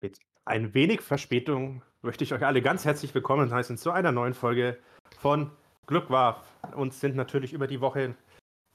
Mit 0.00 0.20
ein 0.44 0.74
wenig 0.74 1.00
Verspätung 1.00 1.82
möchte 2.02 2.22
ich 2.22 2.32
euch 2.32 2.44
alle 2.44 2.62
ganz 2.62 2.84
herzlich 2.84 3.12
willkommen 3.16 3.50
heißen 3.50 3.76
zu 3.76 3.90
einer 3.90 4.12
neuen 4.12 4.32
Folge 4.32 4.78
von 5.18 5.50
Glück 5.86 6.08
war. 6.08 6.44
Uns 6.76 7.00
sind 7.00 7.16
natürlich 7.16 7.52
über 7.52 7.66
die 7.66 7.80
Woche 7.80 8.14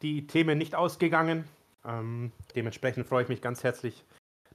die 0.01 0.28
Themen 0.28 0.57
nicht 0.57 0.75
ausgegangen. 0.75 1.46
Ähm, 1.86 2.33
dementsprechend 2.57 3.07
freue 3.07 3.23
ich 3.23 3.29
mich 3.29 3.41
ganz 3.41 3.63
herzlich, 3.63 4.04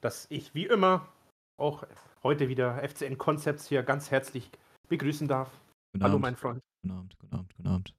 dass 0.03 0.27
ich 0.29 0.55
wie 0.55 0.67
immer 0.67 1.09
auch 1.57 1.87
heute 2.23 2.51
wieder 2.51 2.87
FCN 2.87 3.17
Concepts 3.17 3.67
hier 3.67 3.83
ganz 3.83 4.11
herzlich 4.11 4.51
begrüßen 4.89 5.27
darf. 5.27 5.51
Guten 5.95 6.05
Hallo, 6.05 6.15
Abend. 6.17 6.23
mein 6.23 6.37
Freund. 6.37 6.61
Guten 6.83 6.99
Abend, 6.99 7.19
guten 7.19 7.35
Abend, 7.35 7.57
guten 7.57 7.69
Abend. 7.69 7.95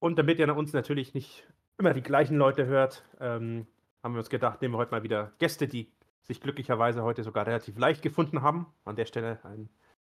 Und 0.00 0.18
damit 0.18 0.38
ihr 0.38 0.54
uns 0.54 0.74
natürlich 0.74 1.14
nicht 1.14 1.48
immer 1.78 1.94
die 1.94 2.02
gleichen 2.02 2.36
Leute 2.36 2.66
hört, 2.66 3.02
ähm, 3.18 3.66
haben 4.02 4.12
wir 4.12 4.18
uns 4.18 4.28
gedacht, 4.28 4.60
nehmen 4.60 4.74
wir 4.74 4.78
heute 4.78 4.90
mal 4.90 5.02
wieder 5.02 5.32
Gäste, 5.38 5.66
die 5.66 5.90
sich 6.28 6.40
glücklicherweise 6.40 7.02
heute 7.02 7.24
sogar 7.24 7.46
relativ 7.46 7.78
leicht 7.78 8.02
gefunden 8.02 8.42
haben. 8.42 8.66
An 8.84 8.96
der 8.96 9.06
Stelle 9.06 9.40
ein 9.44 9.68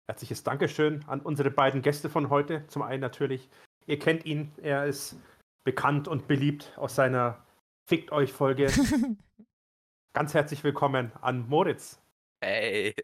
herzliches 0.06 0.45
Dankeschön 0.45 1.04
an 1.06 1.20
unsere 1.20 1.50
beiden 1.50 1.80
Gäste 1.80 2.10
von 2.10 2.28
heute. 2.28 2.66
Zum 2.68 2.82
einen 2.82 3.00
natürlich, 3.00 3.48
ihr 3.87 3.98
kennt 3.98 4.27
ihn, 4.27 4.52
er 4.62 4.84
ist 4.84 5.16
bekannt 5.64 6.09
und 6.09 6.28
beliebt 6.28 6.73
aus 6.77 6.95
seiner 6.95 7.45
Fickt 7.88 8.12
euch 8.12 8.32
Folge. 8.32 8.66
Ganz 10.12 10.34
herzlich 10.34 10.62
willkommen 10.62 11.12
an 11.23 11.48
Moritz. 11.48 12.01
Hey, 12.42 12.95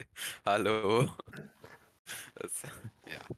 hallo. 0.44 1.08
Das, 2.34 2.62
ja. 3.06 3.36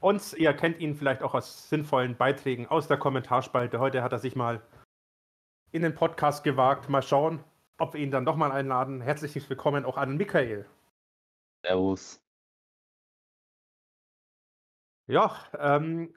Und 0.00 0.32
ihr 0.34 0.52
kennt 0.54 0.80
ihn 0.80 0.96
vielleicht 0.96 1.22
auch 1.22 1.34
aus 1.34 1.68
sinnvollen 1.68 2.16
Beiträgen 2.16 2.66
aus 2.66 2.88
der 2.88 2.96
Kommentarspalte. 2.96 3.78
Heute 3.78 4.02
hat 4.02 4.12
er 4.12 4.18
sich 4.18 4.34
mal 4.34 4.62
in 5.70 5.82
den 5.82 5.94
Podcast 5.94 6.44
gewagt. 6.44 6.88
Mal 6.88 7.02
schauen, 7.02 7.44
ob 7.82 7.94
wir 7.94 8.00
ihn 8.00 8.12
dann 8.12 8.24
doch 8.24 8.36
mal 8.36 8.52
einladen. 8.52 9.00
Herzlich 9.00 9.50
willkommen 9.50 9.84
auch 9.84 9.96
an 9.96 10.16
Michael. 10.16 10.66
Servus. 11.66 12.22
Ja, 15.08 15.34
ähm, 15.58 16.14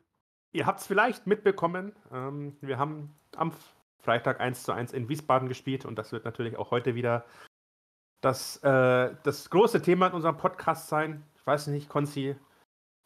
ihr 0.51 0.67
habt 0.67 0.81
es 0.81 0.85
vielleicht 0.85 1.25
mitbekommen. 1.25 1.95
Ähm, 2.11 2.55
wir 2.61 2.77
haben 2.77 3.15
am 3.35 3.51
Freitag 3.97 4.41
1 4.41 4.61
zu 4.61 4.73
1 4.73 4.93
in 4.93 5.09
Wiesbaden 5.09 5.47
gespielt 5.49 5.85
und 5.85 5.95
das 5.95 6.11
wird 6.11 6.23
natürlich 6.23 6.55
auch 6.55 6.69
heute 6.69 6.93
wieder 6.93 7.25
das, 8.21 8.57
äh, 8.57 9.15
das 9.23 9.49
große 9.49 9.81
Thema 9.81 10.05
in 10.05 10.13
unserem 10.13 10.37
Podcast 10.37 10.87
sein. 10.87 11.23
Ich 11.35 11.47
weiß 11.47 11.65
nicht, 11.67 11.89
Konzi, 11.89 12.35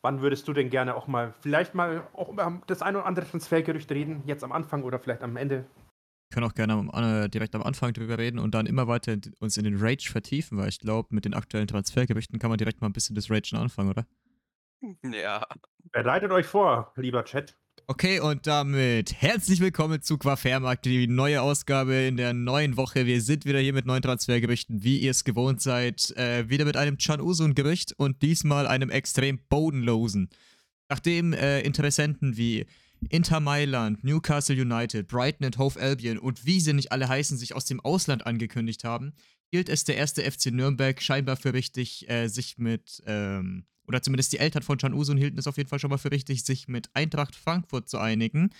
wann 0.02 0.22
würdest 0.22 0.50
du 0.50 0.54
denn 0.54 0.70
gerne 0.70 0.96
auch 0.96 1.08
mal, 1.08 1.34
vielleicht 1.40 1.76
mal 1.76 2.06
auch 2.12 2.28
über 2.28 2.62
das 2.68 2.82
ein 2.82 2.98
oder 2.98 3.06
andere 3.06 3.26
Transfergerücht 3.26 3.90
reden, 3.90 4.22
jetzt 4.26 4.44
am 4.44 4.52
Anfang 4.52 4.84
oder 4.84 5.00
vielleicht 5.00 5.24
am 5.24 5.38
Ende? 5.38 5.66
Wir 6.30 6.36
können 6.36 6.46
auch 6.52 6.54
gerne 6.54 6.74
am, 6.74 6.92
äh, 6.94 7.28
direkt 7.28 7.56
am 7.56 7.64
Anfang 7.64 7.92
drüber 7.92 8.20
reden 8.20 8.38
und 8.38 8.54
dann 8.54 8.68
immer 8.68 8.88
weiter 8.88 9.14
in- 9.14 9.22
uns 9.40 9.58
in 9.58 9.64
den 9.64 9.78
Rage 9.78 10.12
vertiefen, 10.12 10.60
weil 10.60 10.70
ich 10.70 10.78
glaube, 10.78 11.08
mit 11.10 11.26
den 11.26 11.34
aktuellen 11.34 11.68
Transfergerüchten 11.68 12.38
kann 12.38 12.52
man 12.52 12.60
direkt 12.60 12.82
mal 12.82 12.88
ein 12.88 12.94
bisschen 12.94 13.16
das 13.16 13.32
Ragen 13.32 13.56
anfangen, 13.58 13.90
oder? 13.90 14.06
ja, 15.12 15.44
Bereitet 15.92 16.32
euch 16.32 16.46
vor, 16.46 16.94
lieber 16.98 17.26
Chat. 17.26 17.58
Okay, 17.88 18.20
und 18.20 18.46
damit 18.46 19.12
herzlich 19.20 19.60
willkommen 19.60 20.04
zu 20.04 20.20
Quafairmarkt, 20.20 20.86
die 20.86 21.08
neue 21.08 21.42
Ausgabe 21.42 21.96
in 21.96 22.16
der 22.16 22.34
neuen 22.34 22.78
Woche. 22.78 23.08
Wir 23.08 23.22
sind 23.24 23.46
wieder 23.46 23.58
hier 23.58 23.74
mit 23.74 23.88
neuen 23.88 24.04
Transfergerüchten, 24.04 24.84
wie 24.84 25.00
ihr 25.00 25.10
es 25.10 25.24
gewohnt 25.24 25.62
seid. 25.62 26.12
Äh, 26.16 26.48
wieder 26.48 26.66
mit 26.66 26.78
einem 26.78 27.00
Can 27.00 27.22
Usun-Gerücht 27.22 27.94
und 27.98 28.22
diesmal 28.22 28.68
einem 28.68 28.92
extrem 28.92 29.40
bodenlosen. 29.50 30.30
Nachdem 30.90 31.34
äh, 31.34 31.62
Interessenten 31.62 32.38
wie 32.38 32.68
Inter 33.10 33.40
Mailand, 33.40 34.04
Newcastle 34.04 34.60
United, 34.60 35.08
Brighton 35.08 35.46
und 35.46 35.58
Hove 35.58 35.80
Albion 35.80 36.18
und 36.18 36.46
wie 36.46 36.60
sie 36.60 36.74
nicht 36.74 36.92
alle 36.92 37.08
heißen, 37.08 37.38
sich 37.38 37.56
aus 37.56 37.66
dem 37.66 37.80
Ausland 37.80 38.26
angekündigt 38.26 38.84
haben, 38.84 39.14
hielt 39.52 39.70
es 39.70 39.84
der 39.84 39.98
erste 39.98 40.30
FC 40.30 40.48
Nürnberg 40.48 41.02
scheinbar 41.02 41.38
für 41.38 41.54
richtig, 41.54 42.10
äh, 42.10 42.28
sich 42.28 42.58
mit, 42.58 43.02
ähm, 43.06 43.66
oder 43.88 44.02
zumindest 44.02 44.34
die 44.34 44.40
Eltern 44.40 44.64
von 44.64 44.78
Can 44.78 44.94
Usun 44.94 45.18
hielten 45.18 45.40
es 45.40 45.48
auf 45.48 45.58
jeden 45.58 45.70
Fall 45.70 45.80
schon 45.80 45.90
mal 45.90 45.98
für 45.98 46.12
richtig, 46.12 46.44
sich 46.44 46.68
mit 46.68 46.90
Eintracht 46.94 47.36
Frankfurt 47.36 47.90
zu 47.90 47.98
einigen. 47.98 48.52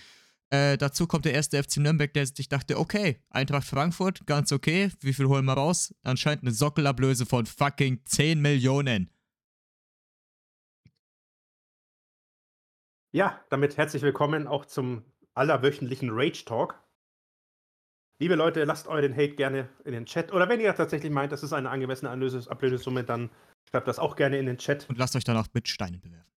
Äh, 0.50 0.76
dazu 0.76 1.06
kommt 1.06 1.26
der 1.26 1.34
erste 1.34 1.62
FC 1.62 1.76
Nürnberg, 1.76 2.12
der 2.12 2.26
sich 2.26 2.48
dachte, 2.48 2.78
okay, 2.78 3.20
Eintracht 3.30 3.66
Frankfurt, 3.66 4.26
ganz 4.26 4.50
okay, 4.50 4.90
wie 5.00 5.12
viel 5.12 5.26
holen 5.26 5.44
wir 5.44 5.52
raus? 5.52 5.94
Anscheinend 6.02 6.42
eine 6.42 6.52
Sockelablöse 6.52 7.24
von 7.24 7.46
fucking 7.46 8.00
10 8.04 8.40
Millionen. 8.40 9.10
Ja, 13.12 13.44
damit 13.48 13.76
herzlich 13.76 14.02
willkommen 14.02 14.46
auch 14.46 14.66
zum 14.66 15.04
allerwöchentlichen 15.34 16.10
Rage 16.12 16.44
Talk. 16.44 16.80
Liebe 18.20 18.36
Leute, 18.36 18.62
lasst 18.62 18.86
euren 18.86 19.14
Hate 19.14 19.34
gerne 19.34 19.68
in 19.84 19.92
den 19.92 20.06
Chat. 20.06 20.32
Oder 20.32 20.48
wenn 20.48 20.60
ihr 20.60 20.72
tatsächlich 20.76 21.10
meint, 21.10 21.32
das 21.32 21.42
ist 21.42 21.52
eine 21.52 21.70
angemessene 21.70 22.08
Ablöse- 22.08 22.48
Ablösesumme, 22.48 23.02
dann 23.02 23.30
schreibt 23.68 23.88
das 23.88 23.98
auch 23.98 24.14
gerne 24.14 24.38
in 24.38 24.46
den 24.46 24.58
Chat. 24.58 24.88
Und 24.88 24.96
lasst 24.96 25.16
euch 25.16 25.24
danach 25.24 25.48
mit 25.52 25.66
Steinen 25.66 26.00
bewerfen. 26.00 26.30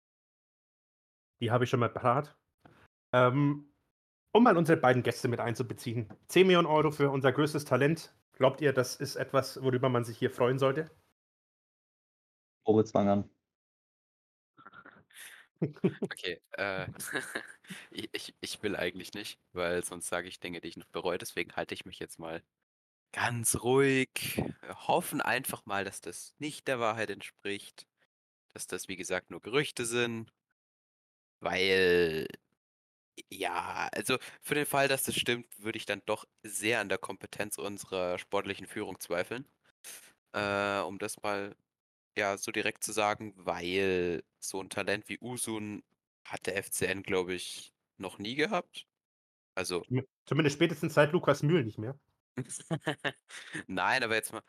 Die 1.42 1.52
habe 1.52 1.66
ich 1.66 1.70
schon 1.70 1.80
mal 1.80 1.90
parat. 1.90 2.36
Ähm, 3.14 3.72
um 4.34 4.44
mal 4.44 4.58
unsere 4.58 4.80
beiden 4.80 5.04
Gäste 5.04 5.28
mit 5.28 5.40
einzubeziehen. 5.40 6.10
10 6.30 6.48
Millionen 6.48 6.66
Euro 6.66 6.90
für 6.90 7.12
unser 7.12 7.32
größtes 7.32 7.66
Talent. 7.66 8.16
Glaubt 8.32 8.62
ihr, 8.62 8.74
das 8.74 8.96
ist 8.96 9.16
etwas, 9.16 9.62
worüber 9.62 9.90
man 9.90 10.06
sich 10.06 10.18
hier 10.18 10.32
freuen 10.32 10.58
sollte? 10.58 10.90
Moritz 12.66 12.90
fang 12.90 13.10
an. 13.10 13.33
Okay. 16.02 16.42
Äh, 16.52 16.88
ich, 17.92 18.36
ich, 18.42 18.64
will 18.64 18.76
eigentlich 18.76 19.14
nicht, 19.14 19.40
weil 19.54 19.84
sonst 19.84 20.08
sage 20.08 20.28
ich 20.28 20.40
Dinge, 20.40 20.62
die 20.62 20.70
ich 20.70 20.78
noch 20.78 20.88
bereue. 20.88 21.18
Deswegen 21.18 21.56
halte 21.56 21.74
ich 21.74 21.86
mich 21.86 22.00
jetzt 22.00 22.20
mal 22.20 22.44
ganz 23.12 23.64
ruhig. 23.64 24.42
Hoffen 24.88 25.22
einfach 25.22 25.66
mal, 25.66 25.86
dass 25.86 26.02
das 26.02 26.36
nicht 26.40 26.68
der 26.68 26.80
Wahrheit 26.80 27.10
entspricht. 27.10 27.88
Dass 28.54 28.68
das, 28.68 28.88
wie 28.88 28.98
gesagt, 28.98 29.32
nur 29.32 29.42
Gerüchte 29.42 29.86
sind. 29.86 30.32
Weil, 31.40 32.28
ja, 33.30 33.90
also 33.92 34.18
für 34.42 34.56
den 34.56 34.66
Fall, 34.66 34.88
dass 34.88 35.04
das 35.04 35.16
stimmt, 35.16 35.48
würde 35.60 35.78
ich 35.78 35.86
dann 35.86 36.02
doch 36.06 36.26
sehr 36.44 36.80
an 36.80 36.90
der 36.90 36.98
Kompetenz 36.98 37.58
unserer 37.58 38.18
sportlichen 38.18 38.68
Führung 38.68 39.00
zweifeln. 39.00 39.46
Äh, 40.34 40.80
um 40.80 41.00
das 41.00 41.22
mal 41.22 41.56
ja, 42.18 42.38
so 42.38 42.52
direkt 42.52 42.84
zu 42.84 42.92
sagen, 42.92 43.34
weil 43.38 44.24
so 44.40 44.62
ein 44.62 44.70
Talent 44.70 45.10
wie 45.10 45.20
Usun 45.22 45.84
hat 46.26 46.46
der 46.46 46.62
FCN, 46.64 47.04
glaube 47.04 47.34
ich, 47.34 47.74
noch 47.98 48.20
nie 48.20 48.36
gehabt. 48.36 48.88
Also, 49.56 49.84
Zumindest 50.26 50.56
spätestens 50.56 50.94
seit 50.94 51.12
Lukas 51.12 51.44
Mühl 51.44 51.64
nicht 51.64 51.78
mehr. 51.78 52.00
nein, 53.68 54.04
aber 54.04 54.16
jetzt 54.16 54.34
mal, 54.34 54.44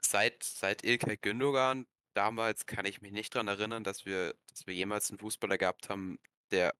seit, 0.00 0.42
seit 0.42 0.84
Ilkay 0.84 1.16
Gündogan, 1.16 1.86
damals 2.14 2.66
kann 2.66 2.84
ich 2.86 3.00
mich 3.00 3.12
nicht 3.12 3.34
dran 3.34 3.48
erinnern, 3.48 3.84
dass 3.84 4.06
wir, 4.06 4.34
dass 4.48 4.66
wir 4.66 4.74
jemals 4.74 5.10
einen 5.10 5.20
Fußballer 5.20 5.58
gehabt 5.58 5.88
haben, 5.88 6.18
der 6.50 6.74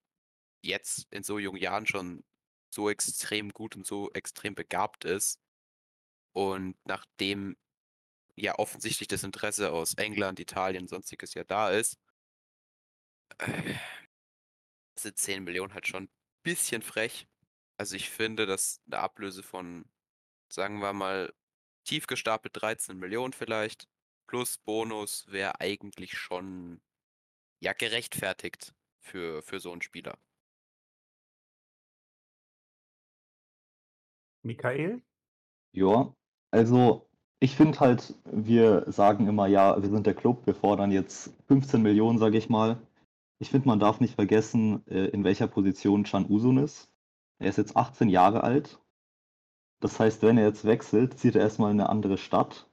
jetzt 0.62 1.06
in 1.10 1.22
so 1.22 1.38
jungen 1.38 1.60
Jahren 1.60 1.86
schon 1.86 2.24
so 2.70 2.90
extrem 2.90 3.50
gut 3.50 3.76
und 3.76 3.86
so 3.86 4.10
extrem 4.12 4.54
begabt 4.54 5.04
ist. 5.04 5.40
Und 6.32 6.76
nachdem 6.84 7.56
ja 8.36 8.58
offensichtlich 8.58 9.08
das 9.08 9.22
Interesse 9.24 9.72
aus 9.72 9.94
England, 9.94 10.40
Italien, 10.40 10.88
sonstiges 10.88 11.34
ja 11.34 11.44
da 11.44 11.70
ist, 11.70 11.98
äh, 13.38 13.74
sind 14.98 15.18
10 15.18 15.44
Millionen 15.44 15.74
halt 15.74 15.86
schon 15.86 16.04
ein 16.04 16.10
bisschen 16.42 16.82
frech. 16.82 17.26
Also 17.78 17.96
ich 17.96 18.10
finde, 18.10 18.46
dass 18.46 18.80
eine 18.86 18.98
Ablöse 19.00 19.42
von, 19.42 19.84
sagen 20.48 20.80
wir 20.80 20.92
mal, 20.92 21.32
tief 21.84 22.06
gestapelt 22.06 22.60
13 22.60 22.98
Millionen 22.98 23.32
vielleicht, 23.32 23.88
plus 24.26 24.58
Bonus 24.58 25.26
wäre 25.30 25.60
eigentlich 25.60 26.16
schon 26.16 26.80
ja 27.60 27.72
gerechtfertigt 27.72 28.74
für, 29.00 29.42
für 29.42 29.60
so 29.60 29.72
einen 29.72 29.82
Spieler. 29.82 30.18
Michael? 34.42 35.02
Ja, 35.72 36.14
also 36.50 37.09
ich 37.40 37.56
finde 37.56 37.80
halt, 37.80 38.14
wir 38.24 38.84
sagen 38.88 39.26
immer, 39.26 39.46
ja, 39.46 39.82
wir 39.82 39.88
sind 39.88 40.06
der 40.06 40.14
Club, 40.14 40.46
wir 40.46 40.54
fordern 40.54 40.92
jetzt 40.92 41.32
15 41.48 41.80
Millionen, 41.82 42.18
sage 42.18 42.36
ich 42.36 42.50
mal. 42.50 42.78
Ich 43.38 43.48
finde, 43.48 43.68
man 43.68 43.80
darf 43.80 44.00
nicht 44.00 44.14
vergessen, 44.14 44.86
äh, 44.86 45.06
in 45.06 45.24
welcher 45.24 45.46
Position 45.46 46.04
Can 46.04 46.26
Usun 46.28 46.58
ist. 46.58 46.90
Er 47.38 47.48
ist 47.48 47.56
jetzt 47.56 47.76
18 47.76 48.10
Jahre 48.10 48.44
alt. 48.44 48.78
Das 49.80 49.98
heißt, 49.98 50.22
wenn 50.22 50.36
er 50.36 50.44
jetzt 50.46 50.66
wechselt, 50.66 51.18
zieht 51.18 51.34
er 51.34 51.40
erstmal 51.40 51.70
in 51.70 51.80
eine 51.80 51.88
andere 51.88 52.18
Stadt. 52.18 52.68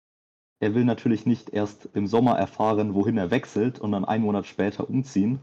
Er 0.60 0.76
will 0.76 0.84
natürlich 0.84 1.26
nicht 1.26 1.52
erst 1.52 1.88
im 1.94 2.08
Sommer 2.08 2.38
erfahren, 2.38 2.94
wohin 2.94 3.18
er 3.18 3.32
wechselt 3.32 3.80
und 3.80 3.94
dann 3.94 4.04
einen 4.04 4.26
Monat 4.26 4.48
später 4.48 4.90
umziehen. 4.90 5.40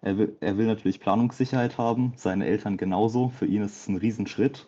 Er 0.00 0.18
will, 0.18 0.36
er 0.40 0.58
will 0.58 0.66
natürlich 0.66 0.98
Planungssicherheit 0.98 1.78
haben, 1.78 2.14
seine 2.16 2.46
Eltern 2.46 2.76
genauso. 2.76 3.28
Für 3.28 3.46
ihn 3.46 3.62
ist 3.62 3.76
es 3.76 3.88
ein 3.88 3.96
Riesenschritt. 3.96 4.66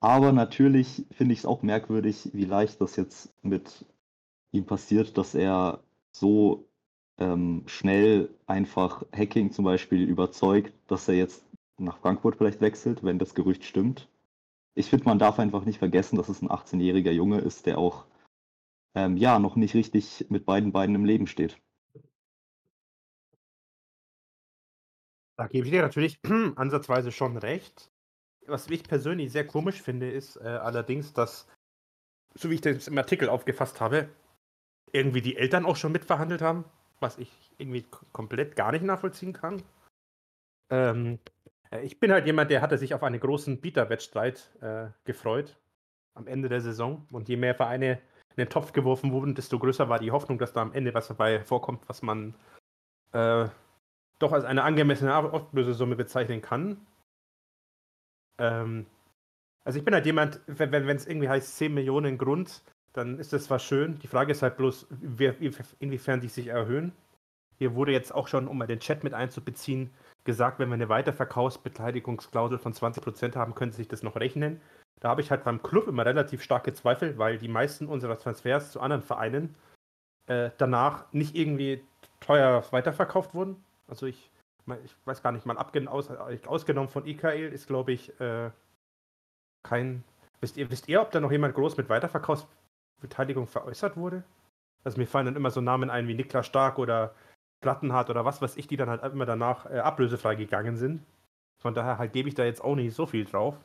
Aber 0.00 0.32
natürlich 0.32 1.06
finde 1.10 1.32
ich 1.32 1.40
es 1.40 1.46
auch 1.46 1.62
merkwürdig, 1.62 2.30
wie 2.32 2.44
leicht 2.44 2.80
das 2.80 2.96
jetzt 2.96 3.32
mit 3.42 3.84
ihm 4.52 4.64
passiert, 4.66 5.16
dass 5.16 5.34
er 5.34 5.82
so 6.12 6.68
ähm, 7.18 7.62
schnell 7.66 8.30
einfach 8.46 9.04
Hacking 9.12 9.52
zum 9.52 9.64
Beispiel 9.64 10.08
überzeugt, 10.08 10.72
dass 10.86 11.08
er 11.08 11.14
jetzt 11.14 11.44
nach 11.78 11.98
Frankfurt 11.98 12.36
vielleicht 12.36 12.60
wechselt, 12.60 13.04
wenn 13.04 13.18
das 13.18 13.34
Gerücht 13.34 13.64
stimmt. 13.64 14.08
Ich 14.74 14.90
finde, 14.90 15.06
man 15.06 15.18
darf 15.18 15.38
einfach 15.38 15.64
nicht 15.64 15.78
vergessen, 15.78 16.16
dass 16.16 16.28
es 16.28 16.42
ein 16.42 16.50
18-jähriger 16.50 17.12
Junge 17.12 17.38
ist, 17.38 17.66
der 17.66 17.78
auch 17.78 18.04
ähm, 18.94 19.16
ja, 19.16 19.38
noch 19.38 19.56
nicht 19.56 19.74
richtig 19.74 20.26
mit 20.28 20.46
beiden 20.46 20.72
Beinen 20.72 20.94
im 20.94 21.04
Leben 21.04 21.26
steht. 21.26 21.58
Da 25.36 25.46
gebe 25.48 25.66
ich 25.66 25.72
dir 25.72 25.82
natürlich 25.82 26.18
ansatzweise 26.56 27.12
schon 27.12 27.36
recht. 27.36 27.90
Was 28.46 28.68
ich 28.68 28.84
persönlich 28.84 29.32
sehr 29.32 29.46
komisch 29.46 29.82
finde, 29.82 30.10
ist 30.10 30.36
äh, 30.36 30.48
allerdings, 30.48 31.12
dass, 31.12 31.48
so 32.34 32.50
wie 32.50 32.54
ich 32.54 32.60
das 32.60 32.88
im 32.88 32.98
Artikel 32.98 33.28
aufgefasst 33.28 33.80
habe, 33.80 34.08
irgendwie 34.92 35.20
die 35.20 35.36
Eltern 35.36 35.66
auch 35.66 35.76
schon 35.76 35.92
mitverhandelt 35.92 36.42
haben, 36.42 36.64
was 37.00 37.18
ich 37.18 37.30
irgendwie 37.58 37.84
komplett 38.12 38.56
gar 38.56 38.72
nicht 38.72 38.84
nachvollziehen 38.84 39.32
kann. 39.32 39.62
Ähm, 40.70 41.18
äh, 41.70 41.82
ich 41.82 42.00
bin 42.00 42.12
halt 42.12 42.26
jemand, 42.26 42.50
der 42.50 42.62
hatte 42.62 42.78
sich 42.78 42.94
auf 42.94 43.02
einen 43.02 43.20
großen 43.20 43.60
Bieterwettstreit 43.60 44.50
äh, 44.60 44.86
gefreut 45.04 45.56
am 46.14 46.26
Ende 46.26 46.48
der 46.48 46.60
Saison. 46.60 47.06
Und 47.12 47.28
je 47.28 47.36
mehr 47.36 47.54
Vereine 47.54 48.00
in 48.30 48.36
den 48.44 48.48
Topf 48.48 48.72
geworfen 48.72 49.12
wurden, 49.12 49.34
desto 49.34 49.58
größer 49.58 49.88
war 49.88 49.98
die 49.98 50.10
Hoffnung, 50.10 50.38
dass 50.38 50.52
da 50.52 50.62
am 50.62 50.72
Ende 50.72 50.94
was 50.94 51.08
dabei 51.08 51.42
vorkommt, 51.44 51.88
was 51.88 52.02
man 52.02 52.34
äh, 53.12 53.46
doch 54.18 54.32
als 54.32 54.44
eine 54.44 54.62
angemessene 54.62 55.12
Ablösesumme 55.12 55.96
bezeichnen 55.96 56.40
kann. 56.40 56.86
Ähm, 58.38 58.86
also 59.64 59.78
ich 59.78 59.84
bin 59.84 59.94
halt 59.94 60.06
jemand, 60.06 60.40
wenn 60.46 60.88
es 60.88 61.06
irgendwie 61.06 61.28
heißt 61.28 61.56
10 61.56 61.74
Millionen 61.74 62.18
Grund, 62.18 62.62
dann 62.92 63.18
ist 63.18 63.32
das 63.32 63.44
zwar 63.44 63.58
schön. 63.58 63.98
Die 63.98 64.06
Frage 64.06 64.32
ist 64.32 64.42
halt 64.42 64.56
bloß, 64.56 64.86
wer, 64.90 65.34
inwiefern 65.78 66.20
die 66.20 66.28
sich 66.28 66.48
erhöhen. 66.48 66.92
Hier 67.58 67.74
wurde 67.74 67.92
jetzt 67.92 68.14
auch 68.14 68.28
schon, 68.28 68.48
um 68.48 68.58
mal 68.58 68.66
den 68.66 68.80
Chat 68.80 69.02
mit 69.02 69.14
einzubeziehen, 69.14 69.90
gesagt, 70.24 70.58
wenn 70.58 70.68
wir 70.68 70.74
eine 70.74 70.88
Weiterverkaufsbeteiligungsklausel 70.88 72.58
von 72.58 72.72
20% 72.72 73.34
haben, 73.34 73.54
könnte 73.54 73.76
sich 73.76 73.88
das 73.88 74.02
noch 74.02 74.16
rechnen. 74.16 74.60
Da 75.00 75.08
habe 75.08 75.20
ich 75.20 75.30
halt 75.30 75.44
beim 75.44 75.62
Club 75.62 75.88
immer 75.88 76.06
relativ 76.06 76.42
starke 76.42 76.72
Zweifel, 76.72 77.18
weil 77.18 77.38
die 77.38 77.48
meisten 77.48 77.86
unserer 77.86 78.18
Transfers 78.18 78.72
zu 78.72 78.80
anderen 78.80 79.02
Vereinen 79.02 79.54
äh, 80.26 80.50
danach 80.58 81.12
nicht 81.12 81.36
irgendwie 81.36 81.82
teuer 82.20 82.64
weiterverkauft 82.70 83.34
wurden. 83.34 83.62
Also 83.88 84.06
ich, 84.06 84.30
ich 84.84 84.94
weiß 85.04 85.22
gar 85.22 85.32
nicht, 85.32 85.46
mal 85.46 85.56
aus, 85.56 86.10
ausgenommen 86.10 86.88
von 86.88 87.06
IKL 87.06 87.52
ist, 87.52 87.66
glaube 87.66 87.92
ich, 87.92 88.18
äh, 88.20 88.50
kein. 89.62 90.04
Wisst 90.40 90.56
ihr, 90.56 90.70
wisst 90.70 90.88
ihr, 90.88 91.00
ob 91.00 91.10
da 91.10 91.20
noch 91.20 91.32
jemand 91.32 91.54
groß 91.54 91.76
mit 91.76 91.88
Weiterverkaufsbeteiligung 91.88 93.46
veräußert 93.46 93.96
wurde? 93.96 94.24
Also 94.84 94.98
mir 94.98 95.06
fallen 95.06 95.26
dann 95.26 95.36
immer 95.36 95.50
so 95.50 95.60
Namen 95.60 95.90
ein 95.90 96.06
wie 96.08 96.14
Niklas 96.14 96.46
Stark 96.46 96.78
oder 96.78 97.14
Plattenhardt 97.60 98.10
oder 98.10 98.24
was 98.24 98.42
weiß 98.42 98.56
ich, 98.56 98.66
die 98.66 98.76
dann 98.76 98.90
halt 98.90 99.02
immer 99.02 99.26
danach 99.26 99.66
äh, 99.66 99.78
ablösefrei 99.78 100.34
gegangen 100.34 100.76
sind. 100.76 101.04
Von 101.58 101.74
daher 101.74 101.98
halt 101.98 102.12
gebe 102.12 102.28
ich 102.28 102.34
da 102.34 102.44
jetzt 102.44 102.62
auch 102.62 102.76
nicht 102.76 102.94
so 102.94 103.06
viel 103.06 103.24
drauf. 103.24 103.56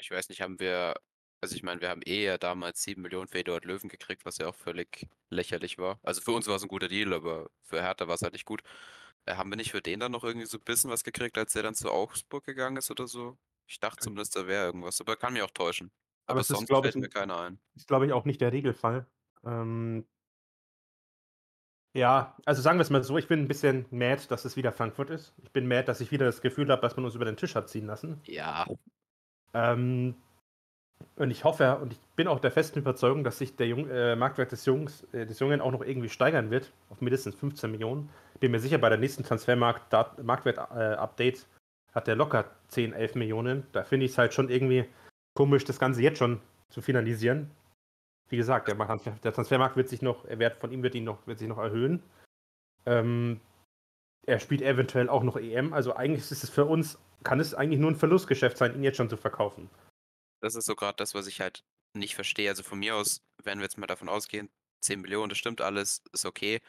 Ich 0.00 0.10
weiß 0.10 0.28
nicht, 0.28 0.40
haben 0.40 0.58
wir, 0.58 0.94
also 1.40 1.54
ich 1.54 1.62
meine, 1.62 1.80
wir 1.80 1.90
haben 1.90 2.02
eh 2.04 2.24
ja 2.24 2.38
damals 2.38 2.82
7 2.82 3.02
Millionen 3.02 3.28
für 3.28 3.38
Eduard 3.38 3.64
Löwen 3.64 3.88
gekriegt, 3.88 4.24
was 4.24 4.38
ja 4.38 4.48
auch 4.48 4.54
völlig 4.54 5.06
lächerlich 5.30 5.78
war. 5.78 6.00
Also 6.02 6.20
für 6.20 6.32
uns 6.32 6.48
war 6.48 6.56
es 6.56 6.62
ein 6.62 6.68
guter 6.68 6.88
Deal, 6.88 7.12
aber 7.12 7.50
für 7.62 7.82
Hertha 7.82 8.08
war 8.08 8.14
es 8.14 8.22
halt 8.22 8.32
nicht 8.32 8.46
gut. 8.46 8.62
Äh, 9.26 9.34
haben 9.34 9.50
wir 9.50 9.56
nicht 9.56 9.70
für 9.70 9.82
den 9.82 10.00
dann 10.00 10.12
noch 10.12 10.24
irgendwie 10.24 10.46
so 10.46 10.58
ein 10.58 10.64
bisschen 10.64 10.90
was 10.90 11.04
gekriegt, 11.04 11.38
als 11.38 11.52
der 11.52 11.62
dann 11.62 11.74
zu 11.74 11.90
Augsburg 11.90 12.44
gegangen 12.44 12.76
ist 12.76 12.90
oder 12.90 13.06
so? 13.06 13.36
Ich 13.66 13.78
dachte 13.80 14.02
zumindest, 14.02 14.36
da 14.36 14.46
wäre 14.46 14.66
irgendwas, 14.66 15.00
aber 15.00 15.16
kann 15.16 15.32
mich 15.32 15.42
auch 15.42 15.50
täuschen. 15.50 15.90
Aber, 16.26 16.40
aber 16.40 16.44
sonst 16.44 16.70
ist, 16.70 16.76
fällt 16.76 16.94
ich, 16.94 17.00
mir 17.00 17.08
keiner 17.08 17.38
ein. 17.40 17.58
Ist, 17.74 17.88
glaube 17.88 18.06
ich, 18.06 18.12
auch 18.12 18.24
nicht 18.24 18.40
der 18.40 18.52
Regelfall. 18.52 19.06
Ähm, 19.44 20.06
ja, 21.94 22.36
also 22.46 22.62
sagen 22.62 22.78
wir 22.78 22.82
es 22.82 22.90
mal 22.90 23.02
so, 23.02 23.18
ich 23.18 23.28
bin 23.28 23.40
ein 23.40 23.48
bisschen 23.48 23.86
mad, 23.90 24.22
dass 24.28 24.44
es 24.44 24.56
wieder 24.56 24.72
Frankfurt 24.72 25.10
ist. 25.10 25.34
Ich 25.42 25.50
bin 25.50 25.66
mad, 25.66 25.84
dass 25.84 26.00
ich 26.00 26.10
wieder 26.10 26.26
das 26.26 26.40
Gefühl 26.40 26.70
habe, 26.70 26.80
dass 26.80 26.96
man 26.96 27.04
uns 27.04 27.14
über 27.14 27.24
den 27.24 27.36
Tisch 27.36 27.54
hat 27.54 27.68
ziehen 27.68 27.86
lassen. 27.86 28.20
Ja. 28.24 28.66
Ähm, 29.52 30.14
und 31.16 31.30
ich 31.30 31.44
hoffe 31.44 31.78
und 31.78 31.92
ich 31.92 31.98
bin 32.16 32.28
auch 32.28 32.40
der 32.40 32.50
festen 32.50 32.78
Überzeugung, 32.78 33.24
dass 33.24 33.38
sich 33.38 33.56
der 33.56 33.66
Jung, 33.66 33.88
äh, 33.90 34.16
Marktwert 34.16 34.52
des, 34.52 34.64
Jungs, 34.64 35.04
äh, 35.12 35.26
des 35.26 35.38
Jungen 35.38 35.60
auch 35.60 35.72
noch 35.72 35.82
irgendwie 35.82 36.08
steigern 36.08 36.50
wird, 36.50 36.72
auf 36.88 37.00
mindestens 37.00 37.34
15 37.34 37.70
Millionen. 37.70 38.08
Bin 38.42 38.50
mir 38.50 38.58
sicher, 38.58 38.78
bei 38.78 38.88
der 38.88 38.98
nächsten 38.98 39.22
Transfermarkt-Update 39.22 41.38
äh, 41.38 41.94
hat 41.94 42.08
der 42.08 42.16
locker 42.16 42.50
10, 42.68 42.92
11 42.92 43.14
Millionen. 43.14 43.64
Da 43.70 43.84
finde 43.84 44.06
ich 44.06 44.12
es 44.12 44.18
halt 44.18 44.34
schon 44.34 44.50
irgendwie 44.50 44.86
komisch, 45.34 45.64
das 45.64 45.78
Ganze 45.78 46.02
jetzt 46.02 46.18
schon 46.18 46.40
zu 46.68 46.82
finalisieren 46.82 47.52
wie 48.32 48.38
gesagt, 48.38 48.66
der, 48.66 48.76
der 48.76 49.32
Transfermarkt 49.34 49.76
wird 49.76 49.90
sich 49.90 50.00
noch, 50.00 50.24
der 50.24 50.38
Wert 50.38 50.56
von 50.56 50.72
ihm 50.72 50.82
wird, 50.82 50.94
ihn 50.94 51.04
noch, 51.04 51.26
wird 51.26 51.38
sich 51.38 51.48
noch 51.48 51.58
erhöhen. 51.58 52.02
Ähm, 52.86 53.42
er 54.26 54.40
spielt 54.40 54.62
eventuell 54.62 55.10
auch 55.10 55.22
noch 55.22 55.36
EM, 55.36 55.74
also 55.74 55.94
eigentlich 55.94 56.30
ist 56.30 56.42
es 56.42 56.48
für 56.48 56.64
uns, 56.64 56.98
kann 57.24 57.40
es 57.40 57.54
eigentlich 57.54 57.78
nur 57.78 57.90
ein 57.90 57.96
Verlustgeschäft 57.96 58.56
sein, 58.56 58.74
ihn 58.74 58.84
jetzt 58.84 58.96
schon 58.96 59.10
zu 59.10 59.18
verkaufen. 59.18 59.68
Das 60.40 60.54
ist 60.54 60.64
so 60.64 60.74
gerade 60.74 60.96
das, 60.96 61.14
was 61.14 61.26
ich 61.26 61.42
halt 61.42 61.62
nicht 61.94 62.14
verstehe. 62.14 62.48
Also 62.48 62.62
von 62.62 62.78
mir 62.78 62.96
aus, 62.96 63.20
wenn 63.44 63.58
wir 63.58 63.64
jetzt 63.64 63.76
mal 63.76 63.86
davon 63.86 64.08
ausgehen, 64.08 64.48
10 64.80 65.02
Millionen, 65.02 65.28
das 65.28 65.36
stimmt 65.36 65.60
alles, 65.60 66.02
ist 66.14 66.24
okay, 66.24 66.60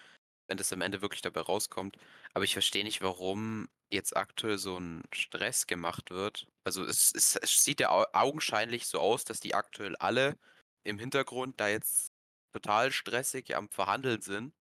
wenn 0.48 0.58
das 0.58 0.74
am 0.74 0.82
Ende 0.82 1.02
wirklich 1.02 1.22
dabei 1.22 1.42
rauskommt. 1.42 1.98
Aber 2.34 2.44
ich 2.44 2.54
verstehe 2.54 2.84
nicht, 2.84 3.02
warum 3.02 3.70
jetzt 3.92 4.16
aktuell 4.16 4.58
so 4.58 4.78
ein 4.78 5.04
Stress 5.14 5.68
gemacht 5.68 6.12
wird. 6.12 6.48
Also 6.64 6.84
es, 6.84 7.14
es, 7.16 7.36
es 7.36 7.64
sieht 7.64 7.80
ja 7.80 7.90
augenscheinlich 8.14 8.88
so 8.88 9.00
aus, 9.00 9.24
dass 9.24 9.40
die 9.40 9.54
aktuell 9.56 9.96
alle 9.98 10.38
im 10.84 11.00
Hintergrund 11.00 11.60
da 11.60 11.70
jetzt 11.70 12.12
total 12.54 12.92
stressig 12.92 13.56
am 13.56 13.70
Verhandeln 13.70 14.22
sind, 14.22 14.54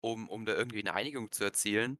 um, 0.00 0.28
um 0.28 0.44
da 0.46 0.54
irgendwie 0.54 0.80
eine 0.80 0.94
Einigung 0.94 1.30
zu 1.30 1.44
erzielen. 1.44 1.98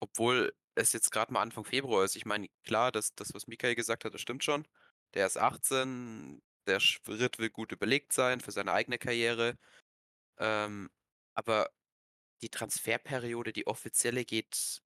Obwohl 0.00 0.54
es 0.74 0.92
jetzt 0.92 1.10
gerade 1.10 1.32
mal 1.32 1.42
Anfang 1.42 1.64
Februar 1.64 2.04
ist. 2.04 2.16
Ich 2.16 2.26
meine, 2.26 2.48
klar, 2.64 2.92
das, 2.92 3.14
das, 3.14 3.32
was 3.34 3.46
Michael 3.46 3.74
gesagt 3.74 4.04
hat, 4.04 4.14
das 4.14 4.20
stimmt 4.20 4.44
schon. 4.44 4.66
Der 5.14 5.26
ist 5.26 5.38
18, 5.38 6.42
der 6.66 6.80
Schritt 6.80 7.38
will 7.38 7.50
gut 7.50 7.72
überlegt 7.72 8.12
sein 8.12 8.40
für 8.40 8.50
seine 8.50 8.72
eigene 8.72 8.98
Karriere. 8.98 9.56
Ähm, 10.38 10.90
aber 11.34 11.70
die 12.42 12.48
Transferperiode, 12.50 13.52
die 13.52 13.66
offizielle 13.66 14.24
geht, 14.24 14.82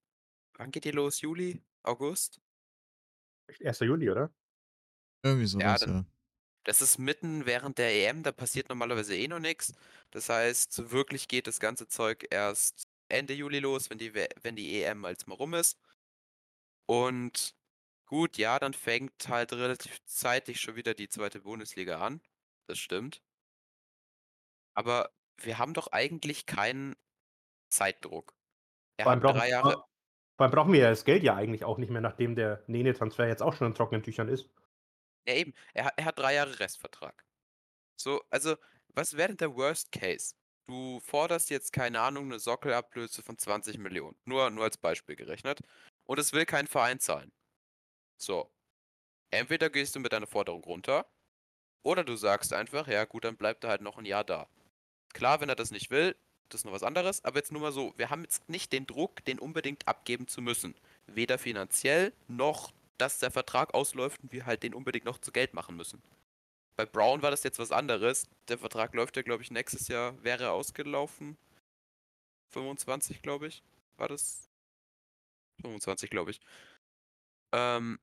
wann 0.53 0.71
geht 0.71 0.85
die 0.85 0.91
los? 0.91 1.21
Juli? 1.21 1.61
August? 1.83 2.39
1. 3.63 3.79
Juli, 3.79 4.09
oder? 4.09 4.31
Irgendwie 5.23 5.47
sowas, 5.47 5.81
ja. 5.81 5.87
Dann, 5.87 5.95
ja. 5.95 6.05
Das 6.63 6.81
ist 6.81 6.99
mitten 6.99 7.45
während 7.45 7.77
der 7.77 7.91
EM, 7.91 8.21
da 8.23 8.31
passiert 8.31 8.69
normalerweise 8.69 9.15
eh 9.15 9.27
noch 9.27 9.39
nichts. 9.39 9.73
Das 10.11 10.29
heißt, 10.29 10.91
wirklich 10.91 11.27
geht 11.27 11.47
das 11.47 11.59
ganze 11.59 11.87
Zeug 11.87 12.27
erst 12.29 12.83
Ende 13.07 13.33
Juli 13.33 13.59
los, 13.59 13.89
wenn 13.89 13.97
die, 13.97 14.13
wenn 14.13 14.55
die 14.55 14.81
EM 14.83 15.05
als 15.05 15.25
mal 15.25 15.35
rum 15.35 15.53
ist. 15.53 15.79
Und 16.85 17.55
gut, 18.05 18.37
ja, 18.37 18.59
dann 18.59 18.73
fängt 18.73 19.27
halt 19.27 19.53
relativ 19.53 20.03
zeitig 20.05 20.59
schon 20.61 20.75
wieder 20.75 20.93
die 20.93 21.09
zweite 21.09 21.41
Bundesliga 21.41 21.99
an. 22.05 22.21
Das 22.67 22.77
stimmt. 22.77 23.21
Aber 24.73 25.11
wir 25.37 25.57
haben 25.57 25.73
doch 25.73 25.91
eigentlich 25.91 26.45
keinen 26.45 26.95
Zeitdruck. 27.69 28.33
Er 28.97 29.05
hat 29.05 29.23
drei 29.23 29.49
Jahre. 29.49 29.83
Allem 30.37 30.51
brauchen 30.51 30.73
wir 30.73 30.79
ja 30.79 30.89
das 30.89 31.03
Geld 31.03 31.23
ja 31.23 31.35
eigentlich 31.35 31.65
auch 31.65 31.77
nicht 31.77 31.89
mehr, 31.89 32.01
nachdem 32.01 32.35
der 32.35 32.63
Nene-Transfer 32.67 33.27
jetzt 33.27 33.41
auch 33.41 33.53
schon 33.53 33.67
in 33.67 33.73
trockenen 33.73 34.03
Tüchern 34.03 34.29
ist. 34.29 34.49
Ja, 35.27 35.35
eben. 35.35 35.53
Er, 35.73 35.91
er 35.97 36.05
hat 36.05 36.17
drei 36.17 36.35
Jahre 36.35 36.59
Restvertrag. 36.59 37.25
So, 37.99 38.23
also, 38.29 38.55
was 38.95 39.17
wäre 39.17 39.29
denn 39.29 39.37
der 39.37 39.55
Worst 39.55 39.91
Case? 39.91 40.35
Du 40.67 40.99
forderst 41.01 41.49
jetzt, 41.49 41.73
keine 41.73 41.99
Ahnung, 41.99 42.25
eine 42.25 42.39
Sockelablöse 42.39 43.21
von 43.21 43.37
20 43.37 43.79
Millionen. 43.79 44.17
Nur, 44.23 44.49
nur 44.49 44.63
als 44.63 44.77
Beispiel 44.77 45.15
gerechnet. 45.15 45.59
Und 46.05 46.19
es 46.19 46.31
will 46.31 46.45
kein 46.45 46.67
Verein 46.67 46.99
zahlen. 46.99 47.31
So. 48.17 48.49
Entweder 49.31 49.69
gehst 49.69 49.95
du 49.95 49.99
mit 49.99 50.13
deiner 50.13 50.27
Forderung 50.27 50.63
runter, 50.63 51.05
oder 51.83 52.03
du 52.03 52.15
sagst 52.15 52.53
einfach, 52.53 52.87
ja 52.87 53.05
gut, 53.05 53.23
dann 53.23 53.37
bleibt 53.37 53.63
er 53.63 53.69
halt 53.71 53.81
noch 53.81 53.97
ein 53.97 54.05
Jahr 54.05 54.23
da. 54.23 54.47
Klar, 55.13 55.41
wenn 55.41 55.49
er 55.49 55.55
das 55.55 55.71
nicht 55.71 55.91
will, 55.91 56.15
das 56.49 56.61
ist 56.61 56.65
noch 56.65 56.73
was 56.73 56.83
anderes, 56.83 57.23
aber 57.23 57.37
jetzt 57.37 57.51
nur 57.51 57.61
mal 57.61 57.71
so, 57.71 57.93
wir 57.97 58.09
haben 58.09 58.23
jetzt 58.23 58.47
nicht 58.49 58.73
den 58.73 58.85
Druck, 58.85 59.23
den 59.25 59.39
unbedingt 59.39 59.87
abgeben 59.87 60.27
zu 60.27 60.41
müssen. 60.41 60.75
Weder 61.07 61.37
finanziell 61.37 62.13
noch 62.27 62.71
dass 62.99 63.19
der 63.19 63.31
Vertrag 63.31 63.73
ausläuft 63.73 64.21
und 64.21 64.31
wir 64.31 64.45
halt 64.45 64.61
den 64.61 64.73
unbedingt 64.73 65.05
noch 65.05 65.19
zu 65.19 65.31
Geld 65.31 65.53
machen 65.53 65.75
müssen. 65.75 66.01
Bei 66.75 66.85
Brown 66.85 67.21
war 67.21 67.31
das 67.31 67.43
jetzt 67.43 67.59
was 67.59 67.71
anderes. 67.71 68.27
Der 68.47 68.57
Vertrag 68.57 68.93
läuft 68.93 69.17
ja, 69.17 69.23
glaube 69.23 69.41
ich, 69.41 69.51
nächstes 69.51 69.87
Jahr 69.87 70.21
wäre 70.23 70.51
ausgelaufen. 70.51 71.37
25, 72.51 73.21
glaube 73.21 73.47
ich. 73.47 73.63
War 73.97 74.07
das? 74.07 74.49
25, 75.61 76.09
glaube 76.09 76.31
ich. 76.31 76.41
Ähm, 77.51 77.99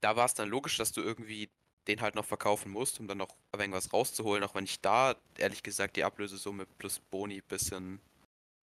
da 0.00 0.16
war 0.16 0.26
es 0.26 0.34
dann 0.34 0.48
logisch, 0.48 0.76
dass 0.78 0.92
du 0.92 1.00
irgendwie 1.00 1.50
den 1.90 2.00
halt 2.00 2.14
noch 2.14 2.24
verkaufen 2.24 2.70
musst, 2.70 3.00
um 3.00 3.08
dann 3.08 3.18
noch 3.18 3.34
irgendwas 3.52 3.92
rauszuholen, 3.92 4.44
auch 4.44 4.54
wenn 4.54 4.64
ich 4.64 4.80
da, 4.80 5.16
ehrlich 5.36 5.62
gesagt, 5.62 5.96
die 5.96 6.04
Ablösesumme 6.04 6.66
plus 6.78 7.00
Boni 7.00 7.38
ein 7.38 7.48
bisschen 7.48 8.00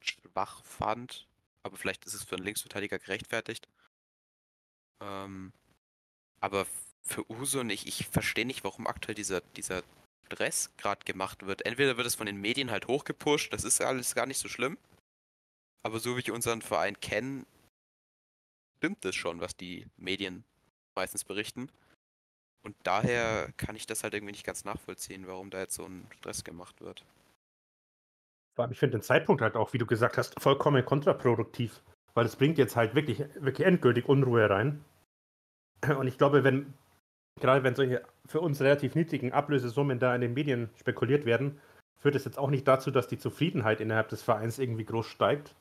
schwach 0.01 0.63
fand. 0.63 1.27
Aber 1.63 1.77
vielleicht 1.77 2.05
ist 2.05 2.13
es 2.13 2.23
für 2.23 2.35
einen 2.35 2.45
Linksverteidiger 2.45 2.99
gerechtfertigt. 2.99 3.67
Ähm, 5.01 5.51
aber 6.39 6.65
für 7.03 7.29
Uso 7.29 7.63
nicht, 7.63 7.87
ich 7.87 8.07
verstehe 8.07 8.45
nicht, 8.45 8.63
warum 8.63 8.87
aktuell 8.87 9.15
dieser, 9.15 9.41
dieser 9.41 9.83
Stress 10.25 10.71
gerade 10.77 11.03
gemacht 11.05 11.45
wird. 11.45 11.65
Entweder 11.65 11.97
wird 11.97 12.07
es 12.07 12.15
von 12.15 12.25
den 12.25 12.39
Medien 12.39 12.71
halt 12.71 12.87
hochgepusht, 12.87 13.53
das 13.53 13.63
ist 13.63 13.81
alles 13.81 14.15
gar 14.15 14.25
nicht 14.25 14.39
so 14.39 14.49
schlimm. 14.49 14.77
Aber 15.83 15.99
so 15.99 16.15
wie 16.15 16.21
ich 16.21 16.31
unseren 16.31 16.61
Verein 16.61 16.99
kenne, 16.99 17.45
stimmt 18.77 19.03
es 19.05 19.15
schon, 19.15 19.39
was 19.39 19.55
die 19.55 19.87
Medien 19.97 20.43
meistens 20.95 21.23
berichten. 21.23 21.69
Und 22.63 22.75
daher 22.83 23.49
kann 23.57 23.75
ich 23.75 23.85
das 23.85 24.03
halt 24.03 24.13
irgendwie 24.13 24.33
nicht 24.33 24.45
ganz 24.45 24.65
nachvollziehen, 24.65 25.27
warum 25.27 25.49
da 25.49 25.59
jetzt 25.59 25.75
so 25.75 25.85
ein 25.85 26.05
Stress 26.17 26.43
gemacht 26.43 26.81
wird. 26.81 27.05
Vor 28.55 28.63
allem, 28.63 28.71
ich 28.71 28.79
finde 28.79 28.97
den 28.97 29.03
Zeitpunkt 29.03 29.41
halt 29.41 29.55
auch, 29.55 29.73
wie 29.73 29.77
du 29.77 29.85
gesagt 29.85 30.17
hast, 30.17 30.39
vollkommen 30.41 30.83
kontraproduktiv. 30.83 31.81
Weil 32.13 32.25
es 32.25 32.35
bringt 32.35 32.57
jetzt 32.57 32.75
halt 32.75 32.95
wirklich, 32.95 33.19
wirklich 33.35 33.67
endgültig 33.67 34.09
Unruhe 34.09 34.49
rein. 34.49 34.83
Und 35.87 36.07
ich 36.07 36.17
glaube, 36.17 36.43
wenn, 36.43 36.73
gerade 37.39 37.63
wenn 37.63 37.75
solche 37.75 38.03
für 38.25 38.41
uns 38.41 38.59
relativ 38.59 38.95
niedrigen 38.95 39.31
Ablösesummen 39.31 39.99
da 39.99 40.15
in 40.15 40.21
den 40.21 40.33
Medien 40.33 40.69
spekuliert 40.75 41.25
werden, 41.25 41.61
führt 41.99 42.15
es 42.15 42.25
jetzt 42.25 42.39
auch 42.39 42.49
nicht 42.49 42.67
dazu, 42.67 42.89
dass 42.89 43.07
die 43.07 43.19
Zufriedenheit 43.19 43.79
innerhalb 43.79 44.09
des 44.09 44.23
Vereins 44.23 44.57
irgendwie 44.57 44.85
groß 44.85 45.05
steigt. 45.05 45.55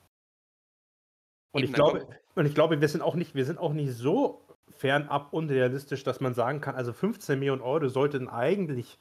Und 1.53 1.63
ich 1.63 1.73
glaube, 1.73 2.07
und 2.35 2.47
ich 2.47 2.55
glaube, 2.55 2.81
wir 2.81 2.89
sind 2.89 3.03
auch 3.03 3.15
nicht, 3.15 3.35
wir 3.35 3.45
sind 3.45 3.59
auch 3.59 3.73
nicht 3.73 3.93
so 3.93 4.46
fernab 4.71 5.33
unrealistisch, 5.33 6.05
dass 6.05 6.21
man 6.21 6.35
sagen 6.35 6.61
kann, 6.61 6.75
also 6.75 6.93
15 6.93 7.39
Millionen 7.39 7.63
Euro 7.63 7.89
sollten 7.89 8.29
eigentlich, 8.29 8.99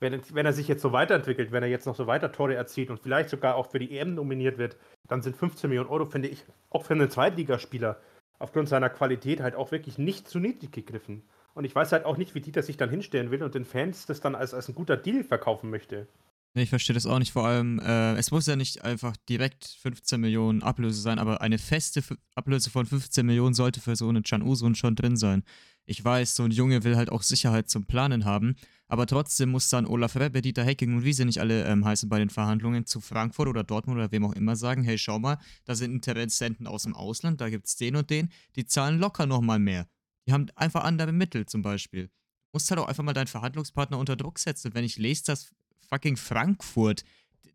wenn, 0.00 0.20
wenn 0.32 0.46
er 0.46 0.52
sich 0.52 0.68
jetzt 0.68 0.82
so 0.82 0.92
weiterentwickelt, 0.92 1.52
wenn 1.52 1.62
er 1.62 1.68
jetzt 1.68 1.86
noch 1.86 1.94
so 1.94 2.06
weiter 2.06 2.32
Tore 2.32 2.54
erzielt 2.54 2.90
und 2.90 3.00
vielleicht 3.00 3.30
sogar 3.30 3.56
auch 3.56 3.70
für 3.70 3.78
die 3.78 3.98
EM 3.98 4.14
nominiert 4.14 4.58
wird, 4.58 4.76
dann 5.08 5.22
sind 5.22 5.36
15 5.36 5.70
Millionen 5.70 5.88
Euro, 5.88 6.06
finde 6.06 6.28
ich, 6.28 6.44
auch 6.70 6.84
für 6.84 6.94
einen 6.94 7.10
Zweitligaspieler 7.10 8.00
aufgrund 8.38 8.68
seiner 8.68 8.90
Qualität 8.90 9.40
halt 9.40 9.54
auch 9.54 9.72
wirklich 9.72 9.98
nicht 9.98 10.28
zu 10.28 10.38
niedrig 10.38 10.72
gegriffen. 10.72 11.22
Und 11.54 11.64
ich 11.64 11.74
weiß 11.74 11.92
halt 11.92 12.04
auch 12.04 12.18
nicht, 12.18 12.34
wie 12.34 12.42
Dieter 12.42 12.62
sich 12.62 12.76
dann 12.76 12.90
hinstellen 12.90 13.30
will 13.30 13.42
und 13.42 13.54
den 13.54 13.64
Fans 13.64 14.04
das 14.04 14.20
dann 14.20 14.34
als, 14.34 14.52
als 14.52 14.68
ein 14.68 14.74
guter 14.74 14.98
Deal 14.98 15.24
verkaufen 15.24 15.70
möchte. 15.70 16.06
Nee, 16.56 16.62
ich 16.62 16.70
verstehe 16.70 16.94
das 16.94 17.04
auch 17.04 17.18
nicht. 17.18 17.32
Vor 17.32 17.46
allem, 17.46 17.78
äh, 17.80 18.14
es 18.14 18.30
muss 18.30 18.46
ja 18.46 18.56
nicht 18.56 18.82
einfach 18.82 19.14
direkt 19.28 19.76
15 19.82 20.18
Millionen 20.18 20.62
Ablöse 20.62 21.02
sein, 21.02 21.18
aber 21.18 21.42
eine 21.42 21.58
feste 21.58 22.00
F 22.00 22.14
Ablöse 22.34 22.70
von 22.70 22.86
15 22.86 23.26
Millionen 23.26 23.52
sollte 23.52 23.78
für 23.78 23.94
so 23.94 24.08
einen 24.08 24.22
Can 24.22 24.40
Usun 24.40 24.74
schon 24.74 24.96
drin 24.96 25.18
sein. 25.18 25.42
Ich 25.84 26.02
weiß, 26.02 26.34
so 26.34 26.44
ein 26.44 26.50
Junge 26.50 26.82
will 26.82 26.96
halt 26.96 27.12
auch 27.12 27.20
Sicherheit 27.20 27.68
zum 27.68 27.84
Planen 27.84 28.24
haben, 28.24 28.56
aber 28.88 29.06
trotzdem 29.06 29.50
muss 29.50 29.68
dann 29.68 29.84
Olaf 29.84 30.16
Rebbe, 30.16 30.40
Dieter 30.40 30.64
Hecking 30.64 30.96
und 30.96 31.04
wie 31.04 31.12
sie 31.12 31.26
nicht 31.26 31.40
alle 31.40 31.66
ähm, 31.66 31.84
heißen 31.84 32.08
bei 32.08 32.18
den 32.18 32.30
Verhandlungen 32.30 32.86
zu 32.86 33.02
Frankfurt 33.02 33.48
oder 33.48 33.62
Dortmund 33.62 33.98
oder 33.98 34.10
wem 34.10 34.24
auch 34.24 34.32
immer 34.32 34.56
sagen, 34.56 34.82
hey, 34.82 34.96
schau 34.96 35.18
mal, 35.18 35.36
da 35.66 35.74
sind 35.74 35.92
Interessenten 35.92 36.66
aus 36.66 36.84
dem 36.84 36.94
Ausland, 36.94 37.42
da 37.42 37.50
gibt's 37.50 37.76
den 37.76 37.96
und 37.96 38.08
den, 38.08 38.30
die 38.56 38.64
zahlen 38.64 38.98
locker 38.98 39.26
nochmal 39.26 39.58
mehr. 39.58 39.86
Die 40.26 40.32
haben 40.32 40.46
einfach 40.54 40.84
andere 40.84 41.12
Mittel 41.12 41.44
zum 41.44 41.60
Beispiel. 41.60 42.06
Du 42.06 42.12
musst 42.54 42.70
halt 42.70 42.80
auch 42.80 42.88
einfach 42.88 43.04
mal 43.04 43.12
deinen 43.12 43.26
Verhandlungspartner 43.26 43.98
unter 43.98 44.16
Druck 44.16 44.38
setzen. 44.38 44.72
Wenn 44.72 44.84
ich 44.84 44.96
lese, 44.96 45.24
dass 45.26 45.54
fucking 45.88 46.16
Frankfurt 46.16 47.04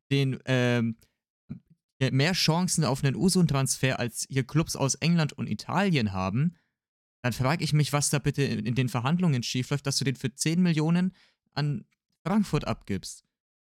den 0.10 0.40
ähm, 0.46 0.98
mehr 2.00 2.34
Chancen 2.34 2.84
auf 2.84 3.04
einen 3.04 3.16
Usun-Transfer 3.16 4.00
als 4.00 4.26
hier 4.30 4.44
Clubs 4.44 4.76
aus 4.76 4.96
England 4.96 5.34
und 5.34 5.48
Italien 5.48 6.14
haben, 6.14 6.56
dann 7.22 7.34
frage 7.34 7.64
ich 7.64 7.74
mich, 7.74 7.94
was 7.94 8.10
da 8.10 8.20
bitte 8.20 8.42
in, 8.42 8.66
in 8.66 8.76
den 8.76 8.90
Verhandlungen 8.90 9.44
schiefläuft, 9.44 9.86
dass 9.86 9.98
du 9.98 10.04
den 10.04 10.16
für 10.16 10.34
10 10.34 10.62
Millionen 10.62 11.16
an 11.54 11.86
Frankfurt 12.26 12.66
abgibst. 12.66 13.24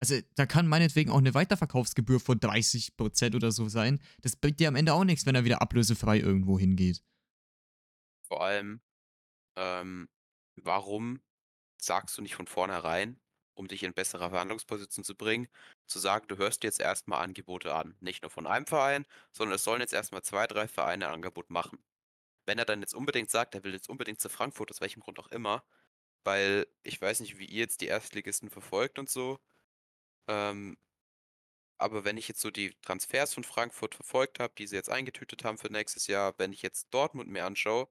Also 0.01 0.21
da 0.35 0.47
kann 0.47 0.67
meinetwegen 0.67 1.11
auch 1.11 1.19
eine 1.19 1.35
Weiterverkaufsgebühr 1.35 2.21
von 2.21 2.39
30% 2.39 3.37
oder 3.37 3.53
so 3.53 3.69
sein. 3.69 4.01
Das 4.23 4.37
bringt 4.37 4.61
dir 4.61 4.69
am 4.69 4.77
Ende 4.77 4.93
auch 4.93 5.05
nichts, 5.05 5.27
wenn 5.27 5.35
er 5.35 5.45
wieder 5.45 5.63
ablösefrei 5.63 6.19
irgendwo 6.19 6.59
hingeht. 6.59 7.03
Vor 8.27 8.43
allem, 8.43 8.81
ähm, 9.57 10.09
warum 10.57 11.21
sagst 11.81 12.17
du 12.19 12.23
nicht 12.23 12.35
von 12.35 12.47
vornherein, 12.47 13.21
um 13.55 13.69
dich 13.69 13.83
in 13.83 13.95
bessere 13.95 14.31
Verhandlungsposition 14.31 15.05
zu 15.05 15.15
bringen, 15.17 15.49
zu 15.87 15.99
sagen, 15.99 16.29
du 16.29 16.37
hörst 16.37 16.65
jetzt 16.65 16.81
erstmal 16.81 17.23
Angebote 17.23 17.75
an. 17.75 17.97
Nicht 18.01 18.23
nur 18.23 18.31
von 18.31 18.47
einem 18.47 18.67
Verein, 18.67 19.07
sondern 19.33 19.57
es 19.57 19.65
sollen 19.65 19.81
jetzt 19.81 19.93
erstmal 19.95 20.23
zwei, 20.23 20.47
drei 20.47 20.69
Vereine 20.69 21.09
ein 21.09 21.15
Angebot 21.15 21.51
machen. 21.51 21.79
Wenn 22.47 22.59
er 22.59 22.65
dann 22.67 22.81
jetzt 22.81 22.95
unbedingt 22.95 23.31
sagt, 23.31 23.55
er 23.55 23.65
will 23.65 23.75
jetzt 23.75 23.89
unbedingt 23.89 24.21
zu 24.21 24.29
Frankfurt, 24.29 24.71
aus 24.71 24.81
welchem 24.81 25.01
Grund 25.03 25.19
auch 25.19 25.29
immer, 25.29 25.65
weil 26.25 26.67
ich 26.83 27.01
weiß 27.01 27.21
nicht, 27.21 27.39
wie 27.39 27.47
ihr 27.47 27.61
jetzt 27.61 27.81
die 27.81 27.87
Erstligisten 27.87 28.51
verfolgt 28.51 28.99
und 28.99 29.11
so, 29.11 29.39
ähm, 30.29 30.77
aber 31.79 32.05
wenn 32.05 32.17
ich 32.17 32.29
jetzt 32.29 32.41
so 32.41 32.51
die 32.51 32.75
Transfers 32.83 33.35
von 33.35 33.45
Frankfurt 33.45 33.95
verfolgt 33.95 34.41
habe, 34.41 34.55
die 34.57 34.67
sie 34.67 34.77
jetzt 34.77 34.91
eingetütet 34.91 35.45
haben 35.45 35.59
für 35.59 35.71
nächstes 35.73 36.07
Jahr, 36.07 36.35
wenn 36.39 36.53
ich 36.53 36.63
jetzt 36.63 36.89
Dortmund 36.95 37.29
mir 37.31 37.45
anschaue, 37.45 37.89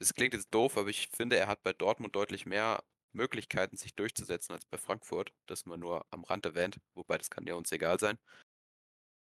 das 0.00 0.14
klingt 0.14 0.34
jetzt 0.34 0.54
doof, 0.54 0.78
aber 0.78 0.88
ich 0.88 1.08
finde, 1.08 1.36
er 1.36 1.48
hat 1.48 1.62
bei 1.62 1.72
Dortmund 1.72 2.16
deutlich 2.16 2.46
mehr 2.46 2.84
Möglichkeiten, 3.12 3.76
sich 3.76 3.94
durchzusetzen 3.94 4.54
als 4.54 4.64
bei 4.66 4.78
Frankfurt. 4.78 5.32
Das 5.46 5.66
mal 5.66 5.78
nur 5.78 6.06
am 6.10 6.24
Rand 6.24 6.46
erwähnt, 6.46 6.80
wobei 6.94 7.18
das 7.18 7.30
kann 7.30 7.46
ja 7.46 7.54
uns 7.54 7.72
egal 7.72 7.98
sein. 7.98 8.18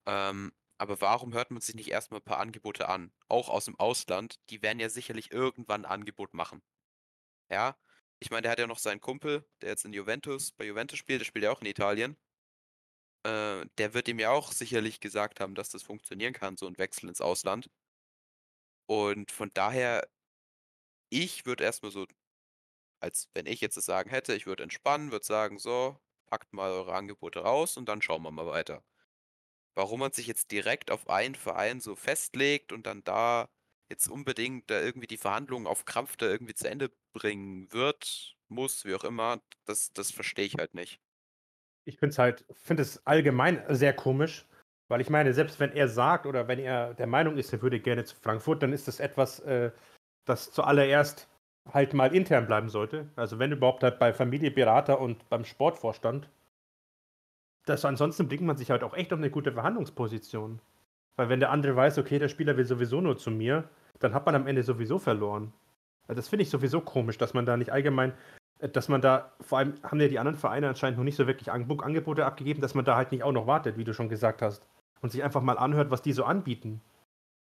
Ähm, 0.07 0.51
aber 0.77 0.99
warum 1.01 1.33
hört 1.33 1.51
man 1.51 1.61
sich 1.61 1.75
nicht 1.75 1.89
erstmal 1.89 2.19
ein 2.19 2.23
paar 2.23 2.39
Angebote 2.39 2.89
an? 2.89 3.11
Auch 3.27 3.49
aus 3.49 3.65
dem 3.65 3.79
Ausland, 3.79 4.35
die 4.49 4.61
werden 4.61 4.79
ja 4.79 4.89
sicherlich 4.89 5.31
irgendwann 5.31 5.85
ein 5.85 5.91
Angebot 5.91 6.33
machen. 6.33 6.61
Ja, 7.51 7.77
ich 8.19 8.31
meine, 8.31 8.43
der 8.43 8.51
hat 8.51 8.59
ja 8.59 8.67
noch 8.67 8.79
seinen 8.79 9.01
Kumpel, 9.01 9.45
der 9.61 9.69
jetzt 9.71 9.85
in 9.85 9.93
Juventus, 9.93 10.51
bei 10.53 10.65
Juventus 10.65 10.99
spielt, 10.99 11.21
der 11.21 11.25
spielt 11.25 11.45
ja 11.45 11.51
auch 11.51 11.61
in 11.61 11.67
Italien. 11.67 12.17
Äh, 13.23 13.65
der 13.79 13.93
wird 13.95 14.07
ihm 14.07 14.19
ja 14.19 14.29
auch 14.31 14.51
sicherlich 14.51 14.99
gesagt 14.99 15.39
haben, 15.39 15.55
dass 15.55 15.69
das 15.69 15.81
funktionieren 15.83 16.33
kann, 16.33 16.57
so 16.57 16.67
ein 16.67 16.77
Wechsel 16.77 17.09
ins 17.09 17.21
Ausland. 17.21 17.69
Und 18.87 19.31
von 19.31 19.49
daher, 19.55 20.07
ich 21.09 21.45
würde 21.45 21.63
erstmal 21.63 21.91
so, 21.91 22.07
als 23.01 23.29
wenn 23.33 23.45
ich 23.47 23.61
jetzt 23.61 23.77
das 23.77 23.85
Sagen 23.85 24.09
hätte, 24.09 24.33
ich 24.33 24.45
würde 24.45 24.63
entspannen, 24.63 25.11
würde 25.11 25.25
sagen, 25.25 25.59
so, 25.59 25.99
packt 26.27 26.53
mal 26.53 26.71
eure 26.71 26.93
Angebote 26.93 27.39
raus 27.39 27.77
und 27.77 27.89
dann 27.89 28.01
schauen 28.01 28.23
wir 28.23 28.31
mal 28.31 28.45
weiter. 28.45 28.83
Warum 29.75 29.99
man 30.01 30.11
sich 30.11 30.27
jetzt 30.27 30.51
direkt 30.51 30.91
auf 30.91 31.09
einen 31.09 31.35
Verein 31.35 31.79
so 31.79 31.95
festlegt 31.95 32.71
und 32.71 32.85
dann 32.85 33.03
da 33.03 33.49
jetzt 33.89 34.07
unbedingt 34.07 34.69
da 34.69 34.79
irgendwie 34.79 35.07
die 35.07 35.17
Verhandlungen 35.17 35.67
auf 35.67 35.85
Krampf 35.85 36.15
da 36.17 36.27
irgendwie 36.27 36.53
zu 36.53 36.69
Ende 36.69 36.91
bringen 37.13 37.71
wird, 37.73 38.37
muss, 38.47 38.85
wie 38.85 38.95
auch 38.95 39.03
immer, 39.03 39.41
das, 39.65 39.91
das 39.93 40.11
verstehe 40.11 40.45
ich 40.45 40.55
halt 40.55 40.73
nicht. 40.73 40.99
Ich 41.85 41.97
finde 41.97 42.11
es 42.11 42.19
halt, 42.19 42.45
finde 42.53 42.83
es 42.83 43.05
allgemein 43.05 43.63
sehr 43.69 43.93
komisch, 43.93 44.47
weil 44.87 45.01
ich 45.01 45.09
meine, 45.09 45.33
selbst 45.33 45.59
wenn 45.59 45.71
er 45.71 45.87
sagt 45.87 46.25
oder 46.25 46.47
wenn 46.47 46.59
er 46.59 46.93
der 46.93 47.07
Meinung 47.07 47.37
ist, 47.37 47.51
er 47.51 47.61
würde 47.61 47.79
gerne 47.79 48.05
zu 48.05 48.15
Frankfurt, 48.15 48.61
dann 48.61 48.73
ist 48.73 48.87
das 48.87 48.99
etwas, 48.99 49.39
äh, 49.39 49.71
das 50.25 50.51
zuallererst 50.51 51.30
halt 51.71 51.93
mal 51.93 52.13
intern 52.13 52.47
bleiben 52.47 52.69
sollte. 52.69 53.09
Also 53.15 53.39
wenn 53.39 53.51
überhaupt 53.51 53.83
halt 53.83 53.99
bei 53.99 54.13
Familie, 54.13 54.51
Berater 54.51 54.99
und 54.99 55.27
beim 55.29 55.45
Sportvorstand. 55.45 56.29
Das, 57.65 57.85
ansonsten 57.85 58.27
bringt 58.27 58.41
man 58.41 58.57
sich 58.57 58.71
halt 58.71 58.83
auch 58.83 58.95
echt 58.95 59.13
auf 59.13 59.19
eine 59.19 59.29
gute 59.29 59.51
Verhandlungsposition. 59.51 60.59
Weil 61.15 61.29
wenn 61.29 61.39
der 61.39 61.51
andere 61.51 61.75
weiß, 61.75 61.97
okay, 61.99 62.19
der 62.19 62.29
Spieler 62.29 62.57
will 62.57 62.65
sowieso 62.65 63.01
nur 63.01 63.17
zu 63.17 63.29
mir, 63.29 63.69
dann 63.99 64.13
hat 64.13 64.25
man 64.25 64.35
am 64.35 64.47
Ende 64.47 64.63
sowieso 64.63 64.97
verloren. 64.97 65.53
Also 66.07 66.19
das 66.19 66.29
finde 66.29 66.43
ich 66.43 66.49
sowieso 66.49 66.81
komisch, 66.81 67.17
dass 67.17 67.33
man 67.33 67.45
da 67.45 67.57
nicht 67.57 67.71
allgemein, 67.71 68.13
äh, 68.59 68.69
dass 68.69 68.89
man 68.89 69.01
da, 69.01 69.31
vor 69.41 69.59
allem 69.59 69.75
haben 69.83 69.99
ja 69.99 70.07
die 70.07 70.19
anderen 70.19 70.37
Vereine 70.37 70.69
anscheinend 70.69 70.97
noch 70.97 71.03
nicht 71.03 71.15
so 71.15 71.27
wirklich 71.27 71.51
Angebot- 71.51 71.83
Angebote 71.83 72.25
abgegeben, 72.25 72.61
dass 72.61 72.73
man 72.73 72.85
da 72.85 72.95
halt 72.95 73.11
nicht 73.11 73.23
auch 73.23 73.31
noch 73.31 73.47
wartet, 73.47 73.77
wie 73.77 73.83
du 73.83 73.93
schon 73.93 74.09
gesagt 74.09 74.41
hast. 74.41 74.65
Und 75.01 75.11
sich 75.11 75.23
einfach 75.23 75.41
mal 75.41 75.57
anhört, 75.57 75.91
was 75.91 76.01
die 76.01 76.13
so 76.13 76.23
anbieten. 76.23 76.81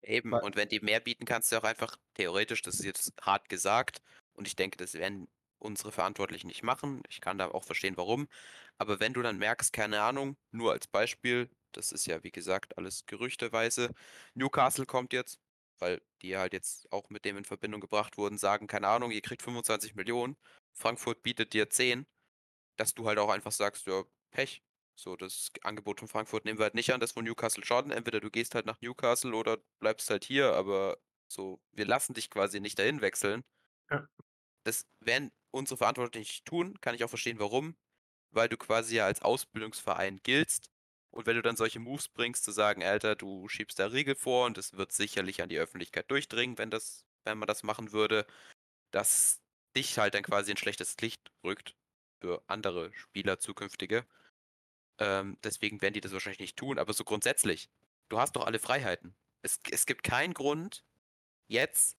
Eben, 0.03 0.31
Weil- 0.31 0.41
und 0.41 0.55
wenn 0.55 0.69
die 0.69 0.79
mehr 0.79 0.99
bieten, 0.99 1.25
kannst 1.25 1.51
du 1.51 1.57
auch 1.57 1.63
einfach 1.63 1.97
theoretisch, 2.15 2.61
das 2.61 2.75
ist 2.75 2.85
jetzt 2.85 3.13
hart 3.21 3.49
gesagt, 3.49 4.01
und 4.33 4.47
ich 4.47 4.55
denke, 4.55 4.77
das 4.77 4.93
werden 4.93 5.27
unsere 5.59 5.91
Verantwortlichen 5.91 6.47
nicht 6.47 6.63
machen. 6.63 7.03
Ich 7.09 7.21
kann 7.21 7.37
da 7.37 7.49
auch 7.49 7.63
verstehen, 7.63 7.97
warum. 7.97 8.27
Aber 8.77 8.99
wenn 8.99 9.13
du 9.13 9.21
dann 9.21 9.37
merkst, 9.37 9.71
keine 9.73 10.01
Ahnung, 10.01 10.37
nur 10.51 10.71
als 10.71 10.87
Beispiel, 10.87 11.49
das 11.71 11.91
ist 11.91 12.07
ja 12.07 12.23
wie 12.23 12.31
gesagt 12.31 12.77
alles 12.77 13.05
gerüchteweise, 13.05 13.91
Newcastle 14.33 14.85
kommt 14.87 15.13
jetzt, 15.13 15.39
weil 15.79 16.01
die 16.23 16.35
halt 16.37 16.53
jetzt 16.53 16.91
auch 16.91 17.09
mit 17.09 17.25
dem 17.25 17.37
in 17.37 17.45
Verbindung 17.45 17.81
gebracht 17.81 18.17
wurden, 18.17 18.37
sagen, 18.39 18.67
keine 18.67 18.87
Ahnung, 18.87 19.11
ihr 19.11 19.21
kriegt 19.21 19.43
25 19.43 19.93
Millionen, 19.95 20.35
Frankfurt 20.73 21.21
bietet 21.21 21.53
dir 21.53 21.69
10, 21.69 22.07
dass 22.77 22.93
du 22.95 23.07
halt 23.07 23.19
auch 23.19 23.29
einfach 23.29 23.51
sagst, 23.51 23.85
ja, 23.87 24.03
Pech. 24.31 24.63
So, 25.01 25.15
das 25.15 25.49
Angebot 25.63 25.97
von 25.99 26.07
Frankfurt 26.07 26.45
nehmen 26.45 26.59
wir 26.59 26.65
halt 26.65 26.75
nicht 26.75 26.93
an, 26.93 26.99
das 26.99 27.13
von 27.13 27.25
Newcastle 27.25 27.65
schon. 27.65 27.89
Entweder 27.89 28.19
du 28.19 28.29
gehst 28.29 28.53
halt 28.53 28.67
nach 28.67 28.79
Newcastle 28.81 29.33
oder 29.33 29.57
bleibst 29.79 30.11
halt 30.11 30.23
hier, 30.23 30.53
aber 30.53 30.99
so, 31.27 31.59
wir 31.71 31.87
lassen 31.87 32.13
dich 32.13 32.29
quasi 32.29 32.59
nicht 32.59 32.77
dahin 32.77 33.01
wechseln. 33.01 33.43
Ja. 33.89 34.07
Das 34.63 34.85
werden 34.99 35.31
unsere 35.49 35.77
Verantwortlichen 35.77 36.21
nicht 36.21 36.45
tun, 36.45 36.79
kann 36.81 36.93
ich 36.93 37.03
auch 37.03 37.09
verstehen, 37.09 37.39
warum. 37.39 37.75
Weil 38.31 38.47
du 38.47 38.57
quasi 38.57 38.97
ja 38.97 39.05
als 39.07 39.23
Ausbildungsverein 39.23 40.19
giltst. 40.21 40.69
Und 41.09 41.25
wenn 41.25 41.35
du 41.35 41.41
dann 41.41 41.55
solche 41.55 41.79
Moves 41.79 42.07
bringst, 42.07 42.43
zu 42.43 42.51
sagen, 42.51 42.83
Alter, 42.83 43.15
du 43.15 43.47
schiebst 43.49 43.79
da 43.79 43.87
Riegel 43.87 44.15
vor 44.15 44.45
und 44.45 44.59
es 44.59 44.73
wird 44.73 44.91
sicherlich 44.91 45.41
an 45.41 45.49
die 45.49 45.57
Öffentlichkeit 45.57 46.11
durchdringen, 46.11 46.59
wenn 46.59 46.69
das, 46.69 47.05
wenn 47.25 47.39
man 47.39 47.47
das 47.47 47.63
machen 47.63 47.91
würde, 47.91 48.27
dass 48.91 49.41
dich 49.75 49.97
halt 49.97 50.13
dann 50.13 50.23
quasi 50.23 50.51
ein 50.51 50.57
schlechtes 50.57 50.97
Licht 51.01 51.31
rückt 51.43 51.75
für 52.21 52.43
andere 52.47 52.93
Spieler 52.93 53.39
zukünftige. 53.39 54.05
Ähm, 55.01 55.35
deswegen 55.43 55.81
werden 55.81 55.95
die 55.95 56.01
das 56.01 56.11
wahrscheinlich 56.11 56.39
nicht 56.39 56.57
tun, 56.57 56.77
aber 56.77 56.93
so 56.93 57.03
grundsätzlich, 57.03 57.69
du 58.09 58.19
hast 58.19 58.35
doch 58.35 58.45
alle 58.45 58.59
Freiheiten. 58.59 59.15
Es, 59.41 59.59
es 59.71 59.87
gibt 59.87 60.03
keinen 60.03 60.35
Grund, 60.35 60.83
jetzt 61.47 61.97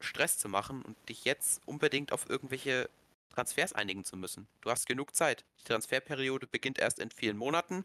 Stress 0.00 0.38
zu 0.38 0.48
machen 0.48 0.80
und 0.80 0.96
dich 1.10 1.26
jetzt 1.26 1.60
unbedingt 1.66 2.10
auf 2.10 2.30
irgendwelche 2.30 2.88
Transfers 3.28 3.74
einigen 3.74 4.04
zu 4.04 4.16
müssen. 4.16 4.48
Du 4.62 4.70
hast 4.70 4.86
genug 4.86 5.14
Zeit. 5.14 5.44
Die 5.60 5.64
Transferperiode 5.64 6.46
beginnt 6.46 6.78
erst 6.78 7.00
in 7.00 7.10
vielen 7.10 7.36
Monaten. 7.36 7.84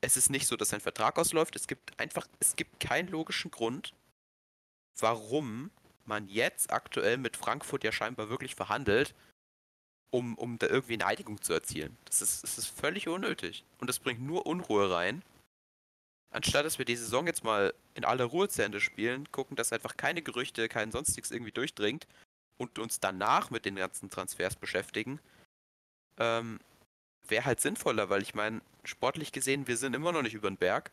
Es 0.00 0.16
ist 0.16 0.30
nicht 0.30 0.46
so, 0.46 0.56
dass 0.56 0.72
ein 0.72 0.80
Vertrag 0.80 1.18
ausläuft. 1.18 1.54
Es 1.54 1.66
gibt 1.66 2.00
einfach, 2.00 2.26
es 2.40 2.56
gibt 2.56 2.80
keinen 2.80 3.08
logischen 3.08 3.50
Grund, 3.50 3.92
warum 4.98 5.70
man 6.06 6.26
jetzt 6.26 6.72
aktuell 6.72 7.18
mit 7.18 7.36
Frankfurt 7.36 7.84
ja 7.84 7.92
scheinbar 7.92 8.30
wirklich 8.30 8.54
verhandelt, 8.54 9.14
um, 10.12 10.36
um 10.36 10.58
da 10.58 10.66
irgendwie 10.66 10.94
eine 10.94 11.06
Einigung 11.06 11.40
zu 11.40 11.52
erzielen. 11.54 11.96
Das 12.04 12.20
ist, 12.20 12.44
das 12.44 12.58
ist 12.58 12.66
völlig 12.66 13.08
unnötig. 13.08 13.64
Und 13.78 13.88
das 13.88 13.98
bringt 13.98 14.20
nur 14.20 14.46
Unruhe 14.46 14.90
rein. 14.90 15.22
Anstatt 16.30 16.64
dass 16.64 16.78
wir 16.78 16.84
die 16.84 16.96
Saison 16.96 17.26
jetzt 17.26 17.44
mal 17.44 17.74
in 17.94 18.04
aller 18.04 18.24
Ruhe 18.24 18.48
zu 18.48 18.62
Ende 18.62 18.80
spielen, 18.80 19.30
gucken, 19.32 19.56
dass 19.56 19.72
einfach 19.72 19.96
keine 19.96 20.22
Gerüchte, 20.22 20.68
kein 20.68 20.92
sonstiges 20.92 21.30
irgendwie 21.30 21.52
durchdringt 21.52 22.06
und 22.58 22.78
uns 22.78 23.00
danach 23.00 23.50
mit 23.50 23.64
den 23.64 23.76
ganzen 23.76 24.10
Transfers 24.10 24.54
beschäftigen, 24.56 25.18
ähm, 26.18 26.60
wäre 27.26 27.46
halt 27.46 27.60
sinnvoller, 27.60 28.10
weil 28.10 28.22
ich 28.22 28.34
meine, 28.34 28.60
sportlich 28.84 29.32
gesehen, 29.32 29.66
wir 29.66 29.76
sind 29.76 29.94
immer 29.94 30.12
noch 30.12 30.22
nicht 30.22 30.34
über 30.34 30.50
den 30.50 30.58
Berg. 30.58 30.90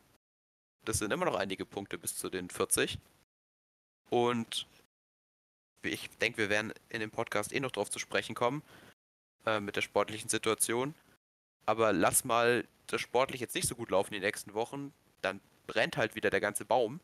Das 0.86 0.98
sind 0.98 1.12
immer 1.12 1.26
noch 1.26 1.36
einige 1.36 1.66
Punkte 1.66 1.98
bis 1.98 2.16
zu 2.16 2.30
den 2.30 2.48
40. 2.48 2.98
Und 4.08 4.66
ich 5.82 6.08
denke, 6.18 6.38
wir 6.38 6.48
werden 6.48 6.72
in 6.88 7.00
dem 7.00 7.10
Podcast 7.10 7.52
eh 7.52 7.60
noch 7.60 7.70
drauf 7.70 7.90
zu 7.90 7.98
sprechen 7.98 8.34
kommen, 8.34 8.62
äh, 9.46 9.60
mit 9.60 9.76
der 9.76 9.82
sportlichen 9.82 10.28
Situation. 10.28 10.94
Aber 11.66 11.92
lass 11.92 12.24
mal 12.24 12.64
das 12.86 13.00
sportlich 13.00 13.40
jetzt 13.40 13.54
nicht 13.54 13.68
so 13.68 13.74
gut 13.74 13.90
laufen 13.90 14.14
in 14.14 14.20
den 14.20 14.26
nächsten 14.26 14.54
Wochen, 14.54 14.92
dann 15.22 15.40
brennt 15.66 15.96
halt 15.96 16.14
wieder 16.14 16.30
der 16.30 16.40
ganze 16.40 16.64
Baum. 16.64 17.00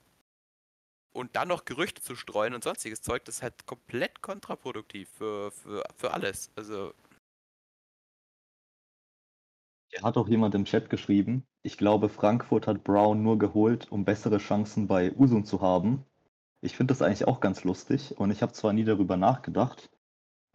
Und 1.12 1.34
dann 1.34 1.48
noch 1.48 1.64
Gerüchte 1.64 2.02
zu 2.02 2.14
streuen 2.14 2.52
und 2.52 2.62
sonstiges 2.62 3.00
Zeug, 3.00 3.24
das 3.24 3.36
ist 3.36 3.42
halt 3.42 3.64
komplett 3.64 4.20
kontraproduktiv 4.20 5.08
für, 5.08 5.50
für, 5.50 5.82
für 5.96 6.12
alles. 6.12 6.50
Also. 6.56 6.92
Hier 9.88 10.02
hat 10.02 10.16
auch 10.16 10.28
jemand 10.28 10.54
im 10.54 10.66
Chat 10.66 10.90
geschrieben, 10.90 11.46
ich 11.62 11.78
glaube, 11.78 12.08
Frankfurt 12.08 12.66
hat 12.66 12.84
Brown 12.84 13.22
nur 13.22 13.38
geholt, 13.38 13.90
um 13.90 14.04
bessere 14.04 14.38
Chancen 14.38 14.86
bei 14.86 15.12
Usun 15.16 15.44
zu 15.44 15.62
haben. 15.62 16.04
Ich 16.60 16.76
finde 16.76 16.92
das 16.92 17.02
eigentlich 17.02 17.26
auch 17.26 17.40
ganz 17.40 17.64
lustig 17.64 18.18
und 18.18 18.30
ich 18.30 18.42
habe 18.42 18.52
zwar 18.52 18.72
nie 18.72 18.84
darüber 18.84 19.16
nachgedacht, 19.16 19.88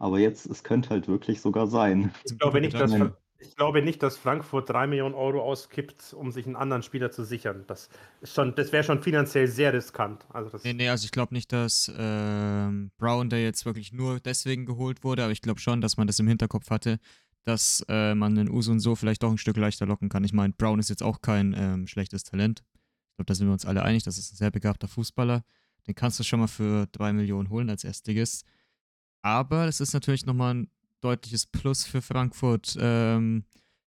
aber 0.02 0.18
jetzt, 0.18 0.46
es 0.46 0.64
könnte 0.64 0.90
halt 0.90 1.06
wirklich 1.06 1.40
sogar 1.40 1.68
sein. 1.68 2.12
Ich 2.24 2.36
glaube 2.36 2.60
nicht, 2.60 2.74
dass, 2.74 2.92
ich 3.38 3.54
glaube 3.54 3.82
nicht, 3.82 4.02
dass 4.02 4.16
Frankfurt 4.16 4.68
3 4.68 4.88
Millionen 4.88 5.14
Euro 5.14 5.40
auskippt, 5.40 6.12
um 6.12 6.32
sich 6.32 6.44
einen 6.44 6.56
anderen 6.56 6.82
Spieler 6.82 7.12
zu 7.12 7.24
sichern. 7.24 7.62
Das, 7.68 7.88
das 8.20 8.72
wäre 8.72 8.82
schon 8.82 9.00
finanziell 9.00 9.46
sehr 9.46 9.72
riskant. 9.72 10.26
Also 10.32 10.50
das 10.50 10.64
nee, 10.64 10.72
nee, 10.72 10.88
also 10.88 11.04
ich 11.04 11.12
glaube 11.12 11.32
nicht, 11.32 11.52
dass 11.52 11.92
ähm, 11.96 12.90
Brown 12.98 13.30
da 13.30 13.36
jetzt 13.36 13.64
wirklich 13.64 13.92
nur 13.92 14.18
deswegen 14.18 14.66
geholt 14.66 15.04
wurde, 15.04 15.22
aber 15.22 15.30
ich 15.30 15.40
glaube 15.40 15.60
schon, 15.60 15.80
dass 15.80 15.96
man 15.96 16.08
das 16.08 16.18
im 16.18 16.26
Hinterkopf 16.26 16.70
hatte, 16.70 16.98
dass 17.44 17.84
äh, 17.88 18.16
man 18.16 18.34
den 18.34 18.50
Usun 18.50 18.80
so 18.80 18.96
vielleicht 18.96 19.22
auch 19.22 19.30
ein 19.30 19.38
Stück 19.38 19.56
leichter 19.56 19.86
locken 19.86 20.08
kann. 20.08 20.24
Ich 20.24 20.32
meine, 20.32 20.52
Brown 20.52 20.80
ist 20.80 20.90
jetzt 20.90 21.04
auch 21.04 21.20
kein 21.22 21.54
ähm, 21.56 21.86
schlechtes 21.86 22.24
Talent. 22.24 22.64
Ich 23.10 23.16
glaube, 23.18 23.26
da 23.26 23.34
sind 23.36 23.46
wir 23.46 23.52
uns 23.52 23.66
alle 23.66 23.84
einig, 23.84 24.02
das 24.02 24.18
ist 24.18 24.32
ein 24.32 24.36
sehr 24.36 24.50
begabter 24.50 24.88
Fußballer. 24.88 25.44
Den 25.86 25.94
kannst 25.94 26.18
du 26.18 26.24
schon 26.24 26.40
mal 26.40 26.48
für 26.48 26.88
3 26.90 27.12
Millionen 27.12 27.50
holen 27.50 27.70
als 27.70 27.84
Erstliges. 27.84 28.44
Aber 29.22 29.66
es 29.66 29.80
ist 29.80 29.94
natürlich 29.94 30.26
nochmal 30.26 30.54
ein 30.54 30.70
deutliches 31.00 31.46
Plus 31.46 31.84
für 31.84 32.02
Frankfurt, 32.02 32.76
ähm, 32.78 33.44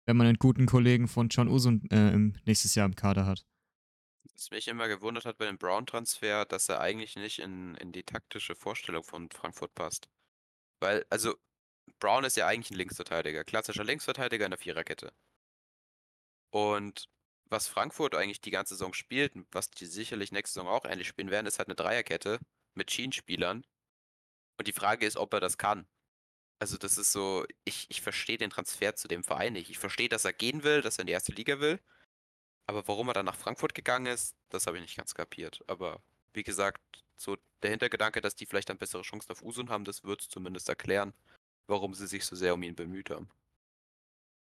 wenn 0.05 0.17
man 0.17 0.27
einen 0.27 0.37
guten 0.37 0.65
Kollegen 0.65 1.07
von 1.07 1.29
John 1.29 1.47
Usun 1.47 1.89
äh, 1.91 2.17
nächstes 2.45 2.75
Jahr 2.75 2.85
im 2.85 2.95
Kader 2.95 3.25
hat. 3.25 3.45
Was 4.33 4.51
mich 4.51 4.67
immer 4.67 4.87
gewundert 4.87 5.25
hat 5.25 5.37
bei 5.37 5.45
dem 5.45 5.57
Brown-Transfer, 5.57 6.45
dass 6.45 6.69
er 6.69 6.79
eigentlich 6.79 7.15
nicht 7.15 7.39
in, 7.39 7.75
in 7.75 7.91
die 7.91 8.03
taktische 8.03 8.55
Vorstellung 8.55 9.03
von 9.03 9.29
Frankfurt 9.31 9.73
passt. 9.73 10.07
Weil, 10.79 11.05
also, 11.09 11.35
Brown 11.99 12.23
ist 12.23 12.37
ja 12.37 12.47
eigentlich 12.47 12.71
ein 12.71 12.77
Linksverteidiger, 12.77 13.43
klassischer 13.43 13.83
Linksverteidiger 13.83 14.45
in 14.45 14.51
der 14.51 14.59
Viererkette. 14.59 15.11
Und 16.51 17.09
was 17.49 17.67
Frankfurt 17.67 18.15
eigentlich 18.15 18.41
die 18.41 18.51
ganze 18.51 18.75
Saison 18.75 18.93
spielt, 18.93 19.33
was 19.51 19.69
die 19.71 19.85
sicherlich 19.85 20.31
nächste 20.31 20.59
Saison 20.59 20.67
auch 20.67 20.85
ähnlich 20.85 21.07
spielen 21.07 21.31
werden, 21.31 21.47
ist 21.47 21.59
halt 21.59 21.69
eine 21.69 21.75
Dreierkette 21.75 22.39
mit 22.75 22.91
Schienenspielern. 22.91 23.65
Und 24.57 24.67
die 24.67 24.73
Frage 24.73 25.05
ist, 25.05 25.17
ob 25.17 25.33
er 25.33 25.39
das 25.39 25.57
kann. 25.57 25.87
Also 26.59 26.77
das 26.77 26.97
ist 26.97 27.11
so, 27.11 27.45
ich, 27.65 27.85
ich 27.89 28.01
verstehe 28.01 28.37
den 28.37 28.49
Transfer 28.49 28.95
zu 28.95 29.07
dem 29.07 29.23
Verein 29.23 29.53
nicht. 29.53 29.69
Ich 29.69 29.77
verstehe, 29.77 30.09
dass 30.09 30.25
er 30.25 30.33
gehen 30.33 30.63
will, 30.63 30.81
dass 30.81 30.97
er 30.97 31.01
in 31.01 31.07
die 31.07 31.13
erste 31.13 31.31
Liga 31.31 31.59
will. 31.59 31.79
Aber 32.65 32.87
warum 32.87 33.07
er 33.07 33.13
dann 33.13 33.25
nach 33.25 33.35
Frankfurt 33.35 33.75
gegangen 33.75 34.07
ist, 34.07 34.35
das 34.49 34.65
habe 34.67 34.77
ich 34.77 34.81
nicht 34.81 34.97
ganz 34.97 35.13
kapiert. 35.13 35.63
Aber 35.67 36.01
wie 36.33 36.43
gesagt, 36.43 36.81
so 37.15 37.37
der 37.61 37.71
Hintergedanke, 37.71 38.21
dass 38.21 38.35
die 38.35 38.45
vielleicht 38.45 38.69
dann 38.69 38.77
bessere 38.77 39.03
Chancen 39.03 39.31
auf 39.31 39.43
Usun 39.43 39.69
haben, 39.69 39.85
das 39.85 40.03
wird 40.03 40.21
zumindest 40.21 40.67
erklären, 40.67 41.13
warum 41.67 41.93
sie 41.93 42.07
sich 42.07 42.25
so 42.25 42.35
sehr 42.35 42.53
um 42.53 42.63
ihn 42.63 42.75
bemüht 42.75 43.09
haben. 43.09 43.29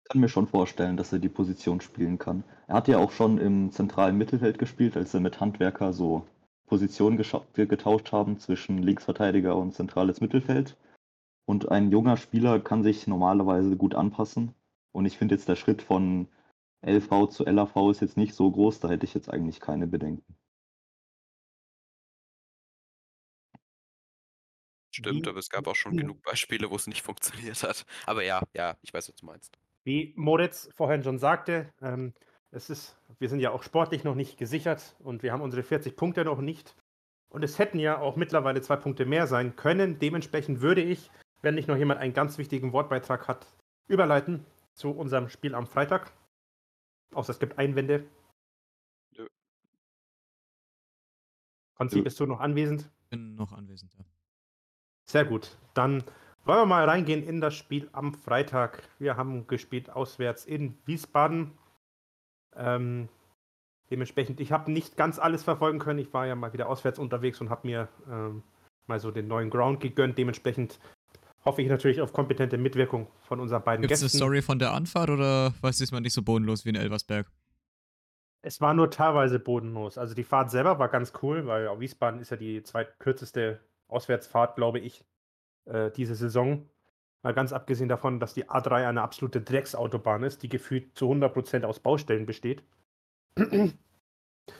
Ich 0.02 0.10
kann 0.10 0.20
mir 0.20 0.28
schon 0.28 0.46
vorstellen, 0.46 0.98
dass 0.98 1.12
er 1.12 1.18
die 1.18 1.30
Position 1.30 1.80
spielen 1.80 2.18
kann. 2.18 2.44
Er 2.66 2.74
hat 2.74 2.88
ja 2.88 2.98
auch 2.98 3.10
schon 3.10 3.38
im 3.38 3.72
zentralen 3.72 4.18
Mittelfeld 4.18 4.58
gespielt, 4.58 4.96
als 4.96 5.14
er 5.14 5.20
mit 5.20 5.40
Handwerker 5.40 5.94
so 5.94 6.26
Positionen 6.66 7.16
getauscht 7.16 8.12
haben 8.12 8.38
zwischen 8.38 8.82
Linksverteidiger 8.82 9.56
und 9.56 9.74
zentrales 9.74 10.20
Mittelfeld. 10.20 10.76
Und 11.46 11.70
ein 11.70 11.90
junger 11.90 12.16
Spieler 12.16 12.60
kann 12.60 12.82
sich 12.82 13.06
normalerweise 13.06 13.76
gut 13.76 13.94
anpassen. 13.94 14.54
Und 14.92 15.06
ich 15.06 15.18
finde 15.18 15.34
jetzt 15.34 15.48
der 15.48 15.56
Schritt 15.56 15.82
von 15.82 16.28
LV 16.82 17.28
zu 17.28 17.44
LAV 17.44 17.90
ist 17.90 18.00
jetzt 18.00 18.16
nicht 18.16 18.34
so 18.34 18.50
groß, 18.50 18.80
da 18.80 18.88
hätte 18.88 19.06
ich 19.06 19.14
jetzt 19.14 19.30
eigentlich 19.30 19.60
keine 19.60 19.86
Bedenken. 19.86 20.36
Stimmt, 24.94 25.26
aber 25.26 25.40
es 25.40 25.50
gab 25.50 25.66
auch 25.66 25.74
schon 25.74 25.96
genug 25.96 26.22
Beispiele, 26.22 26.70
wo 26.70 26.76
es 26.76 26.86
nicht 26.86 27.02
funktioniert 27.02 27.62
hat. 27.64 27.84
Aber 28.06 28.22
ja, 28.22 28.40
ja, 28.54 28.76
ich 28.82 28.94
weiß, 28.94 29.08
was 29.08 29.16
du 29.16 29.26
meinst. 29.26 29.58
Wie 29.82 30.14
Moritz 30.16 30.68
vorhin 30.72 31.02
schon 31.02 31.18
sagte, 31.18 31.72
ähm, 31.82 32.14
es 32.54 32.70
ist, 32.70 32.96
wir 33.18 33.28
sind 33.28 33.40
ja 33.40 33.50
auch 33.50 33.62
sportlich 33.62 34.04
noch 34.04 34.14
nicht 34.14 34.38
gesichert 34.38 34.96
und 35.00 35.22
wir 35.22 35.32
haben 35.32 35.42
unsere 35.42 35.62
40 35.62 35.96
Punkte 35.96 36.24
noch 36.24 36.40
nicht. 36.40 36.76
Und 37.28 37.42
es 37.42 37.58
hätten 37.58 37.78
ja 37.78 37.98
auch 37.98 38.16
mittlerweile 38.16 38.62
zwei 38.62 38.76
Punkte 38.76 39.06
mehr 39.06 39.26
sein 39.26 39.56
können. 39.56 39.98
Dementsprechend 39.98 40.60
würde 40.60 40.82
ich 40.82 41.10
wenn 41.44 41.54
nicht 41.54 41.68
noch 41.68 41.76
jemand 41.76 42.00
einen 42.00 42.14
ganz 42.14 42.38
wichtigen 42.38 42.72
Wortbeitrag 42.72 43.28
hat, 43.28 43.46
überleiten 43.86 44.44
zu 44.72 44.90
unserem 44.90 45.28
Spiel 45.28 45.54
am 45.54 45.66
Freitag. 45.66 46.10
Außer 47.12 47.30
es 47.30 47.38
gibt 47.38 47.58
Einwände. 47.58 48.06
Nö. 49.16 49.28
Konzi, 51.74 52.00
bist 52.00 52.18
du 52.18 52.26
noch 52.26 52.40
anwesend? 52.40 52.90
Bin 53.10 53.34
noch 53.36 53.52
anwesend, 53.52 53.94
ja. 53.94 54.04
Sehr 55.04 55.26
gut. 55.26 55.58
Dann 55.74 56.02
wollen 56.44 56.60
wir 56.60 56.66
mal 56.66 56.88
reingehen 56.88 57.22
in 57.22 57.40
das 57.40 57.54
Spiel 57.54 57.90
am 57.92 58.14
Freitag. 58.14 58.82
Wir 58.98 59.16
haben 59.16 59.46
gespielt 59.46 59.90
auswärts 59.90 60.46
in 60.46 60.78
Wiesbaden. 60.86 61.52
Ähm, 62.56 63.08
dementsprechend, 63.90 64.40
ich 64.40 64.52
habe 64.52 64.72
nicht 64.72 64.96
ganz 64.96 65.18
alles 65.18 65.42
verfolgen 65.42 65.78
können. 65.78 65.98
Ich 65.98 66.12
war 66.12 66.26
ja 66.26 66.34
mal 66.34 66.52
wieder 66.52 66.68
auswärts 66.68 66.98
unterwegs 66.98 67.40
und 67.40 67.50
habe 67.50 67.66
mir 67.66 67.88
ähm, 68.08 68.42
mal 68.86 69.00
so 69.00 69.10
den 69.10 69.28
neuen 69.28 69.50
Ground 69.50 69.80
gegönnt. 69.80 70.18
Dementsprechend 70.18 70.78
hoffe 71.44 71.62
ich 71.62 71.68
natürlich 71.68 72.00
auf 72.00 72.12
kompetente 72.12 72.58
Mitwirkung 72.58 73.06
von 73.20 73.40
unseren 73.40 73.62
beiden 73.62 73.82
Gibt's 73.82 74.00
Gästen. 74.00 74.06
Gibt 74.06 74.14
es 74.14 74.20
eine 74.20 74.26
Story 74.26 74.42
von 74.42 74.58
der 74.58 74.72
Anfahrt 74.72 75.10
oder 75.10 75.54
was 75.60 75.80
ist 75.80 75.92
man 75.92 76.02
nicht 76.02 76.14
so 76.14 76.22
bodenlos 76.22 76.64
wie 76.64 76.70
in 76.70 76.76
Elversberg? 76.76 77.30
Es 78.42 78.60
war 78.60 78.74
nur 78.74 78.90
teilweise 78.90 79.38
bodenlos. 79.38 79.96
Also 79.96 80.14
die 80.14 80.24
Fahrt 80.24 80.50
selber 80.50 80.78
war 80.78 80.88
ganz 80.88 81.12
cool, 81.22 81.46
weil 81.46 81.80
Wiesbaden 81.80 82.20
ist 82.20 82.30
ja 82.30 82.36
die 82.36 82.62
zweitkürzeste 82.62 83.60
Auswärtsfahrt, 83.88 84.56
glaube 84.56 84.80
ich, 84.80 85.04
äh, 85.64 85.90
diese 85.90 86.14
Saison. 86.14 86.68
Mal 87.24 87.32
ganz 87.32 87.54
abgesehen 87.54 87.88
davon, 87.88 88.20
dass 88.20 88.34
die 88.34 88.44
A3 88.44 88.86
eine 88.86 89.00
absolute 89.00 89.40
Drecksautobahn 89.40 90.22
ist, 90.22 90.42
die 90.42 90.50
gefühlt 90.50 90.94
zu 90.94 91.10
100% 91.10 91.64
aus 91.64 91.80
Baustellen 91.80 92.26
besteht. 92.26 92.62
Sind 93.36 93.78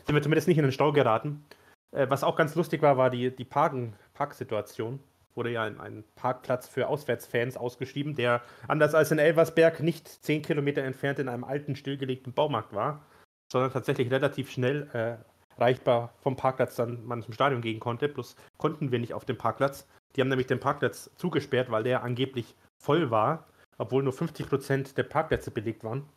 wir 0.08 0.22
zumindest 0.22 0.48
nicht 0.48 0.56
in 0.56 0.64
den 0.64 0.72
Stau 0.72 0.90
geraten. 0.92 1.44
Äh, 1.92 2.08
was 2.08 2.24
auch 2.24 2.36
ganz 2.36 2.54
lustig 2.54 2.80
war, 2.80 2.96
war 2.96 3.10
die, 3.10 3.36
die 3.36 3.44
Parken, 3.44 3.94
Parksituation 4.14 4.98
wurde 5.34 5.50
ja 5.50 5.64
ein, 5.64 6.04
Parkplatz 6.14 6.68
für 6.68 6.88
Auswärtsfans 6.88 7.56
ausgeschrieben, 7.56 8.14
der 8.14 8.40
anders 8.68 8.94
als 8.94 9.10
in 9.10 9.18
Elversberg 9.18 9.80
nicht 9.80 10.08
zehn 10.08 10.42
Kilometer 10.42 10.82
entfernt 10.82 11.18
in 11.18 11.28
einem 11.28 11.44
alten, 11.44 11.76
stillgelegten 11.76 12.32
Baumarkt 12.32 12.72
war, 12.72 13.04
sondern 13.50 13.72
tatsächlich 13.72 14.10
relativ 14.10 14.50
schnell 14.50 14.88
äh, 14.92 15.60
reichbar 15.60 16.14
vom 16.22 16.36
Parkplatz 16.36 16.76
dann 16.76 17.04
man 17.04 17.22
zum 17.22 17.34
Stadion 17.34 17.60
gehen 17.60 17.80
konnte. 17.80 18.08
Bloß 18.08 18.36
konnten 18.56 18.90
wir 18.90 19.00
nicht 19.00 19.12
auf 19.12 19.24
dem 19.24 19.36
Parkplatz. 19.36 19.86
Die 20.14 20.20
haben 20.20 20.28
nämlich 20.28 20.46
den 20.46 20.60
Parkplatz 20.60 21.10
zugesperrt, 21.16 21.70
weil 21.70 21.82
der 21.82 22.02
angeblich 22.02 22.54
voll 22.78 23.10
war, 23.10 23.46
obwohl 23.78 24.02
nur 24.02 24.12
50 24.12 24.48
Prozent 24.48 24.98
der 24.98 25.02
Parkplätze 25.04 25.50
belegt 25.50 25.82
waren. 25.84 26.08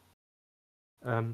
Ähm, 1.03 1.33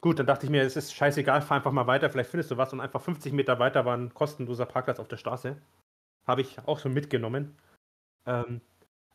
gut, 0.00 0.18
dann 0.18 0.26
dachte 0.26 0.46
ich 0.46 0.50
mir, 0.50 0.62
es 0.62 0.76
ist 0.76 0.94
scheißegal, 0.94 1.42
fahr 1.42 1.58
einfach 1.58 1.72
mal 1.72 1.86
weiter, 1.86 2.10
vielleicht 2.10 2.30
findest 2.30 2.50
du 2.50 2.56
was. 2.56 2.72
Und 2.72 2.80
einfach 2.80 3.00
50 3.00 3.32
Meter 3.32 3.58
weiter 3.58 3.84
war 3.84 3.96
ein 3.96 4.14
kostenloser 4.14 4.66
Parkplatz 4.66 4.98
auf 4.98 5.08
der 5.08 5.16
Straße. 5.16 5.56
Habe 6.26 6.40
ich 6.40 6.58
auch 6.66 6.78
so 6.78 6.88
mitgenommen. 6.88 7.56
Ähm, 8.26 8.60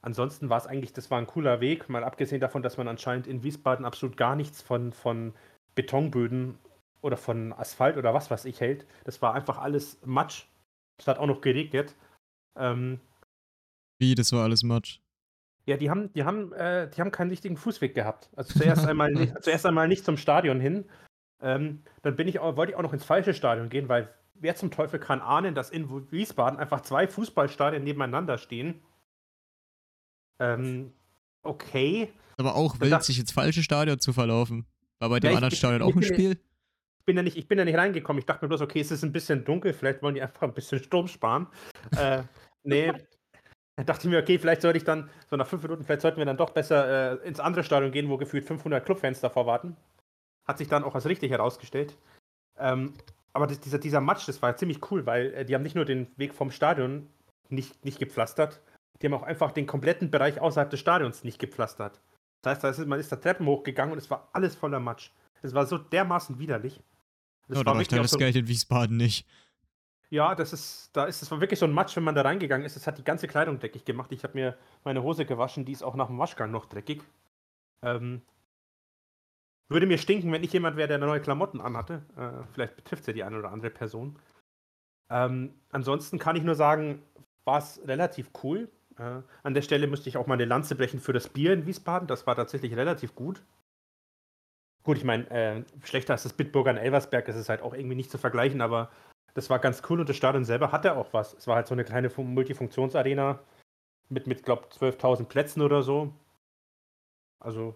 ansonsten 0.02 0.50
war 0.50 0.58
es 0.58 0.68
eigentlich, 0.68 0.94
das 0.94 1.12
war 1.12 1.18
ein 1.18 1.28
cooler 1.28 1.60
Weg, 1.60 1.90
mal 1.90 2.04
abgesehen 2.04 2.40
davon, 2.40 2.64
dass 2.64 2.78
man 2.78 2.88
anscheinend 2.88 3.28
in 3.28 3.44
Wiesbaden 3.44 3.86
absolut 3.86 4.16
gar 4.16 4.36
nichts 4.36 4.62
von, 4.62 4.94
von 4.94 5.34
Betonböden 5.76 6.58
oder 7.02 7.18
von 7.18 7.52
Asphalt 7.54 7.98
oder 7.98 8.14
was 8.14 8.32
weiß 8.32 8.46
ich 8.46 8.62
hält. 8.62 8.86
Das 9.04 9.22
war 9.22 9.34
einfach 9.34 9.58
alles 9.58 10.00
Matsch. 10.06 10.46
Es 10.98 11.08
hat 11.08 11.18
auch 11.18 11.26
noch 11.26 11.42
geregnet. 11.42 11.96
Ähm, 12.56 13.00
Wie, 14.00 14.16
das 14.16 14.32
war 14.32 14.44
alles 14.44 14.64
Matsch? 14.64 15.00
Ja, 15.68 15.78
die 15.78 15.90
haben, 15.90 16.12
die 16.14 16.24
haben, 16.24 16.52
äh, 16.54 16.90
die 16.90 17.00
haben 17.02 17.12
keinen 17.12 17.30
richtigen 17.30 17.56
Fußweg 17.56 17.94
gehabt. 17.94 18.30
Also 18.36 18.58
zuerst 18.60 18.86
einmal 18.86 19.12
nicht, 19.12 19.34
zuerst 19.44 19.66
einmal 19.66 19.88
nicht 19.88 20.04
zum 20.06 20.18
Stadion 20.18 20.60
hin. 20.60 20.86
Ähm, 21.42 21.84
dann 22.02 22.16
bin 22.16 22.28
ich, 22.28 22.36
wollte 22.40 22.72
ich 22.72 22.76
auch 22.78 22.82
noch 22.82 22.94
ins 22.94 23.06
falsche 23.06 23.34
Stadion 23.34 23.70
gehen, 23.70 23.88
weil 23.90 24.14
wer 24.34 24.56
zum 24.56 24.72
Teufel 24.72 25.00
kann 25.00 25.22
ahnen, 25.22 25.54
dass 25.56 25.70
in 25.70 25.90
Wiesbaden 26.12 26.60
einfach 26.60 26.82
zwei 26.82 27.08
Fußballstadien 27.08 27.84
nebeneinander 27.84 28.38
stehen? 28.38 28.82
Ähm, 30.40 30.94
okay. 31.44 32.12
Aber 32.38 32.56
auch 32.56 32.80
wild, 32.80 33.04
sich 33.04 33.20
ins 33.20 33.32
falsche 33.32 33.62
Stadion 33.64 34.00
zu 34.00 34.14
verlaufen. 34.14 34.66
War 35.00 35.10
bei 35.10 35.20
dem 35.20 35.32
ich- 35.32 35.36
anderen 35.38 35.54
ich- 35.54 35.60
Stadion 35.60 35.82
ich 35.82 35.94
auch 35.94 35.96
ein 35.96 36.02
ja- 36.02 36.08
Spiel? 36.08 36.32
Ich 37.00 37.06
bin, 37.06 37.18
ja 37.18 37.24
nicht, 37.24 37.36
ich 37.38 37.48
bin 37.48 37.58
ja 37.58 37.66
nicht 37.66 37.78
reingekommen. 37.78 38.20
Ich 38.20 38.26
dachte 38.28 38.46
mir 38.46 38.50
bloß, 38.50 38.62
okay, 38.62 38.80
es 38.80 38.92
ist 38.92 39.04
ein 39.04 39.12
bisschen 39.12 39.44
dunkel, 39.44 39.74
vielleicht 39.74 40.02
wollen 40.04 40.14
die 40.16 40.22
einfach 40.22 40.44
ein 40.44 40.54
bisschen 40.54 40.80
Strom 40.80 41.08
sparen. 41.08 41.48
äh, 41.98 42.22
nee. 42.64 42.92
Da 43.78 43.84
dachte 43.84 44.08
ich 44.08 44.12
mir, 44.12 44.20
okay, 44.20 44.38
vielleicht 44.38 44.62
sollte 44.62 44.78
ich 44.78 44.84
dann, 44.84 45.10
so 45.30 45.36
nach 45.38 45.48
fünf 45.48 45.64
Minuten, 45.64 45.84
vielleicht 45.84 46.02
sollten 46.02 46.18
wir 46.18 46.26
dann 46.26 46.38
doch 46.38 46.52
besser 46.52 47.22
äh, 47.22 47.28
ins 47.28 47.40
andere 47.40 47.64
Stadion 47.64 47.92
gehen, 47.92 48.10
wo 48.10 48.18
gefühlt 48.18 48.46
500 48.46 48.86
Clubfans 48.86 49.22
davor 49.22 49.46
warten. 49.46 49.76
Hat 50.46 50.58
sich 50.58 50.68
dann 50.68 50.84
auch 50.84 50.94
als 50.94 51.06
richtig 51.06 51.32
herausgestellt. 51.32 51.98
Ähm, 52.60 52.94
aber 53.34 53.48
das, 53.48 53.60
dieser, 53.60 53.80
dieser 53.80 54.02
Match, 54.02 54.26
das 54.26 54.42
war 54.42 54.56
ziemlich 54.56 54.92
cool, 54.92 55.06
weil 55.06 55.34
äh, 55.34 55.46
die 55.46 55.56
haben 55.56 55.64
nicht 55.64 55.76
nur 55.76 55.86
den 55.86 56.08
Weg 56.18 56.34
vom 56.34 56.52
Stadion 56.52 57.08
nicht, 57.50 57.84
nicht 57.86 58.00
gepflastert, 58.00 58.62
die 59.02 59.08
haben 59.08 59.14
auch 59.14 59.24
einfach 59.24 59.52
den 59.52 59.66
kompletten 59.66 60.12
Bereich 60.12 60.40
außerhalb 60.40 60.70
des 60.70 60.80
Stadions 60.80 61.24
nicht 61.24 61.40
gepflastert. 61.40 62.02
Das 62.42 62.56
heißt, 62.56 62.64
da 62.64 62.70
ist, 62.70 62.88
man 62.88 63.00
ist 63.00 63.12
da 63.12 63.16
Treppen 63.16 63.46
hochgegangen 63.46 63.94
und 63.94 63.98
es 63.98 64.10
war 64.10 64.30
alles 64.34 64.56
voller 64.56 64.80
Matsch. 64.80 65.12
Es 65.42 65.54
war 65.54 65.66
so 65.66 65.78
dermaßen 65.78 66.40
widerlich. 66.40 66.82
Das 67.48 67.58
Ja, 67.58 67.64
da 67.64 67.72
reicht 67.72 67.92
halt 67.92 68.04
das 68.04 68.12
so, 68.12 68.18
Geld 68.18 68.36
in 68.36 68.48
Wiesbaden 68.48 68.98
nicht. 68.98 69.28
Ja, 70.12 70.36
das 70.36 70.52
ist, 70.52 70.90
da 70.94 71.06
ist, 71.06 71.22
es 71.22 71.32
wirklich 71.32 71.58
so 71.58 71.66
ein 71.66 71.72
Matsch, 71.72 71.96
wenn 71.96 72.04
man 72.04 72.16
da 72.16 72.22
reingegangen 72.22 72.66
ist. 72.66 72.76
Es 72.76 72.86
hat 72.86 72.98
die 72.98 73.04
ganze 73.04 73.28
Kleidung 73.28 73.60
dreckig 73.60 73.86
gemacht. 73.86 74.12
Ich 74.12 74.24
habe 74.24 74.34
mir 74.34 74.58
meine 74.84 75.04
Hose 75.04 75.26
gewaschen, 75.26 75.64
die 75.64 75.72
ist 75.72 75.84
auch 75.84 75.96
nach 75.96 76.08
dem 76.08 76.20
Waschgang 76.20 76.52
noch 76.52 76.66
dreckig. 76.66 77.02
Ähm, 77.82 78.22
würde 79.70 79.86
mir 79.88 79.98
stinken, 79.98 80.30
wenn 80.34 80.44
ich 80.44 80.52
jemand 80.52 80.76
wäre, 80.76 80.90
der 80.90 80.98
neue 80.98 81.22
Klamotten 81.22 81.62
anhatte. 81.62 82.04
Äh, 82.18 82.46
vielleicht 82.52 82.76
betrifft 82.76 83.02
es 83.02 83.08
ja 83.08 83.14
die 83.14 83.24
eine 83.24 83.40
oder 83.40 83.52
andere 83.54 83.72
Person. 83.72 84.20
Ähm, 85.10 85.54
ansonsten 85.72 86.20
kann 86.20 86.36
ich 86.36 86.44
nur 86.44 86.56
sagen, 86.56 87.02
war 87.46 87.60
es 87.60 87.80
relativ 87.88 88.32
cool. 88.44 88.70
Äh, 88.98 89.22
an 89.44 89.54
der 89.54 89.62
Stelle 89.62 89.88
müsste 89.88 90.10
ich 90.10 90.18
auch 90.18 90.28
mal 90.28 90.34
eine 90.34 90.46
Lanze 90.46 90.76
brechen 90.76 91.00
für 91.00 91.14
das 91.14 91.30
Bier 91.30 91.54
in 91.54 91.66
Wiesbaden. 91.66 92.10
Das 92.10 92.28
war 92.28 92.36
tatsächlich 92.36 92.76
relativ 92.76 93.16
gut. 93.16 93.42
Gut, 94.84 94.98
ich 94.98 95.06
meine, 95.06 95.30
äh, 95.30 95.64
schlechter 95.84 96.14
als 96.14 96.24
das 96.24 96.34
Bitburger 96.34 96.72
in 96.72 96.78
Elversberg 96.78 97.30
ist 97.30 97.38
es 97.38 97.48
halt 97.48 97.62
auch 97.62 97.74
irgendwie 97.74 97.96
nicht 97.96 98.12
zu 98.12 98.18
vergleichen, 98.18 98.60
aber 98.60 98.92
das 99.34 99.50
war 99.50 99.60
ganz 99.60 99.82
cool 99.90 100.00
und 100.00 100.10
das 100.10 100.18
Stadion 100.18 100.46
selber 100.46 100.72
hatte 100.72 100.96
auch 100.96 101.14
was. 101.14 101.34
Es 101.34 101.48
war 101.48 101.56
halt 101.56 101.68
so 101.68 101.74
eine 101.74 101.84
kleine 101.84 102.10
Fun- 102.10 102.34
Multifunktionsarena 102.34 103.40
mit, 104.10 104.28
mit 104.28 104.44
glaube 104.44 104.68
12.000 104.70 105.26
Plätzen 105.26 105.62
oder 105.62 105.84
so. 105.84 106.14
Also 107.40 107.76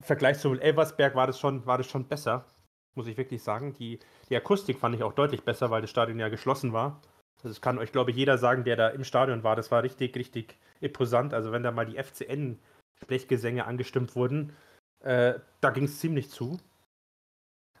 im 0.00 0.06
Vergleich 0.06 0.38
zu 0.38 0.54
Elversberg 0.54 1.14
war 1.14 1.26
das 1.26 1.38
schon, 1.38 1.66
war 1.66 1.78
das 1.78 1.86
schon 1.86 2.08
besser, 2.08 2.46
muss 2.94 3.06
ich 3.06 3.16
wirklich 3.16 3.42
sagen. 3.42 3.74
Die, 3.74 4.00
die 4.28 4.36
Akustik 4.36 4.78
fand 4.78 4.94
ich 4.94 5.02
auch 5.02 5.12
deutlich 5.12 5.42
besser, 5.42 5.70
weil 5.70 5.82
das 5.82 5.90
Stadion 5.90 6.18
ja 6.18 6.28
geschlossen 6.28 6.72
war. 6.72 7.00
Das 7.42 7.60
kann 7.60 7.78
euch, 7.78 7.92
glaube 7.92 8.10
ich, 8.10 8.16
jeder 8.16 8.38
sagen, 8.38 8.64
der 8.64 8.76
da 8.76 8.88
im 8.88 9.04
Stadion 9.04 9.44
war. 9.44 9.54
Das 9.54 9.70
war 9.70 9.82
richtig, 9.82 10.16
richtig 10.16 10.56
imposant. 10.80 11.34
Also 11.34 11.52
wenn 11.52 11.62
da 11.62 11.70
mal 11.70 11.84
die 11.84 11.98
FCN-Sprechgesänge 11.98 13.66
angestimmt 13.66 14.16
wurden, 14.16 14.54
äh, 15.00 15.34
da 15.60 15.70
ging 15.70 15.84
es 15.84 16.00
ziemlich 16.00 16.30
zu. 16.30 16.58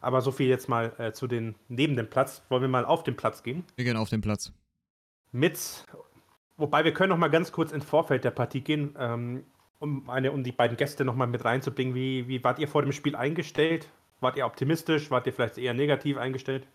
Aber 0.04 0.20
so 0.20 0.30
viel 0.30 0.48
jetzt 0.48 0.68
mal 0.68 0.92
äh, 0.98 1.12
zu 1.12 1.26
den 1.26 1.54
neben 1.68 1.96
dem 1.96 2.08
Platz. 2.10 2.42
Wollen 2.48 2.62
wir 2.62 2.68
mal 2.68 2.84
auf 2.84 3.02
den 3.02 3.16
Platz 3.16 3.42
gehen? 3.42 3.64
Wir 3.76 3.84
gehen 3.84 3.96
auf 3.96 4.10
den 4.10 4.20
Platz. 4.20 4.52
Mit, 5.32 5.86
wobei 6.56 6.84
wir 6.84 6.92
können 6.92 7.08
noch 7.10 7.18
mal 7.18 7.28
ganz 7.30 7.50
kurz 7.50 7.72
ins 7.72 7.84
Vorfeld 7.84 8.22
der 8.24 8.30
Partie 8.30 8.60
gehen, 8.60 8.94
ähm, 8.98 9.44
um, 9.80 10.08
eine, 10.08 10.30
um 10.30 10.44
die 10.44 10.52
beiden 10.52 10.76
Gäste 10.76 11.04
noch 11.04 11.16
mal 11.16 11.26
mit 11.26 11.44
reinzubringen. 11.44 11.94
Wie, 11.94 12.28
wie 12.28 12.44
wart 12.44 12.58
ihr 12.58 12.68
vor 12.68 12.82
dem 12.82 12.92
Spiel 12.92 13.16
eingestellt? 13.16 13.88
Wart 14.20 14.36
ihr 14.36 14.46
optimistisch? 14.46 15.10
Wart 15.10 15.26
ihr 15.26 15.32
vielleicht 15.32 15.58
eher 15.58 15.74
negativ 15.74 16.16
eingestellt? 16.16 16.68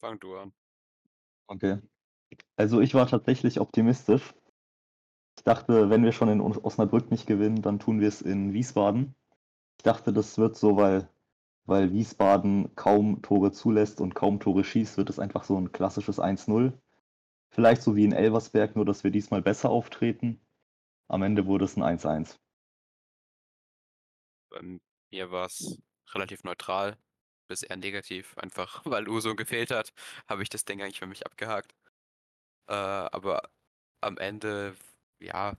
Fang 0.00 0.18
du 0.18 0.36
an. 0.36 0.52
Okay. 1.46 1.78
Also 2.56 2.80
ich 2.80 2.94
war 2.94 3.06
tatsächlich 3.06 3.60
optimistisch. 3.60 4.34
Ich 5.36 5.44
dachte, 5.44 5.88
wenn 5.90 6.04
wir 6.04 6.12
schon 6.12 6.28
in 6.28 6.40
Os- 6.40 6.62
Osnabrück 6.62 7.10
nicht 7.10 7.26
gewinnen, 7.26 7.62
dann 7.62 7.78
tun 7.78 8.00
wir 8.00 8.08
es 8.08 8.20
in 8.22 8.52
Wiesbaden. 8.52 9.14
Ich 9.78 9.84
dachte, 9.84 10.12
das 10.12 10.38
wird 10.38 10.56
so, 10.56 10.76
weil, 10.76 11.08
weil 11.64 11.92
Wiesbaden 11.92 12.74
kaum 12.74 13.22
Tore 13.22 13.52
zulässt 13.52 14.00
und 14.00 14.14
kaum 14.14 14.40
Tore 14.40 14.64
schießt, 14.64 14.96
wird 14.96 15.08
es 15.08 15.20
einfach 15.20 15.44
so 15.44 15.56
ein 15.56 15.70
klassisches 15.70 16.18
1-0. 16.18 16.72
Vielleicht 17.50 17.82
so 17.82 17.94
wie 17.94 18.04
in 18.04 18.12
Elversberg, 18.12 18.74
nur 18.74 18.84
dass 18.84 19.04
wir 19.04 19.12
diesmal 19.12 19.40
besser 19.40 19.70
auftreten. 19.70 20.40
Am 21.06 21.22
Ende 21.22 21.46
wurde 21.46 21.64
es 21.64 21.76
ein 21.76 21.98
1-1. 21.98 22.38
Bei 24.50 24.80
mir 25.10 25.30
war 25.30 25.46
es 25.46 25.78
relativ 26.12 26.42
neutral, 26.42 26.98
bis 27.46 27.62
eher 27.62 27.76
negativ. 27.76 28.36
Einfach 28.36 28.82
weil 28.84 29.08
Uso 29.08 29.36
gefehlt 29.36 29.70
hat, 29.70 29.92
habe 30.28 30.42
ich 30.42 30.48
das 30.48 30.64
Ding 30.64 30.82
eigentlich 30.82 30.98
für 30.98 31.06
mich 31.06 31.24
abgehakt. 31.24 31.72
Äh, 32.66 32.74
aber 32.74 33.48
am 34.00 34.18
Ende, 34.18 34.76
ja, 35.20 35.56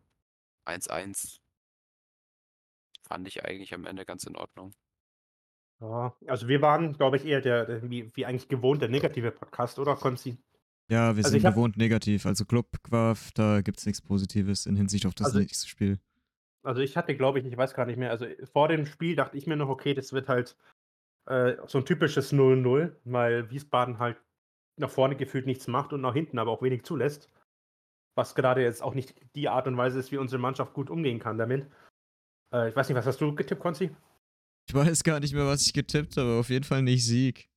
1-1 0.65 1.39
fand 3.10 3.28
ich 3.28 3.43
eigentlich 3.43 3.74
am 3.74 3.86
Ende 3.86 4.06
ganz 4.06 4.24
in 4.24 4.36
Ordnung. 4.38 4.74
Ja, 5.82 6.15
also 6.28 6.48
wir 6.48 6.62
waren, 6.62 6.93
glaube 6.93 7.17
ich, 7.17 7.26
eher 7.26 7.41
der, 7.41 7.65
der 7.65 7.89
wie, 7.89 8.12
wie 8.15 8.26
eigentlich 8.26 8.48
gewohnt, 8.50 8.82
der 8.82 8.89
negative 8.89 9.32
Podcast, 9.32 9.80
oder 9.80 9.95
Konzi? 9.95 10.38
Ja, 10.91 11.15
wir 11.15 11.19
Also 11.19 11.30
sind 11.30 11.38
ich 11.39 11.45
hab- 11.45 11.54
gewohnt 11.56 11.78
negativ. 11.78 12.26
Also 12.26 12.45
Club 12.45 12.67
Quaff, 12.84 13.32
da 13.34 13.62
gibt 13.62 13.78
es 13.80 13.86
nichts 13.86 14.02
Positives 14.02 14.65
in 14.65 14.76
Hinsicht 14.76 15.06
auf 15.06 15.13
das 15.15 15.28
Also- 15.28 15.39
nächste 15.39 15.67
Spiel. 15.67 16.00
Also 16.63 16.82
ich 16.82 16.98
hatte, 16.98 17.15
glaube 17.15 17.39
ich, 17.39 17.45
ich 17.45 17.56
weiß 17.56 17.74
gar 17.74 17.86
nicht 17.86 17.98
mehr, 17.98 18.12
also 18.12 18.26
vor 18.52 18.67
dem 18.67 18.86
Spiel 18.86 19.15
dachte 19.15 19.38
ich 19.38 19.48
mir 19.48 19.56
noch, 19.56 19.69
okay, 19.69 19.93
das 19.93 20.12
wird 20.12 20.28
halt 20.28 20.58
äh, 21.28 21.56
so 21.67 21.78
ein 21.78 21.86
typisches 21.86 22.34
0-0, 22.34 22.91
weil 23.06 23.50
Wiesbaden 23.50 24.00
halt 24.00 24.17
nach 24.78 24.89
vorne 24.89 25.15
gefühlt 25.15 25.45
nichts 25.45 25.67
macht 25.67 25.93
und 25.93 26.02
nach 26.02 26.13
hinten 26.13 26.38
aber 26.39 26.52
auch 26.52 26.62
wenig 26.62 26.84
zulässt. 26.84 27.30
Was 28.15 28.36
gerade 28.36 28.62
jetzt 28.62 28.82
auch 28.84 28.93
nicht 28.95 29.15
die 29.36 29.48
Art 29.48 29.67
und 29.67 29.78
Weise 29.78 30.00
ist, 30.00 30.12
wie 30.12 30.17
unsere 30.17 30.41
Mannschaft 30.41 30.74
gut 30.74 30.89
umgehen 30.89 31.19
kann 31.19 31.38
damit. 31.38 31.65
Äh, 32.53 32.69
ich 32.69 32.75
weiß 32.75 32.89
nicht, 32.89 32.97
was 32.97 33.05
hast 33.05 33.21
du 33.21 33.33
getippt, 33.33 33.62
Konzi? 33.62 33.91
Ich 34.67 34.73
weiß 34.73 35.03
gar 35.03 35.19
nicht 35.19 35.33
mehr, 35.33 35.45
was 35.45 35.65
ich 35.65 35.73
getippt 35.73 36.17
habe. 36.17 36.39
Auf 36.39 36.49
jeden 36.49 36.63
Fall 36.65 36.81
nicht 36.81 37.05
Sieg. 37.05 37.49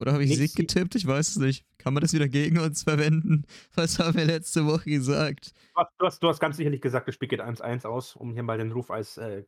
Oder 0.00 0.12
habe 0.12 0.24
ich 0.24 0.30
Nicht 0.30 0.38
Sieg 0.38 0.54
getippt? 0.54 0.94
Ich 0.94 1.06
weiß 1.06 1.28
es 1.28 1.36
nicht. 1.36 1.64
Kann 1.78 1.94
man 1.94 2.02
das 2.02 2.12
wieder 2.12 2.28
gegen 2.28 2.58
uns 2.58 2.82
verwenden? 2.82 3.46
Was 3.74 3.98
haben 3.98 4.16
wir 4.16 4.26
letzte 4.26 4.66
Woche 4.66 4.90
gesagt? 4.90 5.52
Du 5.74 6.06
hast, 6.06 6.22
du 6.22 6.28
hast, 6.28 6.40
ganz 6.40 6.56
sicherlich 6.56 6.80
gesagt, 6.80 7.08
das 7.08 7.14
Spiel 7.14 7.28
geht 7.28 7.40
1-1 7.40 7.86
aus, 7.86 8.14
um 8.14 8.34
hier 8.34 8.42
mal 8.42 8.58
den 8.58 8.72
Ruf 8.72 8.90
als, 8.90 9.16
äh, 9.16 9.44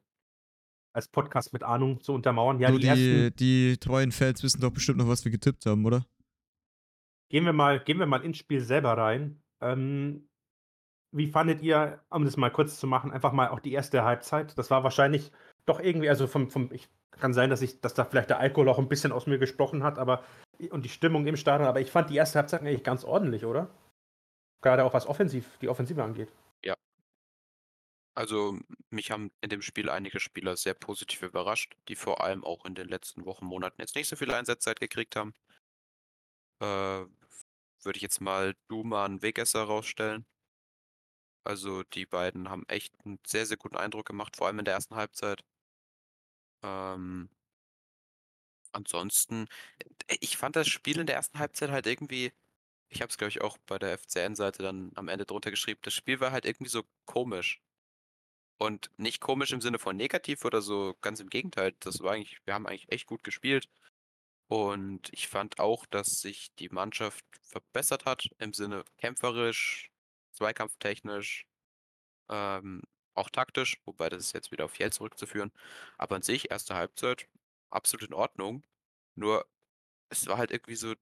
als 0.95 1.09
Podcast 1.09 1.53
mit 1.53 1.63
Ahnung 1.63 2.01
zu 2.01 2.15
untermauern. 2.15 2.61
Ja, 2.61 2.71
so 2.71 2.79
die, 2.79 2.83
die, 2.83 2.89
ersten, 2.89 3.37
die 3.37 3.77
treuen 3.79 4.13
Fans 4.13 4.43
wissen 4.43 4.61
doch 4.61 4.71
bestimmt 4.71 4.99
noch, 4.99 5.09
was 5.09 5.25
wir 5.25 5.33
getippt 5.33 5.67
haben, 5.67 5.85
oder? 5.85 6.07
Gehen 7.31 7.45
wir 7.45 7.53
mal, 7.53 7.81
gehen 7.81 7.99
wir 7.99 8.07
mal 8.07 8.25
ins 8.25 8.39
Spiel 8.39 8.61
selber 8.61 8.97
rein. 8.97 9.43
Ähm, 9.61 10.28
wie 11.13 11.29
fandet 11.29 11.63
ihr, 11.63 12.01
um 12.11 12.25
das 12.25 12.37
mal 12.37 12.51
kurz 12.51 12.79
zu 12.79 12.87
machen, 12.87 13.13
einfach 13.13 13.33
mal 13.33 13.49
auch 13.49 13.61
die 13.61 13.73
erste 13.73 14.05
Halbzeit? 14.05 14.57
Das 14.59 14.71
war 14.71 14.85
wahrscheinlich 14.85 15.33
doch 15.67 15.81
irgendwie, 15.81 16.09
also 16.09 16.27
vom, 16.27 16.51
vom 16.51 16.71
ich 16.73 16.89
kann 17.13 17.35
sein, 17.35 17.51
dass 17.51 17.63
ich, 17.63 17.81
dass 17.81 17.95
da 17.95 18.05
vielleicht 18.05 18.31
der 18.31 18.39
Alkohol 18.39 18.69
auch 18.69 18.79
ein 18.79 18.89
bisschen 18.89 19.13
aus 19.13 19.27
mir 19.27 19.39
gesprochen 19.39 19.83
hat, 19.83 19.99
aber 19.99 20.25
und 20.71 20.85
die 20.85 20.91
Stimmung 20.91 21.27
im 21.27 21.37
Stadion, 21.37 21.69
aber 21.69 21.81
ich 21.81 21.91
fand 21.91 22.11
die 22.11 22.17
erste 22.17 22.39
Halbzeit 22.39 22.61
eigentlich 22.61 22.85
ganz 22.85 23.05
ordentlich, 23.05 23.45
oder? 23.45 23.71
Gerade 24.61 24.85
auch 24.85 24.95
was 24.95 25.07
offensiv, 25.07 25.59
die 25.61 25.69
Offensive 25.69 26.03
angeht. 26.03 26.33
Also 28.19 28.59
mich 28.91 29.13
haben 29.13 29.31
in 29.43 29.49
dem 29.49 29.63
Spiel 29.63 29.89
einige 29.89 30.19
Spieler 30.19 30.57
sehr 30.57 30.75
positiv 30.75 31.23
überrascht, 31.23 31.77
die 31.87 31.95
vor 31.95 32.21
allem 32.21 32.43
auch 32.43 32.65
in 32.65 32.75
den 32.75 32.89
letzten 32.89 33.25
Wochen, 33.27 33.45
Monaten 33.45 33.81
jetzt 33.81 33.95
nicht 33.95 34.09
so 34.09 34.17
viel 34.17 34.33
Einsatzzeit 34.33 34.81
gekriegt 34.81 35.15
haben. 35.15 35.35
Äh, 36.61 37.07
würde 37.85 37.97
ich 37.97 38.03
jetzt 38.03 38.21
mal 38.21 38.57
Duman 38.67 39.23
Wegesser 39.23 39.63
rausstellen. 39.63 40.27
Also 41.45 41.83
die 41.83 42.07
beiden 42.07 42.49
haben 42.49 42.65
echt 42.69 42.95
einen 43.05 43.19
sehr, 43.27 43.47
sehr 43.47 43.57
guten 43.57 43.77
Eindruck 43.77 44.07
gemacht, 44.07 44.37
vor 44.37 44.47
allem 44.47 44.61
in 44.61 44.65
der 44.65 44.75
ersten 44.75 44.95
Halbzeit. 44.97 45.43
Ähm, 46.63 47.29
ansonsten, 48.73 49.47
äh, 50.09 50.17
ich 50.21 50.37
fand 50.37 50.57
das 50.57 50.69
Spiel 50.69 50.99
in 51.01 51.07
der 51.07 51.17
ersten 51.17 51.39
Halbzeit 51.39 51.71
halt 51.71 51.87
irgendwie, 51.87 52.33
ich 52.91 53.03
habe 53.03 53.11
es 53.11 53.19
glaube 53.19 53.31
ich 53.31 53.43
auch 53.43 53.59
bei 53.67 53.79
der 53.79 53.93
FCN-Seite 53.99 54.63
dann 54.63 54.93
am 54.97 55.09
Ende 55.09 55.27
drunter 55.27 55.51
geschrieben, 55.51 55.81
das 55.83 55.95
Spiel 55.95 56.21
war 56.21 56.33
halt 56.33 56.47
irgendwie 56.47 56.71
so 56.71 56.85
komisch. 57.07 57.61
Und 58.61 58.91
nicht 58.97 59.21
komisch 59.21 59.53
im 59.53 59.61
Sinne 59.61 59.79
von 59.79 59.97
negativ 59.97 60.45
oder 60.45 60.63
so, 60.63 60.97
ganz 61.01 61.21
im 61.21 61.29
Gegenteil. 61.31 61.75
Das 61.81 62.01
war 62.01 62.13
eigentlich, 62.15 62.41
wir 62.45 62.55
haben 62.55 62.67
eigentlich 62.67 62.91
echt 62.91 63.07
gut 63.07 63.23
gespielt. 63.25 63.69
Und 64.49 65.11
ich 65.13 65.29
fand 65.29 65.61
auch, 65.61 65.87
dass 65.87 66.21
sich 66.23 66.55
die 66.57 66.69
Mannschaft 66.71 67.25
verbessert 67.43 68.05
hat 68.07 68.31
im 68.39 68.53
Sinne 68.55 68.85
kämpferisch, 68.99 69.91
zweikampftechnisch, 70.39 71.47
ähm, 72.31 72.83
auch 73.15 73.31
taktisch, 73.31 73.81
wobei 73.87 74.09
das 74.11 74.25
ist 74.25 74.33
jetzt 74.35 74.53
wieder 74.53 74.67
auf 74.67 74.73
Fjell 74.73 74.93
zurückzuführen. 74.93 75.53
Aber 75.99 76.17
an 76.17 76.23
sich, 76.23 76.51
erste 76.51 76.75
Halbzeit, 76.77 77.29
absolut 77.71 78.09
in 78.09 78.15
Ordnung. 78.15 78.65
Nur, 79.17 79.47
es 80.11 80.27
war 80.29 80.39
halt 80.39 80.53
irgendwie 80.53 80.77
so, 80.77 80.95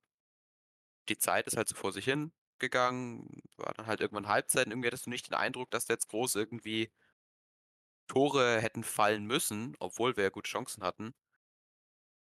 die 1.09 1.19
Zeit 1.19 1.47
ist 1.47 1.57
halt 1.57 1.69
so 1.69 1.77
vor 1.77 1.93
sich 1.93 2.05
hin 2.05 2.33
gegangen, 2.59 3.43
war 3.57 3.75
dann 3.75 3.87
halt 3.87 4.01
irgendwann 4.01 4.29
Halbzeit 4.29 4.67
und 4.67 4.73
irgendwie 4.73 4.89
hattest 4.89 5.07
du 5.07 5.11
nicht 5.11 5.29
den 5.29 5.35
Eindruck, 5.35 5.71
dass 5.71 5.87
da 5.87 5.95
jetzt 5.95 6.09
groß 6.09 6.37
irgendwie 6.37 6.91
Tore 8.09 8.61
hätten 8.61 8.83
fallen 8.85 9.27
müssen, 9.27 9.77
obwohl 9.79 10.17
wir 10.17 10.25
ja 10.25 10.31
gute 10.31 10.51
Chancen 10.51 10.83
hatten. 10.83 11.15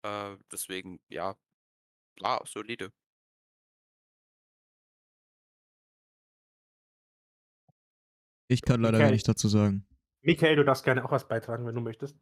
Äh, 0.04 0.38
deswegen, 0.52 1.00
ja, 1.10 1.36
war 2.20 2.46
solide. 2.48 2.94
Ich 8.48 8.62
kann 8.62 8.82
leider 8.82 8.98
Michael. 8.98 9.12
wenig 9.12 9.24
dazu 9.24 9.48
sagen. 9.48 9.86
Michael, 10.22 10.56
du 10.56 10.66
darfst 10.66 10.84
gerne 10.84 11.04
auch 11.04 11.12
was 11.12 11.28
beitragen, 11.28 11.66
wenn 11.66 11.76
du 11.76 11.82
möchtest. 11.82 12.18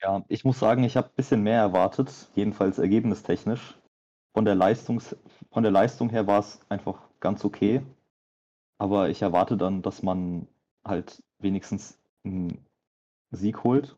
Ja, 0.00 0.24
ich 0.28 0.44
muss 0.44 0.58
sagen, 0.58 0.82
ich 0.82 0.96
habe 0.96 1.08
ein 1.08 1.14
bisschen 1.14 1.42
mehr 1.42 1.60
erwartet, 1.60 2.30
jedenfalls 2.34 2.78
ergebnistechnisch. 2.78 3.78
Von 4.34 4.44
der, 4.44 4.54
Leistungs 4.54 5.16
von 5.52 5.62
der 5.62 5.70
Leistung 5.70 6.10
her 6.10 6.26
war 6.26 6.40
es 6.40 6.60
einfach 6.68 7.08
ganz 7.20 7.44
okay. 7.44 7.82
Aber 8.78 9.10
ich 9.10 9.22
erwarte 9.22 9.56
dann, 9.56 9.82
dass 9.82 10.02
man 10.02 10.48
halt 10.84 11.22
wenigstens 11.38 12.00
einen 12.24 12.66
Sieg 13.30 13.62
holt. 13.62 13.96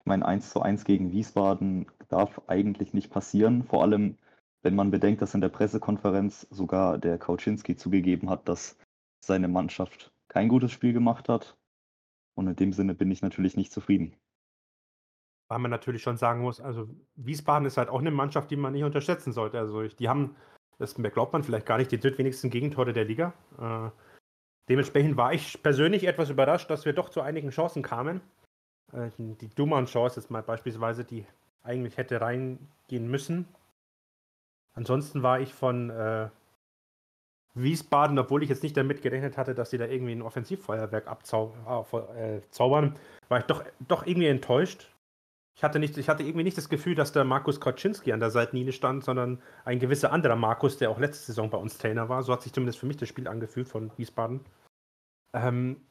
Ich 0.00 0.06
meine, 0.06 0.26
1 0.26 0.50
zu 0.50 0.62
1 0.62 0.84
gegen 0.84 1.10
Wiesbaden 1.10 1.86
darf 2.08 2.40
eigentlich 2.46 2.92
nicht 2.92 3.10
passieren. 3.10 3.64
Vor 3.64 3.82
allem, 3.82 4.18
wenn 4.62 4.76
man 4.76 4.90
bedenkt, 4.90 5.22
dass 5.22 5.34
in 5.34 5.40
der 5.40 5.48
Pressekonferenz 5.48 6.46
sogar 6.50 6.98
der 6.98 7.18
Kauczynski 7.18 7.76
zugegeben 7.76 8.30
hat, 8.30 8.48
dass 8.48 8.76
seine 9.24 9.48
Mannschaft 9.48 10.12
kein 10.28 10.48
gutes 10.48 10.72
Spiel 10.72 10.92
gemacht 10.92 11.28
hat. 11.28 11.56
Und 12.34 12.48
in 12.48 12.56
dem 12.56 12.72
Sinne 12.72 12.94
bin 12.94 13.10
ich 13.10 13.22
natürlich 13.22 13.56
nicht 13.56 13.72
zufrieden. 13.72 14.16
Weil 15.48 15.58
man 15.58 15.70
natürlich 15.70 16.02
schon 16.02 16.16
sagen 16.16 16.40
muss, 16.40 16.60
also 16.60 16.88
Wiesbaden 17.14 17.66
ist 17.66 17.76
halt 17.76 17.90
auch 17.90 18.00
eine 18.00 18.10
Mannschaft, 18.10 18.50
die 18.50 18.56
man 18.56 18.72
nicht 18.72 18.84
unterschätzen 18.84 19.32
sollte. 19.32 19.58
Also 19.58 19.82
die 19.86 20.08
haben, 20.08 20.34
das 20.78 20.94
glaubt 20.94 21.34
man 21.34 21.44
vielleicht 21.44 21.66
gar 21.66 21.76
nicht, 21.76 21.92
die 21.92 22.00
drittwenigsten 22.00 22.48
Gegentore 22.48 22.94
der 22.94 23.04
Liga. 23.04 23.34
Äh, 23.58 23.90
dementsprechend 24.70 25.16
war 25.18 25.34
ich 25.34 25.62
persönlich 25.62 26.04
etwas 26.04 26.30
überrascht, 26.30 26.70
dass 26.70 26.86
wir 26.86 26.94
doch 26.94 27.10
zu 27.10 27.20
einigen 27.20 27.50
Chancen 27.50 27.82
kamen. 27.82 28.22
Äh, 28.92 29.10
die 29.18 29.54
Duman-Chance 29.54 30.20
ist 30.20 30.30
mal 30.30 30.42
beispielsweise, 30.42 31.04
die 31.04 31.26
eigentlich 31.62 31.98
hätte 31.98 32.20
reingehen 32.20 33.10
müssen. 33.10 33.46
Ansonsten 34.74 35.22
war 35.22 35.40
ich 35.40 35.52
von 35.52 35.90
äh, 35.90 36.30
Wiesbaden, 37.54 38.18
obwohl 38.18 38.42
ich 38.42 38.48
jetzt 38.48 38.62
nicht 38.62 38.76
damit 38.76 39.02
gerechnet 39.02 39.36
hatte, 39.36 39.54
dass 39.54 39.70
sie 39.70 39.78
da 39.78 39.86
irgendwie 39.86 40.12
ein 40.12 40.22
Offensivfeuerwerk 40.22 41.06
abzaubern, 41.06 42.94
äh, 42.94 43.30
war 43.30 43.38
ich 43.38 43.44
doch, 43.44 43.64
doch 43.80 44.06
irgendwie 44.06 44.28
enttäuscht. 44.28 44.88
Ich 45.54 45.62
hatte, 45.62 45.78
nicht, 45.78 45.98
ich 45.98 46.08
hatte 46.08 46.22
irgendwie 46.22 46.44
nicht 46.44 46.56
das 46.56 46.70
Gefühl, 46.70 46.94
dass 46.94 47.12
der 47.12 47.24
Markus 47.24 47.60
Koczynski 47.60 48.12
an 48.12 48.20
der 48.20 48.30
Seitenlinie 48.30 48.72
stand, 48.72 49.04
sondern 49.04 49.42
ein 49.66 49.78
gewisser 49.78 50.10
anderer 50.10 50.36
Markus, 50.36 50.78
der 50.78 50.90
auch 50.90 50.98
letzte 50.98 51.26
Saison 51.26 51.50
bei 51.50 51.58
uns 51.58 51.76
Trainer 51.76 52.08
war. 52.08 52.22
So 52.22 52.32
hat 52.32 52.42
sich 52.42 52.54
zumindest 52.54 52.78
für 52.78 52.86
mich 52.86 52.96
das 52.96 53.10
Spiel 53.10 53.28
angefühlt 53.28 53.68
von 53.68 53.90
Wiesbaden. 53.98 54.40
Ähm, 55.34 55.82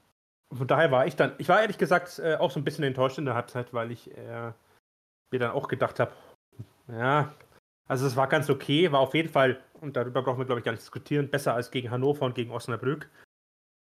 von 0.52 0.68
daher 0.68 0.92
war 0.92 1.06
ich 1.06 1.16
dann, 1.16 1.34
ich 1.38 1.48
war 1.48 1.62
ehrlich 1.62 1.78
gesagt 1.78 2.20
äh, 2.20 2.36
auch 2.36 2.50
so 2.50 2.60
ein 2.60 2.64
bisschen 2.64 2.84
enttäuscht 2.84 3.20
in 3.20 3.26
der 3.26 3.36
Halbzeit, 3.36 3.72
weil 3.74 3.92
ich 3.92 4.16
äh, 4.18 4.52
mir 5.32 5.40
dann 5.40 5.52
auch 5.52 5.68
gedacht 5.68 6.00
habe, 6.00 6.12
ja, 6.88 7.32
also 7.92 8.08
es 8.08 8.16
war 8.16 8.28
ganz 8.30 8.50
okay, 8.50 8.90
war 8.94 9.02
auf 9.02 9.14
jeden 9.14 9.28
Fall, 9.30 9.62
und 9.82 9.98
darüber 9.98 10.22
brauchen 10.24 10.40
wir 10.40 10.46
glaube 10.46 10.60
ich 10.62 10.66
gar 10.66 10.72
nicht 10.72 10.82
diskutieren, 10.82 11.30
besser 11.30 11.54
als 11.54 11.72
gegen 11.72 11.92
Hannover 11.92 12.26
und 12.26 12.36
gegen 12.36 12.52
Osnabrück. 12.52 13.10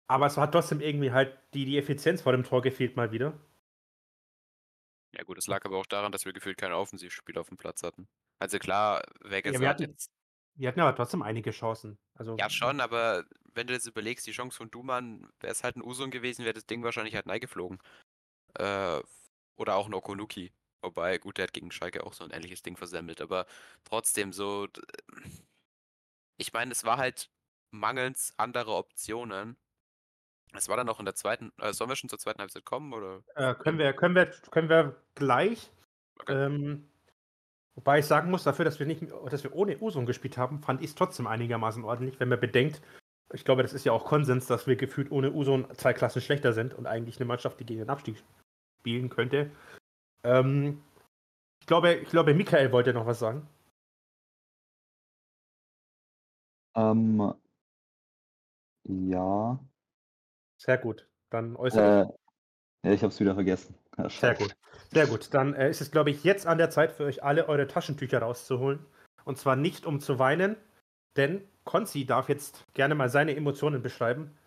Aber 0.08 0.26
es 0.28 0.36
hat 0.38 0.52
trotzdem 0.52 0.82
irgendwie 0.82 1.12
halt 1.12 1.38
die, 1.54 1.64
die 1.66 1.78
Effizienz 1.78 2.22
vor 2.22 2.34
dem 2.34 2.44
Tor 2.44 2.62
gefehlt 2.62 2.98
mal 2.98 3.12
wieder. 3.12 3.34
Ja 5.16 5.24
gut, 5.24 5.38
es 5.38 5.48
lag 5.48 5.64
aber 5.64 5.78
auch 5.78 5.86
daran, 5.86 6.12
dass 6.12 6.26
wir 6.26 6.34
gefühlt 6.34 6.58
kein 6.58 6.74
Offensivspiel 6.74 7.38
auf 7.38 7.48
dem 7.48 7.56
Platz 7.58 7.84
hatten. 7.84 8.08
Also 8.38 8.60
klar, 8.60 9.02
Vegas 9.22 9.54
Ja, 9.54 9.60
wir 9.62 9.70
hat 9.70 9.80
hatten- 9.80 9.92
jetzt. 9.92 10.12
Wir 10.58 10.68
hatten 10.70 10.80
aber 10.82 10.96
trotzdem 10.96 11.22
einige 11.22 11.52
Chancen. 11.52 11.98
Also, 12.16 12.36
Ja, 12.38 12.50
schon, 12.50 12.80
aber 12.82 13.26
wenn 13.54 13.68
du 13.68 13.74
jetzt 13.74 13.88
überlegst, 13.88 14.28
die 14.28 14.32
Chance 14.32 14.56
von 14.58 14.70
Duman, 14.72 15.28
wäre 15.40 15.52
es 15.52 15.64
halt 15.64 15.76
ein 15.78 15.84
Usun 15.84 16.12
gewesen, 16.12 16.44
wäre 16.46 16.54
das 16.54 16.66
Ding 16.66 16.84
wahrscheinlich 16.84 17.16
halt 17.16 17.28
reingeflogen. 17.28 17.80
Äh, 18.56 19.02
oder 19.58 19.76
auch 19.76 19.88
ein 19.88 19.94
Okonuki. 19.94 20.52
Wobei, 20.86 21.18
gut, 21.18 21.38
der 21.38 21.44
hat 21.44 21.54
gegen 21.54 21.72
Schalke 21.72 22.06
auch 22.06 22.14
so 22.14 22.24
ein 22.24 22.32
ähnliches 22.32 22.62
Ding 22.62 22.78
versemmelt, 22.78 23.20
aber 23.20 23.48
trotzdem 23.84 24.32
so. 24.32 24.68
Ich 26.38 26.54
meine, 26.54 26.72
es 26.72 26.84
war 26.84 26.98
halt 26.98 27.30
mangels 27.72 28.34
anderer 28.38 28.78
Optionen. 28.78 29.58
Es 30.54 30.70
war 30.70 30.78
dann 30.78 30.88
auch 30.90 31.00
in 31.00 31.06
der 31.06 31.16
zweiten. 31.16 31.52
Äh, 31.60 31.74
sollen 31.74 31.90
wir 31.90 31.96
schon 31.96 32.10
zur 32.10 32.20
zweiten 32.20 32.40
Halbzeit 32.40 32.66
kommen? 32.66 32.94
Oder? 32.94 33.24
Äh, 33.36 33.56
können, 33.56 33.80
wir, 33.80 33.94
können, 33.94 34.16
wir, 34.16 34.28
können 34.52 34.70
wir 34.70 34.96
gleich. 35.16 35.72
Okay. 36.20 36.46
Ähm, 36.46 36.88
wobei 37.74 38.00
ich 38.00 38.06
sagen 38.06 38.30
muss, 38.30 38.44
dafür, 38.44 38.64
dass 38.64 38.80
wir, 38.80 38.86
nicht, 38.86 39.04
dass 39.30 39.44
wir 39.44 39.54
ohne 39.56 39.82
Usun 39.82 40.06
gespielt 40.06 40.38
haben, 40.38 40.62
fand 40.62 40.82
ich 40.82 40.90
es 40.90 40.96
trotzdem 40.96 41.28
einigermaßen 41.28 41.84
ordentlich, 41.84 42.20
wenn 42.20 42.30
man 42.30 42.40
bedenkt, 42.40 42.82
ich 43.34 43.44
glaube, 43.44 43.64
das 43.64 43.74
ist 43.74 43.86
ja 43.86 43.92
auch 43.92 44.06
Konsens, 44.06 44.46
dass 44.46 44.68
wir 44.68 44.76
gefühlt 44.76 45.12
ohne 45.12 45.32
Usun 45.32 45.68
zwei 45.76 45.94
Klassen 45.94 46.22
schlechter 46.22 46.54
sind 46.54 46.74
und 46.74 46.86
eigentlich 46.86 47.18
eine 47.18 47.26
Mannschaft, 47.26 47.60
die 47.60 47.66
gegen 47.66 47.80
den 47.80 47.90
Abstieg 47.90 48.24
spielen 48.80 49.10
könnte. 49.10 49.52
Ähm, 50.26 50.82
ich, 51.62 51.68
glaube, 51.68 51.94
ich 51.94 52.10
glaube, 52.10 52.34
Michael 52.34 52.72
wollte 52.72 52.94
noch 52.94 53.06
was 53.06 53.20
sagen. 53.20 53.48
Ähm, 56.76 57.34
ja, 58.84 59.60
Sehr 60.58 60.78
gut. 60.78 61.08
Dann 61.30 61.56
äußere 61.56 62.02
äh, 62.02 62.88
ja, 62.88 62.94
ich 62.94 63.02
habe 63.02 63.12
es 63.12 63.20
wieder 63.20 63.34
vergessen. 63.34 63.76
Ja, 63.98 64.10
Sehr 64.10 64.36
gut. 64.36 64.56
Sehr 64.92 65.08
gut. 65.08 65.34
Dann 65.34 65.54
äh, 65.54 65.70
ist 65.70 65.82
es, 65.82 65.90
glaube 65.90 66.12
ich, 66.12 66.24
jetzt 66.24 66.46
an 66.46 66.58
der 66.58 66.70
Zeit 66.70 66.92
für 66.92 67.06
euch 67.06 67.24
alle, 67.24 67.48
eure 67.48 67.68
Taschentücher 67.68 68.20
rauszuholen. 68.20 68.86
Und 69.24 69.38
zwar 69.38 69.56
nicht, 69.56 69.86
um 69.86 70.00
zu 70.00 70.20
weinen, 70.20 70.56
denn 71.16 71.42
Konzi 71.64 72.06
darf 72.06 72.30
jetzt 72.30 72.64
gerne 72.74 72.94
mal 72.94 73.10
seine 73.10 73.36
Emotionen 73.36 73.82
beschreiben, 73.82 74.38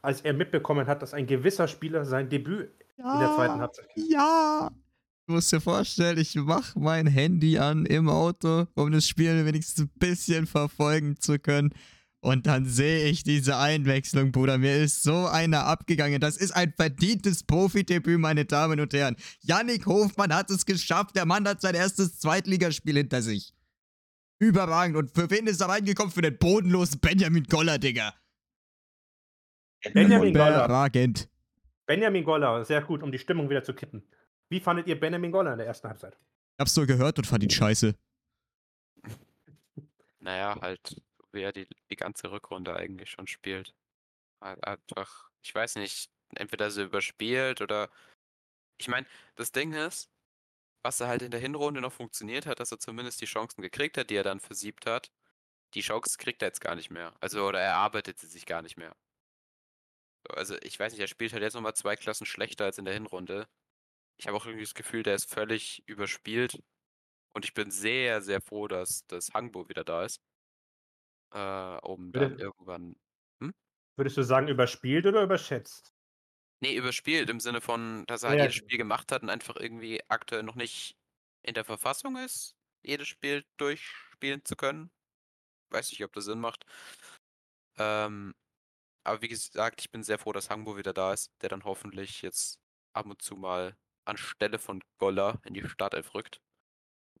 als 0.00 0.20
er 0.20 0.32
mitbekommen 0.32 0.86
hat, 0.86 1.02
dass 1.02 1.14
ein 1.14 1.26
gewisser 1.26 1.66
Spieler 1.66 2.04
sein 2.04 2.28
Debüt 2.28 2.70
in 2.98 3.18
der 3.18 3.34
zweiten 3.34 3.60
Halbzeit. 3.60 3.88
Ja. 3.96 4.70
Musst 5.28 5.52
dir 5.52 5.60
vorstellen, 5.60 6.18
ich 6.18 6.36
mach 6.36 6.76
mein 6.76 7.08
Handy 7.08 7.58
an 7.58 7.84
im 7.84 8.08
Auto, 8.08 8.68
um 8.74 8.92
das 8.92 9.08
Spiel 9.08 9.44
wenigstens 9.44 9.86
ein 9.86 9.90
bisschen 9.98 10.46
verfolgen 10.46 11.18
zu 11.18 11.40
können. 11.40 11.70
Und 12.20 12.46
dann 12.46 12.64
sehe 12.64 13.08
ich 13.08 13.24
diese 13.24 13.56
Einwechslung, 13.56 14.30
Bruder. 14.30 14.56
Mir 14.56 14.76
ist 14.76 15.02
so 15.02 15.26
einer 15.26 15.66
abgegangen. 15.66 16.20
Das 16.20 16.36
ist 16.36 16.52
ein 16.52 16.72
verdientes 16.76 17.42
Profidebüt, 17.42 18.20
meine 18.20 18.44
Damen 18.44 18.78
und 18.78 18.92
Herren. 18.94 19.16
Yannick 19.40 19.86
Hofmann 19.86 20.32
hat 20.32 20.48
es 20.50 20.64
geschafft. 20.64 21.16
Der 21.16 21.26
Mann 21.26 21.46
hat 21.48 21.60
sein 21.60 21.74
erstes 21.74 22.20
Zweitligaspiel 22.20 22.96
hinter 22.96 23.20
sich. 23.20 23.52
Überragend. 24.38 24.96
Und 24.96 25.10
für 25.12 25.28
wen 25.30 25.48
ist 25.48 25.60
er 25.60 25.68
reingekommen? 25.68 26.12
Für 26.12 26.22
den 26.22 26.38
bodenlosen 26.38 27.00
Benjamin 27.00 27.44
Goller, 27.44 27.78
Digga. 27.78 28.14
Benjamin 29.92 30.32
Goller. 30.32 30.90
Benjamin 31.86 32.24
Goller, 32.24 32.64
sehr 32.64 32.82
gut, 32.82 33.02
um 33.02 33.10
die 33.10 33.18
Stimmung 33.18 33.50
wieder 33.50 33.62
zu 33.62 33.74
kippen. 33.74 34.02
Wie 34.48 34.60
fandet 34.60 34.86
ihr 34.86 34.98
Benjamin 34.98 35.32
Goller 35.32 35.52
in 35.52 35.58
der 35.58 35.66
ersten 35.66 35.88
Halbzeit? 35.88 36.16
Hab's 36.58 36.76
nur 36.76 36.86
gehört 36.86 37.18
und 37.18 37.26
fand 37.26 37.42
ihn 37.42 37.50
scheiße. 37.50 37.94
Naja, 40.20 40.56
halt, 40.60 41.02
wie 41.32 41.42
er 41.42 41.52
die, 41.52 41.68
die 41.90 41.96
ganze 41.96 42.30
Rückrunde 42.30 42.74
eigentlich 42.74 43.10
schon 43.10 43.26
spielt. 43.26 43.74
Halt 44.40 44.62
einfach, 44.64 45.30
ich 45.42 45.54
weiß 45.54 45.76
nicht, 45.76 46.10
entweder 46.34 46.70
so 46.70 46.82
überspielt 46.82 47.60
oder. 47.60 47.90
Ich 48.78 48.88
meine, 48.88 49.06
das 49.36 49.52
Ding 49.52 49.72
ist, 49.72 50.10
was 50.82 51.00
er 51.00 51.08
halt 51.08 51.22
in 51.22 51.30
der 51.30 51.40
Hinrunde 51.40 51.80
noch 51.80 51.92
funktioniert 51.92 52.46
hat, 52.46 52.60
dass 52.60 52.72
er 52.72 52.78
zumindest 52.78 53.20
die 53.20 53.26
Chancen 53.26 53.62
gekriegt 53.62 53.96
hat, 53.98 54.10
die 54.10 54.16
er 54.16 54.22
dann 54.22 54.40
versiebt 54.40 54.86
hat. 54.86 55.10
Die 55.74 55.80
Chance 55.80 56.16
kriegt 56.18 56.42
er 56.42 56.48
jetzt 56.48 56.60
gar 56.60 56.74
nicht 56.74 56.90
mehr. 56.90 57.14
Also, 57.20 57.46
oder 57.46 57.60
er 57.60 57.76
arbeitet 57.76 58.18
sie 58.18 58.26
sich 58.26 58.46
gar 58.46 58.62
nicht 58.62 58.76
mehr. 58.76 58.94
So, 60.26 60.34
Also, 60.34 60.56
ich 60.62 60.78
weiß 60.78 60.92
nicht, 60.92 61.00
er 61.00 61.08
spielt 61.08 61.32
halt 61.32 61.42
jetzt 61.42 61.54
nochmal 61.54 61.74
zwei 61.74 61.96
Klassen 61.96 62.26
schlechter 62.26 62.64
als 62.66 62.78
in 62.78 62.84
der 62.84 62.94
Hinrunde. 62.94 63.48
Ich 64.18 64.26
habe 64.26 64.36
auch 64.36 64.46
irgendwie 64.46 64.64
das 64.64 64.74
Gefühl, 64.74 65.02
der 65.02 65.14
ist 65.14 65.32
völlig 65.32 65.82
überspielt. 65.86 66.62
Und 67.34 67.44
ich 67.44 67.54
bin 67.54 67.70
sehr, 67.70 68.22
sehr 68.22 68.40
froh, 68.40 68.66
dass 68.68 69.06
das 69.06 69.34
Hangbo 69.34 69.68
wieder 69.68 69.84
da 69.84 70.04
ist. 70.04 70.20
Äh, 71.32 71.78
um 71.82 72.12
dann 72.12 72.30
Würde- 72.32 72.42
irgendwann. 72.42 72.96
Würdest 73.98 74.16
du 74.18 74.22
sagen, 74.22 74.48
überspielt 74.48 75.06
oder 75.06 75.22
überschätzt? 75.22 75.94
Nee, 76.60 76.74
überspielt 76.76 77.30
im 77.30 77.40
Sinne 77.40 77.60
von, 77.60 78.04
dass 78.06 78.22
er 78.22 78.30
halt 78.30 78.38
ja. 78.38 78.44
jedes 78.44 78.56
Spiel 78.56 78.78
gemacht 78.78 79.10
hat 79.12 79.22
und 79.22 79.30
einfach 79.30 79.56
irgendwie 79.56 80.02
aktuell 80.08 80.42
noch 80.42 80.54
nicht 80.54 80.96
in 81.42 81.54
der 81.54 81.64
Verfassung 81.64 82.16
ist, 82.16 82.56
jedes 82.82 83.08
Spiel 83.08 83.44
durchspielen 83.56 84.44
zu 84.44 84.56
können. 84.56 84.90
Weiß 85.70 85.90
nicht, 85.90 86.04
ob 86.04 86.12
das 86.12 86.24
Sinn 86.26 86.40
macht. 86.40 86.64
Ähm, 87.78 88.34
aber 89.04 89.22
wie 89.22 89.28
gesagt, 89.28 89.80
ich 89.80 89.90
bin 89.90 90.02
sehr 90.02 90.18
froh, 90.18 90.32
dass 90.32 90.50
Hangbo 90.50 90.76
wieder 90.76 90.92
da 90.92 91.12
ist, 91.12 91.30
der 91.42 91.48
dann 91.48 91.64
hoffentlich 91.64 92.22
jetzt 92.22 92.60
ab 92.94 93.06
und 93.06 93.22
zu 93.22 93.36
mal 93.36 93.76
anstelle 94.06 94.58
von 94.58 94.82
Goller 94.98 95.40
in 95.44 95.54
die 95.54 95.68
Startelf 95.68 96.14
rückt. 96.14 96.40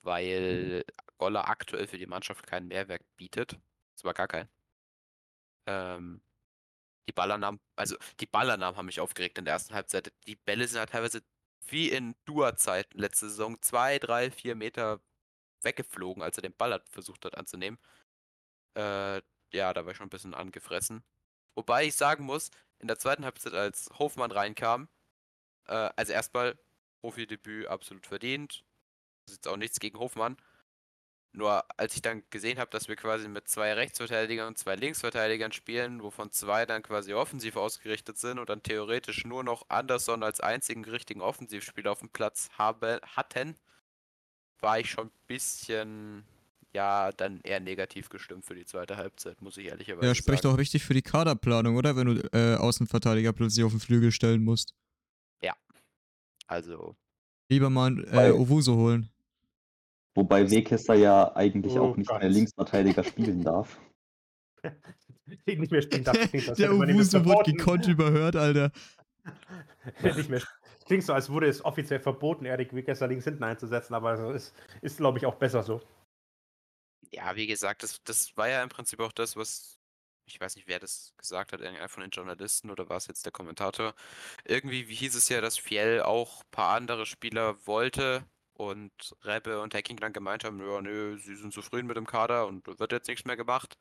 Weil 0.02 0.84
Goller 1.18 1.48
aktuell 1.48 1.86
für 1.86 1.98
die 1.98 2.06
Mannschaft 2.06 2.46
keinen 2.46 2.68
Mehrwert 2.68 3.02
bietet. 3.16 3.58
Zwar 3.96 4.14
gar 4.14 4.28
keinen. 4.28 4.48
Ähm, 5.66 6.20
die 7.08 7.12
Ballernamen, 7.12 7.60
also 7.76 7.96
die 8.20 8.26
Ballernamen 8.26 8.76
haben 8.76 8.86
mich 8.86 9.00
aufgeregt 9.00 9.38
in 9.38 9.44
der 9.44 9.54
ersten 9.54 9.74
Halbzeit. 9.74 10.12
Die 10.26 10.36
Bälle 10.36 10.66
sind 10.68 10.80
halt 10.80 10.90
teilweise 10.90 11.22
wie 11.68 11.90
in 11.90 12.14
Dua-Zeiten 12.24 12.98
letzte 12.98 13.28
Saison 13.28 13.60
zwei, 13.62 13.98
drei, 13.98 14.30
vier 14.30 14.54
Meter 14.54 15.00
weggeflogen, 15.62 16.22
als 16.22 16.38
er 16.38 16.42
den 16.42 16.54
Ball 16.54 16.72
hat 16.72 16.88
versucht 16.88 17.24
hat 17.24 17.36
anzunehmen. 17.36 17.78
Äh, 18.74 19.22
ja, 19.52 19.72
da 19.74 19.84
war 19.84 19.92
ich 19.92 19.96
schon 19.98 20.06
ein 20.06 20.10
bisschen 20.10 20.34
angefressen. 20.34 21.04
Wobei 21.54 21.86
ich 21.86 21.96
sagen 21.96 22.24
muss, 22.24 22.50
in 22.78 22.88
der 22.88 22.98
zweiten 22.98 23.24
Halbzeit, 23.24 23.54
als 23.54 23.90
Hofmann 23.98 24.30
reinkam, 24.30 24.88
äh, 25.66 25.90
also 25.96 26.12
erstmal 26.12 26.58
Profidebüt 27.06 27.68
absolut 27.68 28.04
verdient. 28.04 28.64
Das 29.26 29.34
ist 29.34 29.36
jetzt 29.36 29.48
auch 29.48 29.56
nichts 29.56 29.78
gegen 29.78 29.96
Hofmann. 30.00 30.36
Nur 31.32 31.64
als 31.78 31.94
ich 31.94 32.02
dann 32.02 32.24
gesehen 32.30 32.58
habe, 32.58 32.70
dass 32.72 32.88
wir 32.88 32.96
quasi 32.96 33.28
mit 33.28 33.46
zwei 33.46 33.74
Rechtsverteidigern 33.74 34.48
und 34.48 34.58
zwei 34.58 34.74
Linksverteidigern 34.74 35.52
spielen, 35.52 36.02
wovon 36.02 36.32
zwei 36.32 36.66
dann 36.66 36.82
quasi 36.82 37.14
offensiv 37.14 37.54
ausgerichtet 37.54 38.18
sind 38.18 38.40
und 38.40 38.48
dann 38.48 38.64
theoretisch 38.64 39.24
nur 39.24 39.44
noch 39.44 39.66
Anderson 39.68 40.24
als 40.24 40.40
einzigen 40.40 40.84
richtigen 40.84 41.20
Offensivspieler 41.20 41.92
auf 41.92 42.00
dem 42.00 42.08
Platz 42.08 42.48
habe, 42.58 43.00
hatten, 43.14 43.54
war 44.58 44.80
ich 44.80 44.90
schon 44.90 45.06
ein 45.06 45.26
bisschen, 45.28 46.24
ja, 46.72 47.12
dann 47.12 47.40
eher 47.42 47.60
negativ 47.60 48.08
gestimmt 48.08 48.44
für 48.46 48.56
die 48.56 48.64
zweite 48.64 48.96
Halbzeit, 48.96 49.40
muss 49.42 49.58
ich 49.58 49.66
ehrlicherweise 49.66 50.06
Ja, 50.06 50.14
sagen. 50.14 50.24
spricht 50.24 50.44
doch 50.44 50.58
richtig 50.58 50.82
für 50.84 50.94
die 50.94 51.02
Kaderplanung, 51.02 51.76
oder? 51.76 51.94
Wenn 51.94 52.06
du 52.06 52.28
äh, 52.32 52.56
Außenverteidiger 52.56 53.32
plötzlich 53.32 53.64
auf 53.64 53.72
den 53.72 53.80
Flügel 53.80 54.10
stellen 54.10 54.42
musst. 54.42 54.74
Also, 56.46 56.96
Lieber 57.48 57.70
mal 57.70 58.04
äh, 58.12 58.30
Owusu 58.32 58.74
holen. 58.76 59.08
Wobei 60.14 60.50
Wekester 60.50 60.94
ja 60.94 61.34
eigentlich 61.36 61.78
Oh 61.78 61.90
auch 61.90 61.96
nicht 61.96 62.08
Gott. 62.08 62.20
mehr 62.20 62.30
Linksverteidiger 62.30 63.04
spielen 63.04 63.42
darf. 63.44 63.78
nicht 65.46 65.70
mehr 65.70 65.82
spielen 65.82 66.04
darf. 66.04 66.16
Der 66.58 66.72
Owusu 66.72 67.24
wurde 67.24 67.52
gekonnt 67.52 67.86
überhört, 67.86 68.36
Alter. 68.36 68.72
nicht 70.02 70.30
mehr. 70.30 70.42
Klingt 70.86 71.02
so, 71.04 71.12
als 71.12 71.28
wurde 71.30 71.48
es 71.48 71.64
offiziell 71.64 72.00
verboten, 72.00 72.44
Erik 72.46 72.72
Wickersser 72.74 73.08
links 73.08 73.24
hinten 73.24 73.42
einzusetzen, 73.44 73.94
aber 73.94 74.14
es 74.34 74.44
ist, 74.46 74.54
ist 74.82 74.96
glaube 74.98 75.18
ich, 75.18 75.26
auch 75.26 75.34
besser 75.36 75.62
so. 75.62 75.80
ja, 77.12 77.34
wie 77.36 77.46
gesagt, 77.46 77.82
das, 77.82 78.02
das 78.04 78.36
war 78.36 78.48
ja 78.48 78.62
im 78.62 78.68
Prinzip 78.68 79.00
auch 79.00 79.12
das, 79.12 79.36
was, 79.36 79.80
ich 80.26 80.40
weiß 80.40 80.56
nicht, 80.56 80.68
wer 80.68 80.78
das 80.80 81.14
gesagt 81.16 81.52
hat, 81.52 81.60
irgendeiner 81.60 81.88
von 81.88 82.02
den 82.02 82.10
Journalisten 82.10 82.70
oder 82.70 82.88
war 82.88 82.96
es 82.98 83.06
jetzt 83.06 83.24
der 83.24 83.32
Kommentator. 83.32 83.94
Irgendwie 84.44 84.88
wie 84.88 84.94
hieß 84.94 85.14
es 85.14 85.28
ja, 85.28 85.40
dass 85.40 85.58
Fiel 85.58 86.02
auch 86.02 86.42
ein 86.42 86.50
paar 86.50 86.74
andere 86.76 87.06
Spieler 87.06 87.56
wollte 87.66 88.24
und 88.54 88.92
Rebbe 89.24 89.60
und 89.60 89.74
Hacking 89.74 89.98
dann 89.98 90.12
gemeint 90.12 90.44
haben, 90.44 90.58
ja, 90.60 90.80
nö, 90.80 91.18
sie 91.18 91.36
sind 91.36 91.52
zufrieden 91.54 91.86
mit 91.86 91.96
dem 91.96 92.06
Kader 92.06 92.46
und 92.46 92.66
wird 92.66 92.92
jetzt 92.92 93.08
nichts 93.08 93.24
mehr 93.24 93.36
gemacht. 93.36 93.78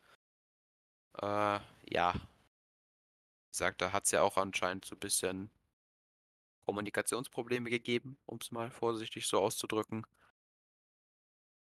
Äh, 1.21 1.59
ja. 1.89 2.13
Wie 2.13 3.51
gesagt, 3.51 3.81
da 3.81 3.91
hat 3.91 4.05
es 4.05 4.11
ja 4.11 4.21
auch 4.21 4.37
anscheinend 4.37 4.85
so 4.85 4.95
ein 4.95 4.99
bisschen 4.99 5.49
Kommunikationsprobleme 6.65 7.69
gegeben, 7.69 8.17
um 8.25 8.39
es 8.41 8.51
mal 8.51 8.69
vorsichtig 8.71 9.27
so 9.27 9.39
auszudrücken. 9.39 10.05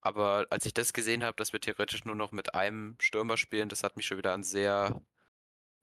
Aber 0.06 0.46
als 0.50 0.66
ich 0.66 0.74
das 0.74 0.92
gesehen 0.92 1.24
habe, 1.24 1.36
dass 1.38 1.54
wir 1.54 1.62
theoretisch 1.62 2.04
nur 2.04 2.16
noch 2.16 2.32
mit 2.34 2.54
einem 2.56 2.96
Stürmer 3.00 3.38
spielen, 3.38 3.70
das 3.70 3.84
hat 3.84 3.96
mich 3.96 4.06
schon 4.06 4.18
wieder 4.18 4.34
an 4.34 4.44
sehr 4.44 5.02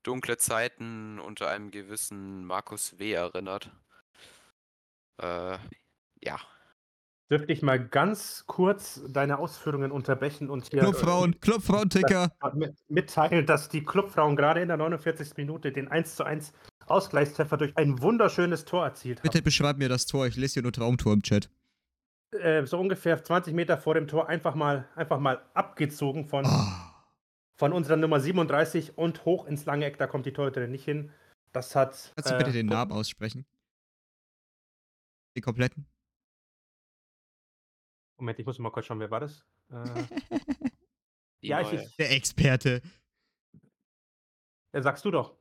dunkle 0.03 0.37
Zeiten 0.37 1.19
unter 1.19 1.49
einem 1.49 1.71
gewissen 1.71 2.45
Markus 2.45 2.99
W. 2.99 3.13
erinnert. 3.13 3.71
Äh, 5.23 5.59
ja. 6.23 6.39
Dürfte 7.31 7.53
ich 7.53 7.63
mal 7.63 7.79
ganz 7.79 8.45
kurz 8.47 9.01
deine 9.09 9.39
Ausführungen 9.39 9.93
unterbrechen 9.93 10.51
und 10.51 10.69
hier 10.71 10.81
Clubfrauen, 10.81 11.41
Clubfrauen-Ticker. 11.41 12.31
äh, 12.43 12.57
mit- 12.57 12.77
mitteilen, 12.89 13.47
dass 13.47 13.69
die 13.69 13.85
Clubfrauen 13.85 14.37
gerade 14.37 14.61
in 14.61 14.69
der 14.69 14.77
49. 14.77 15.37
Minute 15.37 15.71
den 15.73 15.89
1 15.89 16.17
zu 16.17 16.25
1 16.25 16.53
Ausgleichstreffer 16.87 17.57
durch 17.57 17.77
ein 17.77 18.03
wunderschönes 18.03 18.65
Tor 18.65 18.85
erzielt 18.85 19.23
Bitte 19.23 19.39
haben. 19.39 19.45
beschreib 19.45 19.79
mir 19.79 19.89
das 19.89 20.07
Tor. 20.07 20.27
Ich 20.27 20.37
lese 20.37 20.55
hier 20.55 20.63
nur 20.65 20.73
Traumtor 20.73 21.13
im 21.13 21.23
Chat. 21.23 21.49
Äh, 22.33 22.65
so 22.67 22.79
ungefähr 22.79 23.23
20 23.23 23.55
Meter 23.55 23.77
vor 23.77 23.95
dem 23.95 24.07
Tor 24.07 24.29
einfach 24.29 24.55
mal, 24.55 24.89
einfach 24.95 25.19
mal 25.19 25.45
abgezogen 25.55 26.25
von, 26.27 26.47
Ah. 26.47 27.05
von 27.57 27.73
unserer 27.73 27.97
Nummer 27.97 28.21
37 28.21 28.97
und 28.97 29.25
hoch 29.25 29.47
ins 29.47 29.65
lange 29.65 29.87
Eck. 29.87 29.99
Da 29.99 30.07
kommt 30.07 30.27
die 30.27 30.33
Torhüterin 30.33 30.71
nicht 30.71 30.85
hin. 30.85 31.13
Das 31.53 31.75
hat. 31.75 32.13
Kannst 32.15 32.31
du 32.31 32.39
bitte 32.39 32.51
äh, 32.51 32.55
den 32.55 32.67
Namen 32.67 32.93
aussprechen? 32.93 33.45
Den 35.37 35.43
kompletten? 35.43 35.87
Moment, 38.19 38.39
ich 38.39 38.47
muss 38.47 38.59
mal 38.59 38.71
kurz 38.71 38.87
schauen, 38.87 39.01
wer 39.01 39.11
war 39.11 39.21
das? 39.21 39.45
Äh, 39.71 40.05
ja, 41.41 41.61
ich, 41.63 41.73
ich, 41.73 41.97
Der 41.97 42.13
Experte. 42.13 42.83
äh, 44.73 44.83
sagst 44.83 45.05
du 45.05 45.11
doch. 45.11 45.37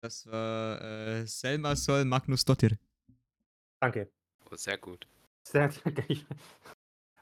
Das 0.00 0.26
war 0.26 0.80
äh, 0.80 1.26
Selma 1.26 1.74
Sol 1.74 2.04
Magnus 2.04 2.44
Dottir. 2.44 2.78
Danke. 3.80 4.12
Oh, 4.48 4.54
sehr 4.54 4.78
gut. 4.78 5.08
Sehr, 5.50 5.70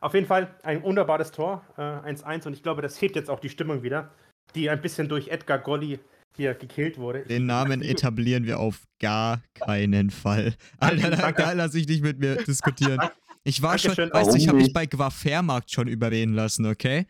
Auf 0.00 0.14
jeden 0.14 0.26
Fall 0.26 0.54
ein 0.62 0.82
wunderbares 0.82 1.30
Tor, 1.30 1.64
äh, 1.76 1.82
1-1 1.82 2.46
und 2.46 2.54
ich 2.54 2.62
glaube, 2.62 2.82
das 2.82 3.00
hebt 3.00 3.14
jetzt 3.14 3.30
auch 3.30 3.38
die 3.38 3.48
Stimmung 3.48 3.82
wieder, 3.82 4.10
die 4.54 4.68
ein 4.68 4.80
bisschen 4.80 5.08
durch 5.08 5.28
Edgar 5.28 5.58
Golli 5.58 6.00
hier 6.36 6.54
gekillt 6.54 6.98
wurde. 6.98 7.22
Den 7.22 7.46
Namen 7.46 7.82
etablieren 7.82 8.44
wir 8.44 8.58
auf 8.58 8.82
gar 9.00 9.42
keinen 9.54 10.10
Fall. 10.10 10.54
Alter, 10.78 11.10
da, 11.10 11.32
da 11.32 11.52
lass 11.52 11.74
ich 11.74 11.86
nicht 11.86 12.02
mit 12.02 12.18
mir 12.18 12.36
diskutieren. 12.36 13.00
Ich 13.44 13.62
war 13.62 13.78
schon, 13.78 13.94
Dankeschön. 13.94 14.12
weißt 14.12 14.32
du, 14.32 14.36
ich 14.36 14.48
habe 14.48 14.58
mich 14.58 14.72
bei 14.72 14.86
Quafermarkt 14.86 15.70
schon 15.70 15.86
überreden 15.86 16.34
lassen, 16.34 16.66
okay? 16.66 17.06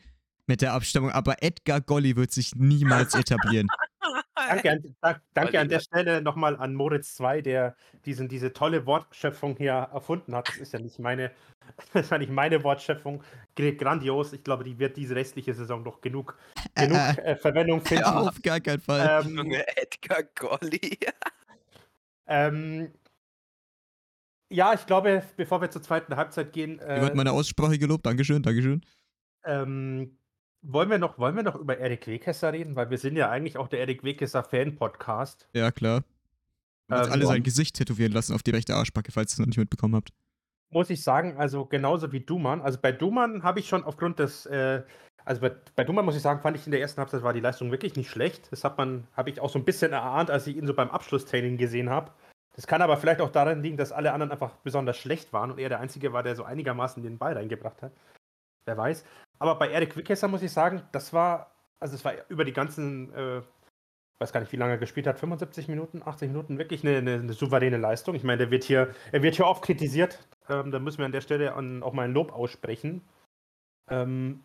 Mit 0.46 0.60
der 0.60 0.74
Abstimmung, 0.74 1.10
aber 1.10 1.42
Edgar 1.42 1.80
Golli 1.80 2.14
wird 2.14 2.30
sich 2.30 2.54
niemals 2.54 3.14
etablieren. 3.18 3.68
Danke, 4.48 4.70
an, 4.70 4.96
da, 5.00 5.20
danke 5.34 5.60
an 5.60 5.68
der 5.68 5.80
Stelle 5.80 6.22
nochmal 6.22 6.56
an 6.56 6.74
Moritz 6.74 7.14
2, 7.14 7.42
der 7.42 7.76
diesen, 8.04 8.28
diese 8.28 8.52
tolle 8.52 8.86
Wortschöpfung 8.86 9.56
hier 9.56 9.72
erfunden 9.72 10.34
hat. 10.34 10.48
Das 10.48 10.56
ist 10.56 10.72
ja 10.72 10.78
nicht 10.78 10.98
meine, 10.98 11.32
das 11.92 12.10
ja 12.10 12.18
nicht 12.18 12.30
meine 12.30 12.62
Wortschöpfung. 12.62 13.22
Gr- 13.54 13.72
Grandios. 13.72 14.32
Ich 14.32 14.44
glaube, 14.44 14.64
die 14.64 14.78
wird 14.78 14.96
diese 14.96 15.14
restliche 15.16 15.54
Saison 15.54 15.82
noch 15.82 16.00
genug, 16.00 16.38
genug 16.74 16.96
Äh, 16.96 17.32
äh, 17.32 17.36
Verwendung 17.36 17.80
finden. 17.80 18.04
Ja, 18.04 18.20
auf 18.20 18.40
gar 18.42 18.60
keinen 18.60 18.80
Fall. 18.80 19.24
Ähm, 19.24 19.36
Junge, 19.36 19.66
Edgar 19.76 20.22
Golli. 20.34 20.98
ähm, 22.26 22.92
ja, 24.48 24.74
ich 24.74 24.86
glaube, 24.86 25.24
bevor 25.36 25.60
wir 25.60 25.70
zur 25.70 25.82
zweiten 25.82 26.14
Halbzeit 26.16 26.52
gehen, 26.52 26.78
äh, 26.78 27.12
meine 27.14 27.32
Aussprache 27.32 27.78
gelobt. 27.78 28.06
Dankeschön, 28.06 28.42
Dankeschön. 28.42 28.84
ähm, 29.44 30.18
wollen, 30.72 30.90
wir 30.90 30.98
noch, 30.98 31.18
wollen 31.18 31.36
wir 31.36 31.42
noch 31.42 31.56
über 31.56 31.78
Erik 31.78 32.06
Wekesser 32.06 32.52
reden? 32.52 32.76
Weil 32.76 32.90
wir 32.90 32.98
sind 32.98 33.16
ja 33.16 33.30
eigentlich 33.30 33.56
auch 33.56 33.68
der 33.68 33.80
Erik 33.80 34.04
Wekesser 34.04 34.42
Fan-Podcast. 34.44 35.48
Ja, 35.54 35.70
klar. 35.70 36.02
Wir 36.88 36.98
Ähm, 36.98 37.12
alle 37.12 37.26
sein 37.26 37.42
Gesicht 37.42 37.76
tätowieren 37.76 38.12
lassen 38.12 38.34
auf 38.34 38.42
die 38.42 38.50
rechte 38.52 38.74
Arschbacke, 38.74 39.12
falls 39.12 39.32
ihr 39.32 39.34
es 39.34 39.38
noch 39.38 39.46
nicht 39.46 39.58
mitbekommen 39.58 39.94
habt. 39.94 40.10
muss 40.70 40.90
ich 40.90 41.02
sagen, 41.02 41.36
also 41.36 41.64
genauso 41.64 42.12
wie 42.12 42.20
Duman. 42.20 42.60
Also 42.60 42.78
bei 42.80 42.92
Duman 42.92 43.42
habe 43.42 43.60
ich 43.60 43.68
schon 43.68 43.84
aufgrund 43.84 44.18
des, 44.18 44.46
äh, 44.46 44.82
also 45.24 45.40
bei, 45.40 45.50
bei 45.74 45.84
Duman 45.84 46.04
muss 46.04 46.16
ich 46.16 46.22
sagen, 46.22 46.40
fand 46.40 46.56
ich 46.56 46.66
in 46.66 46.72
der 46.72 46.80
ersten 46.80 47.00
Halbzeit 47.00 47.22
war 47.22 47.32
die 47.32 47.40
Leistung 47.40 47.70
wirklich 47.70 47.96
nicht 47.96 48.10
schlecht. 48.10 48.50
Das 48.52 48.64
hat 48.64 48.78
man, 48.78 49.06
habe 49.16 49.30
ich 49.30 49.40
auch 49.40 49.50
so 49.50 49.58
ein 49.58 49.64
bisschen 49.64 49.92
erahnt, 49.92 50.30
als 50.30 50.46
ich 50.46 50.56
ihn 50.56 50.66
so 50.66 50.74
beim 50.74 50.90
Abschlusstraining 50.90 51.56
gesehen 51.56 51.90
habe. 51.90 52.12
Das 52.54 52.66
kann 52.66 52.82
aber 52.82 52.96
vielleicht 52.96 53.20
auch 53.20 53.30
daran 53.30 53.62
liegen, 53.62 53.76
dass 53.76 53.92
alle 53.92 54.12
anderen 54.12 54.32
einfach 54.32 54.56
besonders 54.64 54.96
schlecht 54.96 55.32
waren 55.32 55.50
und 55.50 55.58
er 55.58 55.68
der 55.68 55.80
Einzige 55.80 56.12
war, 56.12 56.22
der 56.22 56.36
so 56.36 56.44
einigermaßen 56.44 57.02
den 57.02 57.18
Ball 57.18 57.34
reingebracht 57.34 57.82
hat. 57.82 57.92
Wer 58.66 58.76
weiß. 58.76 59.04
Aber 59.38 59.56
bei 59.56 59.70
Erik 59.70 59.96
Wickesser 59.96 60.28
muss 60.28 60.42
ich 60.42 60.52
sagen, 60.52 60.82
das 60.92 61.12
war, 61.12 61.50
also 61.80 61.94
es 61.94 62.04
war 62.04 62.14
über 62.28 62.44
die 62.44 62.52
ganzen, 62.52 63.12
äh, 63.14 63.42
weiß 64.18 64.32
gar 64.32 64.40
nicht, 64.40 64.52
wie 64.52 64.56
lange 64.56 64.72
er 64.72 64.78
gespielt 64.78 65.06
hat, 65.06 65.18
75 65.18 65.68
Minuten, 65.68 66.02
80 66.02 66.28
Minuten, 66.28 66.58
wirklich 66.58 66.82
eine, 66.84 66.98
eine, 66.98 67.14
eine 67.14 67.32
souveräne 67.32 67.76
Leistung. 67.76 68.14
Ich 68.14 68.24
meine, 68.24 68.38
der 68.38 68.50
wird 68.50 68.64
hier, 68.64 68.94
er 69.12 69.22
wird 69.22 69.34
hier 69.36 69.46
oft 69.46 69.62
kritisiert. 69.62 70.26
Ähm, 70.48 70.70
da 70.70 70.78
müssen 70.78 70.98
wir 70.98 71.06
an 71.06 71.12
der 71.12 71.20
Stelle 71.20 71.54
an, 71.54 71.82
auch 71.82 71.92
mal 71.92 72.04
ein 72.04 72.14
Lob 72.14 72.32
aussprechen. 72.32 73.02
Ähm, 73.90 74.44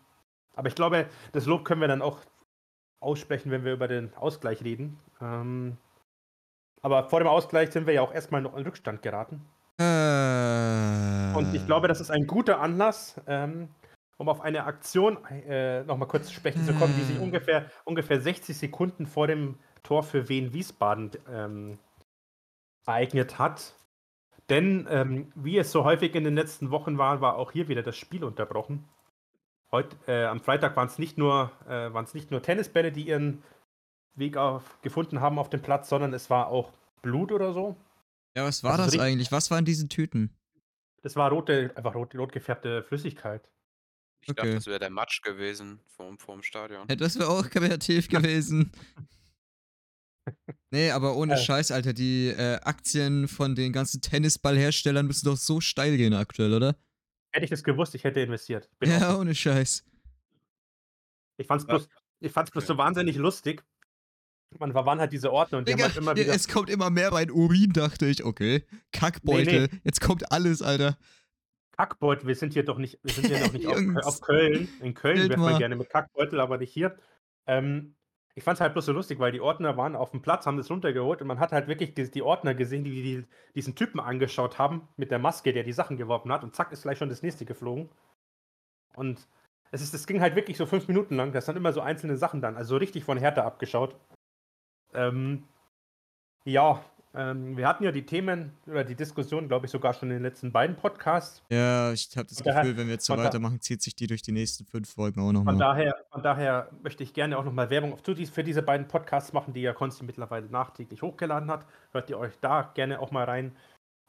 aber 0.55 0.67
ich 0.67 0.75
glaube, 0.75 1.07
das 1.31 1.45
Lob 1.45 1.63
können 1.63 1.81
wir 1.81 1.87
dann 1.87 2.01
auch 2.01 2.19
aussprechen, 2.99 3.49
wenn 3.51 3.63
wir 3.63 3.73
über 3.73 3.87
den 3.87 4.13
Ausgleich 4.15 4.63
reden. 4.63 4.99
Ähm, 5.21 5.77
aber 6.81 7.09
vor 7.09 7.19
dem 7.19 7.27
Ausgleich 7.27 7.71
sind 7.71 7.87
wir 7.87 7.93
ja 7.93 8.01
auch 8.01 8.13
erstmal 8.13 8.41
noch 8.41 8.57
in 8.57 8.63
Rückstand 8.63 9.01
geraten. 9.01 9.41
Äh, 9.79 11.37
Und 11.37 11.53
ich 11.55 11.65
glaube, 11.65 11.87
das 11.87 12.01
ist 12.01 12.11
ein 12.11 12.27
guter 12.27 12.59
Anlass, 12.59 13.19
ähm, 13.27 13.69
um 14.21 14.29
auf 14.29 14.41
eine 14.41 14.65
Aktion 14.65 15.17
äh, 15.25 15.83
nochmal 15.83 16.07
kurz 16.07 16.27
zu 16.27 16.33
sprechen 16.33 16.63
zu 16.63 16.73
kommen, 16.75 16.93
die 16.95 17.03
sich 17.03 17.17
Äh. 17.17 17.21
ungefähr, 17.23 17.71
ungefähr 17.85 18.21
60 18.21 18.55
Sekunden 18.55 19.07
vor 19.07 19.25
dem 19.25 19.57
Tor 19.81 20.03
für 20.03 20.29
Wien 20.29 20.53
Wiesbaden 20.53 21.09
ähm, 21.27 21.79
ereignet 22.85 23.39
hat. 23.39 23.73
Denn 24.49 24.87
ähm, 24.91 25.31
wie 25.35 25.57
es 25.57 25.71
so 25.71 25.83
häufig 25.85 26.13
in 26.13 26.23
den 26.23 26.35
letzten 26.35 26.69
Wochen 26.69 26.99
war, 26.99 27.19
war 27.19 27.35
auch 27.35 27.51
hier 27.51 27.67
wieder 27.67 27.81
das 27.81 27.97
Spiel 27.97 28.23
unterbrochen. 28.23 28.87
Heute, 29.71 29.95
äh, 30.07 30.25
am 30.25 30.39
Freitag 30.39 30.75
waren 30.75 30.87
es 30.87 30.99
nicht, 30.99 31.17
nur, 31.17 31.51
äh, 31.67 31.89
nicht 32.13 32.29
nur 32.29 32.43
Tennisbälle, 32.43 32.91
die 32.91 33.07
ihren 33.07 33.41
Weg 34.13 34.37
auf, 34.37 34.79
gefunden 34.83 35.19
haben 35.21 35.39
auf 35.39 35.49
dem 35.49 35.61
Platz, 35.63 35.89
sondern 35.89 36.13
es 36.13 36.29
war 36.29 36.47
auch 36.49 36.71
Blut 37.01 37.31
oder 37.31 37.53
so. 37.53 37.75
Ja, 38.35 38.43
was 38.45 38.63
war 38.63 38.73
Also 38.73 38.83
so 38.83 38.85
das 38.85 38.93
richtig- 38.93 39.01
eigentlich? 39.07 39.31
Was 39.31 39.49
war 39.49 39.57
in 39.57 39.65
diesen 39.65 39.89
Tüten? 39.89 40.29
Das 41.01 41.15
war 41.15 41.31
rote, 41.31 41.71
einfach 41.75 41.95
rot, 41.95 42.13
rot 42.13 42.31
gefärbte 42.31 42.83
Flüssigkeit. 42.83 43.49
Ich 44.21 44.27
dachte, 44.27 44.41
Okay. 44.41 44.53
das 44.55 44.67
wäre 44.67 44.79
der 44.79 44.89
Matsch 44.89 45.21
gewesen 45.21 45.79
vorm, 45.95 46.17
vorm 46.19 46.43
Stadion. 46.43 46.87
Ja, 46.89 46.95
das 46.95 47.17
wäre 47.17 47.29
auch 47.29 47.49
kreativ 47.49 48.07
gewesen. 48.07 48.71
Nee, 50.69 50.91
aber 50.91 51.15
ohne 51.15 51.33
Äh. 51.33 51.37
Scheiß, 51.37 51.71
Alter, 51.71 51.93
die 51.93 52.27
äh, 52.27 52.59
Aktien 52.61 53.27
von 53.27 53.55
den 53.55 53.73
ganzen 53.73 54.01
Tennisballherstellern 54.01 55.05
müssen 55.07 55.25
doch 55.25 55.37
so 55.37 55.59
steil 55.59 55.97
gehen 55.97 56.13
aktuell, 56.13 56.53
oder? 56.53 56.75
Hätte 57.33 57.45
ich 57.45 57.49
das 57.49 57.63
gewusst, 57.63 57.95
ich 57.95 58.03
hätte 58.03 58.19
investiert. 58.21 58.69
Bin 58.79 58.89
Ja, 58.91 59.09
offen. 59.11 59.21
ohne 59.21 59.35
Scheiß. 59.35 59.83
Ich 61.37 61.47
fand's 61.47 61.65
Ja. 61.67 61.75
bloß, 61.77 61.89
ich 62.19 62.31
fand's 62.31 62.51
bloß 62.51 62.67
so 62.67 62.77
wahnsinnig 62.77 63.15
lustig. 63.15 63.63
Man 64.59 64.73
waren 64.73 64.99
halt 64.99 65.13
diese 65.13 65.31
Ordner 65.31 65.59
und 65.59 65.67
die 65.67 65.71
Digga, 65.73 65.85
haben 65.85 65.89
halt 65.93 65.97
immer 65.97 66.11
ja, 66.17 66.23
wieder. 66.25 66.35
es 66.35 66.47
kommt 66.47 66.69
immer 66.69 66.89
mehr 66.89 67.11
rein. 67.13 67.31
Urin, 67.31 67.71
dachte 67.71 68.05
ich. 68.07 68.23
Okay. 68.23 68.65
Kackbeutel. 68.91 69.69
Jetzt 69.85 70.01
kommt 70.01 70.31
alles, 70.31 70.61
Alter. 70.61 70.97
Kackbeutel, 71.77 72.27
wir 72.27 72.35
sind 72.35 72.53
hier 72.53 72.65
doch 72.65 72.77
nicht, 72.77 72.99
wir 73.03 73.13
sind 73.13 73.27
hier 73.27 73.39
noch 73.39 73.53
nicht 73.53 73.67
auf, 73.67 74.05
auf 74.05 74.21
Köln. 74.21 74.69
In 74.81 74.93
Köln 74.93 75.29
wäre 75.29 75.39
man 75.39 75.57
gerne 75.57 75.75
mit 75.75 75.89
Kackbeutel, 75.89 76.39
aber 76.39 76.57
nicht 76.57 76.73
hier. 76.73 76.97
Ähm, 77.47 77.95
ich 78.33 78.43
fand 78.43 78.55
es 78.55 78.61
halt 78.61 78.73
bloß 78.73 78.85
so 78.85 78.93
lustig, 78.93 79.19
weil 79.19 79.31
die 79.31 79.41
Ordner 79.41 79.75
waren 79.77 79.95
auf 79.95 80.11
dem 80.11 80.21
Platz, 80.21 80.45
haben 80.45 80.57
das 80.57 80.69
runtergeholt 80.69 81.21
und 81.21 81.27
man 81.27 81.39
hat 81.39 81.51
halt 81.51 81.67
wirklich 81.67 81.93
die, 81.93 82.09
die 82.09 82.21
Ordner 82.21 82.55
gesehen, 82.55 82.83
die, 82.83 83.01
die 83.01 83.25
diesen 83.55 83.75
Typen 83.75 83.99
angeschaut 83.99 84.57
haben 84.57 84.87
mit 84.95 85.11
der 85.11 85.19
Maske, 85.19 85.53
der 85.53 85.63
die 85.63 85.73
Sachen 85.73 85.97
geworfen 85.97 86.31
hat 86.31 86.43
und 86.43 86.55
zack 86.55 86.71
ist 86.71 86.83
gleich 86.83 86.97
schon 86.97 87.09
das 87.09 87.23
nächste 87.23 87.45
geflogen. 87.45 87.89
Und 88.95 89.27
es 89.71 89.81
ist, 89.81 89.93
das 89.93 90.07
ging 90.07 90.21
halt 90.21 90.35
wirklich 90.35 90.57
so 90.57 90.65
fünf 90.65 90.87
Minuten 90.87 91.15
lang, 91.15 91.33
das 91.33 91.45
sind 91.45 91.57
immer 91.57 91.73
so 91.73 91.81
einzelne 91.81 92.17
Sachen 92.17 92.41
dann, 92.41 92.55
also 92.55 92.77
richtig 92.77 93.03
von 93.03 93.17
Härte 93.17 93.43
abgeschaut. 93.43 93.95
Ähm, 94.93 95.43
ja, 96.45 96.83
ähm, 97.13 97.57
wir 97.57 97.67
hatten 97.67 97.83
ja 97.83 97.91
die 97.91 98.05
Themen 98.05 98.53
oder 98.67 98.83
die 98.83 98.95
Diskussion, 98.95 99.47
glaube 99.47 99.65
ich, 99.65 99.71
sogar 99.71 99.93
schon 99.93 100.09
in 100.09 100.15
den 100.17 100.23
letzten 100.23 100.51
beiden 100.51 100.75
Podcasts. 100.75 101.43
Ja, 101.49 101.91
ich 101.91 102.09
habe 102.15 102.27
das 102.27 102.37
Von 102.37 102.45
daher- 102.45 102.61
Gefühl, 102.63 102.77
wenn 102.77 102.87
wir 102.87 102.93
jetzt 102.93 103.05
so 103.05 103.15
von 103.15 103.23
weitermachen, 103.23 103.59
zieht 103.59 103.81
sich 103.81 103.95
die 103.95 104.07
durch 104.07 104.21
die 104.21 104.31
nächsten 104.31 104.65
fünf 104.65 104.93
Folgen 104.93 105.19
auch 105.19 105.25
Von 105.25 105.33
nochmal. 105.35 105.57
daher, 105.57 105.95
von 106.11 106.23
daher 106.23 106.69
möchte 106.83 107.03
ich 107.03 107.13
gerne 107.13 107.37
auch 107.37 107.43
nochmal 107.43 107.69
Werbung 107.69 107.97
für 107.97 108.43
diese 108.43 108.61
beiden 108.63 108.87
Podcasts 108.87 109.33
machen, 109.33 109.53
die 109.53 109.61
ja 109.61 109.73
Konsti 109.73 110.05
mittlerweile 110.05 110.47
nachträglich 110.47 111.01
hochgeladen 111.01 111.51
hat. 111.51 111.65
Hört 111.91 112.09
ihr 112.09 112.17
euch 112.17 112.37
da 112.39 112.71
gerne 112.73 112.99
auch 112.99 113.11
mal 113.11 113.25
rein. 113.25 113.55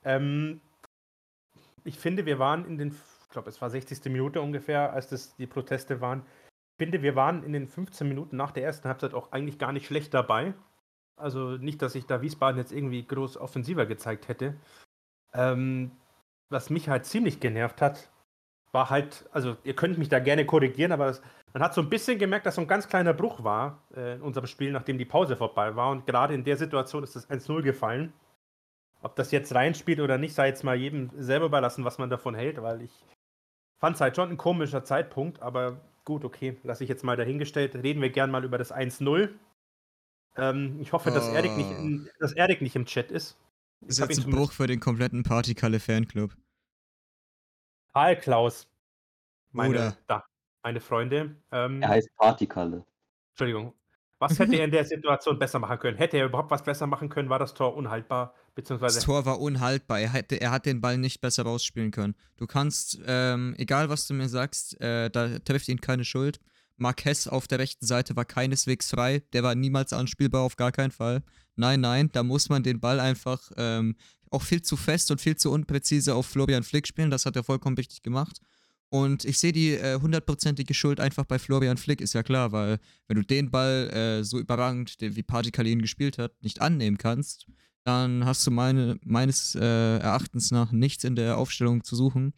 Ähm, 0.04 0.60
ich 1.84 1.98
finde, 1.98 2.26
wir 2.26 2.38
waren 2.38 2.64
in 2.64 2.78
den, 2.78 2.88
ich 3.24 3.30
glaube, 3.30 3.48
es 3.50 3.60
war 3.60 3.70
60. 3.70 4.04
Minute 4.12 4.40
ungefähr, 4.40 4.92
als 4.92 5.08
das 5.08 5.34
die 5.36 5.46
Proteste 5.48 6.00
waren. 6.00 6.22
Ich 6.78 6.84
finde, 6.86 7.02
wir 7.02 7.16
waren 7.16 7.42
in 7.42 7.52
den 7.52 7.66
15 7.68 8.08
Minuten 8.08 8.36
nach 8.36 8.52
der 8.52 8.64
ersten 8.64 8.88
Halbzeit 8.88 9.14
auch 9.14 9.32
eigentlich 9.32 9.58
gar 9.58 9.72
nicht 9.72 9.86
schlecht 9.86 10.14
dabei. 10.14 10.54
Also 11.22 11.56
nicht, 11.56 11.80
dass 11.82 11.94
ich 11.94 12.06
da 12.06 12.20
Wiesbaden 12.20 12.58
jetzt 12.58 12.72
irgendwie 12.72 13.06
groß 13.06 13.36
offensiver 13.36 13.86
gezeigt 13.86 14.28
hätte. 14.28 14.54
Ähm, 15.32 15.92
was 16.50 16.68
mich 16.68 16.88
halt 16.88 17.06
ziemlich 17.06 17.40
genervt 17.40 17.80
hat, 17.80 18.10
war 18.72 18.90
halt, 18.90 19.28
also 19.32 19.56
ihr 19.64 19.76
könnt 19.76 19.98
mich 19.98 20.08
da 20.08 20.18
gerne 20.18 20.46
korrigieren, 20.46 20.92
aber 20.92 21.08
es, 21.08 21.22
man 21.52 21.62
hat 21.62 21.74
so 21.74 21.82
ein 21.82 21.90
bisschen 21.90 22.18
gemerkt, 22.18 22.46
dass 22.46 22.56
so 22.56 22.62
ein 22.62 22.66
ganz 22.66 22.88
kleiner 22.88 23.12
Bruch 23.12 23.44
war 23.44 23.82
äh, 23.94 24.14
in 24.14 24.22
unserem 24.22 24.46
Spiel, 24.46 24.72
nachdem 24.72 24.98
die 24.98 25.04
Pause 25.04 25.36
vorbei 25.36 25.76
war. 25.76 25.90
Und 25.90 26.06
gerade 26.06 26.34
in 26.34 26.44
der 26.44 26.56
Situation 26.56 27.04
ist 27.04 27.14
das 27.14 27.28
1-0 27.28 27.62
gefallen. 27.62 28.12
Ob 29.02 29.16
das 29.16 29.30
jetzt 29.30 29.54
reinspielt 29.54 30.00
oder 30.00 30.16
nicht, 30.16 30.34
sei 30.34 30.48
jetzt 30.48 30.64
mal 30.64 30.76
jedem 30.76 31.10
selber 31.16 31.46
überlassen, 31.46 31.84
was 31.84 31.98
man 31.98 32.08
davon 32.08 32.34
hält, 32.34 32.62
weil 32.62 32.82
ich 32.82 33.04
fand 33.78 33.96
es 33.96 34.00
halt 34.00 34.16
schon 34.16 34.30
ein 34.30 34.36
komischer 34.36 34.84
Zeitpunkt, 34.84 35.42
aber 35.42 35.80
gut, 36.04 36.24
okay, 36.24 36.56
lasse 36.62 36.84
ich 36.84 36.88
jetzt 36.88 37.04
mal 37.04 37.16
dahingestellt. 37.16 37.74
Reden 37.74 38.00
wir 38.00 38.10
gern 38.10 38.30
mal 38.30 38.44
über 38.44 38.58
das 38.58 38.72
1-0. 38.72 39.30
Ähm, 40.36 40.78
ich 40.80 40.92
hoffe, 40.92 41.10
dass, 41.10 41.28
Erik 41.28 41.56
nicht, 41.56 41.70
in, 41.70 42.08
dass 42.18 42.32
Erik 42.32 42.62
nicht 42.62 42.76
im 42.76 42.86
Chat 42.86 43.10
ist. 43.10 43.36
Das 43.80 43.98
ist 43.98 44.08
jetzt 44.08 44.26
ein 44.26 44.30
Bruch 44.30 44.52
für 44.52 44.66
den 44.66 44.80
kompletten 44.80 45.22
Partykalle-Fanclub. 45.22 46.36
Karl 47.92 48.16
Klaus, 48.16 48.66
meine, 49.50 49.96
da, 50.06 50.24
meine 50.62 50.80
Freunde. 50.80 51.36
Ähm, 51.50 51.82
Er 51.82 51.88
heißt 51.88 52.08
Partykalle. 52.16 52.84
Entschuldigung. 53.32 53.74
Was 54.18 54.38
hätte 54.38 54.54
er 54.54 54.64
in 54.64 54.70
der 54.70 54.84
Situation 54.84 55.36
besser 55.36 55.58
machen 55.58 55.80
können? 55.80 55.96
Hätte 55.96 56.16
er 56.16 56.26
überhaupt 56.26 56.52
was 56.52 56.62
besser 56.62 56.86
machen 56.86 57.08
können? 57.08 57.28
War 57.28 57.40
das 57.40 57.54
Tor 57.54 57.74
unhaltbar? 57.74 58.34
Das 58.34 58.54
Beziehungsweise 58.54 59.00
Tor 59.00 59.26
war 59.26 59.40
unhaltbar. 59.40 59.98
Er, 59.98 60.12
hätte, 60.12 60.40
er 60.40 60.52
hat 60.52 60.64
den 60.64 60.80
Ball 60.80 60.96
nicht 60.96 61.20
besser 61.20 61.42
rausspielen 61.42 61.90
können. 61.90 62.14
Du 62.36 62.46
kannst, 62.46 63.00
ähm, 63.04 63.56
egal 63.58 63.88
was 63.88 64.06
du 64.06 64.14
mir 64.14 64.28
sagst, 64.28 64.80
äh, 64.80 65.10
da 65.10 65.40
trifft 65.40 65.68
ihn 65.68 65.80
keine 65.80 66.04
Schuld. 66.04 66.38
Marquez 66.76 67.26
auf 67.26 67.46
der 67.46 67.58
rechten 67.58 67.86
Seite 67.86 68.16
war 68.16 68.24
keineswegs 68.24 68.90
frei. 68.90 69.22
Der 69.32 69.42
war 69.42 69.54
niemals 69.54 69.92
anspielbar, 69.92 70.42
auf 70.42 70.56
gar 70.56 70.72
keinen 70.72 70.90
Fall. 70.90 71.22
Nein, 71.56 71.80
nein, 71.80 72.10
da 72.12 72.22
muss 72.22 72.48
man 72.48 72.62
den 72.62 72.80
Ball 72.80 72.98
einfach 73.00 73.50
ähm, 73.56 73.96
auch 74.30 74.42
viel 74.42 74.62
zu 74.62 74.76
fest 74.76 75.10
und 75.10 75.20
viel 75.20 75.36
zu 75.36 75.50
unpräzise 75.52 76.14
auf 76.14 76.26
Florian 76.26 76.62
Flick 76.62 76.86
spielen. 76.86 77.10
Das 77.10 77.26
hat 77.26 77.36
er 77.36 77.44
vollkommen 77.44 77.76
richtig 77.76 78.02
gemacht. 78.02 78.40
Und 78.88 79.24
ich 79.24 79.38
sehe 79.38 79.52
die 79.52 79.70
äh, 79.70 79.98
hundertprozentige 80.00 80.74
Schuld 80.74 81.00
einfach 81.00 81.24
bei 81.24 81.38
Florian 81.38 81.78
Flick, 81.78 82.00
ist 82.02 82.12
ja 82.12 82.22
klar, 82.22 82.52
weil 82.52 82.78
wenn 83.08 83.16
du 83.16 83.22
den 83.24 83.50
Ball 83.50 83.88
äh, 83.90 84.24
so 84.24 84.38
überragend, 84.38 85.00
den- 85.00 85.16
wie 85.16 85.22
Partikal 85.22 85.66
ihn 85.66 85.80
gespielt 85.80 86.18
hat, 86.18 86.32
nicht 86.42 86.60
annehmen 86.60 86.98
kannst, 86.98 87.46
dann 87.84 88.24
hast 88.26 88.46
du 88.46 88.50
meine, 88.50 88.98
meines 89.02 89.54
äh, 89.54 89.60
Erachtens 89.98 90.50
nach 90.50 90.72
nichts 90.72 91.04
in 91.04 91.16
der 91.16 91.38
Aufstellung 91.38 91.84
zu 91.84 91.96
suchen. 91.96 92.32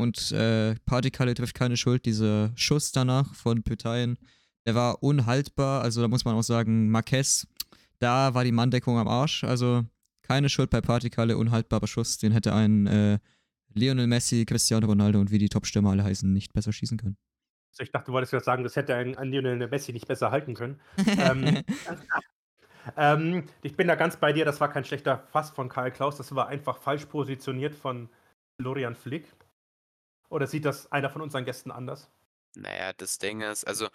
Und 0.00 0.32
äh, 0.32 0.74
Partikalle 0.86 1.34
trifft 1.34 1.54
keine 1.54 1.76
Schuld. 1.76 2.06
Dieser 2.06 2.50
Schuss 2.56 2.92
danach 2.92 3.34
von 3.34 3.62
Pythaien, 3.62 4.18
der 4.66 4.74
war 4.74 5.02
unhaltbar. 5.02 5.82
Also 5.82 6.00
da 6.00 6.08
muss 6.08 6.24
man 6.24 6.34
auch 6.34 6.42
sagen, 6.42 6.90
Marquez, 6.90 7.46
da 7.98 8.34
war 8.34 8.44
die 8.44 8.52
Manndeckung 8.52 8.98
am 8.98 9.08
Arsch. 9.08 9.44
Also 9.44 9.84
keine 10.22 10.48
Schuld 10.48 10.70
bei 10.70 10.80
Partikalle, 10.80 11.36
unhaltbarer 11.36 11.86
Schuss. 11.86 12.18
Den 12.18 12.32
hätte 12.32 12.54
ein 12.54 12.86
äh, 12.86 13.18
Lionel 13.74 14.06
Messi, 14.06 14.44
Cristiano 14.46 14.86
Ronaldo 14.86 15.20
und 15.20 15.30
wie 15.30 15.38
die 15.38 15.48
Topstürmer 15.48 15.90
alle 15.90 16.04
heißen, 16.04 16.32
nicht 16.32 16.52
besser 16.52 16.72
schießen 16.72 16.98
können. 16.98 17.16
Also 17.72 17.84
ich 17.84 17.92
dachte, 17.92 18.06
du 18.06 18.12
wolltest 18.12 18.32
gerade 18.32 18.44
sagen, 18.44 18.64
das 18.64 18.76
hätte 18.76 18.94
ein, 18.94 19.16
ein 19.16 19.30
Lionel 19.30 19.68
Messi 19.68 19.92
nicht 19.92 20.08
besser 20.08 20.30
halten 20.30 20.54
können. 20.54 20.80
ähm, 21.18 21.62
ähm, 22.96 23.44
ich 23.62 23.76
bin 23.76 23.86
da 23.86 23.94
ganz 23.94 24.16
bei 24.16 24.32
dir, 24.32 24.44
das 24.44 24.60
war 24.60 24.72
kein 24.72 24.84
schlechter 24.84 25.16
Pass 25.16 25.50
von 25.50 25.68
Karl 25.68 25.90
Klaus, 25.90 26.16
das 26.16 26.34
war 26.34 26.48
einfach 26.48 26.78
falsch 26.78 27.06
positioniert 27.06 27.74
von 27.74 28.08
Florian 28.60 28.96
Flick. 28.96 29.26
Oder 30.30 30.46
sieht 30.46 30.64
das 30.64 30.90
einer 30.90 31.10
von 31.10 31.20
unseren 31.20 31.44
Gästen 31.44 31.70
anders? 31.70 32.08
Naja, 32.54 32.92
das 32.94 33.18
Ding 33.18 33.42
ist, 33.42 33.64
also 33.64 33.88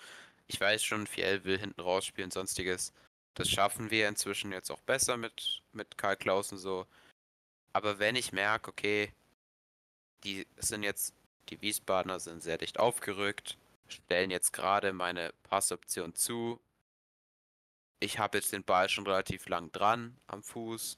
ich 0.47 0.59
weiß 0.61 0.83
schon, 0.83 1.07
Fiel 1.07 1.43
will 1.43 1.57
hinten 1.57 1.81
rausspielen, 1.81 2.29
sonstiges. 2.29 2.93
Das 3.33 3.49
schaffen 3.49 3.89
wir 3.89 4.07
inzwischen 4.07 4.51
jetzt 4.51 4.69
auch 4.69 4.81
besser 4.81 5.17
mit, 5.17 5.61
mit 5.71 5.97
Karl 5.97 6.15
Klaus 6.15 6.51
und 6.51 6.59
so. 6.59 6.85
Aber 7.73 7.99
wenn 7.99 8.15
ich 8.15 8.31
merke, 8.31 8.69
okay, 8.69 9.11
die 10.23 10.47
sind 10.57 10.83
jetzt, 10.83 11.13
die 11.49 11.61
Wiesbadener 11.61 12.19
sind 12.19 12.41
sehr 12.43 12.57
dicht 12.57 12.79
aufgerückt, 12.79 13.57
stellen 13.87 14.31
jetzt 14.31 14.53
gerade 14.53 14.93
meine 14.93 15.33
Passoption 15.43 16.15
zu. 16.15 16.59
Ich 17.99 18.19
habe 18.19 18.37
jetzt 18.37 18.53
den 18.53 18.63
Ball 18.63 18.89
schon 18.89 19.05
relativ 19.05 19.47
lang 19.47 19.71
dran 19.71 20.17
am 20.27 20.43
Fuß. 20.43 20.97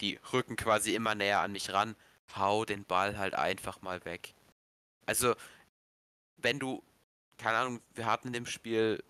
Die 0.00 0.18
rücken 0.32 0.56
quasi 0.56 0.94
immer 0.94 1.14
näher 1.14 1.40
an 1.40 1.52
mich 1.52 1.72
ran. 1.72 1.96
Hau 2.34 2.64
den 2.64 2.84
Ball 2.84 3.18
halt 3.18 3.34
einfach 3.34 3.82
mal 3.82 4.04
weg. 4.04 4.34
Also, 5.06 5.34
wenn 6.36 6.58
du, 6.58 6.82
keine 7.38 7.58
Ahnung, 7.58 7.80
wir 7.94 8.06
hatten 8.06 8.28
in 8.28 8.32
dem 8.34 8.46
Spiel, 8.46 9.02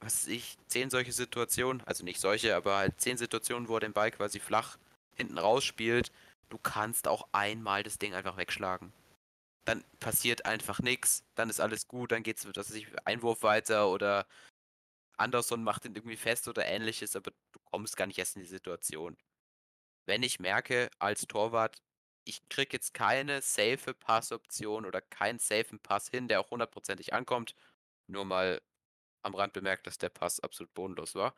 was 0.00 0.24
weiß 0.24 0.28
ich, 0.28 0.56
zehn 0.66 0.90
solche 0.90 1.12
Situationen, 1.12 1.82
also 1.82 2.04
nicht 2.04 2.20
solche, 2.20 2.56
aber 2.56 2.76
halt 2.76 3.00
zehn 3.00 3.18
Situationen, 3.18 3.68
wo 3.68 3.74
er 3.76 3.80
den 3.80 3.92
Ball 3.92 4.10
quasi 4.10 4.40
flach 4.40 4.78
hinten 5.14 5.38
rausspielt. 5.38 6.12
Du 6.48 6.58
kannst 6.58 7.08
auch 7.08 7.28
einmal 7.32 7.82
das 7.82 7.98
Ding 7.98 8.14
einfach 8.14 8.36
wegschlagen. 8.36 8.92
Dann 9.66 9.84
passiert 10.00 10.46
einfach 10.46 10.80
nichts, 10.80 11.24
dann 11.34 11.50
ist 11.50 11.60
alles 11.60 11.86
gut, 11.86 12.12
dann 12.12 12.22
geht's, 12.22 12.46
was 12.46 12.56
weiß 12.70 12.76
ich, 12.76 12.88
Einwurf 13.06 13.42
weiter 13.42 13.88
oder 13.90 14.26
Anderson 15.18 15.62
macht 15.62 15.84
ihn 15.84 15.94
irgendwie 15.94 16.16
fest 16.16 16.48
oder 16.48 16.66
ähnliches, 16.66 17.14
aber 17.14 17.30
du 17.52 17.60
kommst 17.70 17.96
gar 17.96 18.06
nicht 18.06 18.18
erst 18.18 18.36
in 18.36 18.42
die 18.42 18.48
Situation. 18.48 19.16
Wenn 20.06 20.22
ich 20.22 20.40
merke, 20.40 20.90
als 20.98 21.26
Torwart, 21.26 21.76
ich 22.24 22.48
krieg 22.48 22.72
jetzt 22.72 22.94
keine 22.94 23.42
safe 23.42 23.94
Passoption 23.94 24.86
oder 24.86 25.00
keinen 25.00 25.38
safen 25.38 25.80
Pass 25.80 26.08
hin, 26.08 26.28
der 26.28 26.40
auch 26.40 26.50
hundertprozentig 26.50 27.12
ankommt, 27.12 27.54
nur 28.06 28.24
mal 28.24 28.60
am 29.22 29.34
Rand 29.34 29.52
bemerkt, 29.52 29.86
dass 29.86 29.98
der 29.98 30.08
Pass 30.08 30.40
absolut 30.40 30.72
bodenlos 30.74 31.14
war. 31.14 31.34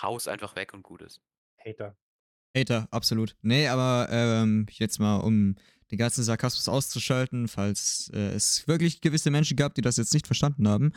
Haus 0.00 0.28
einfach 0.28 0.56
weg 0.56 0.74
und 0.74 0.82
gut 0.82 1.02
ist. 1.02 1.20
Hater. 1.64 1.96
Hater, 2.56 2.88
absolut. 2.90 3.36
Nee, 3.42 3.68
aber 3.68 4.08
ähm, 4.10 4.66
jetzt 4.70 4.98
mal, 4.98 5.18
um 5.18 5.56
den 5.90 5.98
ganzen 5.98 6.24
Sarkasmus 6.24 6.68
auszuschalten, 6.68 7.48
falls 7.48 8.10
äh, 8.14 8.34
es 8.34 8.66
wirklich 8.66 9.00
gewisse 9.00 9.30
Menschen 9.30 9.56
gab, 9.56 9.74
die 9.74 9.82
das 9.82 9.96
jetzt 9.96 10.14
nicht 10.14 10.26
verstanden 10.26 10.68
haben. 10.68 10.92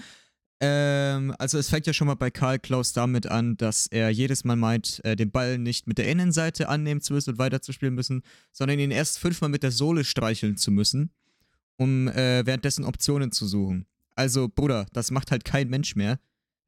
Ähm, 0.59 1.35
also 1.37 1.57
es 1.59 1.69
fängt 1.69 1.85
ja 1.85 1.93
schon 1.93 2.07
mal 2.07 2.15
bei 2.15 2.31
Karl 2.31 2.57
Klaus 2.57 2.91
damit 2.91 3.27
an, 3.27 3.57
dass 3.57 3.85
er 3.87 4.09
jedes 4.09 4.43
Mal 4.43 4.55
meint, 4.55 5.01
äh, 5.05 5.15
den 5.15 5.29
Ball 5.29 5.59
nicht 5.59 5.87
mit 5.87 5.99
der 5.99 6.07
Innenseite 6.07 6.67
annehmen 6.67 7.01
zu 7.01 7.13
müssen 7.13 7.31
und 7.31 7.37
weiterzuspielen 7.37 7.93
müssen, 7.93 8.23
sondern 8.51 8.79
ihn 8.79 8.89
erst 8.91 9.19
fünfmal 9.19 9.51
mit 9.51 9.61
der 9.61 9.71
Sohle 9.71 10.03
streicheln 10.03 10.57
zu 10.57 10.71
müssen, 10.71 11.11
um 11.77 12.07
äh, 12.07 12.43
währenddessen 12.45 12.85
Optionen 12.85 13.31
zu 13.31 13.45
suchen. 13.47 13.85
Also, 14.15 14.49
Bruder, 14.49 14.87
das 14.93 15.11
macht 15.11 15.29
halt 15.29 15.45
kein 15.45 15.69
Mensch 15.69 15.95
mehr. 15.95 16.19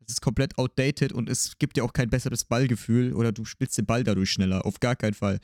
Das 0.01 0.13
ist 0.13 0.21
komplett 0.21 0.57
outdated 0.59 1.11
und 1.11 1.27
es 1.29 1.57
gibt 1.57 1.77
dir 1.77 1.83
auch 1.83 1.93
kein 1.93 2.11
besseres 2.11 2.45
Ballgefühl 2.45 3.13
oder 3.13 3.31
du 3.31 3.43
spielst 3.43 3.77
den 3.77 3.87
Ball 3.87 4.03
dadurch 4.03 4.29
schneller. 4.29 4.65
Auf 4.65 4.79
gar 4.79 4.95
keinen 4.95 5.13
Fall. 5.15 5.39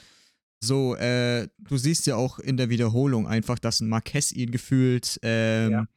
So, 0.59 0.95
äh, 0.95 1.47
du 1.59 1.77
siehst 1.77 2.05
ja 2.05 2.15
auch 2.15 2.37
in 2.39 2.57
der 2.57 2.69
Wiederholung 2.69 3.27
einfach, 3.27 3.57
dass 3.57 3.81
ein 3.81 3.89
Marquez 3.89 4.31
ihn 4.31 4.51
gefühlt, 4.51 5.19
ähm, 5.23 5.71
Ja. 5.71 5.87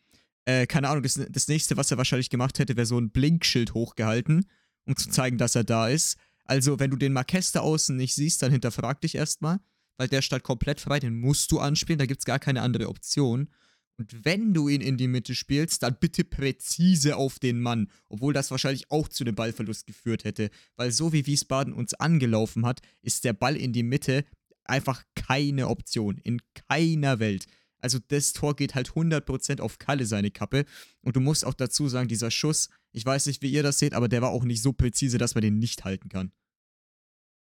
Äh, 0.48 0.66
keine 0.66 0.88
Ahnung, 0.88 1.02
das, 1.02 1.20
das 1.28 1.46
nächste, 1.46 1.76
was 1.76 1.90
er 1.90 1.98
wahrscheinlich 1.98 2.30
gemacht 2.30 2.58
hätte, 2.58 2.74
wäre 2.74 2.86
so 2.86 2.98
ein 2.98 3.10
Blinkschild 3.10 3.74
hochgehalten, 3.74 4.46
um 4.86 4.96
zu 4.96 5.10
zeigen, 5.10 5.36
dass 5.36 5.54
er 5.54 5.64
da 5.64 5.88
ist. 5.88 6.16
Also, 6.44 6.78
wenn 6.80 6.90
du 6.90 6.96
den 6.96 7.12
Marquez 7.12 7.52
da 7.52 7.60
außen 7.60 7.94
nicht 7.94 8.14
siehst, 8.14 8.40
dann 8.40 8.50
hinterfrag 8.50 9.02
dich 9.02 9.14
erstmal, 9.14 9.60
weil 9.98 10.08
der 10.08 10.22
steht 10.22 10.44
komplett 10.44 10.80
frei, 10.80 11.00
den 11.00 11.20
musst 11.20 11.52
du 11.52 11.58
anspielen, 11.58 11.98
da 11.98 12.06
gibt's 12.06 12.24
gar 12.24 12.38
keine 12.38 12.62
andere 12.62 12.88
Option. 12.88 13.50
Und 13.98 14.24
wenn 14.24 14.54
du 14.54 14.68
ihn 14.68 14.80
in 14.80 14.96
die 14.96 15.08
Mitte 15.08 15.34
spielst, 15.34 15.82
dann 15.82 15.98
bitte 16.00 16.24
präzise 16.24 17.16
auf 17.16 17.38
den 17.38 17.60
Mann. 17.60 17.90
Obwohl 18.08 18.32
das 18.32 18.50
wahrscheinlich 18.50 18.90
auch 18.90 19.08
zu 19.08 19.24
einem 19.24 19.34
Ballverlust 19.34 19.86
geführt 19.86 20.24
hätte. 20.24 20.48
Weil 20.76 20.92
so 20.92 21.12
wie 21.12 21.26
Wiesbaden 21.26 21.74
uns 21.74 21.92
angelaufen 21.92 22.64
hat, 22.64 22.80
ist 23.02 23.24
der 23.24 23.32
Ball 23.34 23.56
in 23.56 23.74
die 23.74 23.82
Mitte 23.82 24.24
einfach 24.64 25.02
keine 25.14 25.68
Option. 25.68 26.16
In 26.18 26.40
keiner 26.68 27.18
Welt. 27.18 27.46
Also 27.80 27.98
das 28.08 28.32
Tor 28.32 28.56
geht 28.56 28.74
halt 28.74 28.90
100% 28.90 29.60
auf 29.60 29.78
Kalle 29.78 30.06
seine 30.06 30.30
Kappe. 30.30 30.64
Und 31.02 31.16
du 31.16 31.20
musst 31.20 31.44
auch 31.44 31.54
dazu 31.54 31.88
sagen, 31.88 32.08
dieser 32.08 32.30
Schuss, 32.30 32.70
ich 32.92 33.04
weiß 33.04 33.26
nicht, 33.26 33.42
wie 33.42 33.50
ihr 33.50 33.62
das 33.62 33.78
seht, 33.78 33.94
aber 33.94 34.08
der 34.08 34.22
war 34.22 34.30
auch 34.30 34.44
nicht 34.44 34.62
so 34.62 34.72
präzise, 34.72 35.18
dass 35.18 35.34
man 35.34 35.42
den 35.42 35.58
nicht 35.58 35.84
halten 35.84 36.08
kann. 36.08 36.32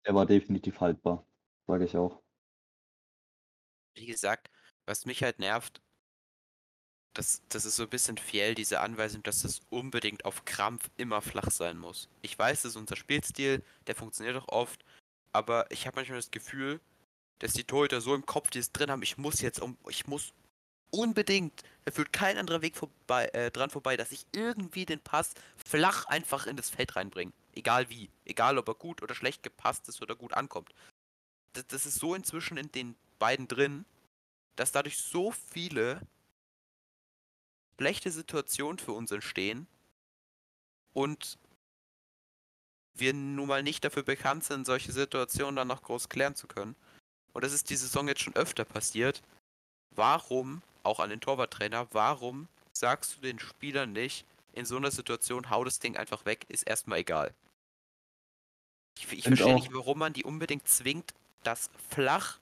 Der 0.06 0.14
war 0.14 0.26
definitiv 0.26 0.80
haltbar, 0.80 1.26
sage 1.66 1.84
ich 1.84 1.96
auch. 1.96 2.22
Wie 3.94 4.06
gesagt, 4.06 4.50
was 4.86 5.04
mich 5.04 5.22
halt 5.22 5.38
nervt, 5.38 5.82
das, 7.12 7.42
das 7.48 7.64
ist 7.64 7.76
so 7.76 7.82
ein 7.82 7.90
bisschen 7.90 8.18
fiel, 8.18 8.54
diese 8.54 8.80
Anweisung, 8.80 9.22
dass 9.22 9.42
das 9.42 9.60
unbedingt 9.68 10.24
auf 10.24 10.44
Krampf 10.44 10.90
immer 10.96 11.20
flach 11.20 11.50
sein 11.50 11.76
muss. 11.76 12.08
Ich 12.22 12.38
weiß, 12.38 12.62
das 12.62 12.72
ist 12.72 12.76
unser 12.76 12.96
Spielstil, 12.96 13.62
der 13.86 13.96
funktioniert 13.96 14.36
auch 14.36 14.48
oft, 14.48 14.84
aber 15.32 15.70
ich 15.70 15.86
habe 15.86 15.96
manchmal 15.96 16.18
das 16.18 16.30
Gefühl, 16.30 16.80
dass 17.40 17.52
die 17.52 17.64
Torhüter 17.64 18.00
so 18.00 18.14
im 18.14 18.24
Kopf 18.24 18.50
dieses 18.50 18.70
drin 18.72 18.90
haben, 18.90 19.02
ich 19.02 19.18
muss 19.18 19.40
jetzt 19.40 19.60
um, 19.60 19.76
ich 19.88 20.06
muss 20.06 20.32
unbedingt, 20.90 21.62
da 21.84 21.92
führt 21.92 22.12
kein 22.12 22.38
anderer 22.38 22.62
Weg 22.62 22.76
vorbei, 22.76 23.26
äh, 23.32 23.50
dran 23.50 23.70
vorbei, 23.70 23.96
dass 23.96 24.12
ich 24.12 24.26
irgendwie 24.32 24.86
den 24.86 25.00
Pass 25.00 25.34
flach 25.56 26.04
einfach 26.06 26.46
in 26.46 26.56
das 26.56 26.70
Feld 26.70 26.96
reinbringe. 26.96 27.32
Egal 27.52 27.90
wie. 27.90 28.10
Egal 28.24 28.58
ob 28.58 28.68
er 28.68 28.74
gut 28.74 29.02
oder 29.02 29.14
schlecht 29.14 29.42
gepasst 29.42 29.88
ist 29.88 30.02
oder 30.02 30.14
gut 30.14 30.34
ankommt. 30.34 30.72
Das, 31.54 31.66
das 31.66 31.86
ist 31.86 31.96
so 31.96 32.14
inzwischen 32.14 32.56
in 32.56 32.70
den 32.72 32.94
beiden 33.18 33.48
drin, 33.48 33.84
dass 34.56 34.72
dadurch 34.72 34.98
so 34.98 35.32
viele 35.32 36.00
schlechte 37.78 38.10
Situationen 38.10 38.78
für 38.78 38.92
uns 38.92 39.10
entstehen 39.10 39.66
und 40.92 41.38
wir 42.94 43.14
nun 43.14 43.48
mal 43.48 43.62
nicht 43.62 43.84
dafür 43.84 44.02
bekannt 44.02 44.44
sind, 44.44 44.66
solche 44.66 44.92
Situationen 44.92 45.56
dann 45.56 45.68
noch 45.68 45.82
groß 45.82 46.10
klären 46.10 46.34
zu 46.34 46.46
können. 46.46 46.76
Und 47.32 47.44
das 47.44 47.52
ist 47.52 47.70
die 47.70 47.76
Saison 47.76 48.08
jetzt 48.08 48.22
schon 48.22 48.36
öfter 48.36 48.64
passiert. 48.64 49.22
Warum, 49.94 50.62
auch 50.82 51.00
an 51.00 51.10
den 51.10 51.20
Torwarttrainer, 51.20 51.86
warum 51.92 52.48
sagst 52.72 53.16
du 53.16 53.20
den 53.20 53.38
Spielern 53.38 53.92
nicht, 53.92 54.24
in 54.52 54.64
so 54.64 54.76
einer 54.76 54.90
Situation 54.90 55.50
hau 55.50 55.64
das 55.64 55.78
Ding 55.78 55.96
einfach 55.96 56.24
weg, 56.24 56.46
ist 56.48 56.64
erstmal 56.64 56.98
egal. 56.98 57.32
Ich, 58.98 59.12
ich 59.12 59.24
verstehe 59.24 59.54
nicht, 59.54 59.72
warum 59.72 59.98
man 59.98 60.12
die 60.12 60.24
unbedingt 60.24 60.66
zwingt, 60.68 61.14
das 61.42 61.70
flach, 61.88 62.38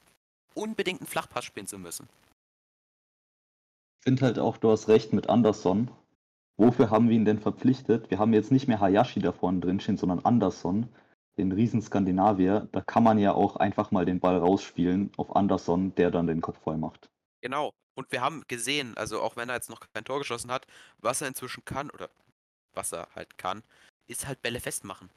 unbedingt 0.54 1.00
einen 1.00 1.06
Flachpass 1.06 1.44
spielen 1.44 1.66
zu 1.66 1.78
müssen. 1.78 2.08
Ich 4.00 4.04
finde 4.04 4.24
halt 4.24 4.38
auch, 4.38 4.56
du 4.56 4.70
hast 4.70 4.88
recht 4.88 5.12
mit 5.12 5.28
Anderson. 5.28 5.90
Wofür 6.56 6.90
haben 6.90 7.08
wir 7.08 7.16
ihn 7.16 7.24
denn 7.24 7.40
verpflichtet? 7.40 8.10
Wir 8.10 8.18
haben 8.18 8.32
jetzt 8.32 8.50
nicht 8.50 8.66
mehr 8.66 8.80
Hayashi 8.80 9.20
da 9.20 9.32
vorne 9.32 9.60
drin 9.60 9.80
stehen, 9.80 9.96
sondern 9.96 10.24
Anderson, 10.24 10.88
den 11.38 11.52
riesen 11.52 11.80
Skandinavier. 11.80 12.68
Da 12.72 12.80
kann 12.80 13.02
man 13.02 13.18
ja 13.18 13.32
auch 13.32 13.56
einfach 13.56 13.90
mal 13.90 14.04
den 14.04 14.20
Ball 14.20 14.36
rausspielen 14.36 15.12
auf 15.16 15.34
Anderson, 15.34 15.94
der 15.94 16.10
dann 16.10 16.26
den 16.26 16.40
Kopf 16.40 16.58
voll 16.62 16.76
macht. 16.76 17.08
Genau. 17.40 17.72
Und 17.94 18.12
wir 18.12 18.20
haben 18.20 18.44
gesehen, 18.46 18.96
also 18.96 19.20
auch 19.20 19.36
wenn 19.36 19.48
er 19.48 19.56
jetzt 19.56 19.70
noch 19.70 19.80
kein 19.92 20.04
Tor 20.04 20.18
geschossen 20.18 20.52
hat, 20.52 20.66
was 20.98 21.20
er 21.20 21.28
inzwischen 21.28 21.64
kann, 21.64 21.90
oder 21.90 22.10
was 22.72 22.92
er 22.92 23.08
halt 23.14 23.38
kann, 23.38 23.62
ist 24.06 24.26
halt 24.26 24.40
Bälle 24.42 24.60
festmachen. 24.60 25.10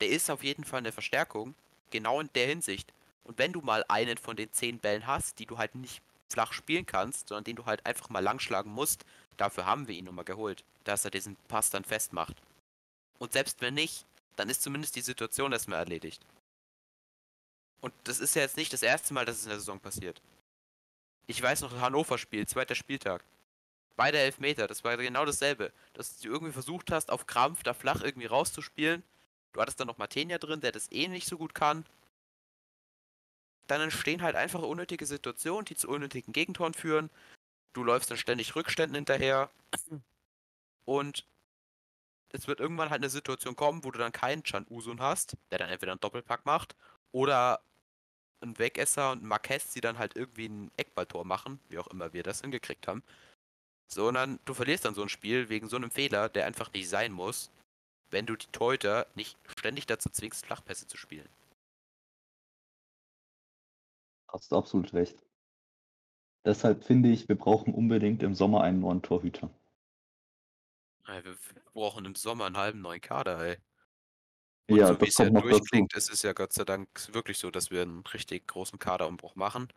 Der 0.00 0.08
ist 0.08 0.30
auf 0.30 0.44
jeden 0.44 0.64
Fall 0.64 0.78
eine 0.78 0.92
Verstärkung, 0.92 1.54
genau 1.90 2.20
in 2.20 2.30
der 2.34 2.46
Hinsicht. 2.46 2.92
Und 3.24 3.38
wenn 3.38 3.52
du 3.52 3.60
mal 3.60 3.84
einen 3.88 4.18
von 4.18 4.36
den 4.36 4.52
zehn 4.52 4.78
Bällen 4.78 5.06
hast, 5.06 5.38
die 5.38 5.46
du 5.46 5.58
halt 5.58 5.74
nicht 5.74 6.00
flach 6.28 6.52
spielen 6.52 6.86
kannst, 6.86 7.28
sondern 7.28 7.44
den 7.44 7.56
du 7.56 7.66
halt 7.66 7.84
einfach 7.86 8.08
mal 8.08 8.22
langschlagen 8.22 8.70
musst, 8.70 9.04
dafür 9.36 9.66
haben 9.66 9.88
wir 9.88 9.94
ihn 9.94 10.04
nun 10.04 10.14
mal 10.14 10.24
geholt, 10.24 10.64
dass 10.84 11.04
er 11.04 11.10
diesen 11.10 11.36
Pass 11.48 11.70
dann 11.70 11.84
festmacht. 11.84 12.36
Und 13.18 13.32
selbst 13.32 13.60
wenn 13.62 13.74
nicht, 13.74 14.06
dann 14.36 14.48
ist 14.48 14.62
zumindest 14.62 14.96
die 14.96 15.00
Situation 15.00 15.52
erstmal 15.52 15.78
erledigt. 15.78 16.24
Und 17.80 17.92
das 18.04 18.20
ist 18.20 18.34
ja 18.34 18.42
jetzt 18.42 18.56
nicht 18.56 18.72
das 18.72 18.82
erste 18.82 19.14
Mal, 19.14 19.24
dass 19.24 19.36
es 19.36 19.44
in 19.44 19.50
der 19.50 19.58
Saison 19.58 19.80
passiert. 19.80 20.22
Ich 21.26 21.42
weiß 21.42 21.62
noch, 21.62 21.80
Hannover-Spiel, 21.80 22.46
zweiter 22.46 22.74
Spieltag. 22.74 23.24
Beide 23.96 24.18
Elfmeter, 24.18 24.66
das 24.66 24.84
war 24.84 24.96
genau 24.96 25.24
dasselbe. 25.24 25.72
Dass 25.94 26.18
du 26.18 26.28
irgendwie 26.28 26.52
versucht 26.52 26.92
hast, 26.92 27.10
auf 27.10 27.26
Krampf 27.26 27.62
da 27.62 27.74
flach 27.74 28.02
irgendwie 28.02 28.26
rauszuspielen. 28.26 29.02
Du 29.52 29.60
hattest 29.60 29.80
dann 29.80 29.86
noch 29.86 29.98
Martenia 29.98 30.38
drin, 30.38 30.60
der 30.60 30.72
das 30.72 30.90
eh 30.92 31.08
nicht 31.08 31.26
so 31.26 31.38
gut 31.38 31.54
kann 31.54 31.84
dann 33.66 33.80
entstehen 33.80 34.22
halt 34.22 34.36
einfach 34.36 34.62
unnötige 34.62 35.06
Situationen, 35.06 35.64
die 35.64 35.76
zu 35.76 35.88
unnötigen 35.88 36.32
Gegentoren 36.32 36.74
führen. 36.74 37.10
Du 37.72 37.82
läufst 37.82 38.10
dann 38.10 38.18
ständig 38.18 38.54
Rückständen 38.54 38.94
hinterher. 38.94 39.50
Und 40.84 41.26
es 42.36 42.46
wird 42.46 42.60
irgendwann 42.60 42.90
halt 42.90 43.00
eine 43.00 43.10
Situation 43.10 43.56
kommen, 43.56 43.84
wo 43.84 43.90
du 43.90 43.98
dann 43.98 44.12
keinen 44.12 44.42
Chan 44.44 44.66
Usun 44.70 45.00
hast, 45.00 45.36
der 45.50 45.58
dann 45.58 45.70
entweder 45.70 45.92
einen 45.92 46.00
Doppelpack 46.00 46.44
macht, 46.46 46.76
oder 47.12 47.60
ein 48.40 48.58
Wegesser 48.58 49.12
und 49.12 49.22
ein 49.22 49.26
Marquez, 49.26 49.72
die 49.72 49.80
dann 49.80 49.98
halt 49.98 50.16
irgendwie 50.16 50.48
ein 50.48 50.70
Eckballtor 50.76 51.24
machen, 51.24 51.58
wie 51.68 51.78
auch 51.78 51.86
immer 51.88 52.12
wir 52.12 52.22
das 52.22 52.42
hingekriegt 52.42 52.86
haben. 52.86 53.02
Sondern 53.88 54.38
du 54.44 54.54
verlierst 54.54 54.84
dann 54.84 54.94
so 54.94 55.02
ein 55.02 55.08
Spiel 55.08 55.48
wegen 55.48 55.68
so 55.68 55.76
einem 55.76 55.90
Fehler, 55.90 56.28
der 56.28 56.46
einfach 56.46 56.72
nicht 56.72 56.88
sein 56.88 57.12
muss, 57.12 57.50
wenn 58.10 58.26
du 58.26 58.36
die 58.36 58.48
Torhüter 58.48 59.06
nicht 59.14 59.36
ständig 59.58 59.86
dazu 59.86 60.10
zwingst, 60.10 60.44
Flachpässe 60.44 60.86
zu 60.86 60.96
spielen. 60.96 61.28
Hast 64.28 64.52
du 64.52 64.56
absolut 64.56 64.92
recht. 64.92 65.16
Deshalb 66.44 66.84
finde 66.84 67.08
ich, 67.08 67.28
wir 67.28 67.36
brauchen 67.36 67.74
unbedingt 67.74 68.22
im 68.22 68.34
Sommer 68.34 68.62
einen 68.62 68.80
neuen 68.80 69.02
Torhüter. 69.02 69.50
Wir 71.06 71.36
brauchen 71.72 72.04
im 72.04 72.14
Sommer 72.14 72.46
einen 72.46 72.56
halben 72.56 72.80
neuen 72.80 73.00
Kader, 73.00 73.40
ey. 73.40 73.56
Und 74.68 74.78
ja, 74.78 74.88
so 74.88 75.00
wie 75.00 75.06
es 75.06 75.18
ja 75.18 75.30
durchklingt, 75.30 75.94
ist 75.94 76.10
es 76.10 76.22
ja 76.22 76.32
Gott 76.32 76.52
sei 76.52 76.64
Dank 76.64 76.88
wirklich 77.12 77.38
so, 77.38 77.50
dass 77.50 77.70
wir 77.70 77.82
einen 77.82 78.04
richtig 78.06 78.48
großen 78.48 78.78
Kaderumbruch 78.78 79.36
machen. 79.36 79.68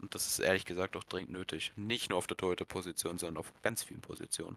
Und 0.00 0.14
das 0.14 0.26
ist 0.26 0.38
ehrlich 0.38 0.64
gesagt 0.64 0.96
auch 0.96 1.04
dringend 1.04 1.32
nötig. 1.32 1.72
Nicht 1.76 2.08
nur 2.10 2.18
auf 2.18 2.26
der 2.26 2.36
Torhüter-Position, 2.36 3.18
sondern 3.18 3.38
auf 3.38 3.52
ganz 3.62 3.82
vielen 3.82 4.00
Positionen. 4.00 4.56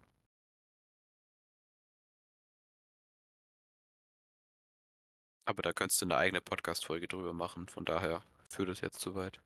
Aber 5.45 5.61
da 5.61 5.71
könntest 5.71 6.01
du 6.01 6.05
eine 6.05 6.17
eigene 6.17 6.41
Podcast-Folge 6.41 7.07
drüber 7.07 7.33
machen, 7.33 7.67
von 7.69 7.85
daher 7.85 8.21
führt 8.49 8.69
es 8.69 8.81
jetzt 8.81 8.99
zu 8.99 9.15
weit. 9.15 9.39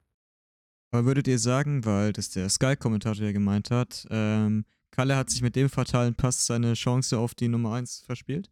Aber 0.91 1.05
würdet 1.05 1.27
ihr 1.27 1.37
sagen, 1.39 1.85
weil 1.85 2.11
das 2.11 2.31
der 2.31 2.49
Sky-Kommentator 2.49 3.23
ja 3.23 3.31
gemeint 3.31 3.71
hat, 3.71 4.07
ähm, 4.09 4.65
Kalle 4.91 5.15
hat 5.15 5.29
sich 5.29 5.41
mit 5.41 5.55
dem 5.55 5.69
fatalen 5.69 6.15
Pass 6.15 6.45
seine 6.45 6.73
Chance 6.73 7.17
auf 7.17 7.33
die 7.33 7.47
Nummer 7.47 7.73
1 7.73 8.03
verspielt? 8.05 8.51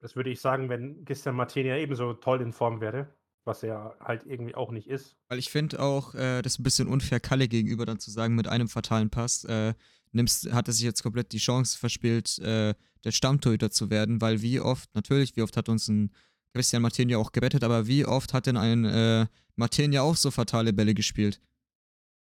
Das 0.00 0.16
würde 0.16 0.30
ich 0.30 0.40
sagen, 0.40 0.68
wenn 0.68 1.04
Christian 1.04 1.36
Martenia 1.36 1.76
ebenso 1.76 2.14
toll 2.14 2.40
in 2.40 2.52
Form 2.52 2.80
wäre, 2.80 3.14
was 3.44 3.62
er 3.62 3.96
halt 4.00 4.24
irgendwie 4.26 4.54
auch 4.54 4.72
nicht 4.72 4.88
ist. 4.88 5.16
Weil 5.28 5.38
ich 5.38 5.50
finde 5.50 5.80
auch, 5.80 6.14
äh, 6.14 6.42
das 6.42 6.54
ist 6.54 6.58
ein 6.58 6.64
bisschen 6.64 6.88
unfair 6.88 7.20
Kalle 7.20 7.46
gegenüber 7.46 7.86
dann 7.86 8.00
zu 8.00 8.10
sagen, 8.10 8.34
mit 8.34 8.48
einem 8.48 8.68
fatalen 8.68 9.10
Pass 9.10 9.44
äh, 9.44 9.74
nimmst, 10.10 10.52
hat 10.52 10.66
er 10.68 10.74
sich 10.74 10.84
jetzt 10.84 11.02
komplett 11.02 11.32
die 11.32 11.38
Chance 11.38 11.78
verspielt, 11.78 12.38
äh, 12.40 12.74
der 13.04 13.12
Stammtorhüter 13.12 13.70
zu 13.70 13.90
werden, 13.90 14.20
weil 14.20 14.42
wie 14.42 14.60
oft, 14.60 14.94
natürlich, 14.94 15.36
wie 15.36 15.42
oft 15.42 15.56
hat 15.56 15.68
uns 15.68 15.88
ein 15.88 16.12
Christian 16.54 16.82
Martin 16.82 17.08
ja 17.08 17.18
auch 17.18 17.32
gerettet, 17.32 17.64
aber 17.64 17.86
wie 17.86 18.04
oft 18.04 18.34
hat 18.34 18.46
denn 18.46 18.56
ein 18.56 18.84
äh, 18.84 19.26
Martin 19.56 19.92
ja 19.92 20.02
auch 20.02 20.16
so 20.16 20.30
fatale 20.30 20.72
Bälle 20.72 20.94
gespielt? 20.94 21.40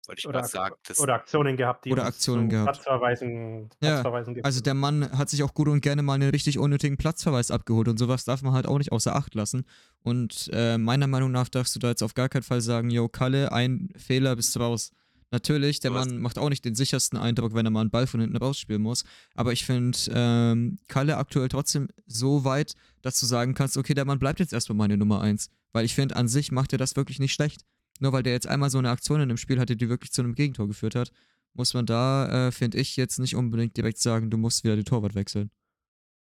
Wollte 0.08 0.20
ich 0.20 0.26
oder, 0.26 0.42
sagen, 0.42 0.74
oder 0.96 1.14
Aktionen 1.16 1.58
gehabt, 1.58 1.84
die 1.84 1.92
oder 1.92 2.06
Aktionen 2.06 2.48
gehabt. 2.48 2.72
Platzverweisen, 2.72 3.68
Platzverweisen 3.78 4.36
ja, 4.36 4.42
Also 4.42 4.62
der 4.62 4.72
Mann 4.72 5.12
hat 5.12 5.28
sich 5.28 5.42
auch 5.42 5.52
gut 5.52 5.68
und 5.68 5.82
gerne 5.82 6.00
mal 6.00 6.14
einen 6.14 6.30
richtig 6.30 6.58
unnötigen 6.58 6.96
Platzverweis 6.96 7.50
abgeholt 7.50 7.88
und 7.88 7.98
sowas 7.98 8.24
darf 8.24 8.40
man 8.40 8.54
halt 8.54 8.66
auch 8.66 8.78
nicht 8.78 8.90
außer 8.90 9.14
Acht 9.14 9.34
lassen. 9.34 9.66
Und 10.02 10.48
äh, 10.54 10.78
meiner 10.78 11.08
Meinung 11.08 11.30
nach 11.30 11.50
darfst 11.50 11.76
du 11.76 11.78
da 11.78 11.88
jetzt 11.88 12.02
auf 12.02 12.14
gar 12.14 12.30
keinen 12.30 12.42
Fall 12.42 12.62
sagen, 12.62 12.88
yo, 12.88 13.08
Kalle, 13.08 13.52
ein 13.52 13.90
Fehler, 13.96 14.34
bist 14.34 14.56
du 14.56 14.60
raus. 14.60 14.92
Natürlich, 15.30 15.80
der 15.80 15.90
Mann 15.90 16.20
macht 16.20 16.38
auch 16.38 16.48
nicht 16.48 16.64
den 16.64 16.74
sichersten 16.74 17.18
Eindruck, 17.18 17.52
wenn 17.52 17.66
er 17.66 17.70
mal 17.70 17.82
einen 17.82 17.90
Ball 17.90 18.06
von 18.06 18.20
hinten 18.20 18.38
rausspielen 18.38 18.80
muss. 18.80 19.04
Aber 19.34 19.52
ich 19.52 19.66
finde 19.66 19.98
ähm, 20.10 20.78
Kalle 20.88 21.18
aktuell 21.18 21.48
trotzdem 21.48 21.88
so 22.06 22.44
weit, 22.44 22.72
dass 23.02 23.20
du 23.20 23.26
sagen 23.26 23.52
kannst, 23.52 23.76
okay, 23.76 23.92
der 23.92 24.06
Mann 24.06 24.18
bleibt 24.18 24.40
jetzt 24.40 24.54
erstmal 24.54 24.76
meine 24.78 24.96
Nummer 24.96 25.20
1. 25.20 25.50
Weil 25.72 25.84
ich 25.84 25.94
finde, 25.94 26.16
an 26.16 26.28
sich 26.28 26.50
macht 26.50 26.72
er 26.72 26.78
das 26.78 26.96
wirklich 26.96 27.18
nicht 27.18 27.34
schlecht. 27.34 27.66
Nur 27.98 28.12
weil 28.12 28.22
der 28.22 28.32
jetzt 28.32 28.46
einmal 28.46 28.70
so 28.70 28.78
eine 28.78 28.90
Aktion 28.90 29.20
in 29.20 29.28
dem 29.28 29.38
Spiel 29.38 29.58
hatte, 29.58 29.76
die 29.76 29.88
wirklich 29.88 30.12
zu 30.12 30.22
einem 30.22 30.34
Gegentor 30.34 30.68
geführt 30.68 30.94
hat, 30.94 31.12
muss 31.54 31.74
man 31.74 31.86
da, 31.86 32.48
äh, 32.48 32.52
finde 32.52 32.78
ich, 32.78 32.96
jetzt 32.96 33.18
nicht 33.18 33.34
unbedingt 33.34 33.76
direkt 33.76 33.98
sagen, 33.98 34.30
du 34.30 34.36
musst 34.36 34.64
wieder 34.64 34.76
die 34.76 34.84
Torwart 34.84 35.14
wechseln. 35.14 35.50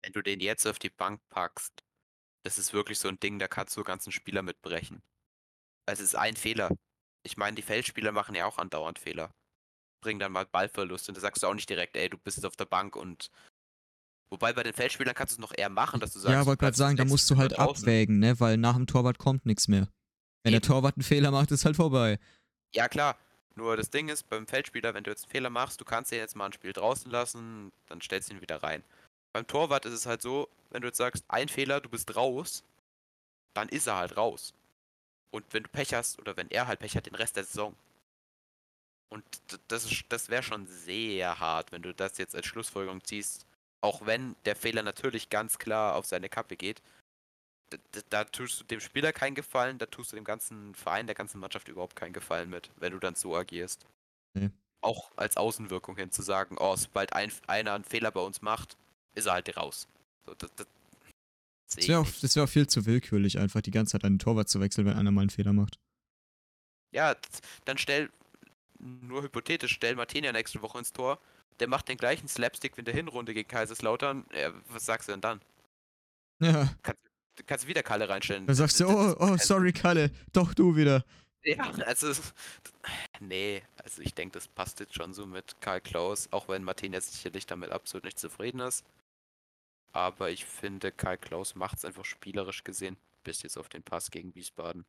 Wenn 0.03 0.13
du 0.13 0.23
den 0.23 0.41
jetzt 0.41 0.67
auf 0.67 0.79
die 0.79 0.91
Bank 0.91 1.21
packst, 1.31 1.83
das 2.45 2.59
ist 2.59 2.73
wirklich 2.73 2.99
so 2.99 3.09
ein 3.09 3.19
Ding, 3.19 3.39
da 3.39 3.49
kannst 3.49 3.77
du 3.77 3.83
ganzen 3.83 4.13
Spieler 4.13 4.43
mitbrechen. 4.43 5.03
Also 5.87 6.03
es 6.03 6.11
ist 6.11 6.15
ein 6.15 6.37
Fehler. 6.37 6.71
Ich 7.25 7.37
meine, 7.37 7.57
die 7.57 7.63
Feldspieler 7.63 8.13
machen 8.13 8.35
ja 8.35 8.47
auch 8.47 8.59
andauernd 8.59 8.99
Fehler. 8.99 9.35
Bringen 10.03 10.21
dann 10.21 10.33
mal 10.33 10.45
Ballverlust 10.45 11.09
und 11.09 11.17
da 11.17 11.21
sagst 11.21 11.43
du 11.43 11.47
auch 11.47 11.55
nicht 11.55 11.69
direkt, 11.69 11.97
ey, 11.97 12.11
du 12.11 12.19
bist 12.19 12.37
jetzt 12.37 12.45
auf 12.45 12.57
der 12.57 12.67
Bank 12.67 12.97
und. 12.97 13.31
Wobei 14.31 14.53
bei 14.53 14.63
den 14.63 14.75
Feldspielern 14.75 15.15
kannst 15.15 15.33
du 15.33 15.37
es 15.37 15.41
noch 15.41 15.57
eher 15.57 15.69
machen, 15.69 16.01
dass 16.01 16.13
du 16.13 16.19
sagst. 16.19 16.33
Ja, 16.33 16.45
wollte 16.45 16.61
gerade 16.61 16.77
sagen, 16.77 16.97
da 16.97 17.05
musst 17.05 17.31
du 17.31 17.37
halt 17.37 17.59
abwägen, 17.59 18.19
ne? 18.19 18.39
Weil 18.41 18.57
nach 18.57 18.77
dem 18.77 18.87
Torwart 18.87 19.19
kommt 19.19 19.47
nichts 19.47 19.69
mehr. 19.69 19.89
Wenn 20.45 20.53
der 20.53 20.61
Torwart 20.61 20.97
einen 20.97 21.03
Fehler 21.05 21.31
macht, 21.31 21.51
ist 21.51 21.65
halt 21.65 21.77
vorbei. 21.77 22.19
Ja, 22.75 22.89
klar. 22.89 23.19
Nur 23.57 23.77
das 23.77 23.89
Ding 23.91 24.09
ist, 24.09 24.29
beim 24.29 24.47
Feldspieler, 24.47 24.95
wenn 24.95 25.05
du 25.05 25.11
jetzt 25.11 25.25
einen 25.25 25.31
Fehler 25.31 25.51
machst, 25.51 25.81
du 25.81 25.85
kannst 25.85 26.13
ihn 26.13 26.19
jetzt 26.19 26.37
mal 26.37 26.47
ein 26.47 26.53
Spiel 26.53 26.73
draußen 26.73 27.11
lassen, 27.11 27.73
dann 27.87 28.01
stellst 28.01 28.29
du 28.31 28.35
ihn 28.35 28.41
wieder 28.41 28.63
rein. 28.63 28.83
Beim 29.33 29.47
Torwart 29.47 29.87
ist 29.87 29.95
es 29.95 30.07
halt 30.07 30.23
so, 30.23 30.49
wenn 30.71 30.83
du 30.83 30.89
jetzt 30.89 30.99
sagst, 30.99 31.25
ein 31.29 31.49
Fehler, 31.49 31.81
du 31.81 31.89
bist 31.89 32.15
raus, 32.17 32.63
dann 33.55 33.69
ist 33.69 33.87
er 33.87 33.97
halt 33.97 34.17
raus. 34.17 34.55
Und 35.31 35.45
wenn 35.53 35.63
du 35.63 35.69
Pech 35.71 35.95
hast, 35.95 36.19
oder 36.19 36.37
wenn 36.37 36.51
er 36.51 36.67
halt 36.67 36.81
Pech 36.81 36.97
hat, 36.97 37.07
den 37.07 37.15
Rest 37.15 37.37
der 37.37 37.45
Saison. 37.45 37.75
Und 39.09 39.25
das, 39.69 39.85
ist- 39.91 40.05
das 40.09 40.29
wäre 40.29 40.43
schon 40.43 40.67
sehr 40.67 41.39
hart, 41.39 41.71
wenn 41.73 41.83
du 41.83 41.95
das 41.95 42.19
jetzt 42.19 42.35
als 42.35 42.47
Schlussfolgerung 42.47 43.03
ziehst. 43.05 43.47
Auch 43.81 44.05
wenn 44.07 44.35
der 44.45 44.57
Fehler 44.57 44.83
natürlich 44.83 45.29
ganz 45.31 45.59
klar 45.59 45.95
auf 45.95 46.07
seine 46.07 46.29
Kappe 46.29 46.57
geht. 46.57 46.83
D- 47.77 47.81
d- 47.95 48.03
Da 48.11 48.25
tust 48.25 48.61
du 48.61 48.65
dem 48.65 48.81
Spieler 48.81 49.13
keinen 49.13 49.35
Gefallen, 49.35 49.79
da 49.79 49.87
tust 49.87 50.13
du 50.13 50.17
dem 50.17 50.25
ganzen 50.25 50.75
Verein, 50.75 51.07
der 51.07 51.15
ganzen 51.15 51.41
Mannschaft 51.41 51.69
überhaupt 51.69 51.97
keinen 51.97 52.13
Gefallen 52.13 52.51
mit, 52.51 52.71
wenn 52.77 52.93
du 52.93 52.99
dann 52.99 53.15
so 53.15 53.37
agierst. 53.37 53.87
Nee. 54.35 54.51
Auch 54.81 55.11
als 55.17 55.37
Außenwirkung 55.37 55.97
hin 55.97 56.11
zu 56.11 56.23
sagen, 56.23 56.57
oh, 56.59 56.77
sobald 56.77 57.13
ein, 57.15 57.33
einer 57.47 57.73
einen 57.75 57.85
Fehler 57.85 58.11
bei 58.11 58.21
uns 58.21 58.43
macht, 58.43 58.77
ist 59.15 59.27
er 59.27 59.35
halt 59.35 59.57
raus. 59.57 59.89
So, 60.27 60.35
das, 60.35 60.51
das, 60.57 60.67
Das 61.75 61.89
wäre 61.89 62.01
auch, 62.01 62.07
wär 62.07 62.45
auch 62.45 62.49
viel 62.49 62.67
zu 62.67 62.85
willkürlich, 62.87 63.39
einfach 63.39 63.61
die 63.63 63.71
ganze 63.71 63.93
Zeit 63.93 64.05
einen 64.05 64.19
Torwart 64.19 64.49
zu 64.49 64.61
wechseln, 64.61 64.87
wenn 64.87 64.97
einer 64.97 65.11
mal 65.11 65.23
einen 65.23 65.31
Fehler 65.31 65.53
macht. 65.53 65.79
Ja, 66.93 67.17
dann 67.65 67.79
stell, 67.79 68.11
nur 68.79 69.23
hypothetisch, 69.23 69.73
stell 69.75 69.97
Martinia 69.97 70.33
nächste 70.33 70.63
Woche 70.63 70.79
ins 70.79 70.93
Tor. 70.93 71.19
Der 71.61 71.69
macht 71.69 71.89
den 71.89 71.97
gleichen 71.97 72.29
Slapstick 72.29 72.77
wie 72.77 72.81
in 72.81 72.85
der 72.85 72.95
Hinrunde 72.95 73.33
gegen 73.33 73.49
Kaiserslautern. 73.49 74.27
Ja, 74.33 74.53
was 74.69 74.85
sagst 74.85 75.09
du 75.09 75.13
denn 75.13 75.21
dann? 75.21 75.41
Ja, 76.43 76.65
Du 76.83 76.93
kannst 77.47 77.67
wieder 77.67 77.83
Kalle 77.83 78.09
reinstellen. 78.09 78.47
dann 78.47 78.57
sagst 78.57 78.81
du, 78.81 78.87
oh, 78.89 79.15
oh, 79.19 79.37
sorry, 79.39 79.73
Kalle, 79.73 80.11
doch 80.33 80.55
du 80.55 80.77
wieder. 80.77 81.05
Ja, 81.45 81.71
also. 81.85 82.13
Nee, 83.21 83.63
also 83.83 84.03
ich 84.03 84.15
denke, 84.15 84.35
das 84.35 84.49
passt 84.49 84.81
jetzt 84.81 84.95
schon 84.95 85.13
so 85.13 85.27
mit 85.27 85.61
Karl 85.61 85.81
Klaus, 85.81 86.29
auch 86.33 86.49
wenn 86.49 86.65
Martinia 86.65 87.01
sicherlich 87.01 87.47
damit 87.47 87.71
absolut 87.71 88.05
nicht 88.05 88.19
zufrieden 88.19 88.61
ist. 88.61 88.85
Aber 89.93 90.31
ich 90.31 90.45
finde, 90.45 90.91
Karl 90.91 91.19
Klaus 91.19 91.55
macht 91.55 91.79
es 91.79 91.85
einfach 91.85 92.05
spielerisch 92.05 92.65
gesehen, 92.65 92.97
bis 93.23 93.43
jetzt 93.43 93.59
auf 93.59 93.69
den 93.69 93.83
Pass 93.83 94.11
gegen 94.11 94.35
Wiesbaden, 94.35 94.85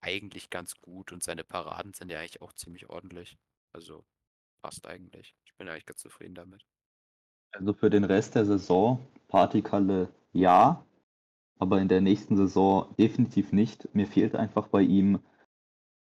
eigentlich 0.00 0.50
ganz 0.50 0.80
gut 0.80 1.12
und 1.12 1.22
seine 1.22 1.44
Paraden 1.44 1.94
sind 1.94 2.10
ja 2.10 2.18
eigentlich 2.18 2.40
auch 2.42 2.52
ziemlich 2.52 2.88
ordentlich. 2.88 3.36
Also 3.72 4.04
passt 4.62 4.86
eigentlich. 4.86 5.34
Ich 5.44 5.54
bin 5.56 5.68
eigentlich 5.68 5.86
ganz 5.86 6.00
zufrieden 6.00 6.34
damit. 6.34 6.64
Also 7.52 7.74
für 7.74 7.90
den 7.90 8.04
Rest 8.04 8.34
der 8.34 8.46
Saison, 8.46 9.04
Partykalle 9.28 10.08
ja, 10.32 10.84
aber 11.58 11.80
in 11.80 11.88
der 11.88 12.00
nächsten 12.00 12.36
Saison 12.36 12.94
definitiv 12.98 13.52
nicht. 13.52 13.94
Mir 13.94 14.06
fehlt 14.06 14.34
einfach 14.34 14.68
bei 14.68 14.82
ihm 14.82 15.20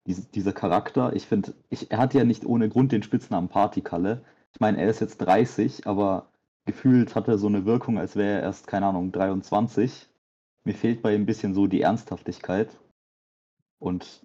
diese, 0.06 0.26
dieser 0.26 0.52
Charakter. 0.52 1.14
Ich 1.14 1.26
finde, 1.26 1.54
er 1.88 1.98
hat 1.98 2.14
ja 2.14 2.24
nicht 2.24 2.46
ohne 2.46 2.68
Grund 2.68 2.92
den 2.92 3.02
Spitznamen 3.02 3.48
Partykalle. 3.48 4.24
Ich 4.52 4.60
meine, 4.60 4.78
er 4.78 4.88
ist 4.88 5.00
jetzt 5.00 5.18
30, 5.18 5.86
aber 5.86 6.28
gefühlt 6.64 7.14
hat 7.14 7.28
er 7.28 7.38
so 7.38 7.46
eine 7.46 7.64
Wirkung, 7.64 7.98
als 7.98 8.16
wäre 8.16 8.34
er 8.34 8.42
erst, 8.42 8.66
keine 8.66 8.86
Ahnung, 8.86 9.12
23. 9.12 10.08
Mir 10.64 10.74
fehlt 10.74 11.02
bei 11.02 11.14
ihm 11.14 11.22
ein 11.22 11.26
bisschen 11.26 11.54
so 11.54 11.66
die 11.66 11.82
Ernsthaftigkeit. 11.82 12.76
Und 13.78 14.22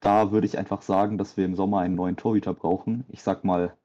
da 0.00 0.32
würde 0.32 0.46
ich 0.46 0.58
einfach 0.58 0.82
sagen, 0.82 1.18
dass 1.18 1.36
wir 1.36 1.44
im 1.44 1.54
Sommer 1.54 1.80
einen 1.80 1.94
neuen 1.94 2.16
Torhüter 2.16 2.54
brauchen. 2.54 3.04
Ich 3.08 3.22
sag 3.22 3.44
mal, 3.44 3.76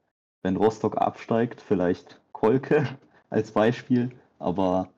wenn 0.42 0.56
Rostock 0.56 0.96
absteigt, 0.96 1.60
vielleicht 1.60 2.20
Kolke 2.32 2.98
als 3.30 3.52
Beispiel. 3.52 4.10
Aber 4.38 4.88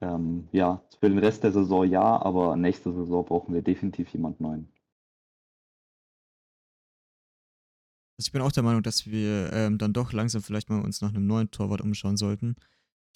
ähm, 0.00 0.48
ja, 0.52 0.82
für 1.00 1.08
den 1.08 1.18
Rest 1.18 1.44
der 1.44 1.52
Saison 1.52 1.84
ja, 1.84 2.22
aber 2.22 2.56
nächste 2.56 2.92
Saison 2.92 3.24
brauchen 3.24 3.54
wir 3.54 3.62
definitiv 3.62 4.08
jemand 4.10 4.40
neuen. 4.40 4.68
Also 8.16 8.28
ich 8.28 8.32
bin 8.32 8.42
auch 8.42 8.52
der 8.52 8.62
Meinung, 8.62 8.82
dass 8.82 9.06
wir 9.06 9.52
ähm, 9.52 9.78
dann 9.78 9.92
doch 9.92 10.12
langsam 10.12 10.42
vielleicht 10.42 10.70
mal 10.70 10.80
uns 10.80 11.00
nach 11.00 11.10
einem 11.10 11.26
neuen 11.26 11.50
Torwart 11.50 11.80
umschauen 11.80 12.16
sollten. 12.16 12.54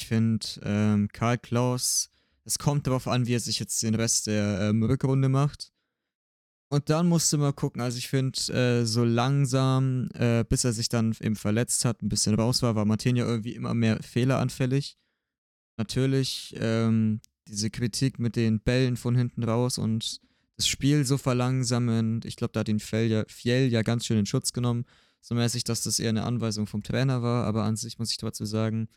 Ich 0.01 0.07
finde, 0.07 0.47
ähm, 0.63 1.09
Karl 1.13 1.39
Klaus, 1.39 2.11
es 2.45 2.59
kommt 2.59 2.87
darauf 2.87 3.07
an, 3.07 3.27
wie 3.27 3.35
er 3.35 3.41
sich 3.41 3.59
jetzt 3.59 3.83
den 3.83 3.95
Rest 3.95 4.27
der 4.27 4.61
ähm, 4.61 4.83
Rückrunde 4.83 5.29
macht. 5.29 5.73
Und 6.71 6.91
dann 6.91 7.09
musst 7.09 7.33
du 7.33 7.39
mal 7.39 7.53
gucken, 7.53 7.81
also 7.81 7.97
ich 7.97 8.09
finde, 8.09 8.39
äh, 8.53 8.85
so 8.85 9.05
langsam, 9.05 10.09
äh, 10.15 10.45
bis 10.45 10.65
er 10.65 10.73
sich 10.73 10.89
dann 10.89 11.17
eben 11.21 11.37
verletzt 11.37 11.85
hat, 11.85 12.03
ein 12.03 12.11
bisschen 12.11 12.35
raus 12.35 12.63
war, 12.63 12.75
war 12.75 12.85
Martin 12.85 13.17
ja 13.17 13.25
irgendwie 13.25 13.55
immer 13.55 13.73
mehr 13.73 14.03
fehleranfällig. 14.03 14.99
Natürlich, 15.79 16.55
ähm, 16.59 17.21
diese 17.47 17.71
Kritik 17.71 18.19
mit 18.19 18.37
den 18.37 18.61
Bällen 18.61 18.97
von 18.97 19.17
hinten 19.17 19.43
raus 19.43 19.79
und 19.79 20.21
das 20.57 20.67
Spiel 20.67 21.05
so 21.05 21.17
verlangsamen. 21.17 22.21
Ich 22.25 22.37
glaube, 22.37 22.53
da 22.53 22.61
hat 22.61 22.69
ihn 22.69 22.81
Fjell 22.81 23.07
ja, 23.09 23.25
Fjell 23.29 23.69
ja 23.73 23.83
ganz 23.83 24.05
schön 24.05 24.19
in 24.19 24.27
Schutz 24.27 24.53
genommen. 24.53 24.85
So 25.21 25.35
mäßig, 25.35 25.65
dass 25.65 25.83
das 25.83 25.99
eher 25.99 26.11
eine 26.11 26.25
Anweisung 26.25 26.67
vom 26.67 26.83
Trainer 26.83 27.23
war, 27.23 27.47
aber 27.47 27.65
an 27.65 27.77
sich 27.77 27.99
muss 27.99 28.11
ich 28.11 28.19
dazu 28.19 28.45
sagen, 28.45 28.89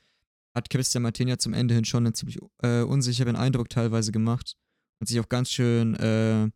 hat 0.53 0.69
Christian 0.69 1.03
Martin 1.03 1.27
ja 1.27 1.37
zum 1.37 1.53
Ende 1.53 1.73
hin 1.73 1.85
schon 1.85 2.05
einen 2.05 2.15
ziemlich 2.15 2.39
äh, 2.61 2.81
unsicheren 2.81 3.35
Eindruck 3.35 3.69
teilweise 3.69 4.11
gemacht 4.11 4.57
und 4.99 5.07
sich 5.07 5.19
auch 5.19 5.29
ganz 5.29 5.51
schön, 5.51 5.95
äh, 5.95 6.49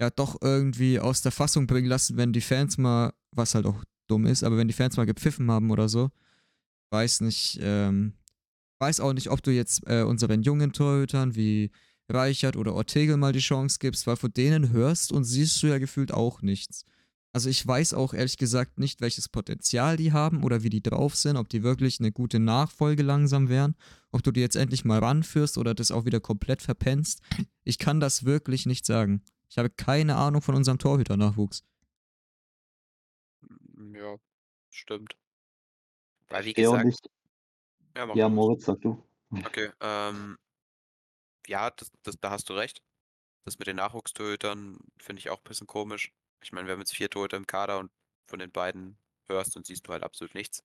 ja, 0.00 0.10
doch 0.14 0.40
irgendwie 0.42 1.00
aus 1.00 1.22
der 1.22 1.32
Fassung 1.32 1.66
bringen 1.66 1.88
lassen, 1.88 2.16
wenn 2.16 2.32
die 2.32 2.40
Fans 2.40 2.78
mal, 2.78 3.12
was 3.32 3.54
halt 3.54 3.66
auch 3.66 3.82
dumm 4.06 4.26
ist, 4.26 4.44
aber 4.44 4.56
wenn 4.56 4.68
die 4.68 4.74
Fans 4.74 4.96
mal 4.96 5.06
gepfiffen 5.06 5.50
haben 5.50 5.70
oder 5.70 5.88
so, 5.88 6.10
weiß 6.90 7.22
nicht, 7.22 7.58
ähm, 7.62 8.14
weiß 8.78 9.00
auch 9.00 9.12
nicht, 9.12 9.30
ob 9.30 9.42
du 9.42 9.50
jetzt 9.50 9.82
äh, 9.86 10.02
unseren 10.02 10.42
jungen 10.42 10.72
Torhütern 10.72 11.34
wie 11.34 11.70
Reichert 12.08 12.56
oder 12.56 12.74
Ortegel 12.74 13.16
mal 13.16 13.32
die 13.32 13.38
Chance 13.38 13.78
gibst, 13.80 14.06
weil 14.06 14.16
von 14.16 14.32
denen 14.32 14.70
hörst 14.70 15.12
und 15.12 15.24
siehst 15.24 15.62
du 15.62 15.68
ja 15.68 15.78
gefühlt 15.78 16.12
auch 16.12 16.42
nichts. 16.42 16.84
Also 17.32 17.48
ich 17.48 17.66
weiß 17.66 17.94
auch 17.94 18.14
ehrlich 18.14 18.36
gesagt 18.36 18.78
nicht, 18.78 19.00
welches 19.00 19.28
Potenzial 19.28 19.96
die 19.96 20.12
haben 20.12 20.44
oder 20.44 20.62
wie 20.62 20.70
die 20.70 20.82
drauf 20.82 21.16
sind, 21.16 21.36
ob 21.36 21.48
die 21.48 21.64
wirklich 21.64 21.98
eine 21.98 22.12
gute 22.12 22.38
Nachfolge 22.38 23.02
langsam 23.02 23.48
wären, 23.48 23.74
ob 24.12 24.22
du 24.22 24.30
die 24.30 24.40
jetzt 24.40 24.54
endlich 24.54 24.84
mal 24.84 25.00
ranführst 25.00 25.58
oder 25.58 25.74
das 25.74 25.90
auch 25.90 26.04
wieder 26.04 26.20
komplett 26.20 26.62
verpennst. 26.62 27.22
Ich 27.64 27.78
kann 27.78 27.98
das 27.98 28.24
wirklich 28.24 28.66
nicht 28.66 28.86
sagen. 28.86 29.22
Ich 29.48 29.58
habe 29.58 29.70
keine 29.70 30.16
Ahnung 30.16 30.42
von 30.42 30.54
unserem 30.54 30.78
Torhüter-Nachwuchs. 30.78 31.64
Ja, 33.92 34.16
stimmt. 34.70 35.16
Weil 36.28 36.44
wie 36.44 36.52
gesagt, 36.52 36.86
ich, 36.86 36.98
ja, 37.96 38.06
mach 38.06 38.16
ja, 38.16 38.28
mal. 38.28 38.34
Moritz, 38.34 38.64
sag 38.64 38.80
du. 38.80 39.02
Okay, 39.30 39.70
ähm, 39.80 40.38
ja, 41.46 41.70
das, 41.70 41.90
das, 42.02 42.16
da 42.20 42.30
hast 42.30 42.48
du 42.48 42.54
recht. 42.54 42.82
Das 43.44 43.58
mit 43.58 43.66
den 43.66 43.76
Nachwuchstorhütern 43.76 44.78
finde 44.98 45.20
ich 45.20 45.30
auch 45.30 45.38
ein 45.38 45.44
bisschen 45.44 45.66
komisch. 45.66 46.12
Ich 46.42 46.52
meine, 46.52 46.66
wir 46.66 46.72
haben 46.72 46.80
jetzt 46.80 46.94
vier 46.94 47.10
Torhüter 47.10 47.36
im 47.36 47.46
Kader 47.46 47.78
und 47.78 47.90
von 48.26 48.38
den 48.38 48.52
beiden 48.52 48.98
hörst 49.26 49.56
und 49.56 49.66
siehst 49.66 49.86
du 49.86 49.92
halt 49.92 50.02
absolut 50.02 50.34
nichts. 50.34 50.64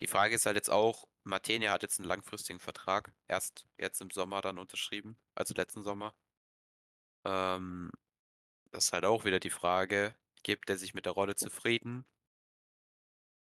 Die 0.00 0.06
Frage 0.06 0.34
ist 0.34 0.46
halt 0.46 0.56
jetzt 0.56 0.70
auch, 0.70 1.06
Martenia 1.24 1.72
hat 1.72 1.82
jetzt 1.82 1.98
einen 1.98 2.08
langfristigen 2.08 2.60
Vertrag, 2.60 3.12
erst 3.28 3.66
jetzt 3.78 4.00
im 4.00 4.10
Sommer 4.10 4.40
dann 4.40 4.58
unterschrieben, 4.58 5.16
also 5.34 5.54
letzten 5.54 5.82
Sommer. 5.82 6.14
Ähm, 7.24 7.90
das 8.70 8.86
ist 8.86 8.92
halt 8.92 9.04
auch 9.04 9.24
wieder 9.24 9.40
die 9.40 9.50
Frage, 9.50 10.14
gibt 10.42 10.70
er 10.70 10.78
sich 10.78 10.94
mit 10.94 11.06
der 11.06 11.12
Rolle 11.12 11.34
zufrieden? 11.36 12.04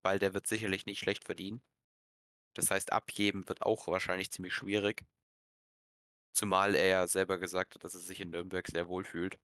Weil 0.03 0.19
der 0.19 0.35
wird 0.35 0.47
sicherlich 0.47 0.87
nicht 0.87 1.01
schlecht 1.01 1.25
verdienen. 1.25 1.63
Das 2.57 2.71
heißt, 2.71 2.93
abgeben 2.93 3.47
wird 3.49 3.63
auch 3.63 3.87
wahrscheinlich 3.89 4.31
ziemlich 4.33 4.55
schwierig. 4.55 5.05
Zumal 6.35 6.75
er 6.75 6.87
ja 6.87 7.07
selber 7.07 7.39
gesagt 7.39 7.75
hat, 7.75 7.85
dass 7.85 7.95
er 7.95 8.01
sich 8.01 8.21
in 8.21 8.31
Nürnberg 8.31 8.67
sehr 8.67 8.89
wohl 8.89 9.05
fühlt. 9.05 9.39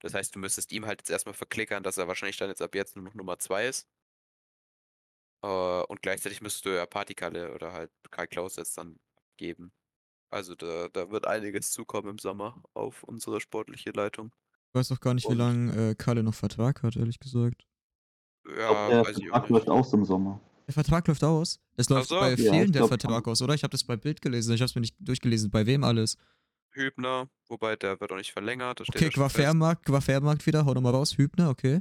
Das 0.00 0.14
heißt, 0.14 0.34
du 0.34 0.38
müsstest 0.38 0.72
ihm 0.72 0.86
halt 0.86 1.00
jetzt 1.00 1.10
erstmal 1.10 1.34
verklickern, 1.34 1.82
dass 1.82 1.98
er 1.98 2.06
wahrscheinlich 2.08 2.36
dann 2.36 2.48
jetzt 2.50 2.62
ab 2.62 2.74
jetzt 2.74 2.96
nur 2.96 3.04
noch 3.04 3.14
Nummer 3.14 3.38
2 3.38 3.66
ist. 3.68 3.88
Äh, 5.42 5.82
und 5.84 6.02
gleichzeitig 6.02 6.40
müsstest 6.40 6.66
du 6.66 6.70
ja 6.70 6.86
Partikalle 6.86 7.54
oder 7.54 7.72
halt 7.72 7.90
Karl 8.10 8.26
Klaus 8.28 8.56
jetzt 8.56 8.76
dann 8.78 8.98
geben. 9.36 9.72
Also 10.30 10.54
da, 10.54 10.88
da 10.88 11.10
wird 11.10 11.26
einiges 11.26 11.72
zukommen 11.72 12.08
im 12.10 12.18
Sommer 12.18 12.62
auf 12.74 13.02
unsere 13.04 13.40
sportliche 13.40 13.90
Leitung. 13.90 14.34
Ich 14.70 14.74
weiß 14.74 14.92
auch 14.92 15.00
gar 15.00 15.14
nicht, 15.14 15.24
wie 15.26 15.32
Und- 15.32 15.38
lange 15.38 15.90
äh, 15.90 15.94
Kalle 15.94 16.22
noch 16.22 16.34
Vertrag 16.34 16.82
hat, 16.82 16.96
ehrlich 16.96 17.18
gesagt. 17.20 17.66
Ich 18.46 18.56
Ja, 18.56 18.88
glaube, 18.88 18.90
der 18.90 19.00
weiß 19.06 19.18
ich 19.18 19.30
auch 19.30 19.46
Vertrag 19.46 19.48
läuft 19.50 19.68
nicht. 19.68 19.74
aus 19.74 19.92
im 19.92 20.04
Sommer. 20.04 20.40
Der 20.68 20.74
Vertrag 20.74 21.08
läuft 21.08 21.24
aus. 21.24 21.60
Es 21.76 21.88
läuft 21.88 22.10
so. 22.10 22.20
bei 22.20 22.30
Ja, 22.30 22.36
vielen 22.36 22.72
der 22.72 22.80
glaub 22.80 22.88
Vertrag 22.90 23.26
aus, 23.26 23.40
oder? 23.40 23.54
Ich 23.54 23.62
habe 23.62 23.72
das 23.72 23.84
bei 23.84 23.96
Bild 23.96 24.20
gelesen. 24.20 24.54
Ich 24.54 24.60
habe 24.60 24.66
es 24.66 24.74
mir 24.74 24.82
nicht 24.82 24.96
durchgelesen. 25.00 25.50
Bei 25.50 25.64
wem 25.64 25.82
alles? 25.82 26.18
Hübner, 26.72 27.30
wobei 27.48 27.74
der 27.74 27.98
wird 28.00 28.12
auch 28.12 28.16
nicht 28.16 28.32
verlängert. 28.32 28.82
Okay. 28.82 29.08
Quafermarkt, 29.08 29.86
Quafermarkt 29.86 30.46
wieder. 30.46 30.66
Hau 30.66 30.74
nochmal 30.74 30.92
raus. 30.92 31.16
Hübner, 31.16 31.48
okay. 31.48 31.80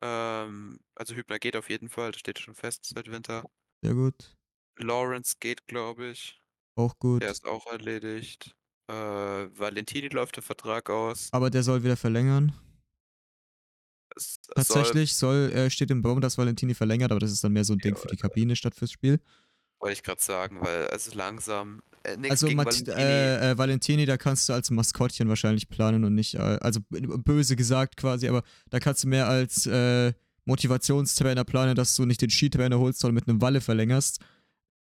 Ähm, 0.00 0.78
also 0.94 1.14
Hübner 1.14 1.40
geht 1.40 1.56
auf 1.56 1.68
jeden 1.68 1.88
Fall, 1.88 2.12
das 2.12 2.20
steht 2.20 2.38
schon 2.38 2.54
fest 2.54 2.84
seit 2.94 3.10
Winter. 3.10 3.44
Sehr 3.82 3.94
gut. 3.94 4.36
Lawrence 4.78 5.34
geht, 5.40 5.66
glaube 5.66 6.06
ich. 6.06 6.40
Auch 6.76 6.98
gut. 6.98 7.22
Der 7.22 7.30
ist 7.30 7.44
auch 7.46 7.66
erledigt. 7.66 8.54
Äh, 8.88 8.92
Valentini 8.94 10.08
läuft 10.08 10.36
der 10.36 10.42
Vertrag 10.42 10.88
aus. 10.90 11.28
Aber 11.32 11.50
der 11.50 11.62
soll 11.62 11.82
wieder 11.82 11.96
verlängern. 11.96 12.52
Tatsächlich 14.54 15.14
soll, 15.14 15.50
äh, 15.52 15.70
steht 15.70 15.90
im 15.90 16.02
Baum, 16.02 16.20
dass 16.20 16.38
Valentini 16.38 16.74
verlängert, 16.74 17.10
aber 17.10 17.20
das 17.20 17.32
ist 17.32 17.42
dann 17.42 17.52
mehr 17.52 17.64
so 17.64 17.72
ein 17.72 17.78
Ding 17.78 17.94
Ja, 17.94 18.00
für 18.00 18.08
die 18.08 18.16
Kabine 18.16 18.56
statt 18.56 18.74
fürs 18.74 18.92
Spiel. 18.92 19.18
Soll, 19.18 19.80
wollte 19.80 19.92
ich 19.94 20.02
gerade 20.02 20.22
sagen, 20.22 20.58
weil 20.60 20.88
es 20.92 21.06
ist 21.06 21.14
langsam. 21.14 21.82
Äh, 22.04 22.16
Also 22.28 22.46
Valentini. 22.46 22.96
äh, 22.96 23.50
äh, 23.50 23.58
Valentini, 23.58 24.06
da 24.06 24.16
kannst 24.16 24.48
du 24.48 24.52
als 24.52 24.70
Maskottchen 24.70 25.28
wahrscheinlich 25.28 25.68
planen 25.68 26.04
und 26.04 26.14
nicht, 26.14 26.34
äh, 26.34 26.38
also 26.38 26.80
böse 26.88 27.56
gesagt 27.56 27.96
quasi, 27.96 28.28
aber 28.28 28.42
da 28.70 28.78
kannst 28.78 29.04
du 29.04 29.08
mehr 29.08 29.28
als 29.28 29.66
äh, 29.66 30.12
Motivationstrainer 30.44 31.44
planen, 31.44 31.74
dass 31.74 31.96
du 31.96 32.04
nicht 32.04 32.22
den 32.22 32.30
Skitrainer 32.30 32.78
holst, 32.78 33.00
sondern 33.00 33.14
mit 33.14 33.28
einem 33.28 33.40
Walle 33.40 33.60
verlängerst. 33.60 34.20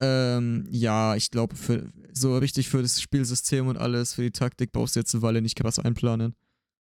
Ähm, 0.00 0.66
ja, 0.70 1.16
ich 1.16 1.30
glaube, 1.30 1.56
so 2.12 2.36
richtig 2.36 2.68
für 2.68 2.82
das 2.82 3.00
Spielsystem 3.00 3.66
und 3.66 3.78
alles, 3.78 4.14
für 4.14 4.22
die 4.22 4.30
Taktik 4.30 4.72
brauchst 4.72 4.94
du 4.94 5.00
jetzt 5.00 5.14
eine 5.14 5.22
Walle 5.22 5.40
nicht 5.40 5.56
krass 5.56 5.78
einplanen. 5.78 6.34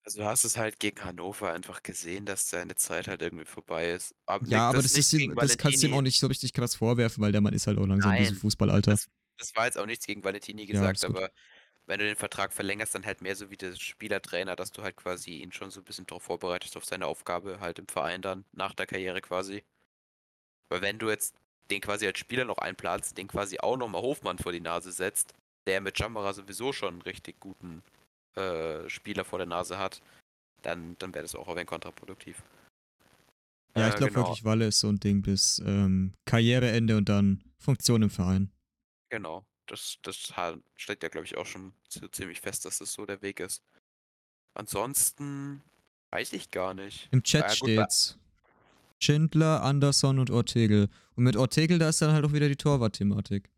Also 0.05 0.21
du 0.21 0.27
hast 0.27 0.45
es 0.45 0.57
halt 0.57 0.79
gegen 0.81 1.05
Hannover 1.05 1.53
einfach 1.53 1.83
gesehen, 1.83 2.27
dass 2.27 2.49
seine 2.51 2.75
Zeit 2.75 3.07
halt 3.09 3.23
irgendwie 3.23 3.45
vorbei 3.45 3.91
ist. 3.93 4.15
Aber 4.27 4.47
Ja, 4.47 4.69
aber 4.69 4.83
das, 4.83 4.93
ist 4.97 5.13
ihm, 5.13 5.35
das 5.37 5.57
kannst 5.57 5.83
du 5.83 5.87
ihm 5.87 5.95
auch 5.95 6.03
nicht 6.03 6.19
so 6.19 6.27
richtig 6.27 6.53
krass 6.53 6.75
vorwerfen, 6.75 7.23
weil 7.23 7.33
der 7.33 7.41
Mann 7.41 7.55
ist 7.55 7.67
halt 7.67 7.79
auch 7.79 7.87
langsam 7.87 8.13
in 8.13 8.19
diesem 8.19 8.37
Nein, 8.37 8.37
Fußballalter. 8.37 8.99
Das, 8.99 9.09
das 9.39 9.55
war 9.57 9.67
jetzt 9.67 9.79
auch 9.79 9.87
nichts 9.87 10.07
gegen 10.07 10.25
Valentini 10.25 10.67
Ja, 10.71 10.71
gesagt, 10.73 11.05
gut. 11.05 11.05
aber 11.05 11.31
wenn 11.87 11.99
du 12.01 12.07
den 12.07 12.17
Vertrag 12.17 12.53
verlängerst, 12.53 12.95
dann 12.95 13.07
halt 13.07 13.23
mehr 13.23 13.37
so 13.37 13.51
wie 13.51 13.57
der 13.59 13.75
Spielertrainer, 13.77 14.57
dass 14.57 14.73
du 14.73 14.83
halt 14.83 14.97
quasi 14.97 15.39
ihn 15.39 15.53
schon 15.53 15.71
so 15.71 15.81
ein 15.81 15.85
bisschen 15.85 16.07
darauf 16.07 16.25
vorbereitest, 16.25 16.77
auf 16.77 16.85
seine 16.87 17.07
Aufgabe 17.07 17.61
halt 17.61 17.79
im 17.81 17.89
Verein 17.89 18.23
dann, 18.23 18.45
nach 18.53 18.75
der 18.75 18.87
Karriere 18.87 19.21
quasi. 19.23 19.65
Weil 20.69 20.83
wenn 20.83 20.99
du 20.99 21.09
jetzt 21.09 21.37
den 21.71 21.81
quasi 21.81 22.05
als 22.07 22.19
Spieler 22.19 22.45
noch 22.45 22.59
einplanst, 22.59 23.17
den 23.17 23.29
quasi 23.29 23.59
auch 23.61 23.77
nochmal 23.77 24.03
Hofmann 24.03 24.39
vor 24.39 24.51
die 24.53 24.61
Nase 24.61 24.91
setzt, 24.93 25.35
der 25.67 25.81
mit 25.81 25.99
Jamara 25.99 26.33
sowieso 26.33 26.73
schon 26.73 26.95
einen 26.95 27.03
richtig 27.03 27.39
guten 27.41 27.83
äh, 28.37 28.89
Spieler 28.89 29.25
vor 29.25 29.39
der 29.39 29.47
Nase 29.47 29.79
hat, 29.79 30.03
dann, 30.63 30.97
dann 30.99 31.15
wäre 31.15 31.23
das 31.23 31.35
auch 31.35 31.49
ein 31.49 31.67
kontraproduktiv. 31.67 32.43
Ja, 33.77 33.89
ich 33.89 33.95
Äh, 33.95 33.99
glaube 33.99 34.13
genau. 34.13 34.27
wirklich, 34.27 34.45
Walle 34.45 34.67
ist 34.67 34.81
so 34.81 34.89
ein 34.89 35.01
Ding 35.01 35.23
bis 35.23 35.61
ähm, 35.65 36.15
Karriereende 36.27 36.97
und 36.97 37.09
dann 37.09 37.43
Funktion 37.59 38.03
im 38.03 38.11
Verein. 38.11 38.51
Genau, 39.11 39.45
das, 39.67 39.99
das 40.03 40.33
steht 40.77 41.03
ja, 41.03 41.09
glaube 41.09 41.27
ich, 41.27 41.37
auch 41.37 41.47
schon 41.47 41.73
ziemlich 41.89 42.41
fest, 42.41 42.65
dass 42.65 42.79
das 42.79 42.93
so 42.93 43.07
der 43.07 43.23
Weg 43.23 43.41
ist. 43.41 43.63
Ansonsten 44.55 45.63
weiß 46.11 46.33
ich 46.35 46.51
gar 46.51 46.75
nicht. 46.75 47.09
Im 47.13 47.23
Chat 47.23 47.43
Ja, 47.43 47.49
gut, 47.49 47.57
steht's. 47.57 48.19
Schindler, 49.03 49.63
Anderson 49.63 50.19
und 50.19 50.31
Ortegel. 50.31 50.89
Und 51.17 51.25
mit 51.25 51.37
Ortegel, 51.37 51.79
da 51.79 51.89
ist 51.89 52.01
dann 52.01 52.13
halt 52.13 52.25
auch 52.25 52.33
wieder 52.33 52.49
die 52.49 52.57
Torwart-Thematik. 52.57 53.51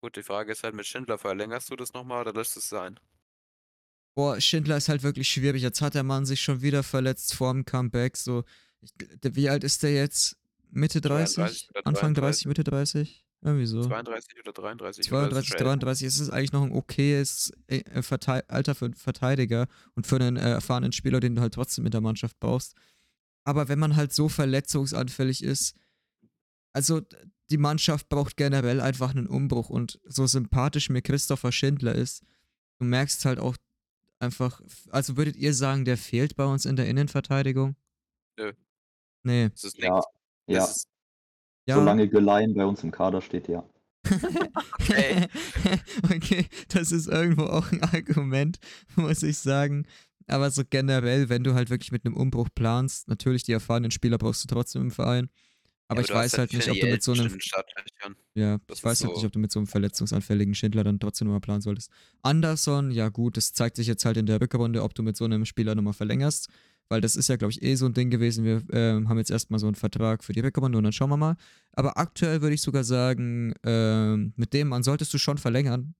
Gut, 0.00 0.16
die 0.16 0.22
Frage 0.22 0.52
ist 0.52 0.62
halt 0.64 0.74
mit 0.74 0.86
Schindler, 0.86 1.18
verlängerst 1.18 1.70
du 1.70 1.76
das 1.76 1.92
nochmal 1.92 2.22
oder 2.22 2.32
lässt 2.32 2.56
es 2.56 2.68
sein? 2.68 3.00
Boah, 4.14 4.40
Schindler 4.40 4.76
ist 4.76 4.88
halt 4.88 5.02
wirklich 5.02 5.28
schwierig. 5.28 5.62
Jetzt 5.62 5.80
hat 5.80 5.94
der 5.94 6.02
Mann 6.02 6.26
sich 6.26 6.40
schon 6.42 6.60
wieder 6.60 6.82
verletzt 6.82 7.34
vor 7.34 7.52
dem 7.52 7.64
Comeback. 7.64 8.16
So, 8.16 8.44
wie 9.22 9.48
alt 9.48 9.64
ist 9.64 9.82
der 9.82 9.94
jetzt? 9.94 10.36
Mitte 10.70 11.00
30? 11.00 11.34
32 11.34 11.70
oder 11.70 11.86
Anfang 11.86 12.14
30, 12.14 12.44
33. 12.44 12.46
Mitte 12.46 12.64
30? 12.64 13.24
Irgendwie 13.44 13.66
so. 13.66 13.82
32 13.82 14.38
oder 14.40 14.52
33? 14.52 15.12
oder 15.12 15.22
ist 15.22 15.36
es 15.36 15.46
32, 15.46 15.48
schon 15.48 15.54
älter? 15.54 15.64
33 15.64 16.06
ist 16.06 16.20
es 16.20 16.30
eigentlich 16.30 16.52
noch 16.52 16.62
ein 16.62 16.72
okayes 16.72 17.52
äh, 17.66 17.78
äh, 17.78 18.42
Alter 18.48 18.74
für 18.74 18.84
einen 18.84 18.94
Verteidiger 18.94 19.66
und 19.94 20.06
für 20.06 20.16
einen 20.16 20.36
äh, 20.36 20.50
erfahrenen 20.50 20.92
Spieler, 20.92 21.20
den 21.20 21.34
du 21.34 21.42
halt 21.42 21.54
trotzdem 21.54 21.84
in 21.84 21.90
der 21.90 22.00
Mannschaft 22.00 22.38
brauchst. 22.38 22.74
Aber 23.44 23.68
wenn 23.68 23.80
man 23.80 23.96
halt 23.96 24.12
so 24.12 24.28
verletzungsanfällig 24.28 25.42
ist, 25.42 25.74
also 26.72 27.02
die 27.50 27.58
Mannschaft 27.58 28.08
braucht 28.08 28.36
generell 28.36 28.80
einfach 28.80 29.10
einen 29.10 29.26
Umbruch 29.26 29.68
und 29.68 30.00
so 30.04 30.26
sympathisch 30.26 30.88
mir 30.88 31.02
Christopher 31.02 31.50
Schindler 31.50 31.94
ist, 31.94 32.22
du 32.78 32.86
merkst 32.86 33.24
halt 33.24 33.40
auch 33.40 33.56
einfach, 34.22 34.60
also 34.90 35.16
würdet 35.16 35.36
ihr 35.36 35.52
sagen, 35.52 35.84
der 35.84 35.98
fehlt 35.98 36.36
bei 36.36 36.44
uns 36.44 36.64
in 36.64 36.76
der 36.76 36.88
Innenverteidigung? 36.88 37.76
Nö. 38.38 38.52
Nee. 39.24 39.50
Das 39.50 39.64
ist 39.64 39.78
Ja, 39.78 40.00
ja. 40.46 40.64
Ist, 40.64 40.88
Ja. 41.66 41.76
Solange 41.76 42.08
Geleien 42.08 42.54
bei 42.54 42.64
uns 42.64 42.82
im 42.82 42.90
Kader 42.90 43.20
steht, 43.20 43.48
ja. 43.48 43.64
Okay. 44.80 45.28
okay, 46.04 46.46
das 46.68 46.92
ist 46.92 47.08
irgendwo 47.08 47.44
auch 47.44 47.70
ein 47.70 47.82
Argument, 47.82 48.58
muss 48.96 49.22
ich 49.22 49.38
sagen. 49.38 49.86
Aber 50.26 50.50
so 50.50 50.62
generell, 50.68 51.28
wenn 51.28 51.44
du 51.44 51.54
halt 51.54 51.70
wirklich 51.70 51.92
mit 51.92 52.06
einem 52.06 52.16
Umbruch 52.16 52.48
planst, 52.54 53.08
natürlich 53.08 53.42
die 53.42 53.52
erfahrenen 53.52 53.90
Spieler 53.90 54.18
brauchst 54.18 54.44
du 54.44 54.48
trotzdem 54.48 54.82
im 54.82 54.90
Verein. 54.90 55.28
Aber 55.92 56.00
ja, 56.00 56.06
ich 56.06 56.14
weiß 56.14 56.38
halt 56.38 56.52
nicht, 56.52 56.68
ob 56.68 56.78
du 56.80 56.86
mit 56.86 57.02
so 57.02 57.12
einem, 57.12 57.38
ja, 58.34 58.58
das 58.66 58.78
ich 58.78 58.84
weiß 58.84 59.00
halt 59.00 59.10
nicht, 59.12 59.20
so- 59.20 59.26
ob 59.26 59.32
du 59.32 59.38
mit 59.38 59.52
so 59.52 59.58
einem 59.60 59.66
verletzungsanfälligen 59.66 60.54
Schindler 60.54 60.84
dann 60.84 60.98
trotzdem 60.98 61.26
nochmal 61.28 61.40
planen 61.40 61.60
solltest. 61.60 61.90
Anderson, 62.22 62.90
ja 62.90 63.08
gut, 63.08 63.36
das 63.36 63.52
zeigt 63.52 63.76
sich 63.76 63.86
jetzt 63.86 64.04
halt 64.04 64.16
in 64.16 64.26
der 64.26 64.40
Rückrunde, 64.40 64.82
ob 64.82 64.94
du 64.94 65.02
mit 65.02 65.16
so 65.16 65.24
einem 65.24 65.44
Spieler 65.44 65.74
nochmal 65.74 65.92
verlängerst. 65.92 66.48
Weil 66.88 67.00
das 67.00 67.16
ist 67.16 67.28
ja, 67.28 67.36
glaube 67.36 67.52
ich, 67.52 67.62
eh 67.62 67.74
so 67.76 67.86
ein 67.86 67.94
Ding 67.94 68.10
gewesen. 68.10 68.44
Wir 68.44 68.62
ähm, 68.72 69.08
haben 69.08 69.16
jetzt 69.16 69.30
erstmal 69.30 69.58
so 69.60 69.66
einen 69.66 69.76
Vertrag 69.76 70.24
für 70.24 70.32
die 70.32 70.40
Rückrunde 70.40 70.76
und 70.76 70.84
dann 70.84 70.92
schauen 70.92 71.08
wir 71.10 71.16
mal. 71.16 71.36
Aber 71.72 71.96
aktuell 71.96 72.42
würde 72.42 72.54
ich 72.54 72.60
sogar 72.62 72.84
sagen, 72.84 73.54
ähm, 73.64 74.32
mit 74.36 74.52
dem 74.52 74.68
Mann 74.68 74.82
solltest 74.82 75.14
du 75.14 75.18
schon 75.18 75.38
verlängern. 75.38 75.94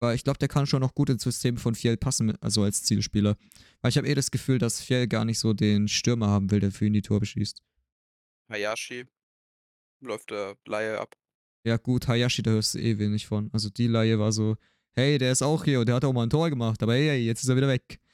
Weil 0.00 0.14
ich 0.14 0.22
glaube, 0.22 0.38
der 0.38 0.46
kann 0.48 0.64
schon 0.66 0.80
noch 0.80 0.94
gut 0.94 1.10
ins 1.10 1.24
System 1.24 1.56
von 1.56 1.74
Fjell 1.74 1.96
passen, 1.96 2.32
also 2.40 2.62
als 2.62 2.84
Zielspieler. 2.84 3.36
Weil 3.82 3.90
ich 3.90 3.96
habe 3.98 4.06
eh 4.06 4.14
das 4.14 4.30
Gefühl, 4.30 4.58
dass 4.58 4.80
Fjell 4.80 5.08
gar 5.08 5.24
nicht 5.24 5.40
so 5.40 5.52
den 5.54 5.88
Stürmer 5.88 6.28
haben 6.28 6.50
will, 6.52 6.60
der 6.60 6.70
für 6.70 6.86
ihn 6.86 6.92
die 6.92 7.02
Tore 7.02 7.20
beschießt. 7.20 7.60
Hayashi 8.48 9.06
läuft 10.00 10.30
der 10.30 10.56
Laie 10.66 10.98
ab. 11.00 11.16
Ja, 11.64 11.76
gut, 11.76 12.08
Hayashi, 12.08 12.42
da 12.42 12.50
hörst 12.52 12.74
du 12.74 12.78
eh 12.78 12.98
wenig 12.98 13.26
von. 13.26 13.50
Also 13.52 13.68
die 13.70 13.86
Laie 13.88 14.18
war 14.18 14.32
so, 14.32 14.56
hey, 14.94 15.18
der 15.18 15.32
ist 15.32 15.42
auch 15.42 15.64
hier 15.64 15.80
und 15.80 15.86
der 15.88 15.96
hat 15.96 16.04
auch 16.04 16.12
mal 16.12 16.22
ein 16.24 16.30
Tor 16.30 16.48
gemacht, 16.50 16.82
aber 16.82 16.94
hey, 16.94 17.18
jetzt 17.24 17.42
ist 17.42 17.48
er 17.48 17.56
wieder 17.56 17.68
weg. 17.68 18.00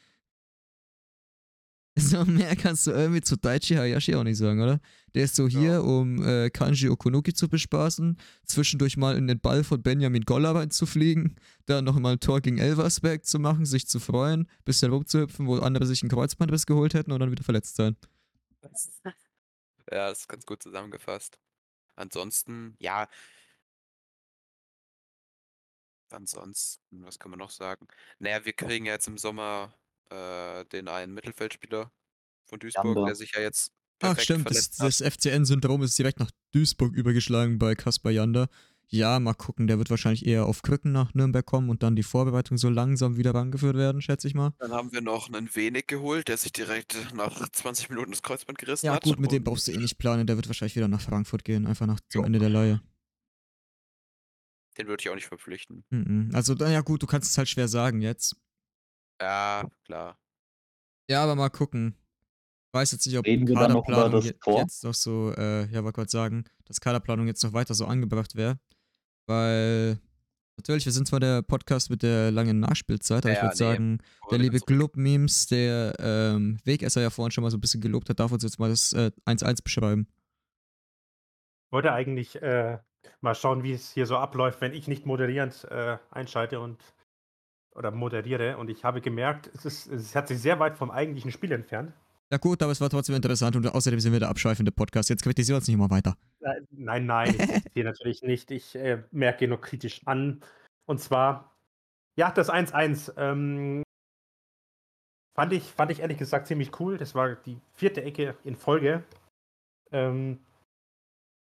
So 1.96 2.24
mehr 2.24 2.56
kannst 2.56 2.88
du 2.88 2.90
irgendwie 2.90 3.20
zu 3.20 3.36
Daichi 3.36 3.74
Hayashi 3.76 4.16
auch 4.16 4.24
nicht 4.24 4.36
sagen, 4.38 4.60
oder? 4.60 4.80
Der 5.14 5.24
ist 5.24 5.36
so 5.36 5.46
Ja. 5.46 5.60
hier, 5.60 5.84
um 5.84 6.20
äh, 6.24 6.50
Kanji 6.50 6.88
Okunuki 6.88 7.32
zu 7.34 7.48
bespaßen, 7.48 8.16
zwischendurch 8.44 8.96
mal 8.96 9.16
in 9.16 9.28
den 9.28 9.38
Ball 9.38 9.62
von 9.62 9.80
Benjamin 9.80 10.24
Goller 10.24 10.56
reinzufliegen, 10.56 11.36
dann 11.66 11.84
nochmal 11.84 12.14
ein 12.14 12.20
Tor 12.20 12.40
gegen 12.40 12.58
Elversberg 12.58 13.24
zu 13.24 13.38
machen, 13.38 13.64
sich 13.64 13.86
zu 13.86 14.00
freuen, 14.00 14.48
bisschen 14.64 14.90
rumzuhüpfen, 14.90 15.46
wo 15.46 15.58
andere 15.58 15.86
sich 15.86 16.02
einen 16.02 16.10
Kreuzbandriss 16.10 16.66
geholt 16.66 16.94
hätten 16.94 17.12
und 17.12 17.20
dann 17.20 17.30
wieder 17.30 17.44
verletzt 17.44 17.76
sein. 17.76 17.96
Ja, 19.90 20.08
das 20.08 20.20
ist 20.20 20.28
ganz 20.28 20.44
gut 20.46 20.62
zusammengefasst. 20.62 21.38
Ansonsten, 21.96 22.76
ja. 22.78 23.08
Ansonsten, 26.10 27.04
was 27.04 27.18
kann 27.18 27.30
man 27.30 27.38
noch 27.38 27.50
sagen? 27.50 27.88
Naja, 28.18 28.44
wir 28.44 28.52
kriegen 28.52 28.86
ja 28.86 28.92
jetzt 28.92 29.08
im 29.08 29.18
Sommer 29.18 29.74
äh, 30.10 30.64
den 30.66 30.88
einen 30.88 31.14
Mittelfeldspieler 31.14 31.90
von 32.44 32.58
Duisburg, 32.58 32.84
Janda. 32.84 33.06
der 33.06 33.14
sich 33.14 33.32
ja 33.34 33.40
jetzt 33.40 33.72
Ach 34.00 34.18
stimmt, 34.18 34.50
das, 34.50 34.70
das 34.72 35.00
FCN-Syndrom 35.00 35.82
ist 35.82 35.98
direkt 35.98 36.18
nach 36.18 36.30
Duisburg 36.52 36.94
übergeschlagen 36.94 37.58
bei 37.58 37.74
Kaspar 37.74 38.12
Janda. 38.12 38.48
Ja, 38.88 39.18
mal 39.18 39.34
gucken, 39.34 39.66
der 39.66 39.78
wird 39.78 39.90
wahrscheinlich 39.90 40.24
eher 40.26 40.46
auf 40.46 40.62
Krücken 40.62 40.92
nach 40.92 41.14
Nürnberg 41.14 41.44
kommen 41.44 41.68
und 41.70 41.82
dann 41.82 41.96
die 41.96 42.02
Vorbereitung 42.02 42.58
so 42.58 42.68
langsam 42.68 43.16
wieder 43.16 43.34
rangeführt 43.34 43.76
werden, 43.76 44.00
schätze 44.02 44.28
ich 44.28 44.34
mal. 44.34 44.52
Dann 44.58 44.72
haben 44.72 44.92
wir 44.92 45.00
noch 45.00 45.28
einen 45.32 45.52
Wenig 45.54 45.86
geholt, 45.86 46.28
der 46.28 46.36
sich 46.36 46.52
direkt 46.52 47.12
nach 47.14 47.48
20 47.48 47.90
Minuten 47.90 48.12
das 48.12 48.22
Kreuzband 48.22 48.58
gerissen 48.58 48.86
Ja 48.86 48.94
hat. 48.94 49.02
gut, 49.02 49.18
mit 49.18 49.32
dem 49.32 49.42
brauchst 49.42 49.66
du 49.68 49.72
eh 49.72 49.78
nicht 49.78 49.98
planen, 49.98 50.26
der 50.26 50.36
wird 50.36 50.46
wahrscheinlich 50.48 50.76
wieder 50.76 50.88
nach 50.88 51.00
Frankfurt 51.00 51.44
gehen, 51.44 51.66
einfach 51.66 51.86
nach 51.86 52.00
zum 52.08 52.20
Jo. 52.22 52.26
Ende 52.26 52.38
der 52.38 52.50
Leihe. 52.50 52.82
Den 54.78 54.86
würde 54.88 55.00
ich 55.00 55.08
auch 55.10 55.14
nicht 55.14 55.26
verpflichten. 55.26 55.84
Mhm. 55.90 56.30
Also, 56.32 56.54
na 56.58 56.70
ja 56.70 56.80
gut, 56.80 57.02
du 57.02 57.06
kannst 57.06 57.30
es 57.30 57.38
halt 57.38 57.48
schwer 57.48 57.68
sagen 57.68 58.00
jetzt. 58.00 58.36
Ja, 59.20 59.68
klar. 59.84 60.18
Ja, 61.08 61.22
aber 61.22 61.36
mal 61.36 61.48
gucken. 61.50 61.96
Ich 62.68 62.74
weiß 62.74 62.90
jetzt 62.92 63.06
nicht, 63.06 63.16
ob 63.16 63.24
Reden 63.24 63.44
noch 63.44 63.84
Kaderplanung 63.86 64.22
Tor? 64.40 64.60
jetzt 64.60 64.82
noch 64.82 64.94
so, 64.94 65.32
äh, 65.36 65.70
ja, 65.70 65.84
wollte 65.84 65.96
gerade 65.96 66.10
sagen, 66.10 66.44
dass 66.64 66.80
Kaderplanung 66.80 67.28
jetzt 67.28 67.44
noch 67.44 67.52
weiter 67.52 67.74
so 67.74 67.86
angebracht 67.86 68.34
wäre. 68.34 68.58
Weil, 69.26 69.98
natürlich, 70.56 70.84
wir 70.84 70.92
sind 70.92 71.06
zwar 71.08 71.20
der 71.20 71.42
Podcast 71.42 71.90
mit 71.90 72.02
der 72.02 72.30
langen 72.30 72.60
Nachspielzeit, 72.60 73.24
aber 73.24 73.32
ich 73.32 73.36
Ja, 73.38 73.42
würde 73.42 73.54
nee. 73.54 73.58
sagen, 73.58 73.98
der 74.30 74.38
liebe. 74.38 74.60
Club-Memes, 74.60 75.46
der 75.46 75.94
ähm, 75.98 76.58
Wegesser 76.64 77.00
ja 77.02 77.10
vorhin 77.10 77.30
schon 77.32 77.42
mal 77.42 77.50
so 77.50 77.56
ein 77.56 77.60
bisschen 77.60 77.80
gelobt 77.80 78.08
hat, 78.10 78.20
darf 78.20 78.32
uns 78.32 78.42
jetzt 78.42 78.58
mal 78.58 78.70
das 78.70 78.92
äh, 78.92 79.10
1-1 79.26 79.62
beschreiben. 79.62 80.06
wollte 81.70 81.92
eigentlich 81.92 82.40
äh, 82.42 82.78
mal 83.20 83.34
schauen, 83.34 83.62
wie 83.62 83.72
es 83.72 83.90
hier 83.92 84.06
so 84.06 84.16
abläuft, 84.16 84.60
wenn 84.60 84.72
ich 84.72 84.88
nicht 84.88 85.06
moderierend 85.06 85.64
äh, 85.70 85.98
einschalte 86.10 86.60
und 86.60 86.82
oder 87.74 87.90
moderiere. 87.90 88.56
Und 88.56 88.70
ich 88.70 88.84
habe 88.84 89.00
gemerkt, 89.00 89.50
es, 89.54 89.64
ist, 89.64 89.86
es 89.88 90.14
hat 90.14 90.28
sich 90.28 90.38
sehr 90.40 90.60
weit 90.60 90.76
vom 90.76 90.90
eigentlichen 90.90 91.32
Spiel 91.32 91.50
entfernt. 91.52 91.92
Ja 92.30 92.38
gut, 92.38 92.62
aber 92.62 92.72
es 92.72 92.80
war 92.80 92.90
trotzdem 92.90 93.14
interessant 93.14 93.54
und 93.56 93.66
außerdem 93.66 94.00
sind 94.00 94.12
wir 94.12 94.20
der 94.20 94.30
abschweifende 94.30 94.72
Podcast. 94.72 95.10
Jetzt 95.10 95.22
kritisieren 95.22 95.54
wir 95.54 95.58
uns 95.58 95.68
nicht 95.68 95.74
immer 95.74 95.90
weiter. 95.90 96.16
Nein, 96.70 97.06
nein, 97.06 97.30
ich 97.30 97.38
kritisiere 97.38 97.84
natürlich 97.84 98.22
nicht. 98.22 98.50
Ich 98.50 98.74
äh, 98.74 99.02
merke 99.10 99.46
nur 99.46 99.60
kritisch 99.60 100.00
an. 100.06 100.40
Und 100.86 101.00
zwar, 101.00 101.56
ja, 102.16 102.30
das 102.30 102.50
1-1 102.50 103.12
ähm, 103.16 103.82
fand, 105.34 105.52
ich, 105.52 105.64
fand 105.64 105.90
ich 105.92 106.00
ehrlich 106.00 106.18
gesagt 106.18 106.46
ziemlich 106.46 106.80
cool. 106.80 106.98
Das 106.98 107.14
war 107.14 107.34
die 107.34 107.60
vierte 107.72 108.02
Ecke 108.02 108.36
in 108.44 108.56
Folge. 108.56 109.04
Ähm, 109.92 110.40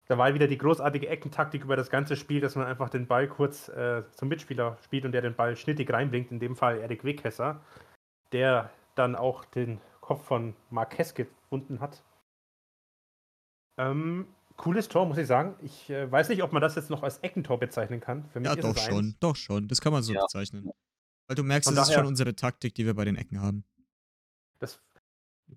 da 0.07 0.19
war 0.19 0.35
wieder 0.35 0.49
die 0.49 0.59
großartige 0.59 1.09
Eckentaktik 1.09 1.65
über 1.65 1.77
das 1.77 1.89
ganze 1.89 2.17
Spiel, 2.17 2.41
dass 2.41 2.57
man 2.57 2.67
einfach 2.67 2.91
den 2.91 3.07
Ball 3.07 3.27
kurz 3.27 3.69
äh, 3.69 4.03
zum 4.13 4.29
Mitspieler 4.29 4.77
spielt 4.85 5.07
und 5.07 5.13
der 5.13 5.23
den 5.23 5.35
Ball 5.35 5.57
schnittig 5.57 5.91
reinbringt. 5.91 6.31
In 6.31 6.41
dem 6.41 6.57
Fall 6.57 6.79
Erik 6.79 7.05
Weghesser, 7.05 7.63
der 8.33 8.71
dann 8.97 9.17
auch 9.17 9.45
den 9.47 9.81
Kopf 10.05 10.23
von 10.27 10.55
Marquez 10.69 11.15
gefunden 11.15 11.81
hat. 11.81 12.05
Ähm, 13.79 14.27
cooles 14.57 14.89
Tor, 14.89 15.07
muss 15.07 15.17
ich 15.19 15.27
sagen. 15.27 15.57
Ich 15.63 15.89
äh, 15.89 16.11
weiß 16.11 16.29
nicht, 16.29 16.43
ob 16.43 16.53
man 16.53 16.61
das 16.61 16.75
jetzt 16.75 16.91
noch 16.91 17.03
als 17.03 17.19
Eckentor 17.19 17.59
bezeichnen 17.59 18.01
kann. 18.01 18.29
Für 18.29 18.39
mich 18.41 18.49
Ja, 18.49 18.55
ist 18.55 18.63
doch 18.65 18.77
es 18.77 18.83
schon, 18.85 18.99
eins. 19.07 19.19
doch 19.21 19.35
schon. 19.37 19.67
Das 19.67 19.81
kann 19.81 19.93
man 19.93 20.03
so 20.03 20.13
Ja. 20.13 20.21
bezeichnen. 20.23 20.71
Weil 21.27 21.37
du 21.37 21.43
merkst, 21.43 21.69
Von 21.69 21.75
das 21.75 21.85
ist 21.85 21.93
daher- 21.95 22.01
schon 22.05 22.09
unsere 22.09 22.37
Taktik, 22.37 22.75
die 22.75 22.85
wir 22.85 22.93
bei 22.95 23.07
den 23.07 23.17
Ecken 23.17 23.41
haben. 23.41 23.65
Das 24.59 24.79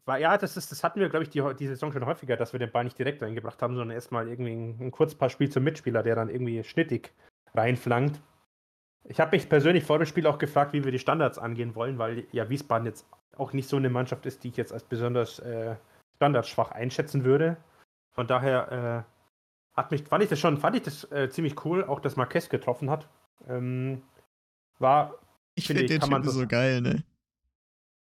war, 0.06 0.18
ja, 0.18 0.38
das, 0.38 0.56
ist, 0.56 0.72
das 0.72 0.82
hatten 0.84 1.00
wir, 1.02 1.10
glaube 1.10 1.24
ich, 1.24 1.30
die, 1.30 1.44
die 1.60 1.68
Saison 1.68 1.92
schon 1.92 2.06
häufiger, 2.06 2.38
dass 2.38 2.54
wir 2.54 2.60
den 2.60 2.72
Ball 2.72 2.86
nicht 2.86 2.98
direkt 2.98 3.22
reingebracht 3.22 3.62
haben, 3.62 3.76
sondern 3.76 3.96
erstmal 3.96 4.30
irgendwie 4.30 4.54
ein, 4.54 4.78
ein 4.80 4.92
Kurzpassspiel 4.92 5.50
zum 5.50 5.64
Mitspieler, 5.66 6.04
der 6.04 6.16
dann 6.16 6.30
irgendwie 6.30 6.64
schnittig 6.64 7.14
reinflankt. 7.54 8.22
Ich 9.04 9.20
habe 9.20 9.36
mich 9.36 9.48
persönlich 9.50 9.84
vor 9.84 10.00
dem 10.00 10.06
Spiel 10.06 10.26
auch 10.26 10.38
gefragt, 10.38 10.72
wie 10.74 10.84
wir 10.86 10.92
die 10.92 11.00
Standards 11.00 11.38
angehen 11.38 11.76
wollen, 11.76 11.98
weil 11.98 12.26
ja 12.32 12.50
Wiesbaden 12.50 12.86
jetzt 12.88 13.06
auch 13.40 13.54
nicht 13.54 13.70
so 13.70 13.78
eine 13.78 13.90
Mannschaft 13.90 14.26
ist, 14.26 14.44
die 14.44 14.50
ich 14.50 14.58
jetzt 14.58 14.74
als 14.74 14.84
besonders 14.84 15.40
äh, 15.40 15.76
standardschwach 16.16 16.72
einschätzen 16.72 17.24
würde. 17.24 17.58
Von 18.12 18.28
daher 18.28 19.06
äh, 19.06 19.78
hat 19.78 19.92
mich, 19.92 20.04
fand 20.04 20.24
ich 20.24 20.30
das 20.30 20.40
schon, 20.40 20.58
fand 20.58 20.76
ich 20.76 20.84
das 20.84 21.04
äh, 21.12 21.30
ziemlich 21.30 21.64
cool, 21.66 21.84
auch 21.84 22.00
dass 22.00 22.16
Marquez 22.16 22.50
getroffen 22.50 22.90
hat. 22.90 23.08
Ähm, 23.48 24.02
war. 24.80 25.16
Ich 25.56 25.68
finde 25.68 25.86
den 25.86 26.02
Typen 26.02 26.24
so 26.30 26.48
geil, 26.48 26.82
ne? 26.82 27.04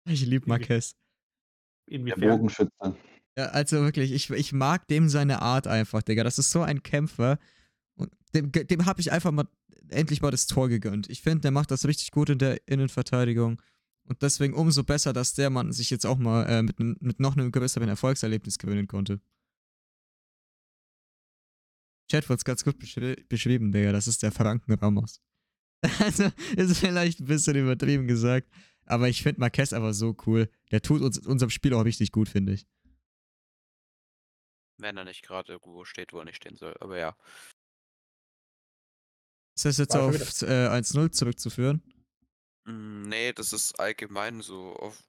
Ich 0.06 0.26
liebe 0.26 0.48
Marquez. 0.48 0.96
Der 1.88 2.16
Bogenschütze. 2.16 2.96
Ja, 3.38 3.46
also 3.48 3.82
wirklich, 3.82 4.12
ich, 4.12 4.30
ich 4.30 4.54
mag 4.54 4.88
dem 4.88 5.10
seine 5.10 5.42
Art 5.42 5.68
einfach, 5.68 6.02
Digga. 6.02 6.24
Das 6.24 6.38
ist 6.38 6.52
so 6.52 6.62
ein 6.62 6.84
Kämpfer. 6.84 7.40
Und 7.96 8.12
dem, 8.34 8.52
dem 8.52 8.86
habe 8.86 9.00
ich 9.00 9.12
einfach 9.12 9.32
mal 9.32 9.48
endlich 9.90 10.22
mal 10.22 10.32
das 10.32 10.48
Tor 10.48 10.70
gegönnt. 10.70 11.10
Ich 11.10 11.22
finde, 11.22 11.42
der 11.42 11.52
macht 11.52 11.72
das 11.72 11.86
richtig 11.86 12.12
gut 12.12 12.30
in 12.30 12.40
der 12.40 12.60
Innenverteidigung. 12.68 13.62
Und 14.12 14.22
deswegen 14.22 14.54
umso 14.54 14.84
besser, 14.84 15.14
dass 15.14 15.36
der 15.36 15.50
Mann 15.50 15.72
sich 15.72 15.90
jetzt 15.90 16.06
auch 16.06 16.18
mal 16.18 16.44
äh, 16.46 16.64
mit, 16.64 16.78
mit 17.02 17.22
noch 17.22 17.38
einem 17.38 17.50
größeren 17.50 17.88
Erfolgserlebnis 17.88 18.58
gewinnen 18.58 18.86
konnte. 18.86 19.22
Chat 22.10 22.28
wird 22.28 22.40
es 22.40 22.44
ganz 22.44 22.66
gut 22.66 22.78
beschri 22.78 23.16
beschrieben, 23.30 23.72
Digga. 23.72 23.94
Das 23.94 24.10
ist 24.10 24.22
der 24.22 24.34
Franken 24.34 24.74
Ramos. 24.74 25.22
also, 26.00 26.30
ist 26.58 26.78
vielleicht 26.78 27.22
ein 27.22 27.28
bisschen 27.28 27.56
übertrieben 27.56 28.06
gesagt. 28.06 28.52
Aber 28.84 29.08
ich 29.08 29.24
finde 29.24 29.40
Marquez 29.40 29.72
aber 29.72 29.94
so 29.94 30.18
cool. 30.26 30.50
Der 30.72 30.82
tut 30.82 31.02
uns 31.02 31.18
unserem 31.26 31.50
Spiel 31.50 31.74
auch 31.74 31.86
richtig 31.86 32.12
gut, 32.12 32.28
finde 32.28 32.52
ich. 32.52 32.68
Wenn 34.78 34.98
er 34.98 35.06
nicht 35.06 35.24
gerade 35.24 35.54
irgendwo 35.54 35.86
steht, 35.86 36.12
wo 36.12 36.20
er 36.20 36.26
nicht 36.26 36.36
stehen 36.36 36.58
soll. 36.58 36.76
Aber 36.82 36.98
ja. 36.98 37.16
Ist 39.56 39.64
das 39.64 39.78
jetzt 39.78 39.96
auf 39.96 40.42
äh, 40.42 40.68
1-0 40.68 41.12
zurückzuführen? 41.12 41.82
Mm, 42.66 43.04
nee, 43.10 43.34
das 43.34 43.54
ist 43.54 43.80
allgemein 43.80 44.42
so 44.42 44.76
auf 44.76 45.04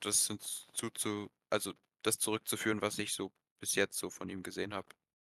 das 0.00 0.26
zu, 0.72 0.90
zu, 0.90 1.30
also 1.50 1.74
das 2.02 2.18
zurückzuführen, 2.18 2.82
was 2.82 2.98
ich 2.98 3.14
so 3.14 3.32
bis 3.60 3.74
jetzt 3.76 3.98
so 3.98 4.10
von 4.10 4.28
ihm 4.30 4.42
gesehen 4.42 4.74
habe. 4.74 4.88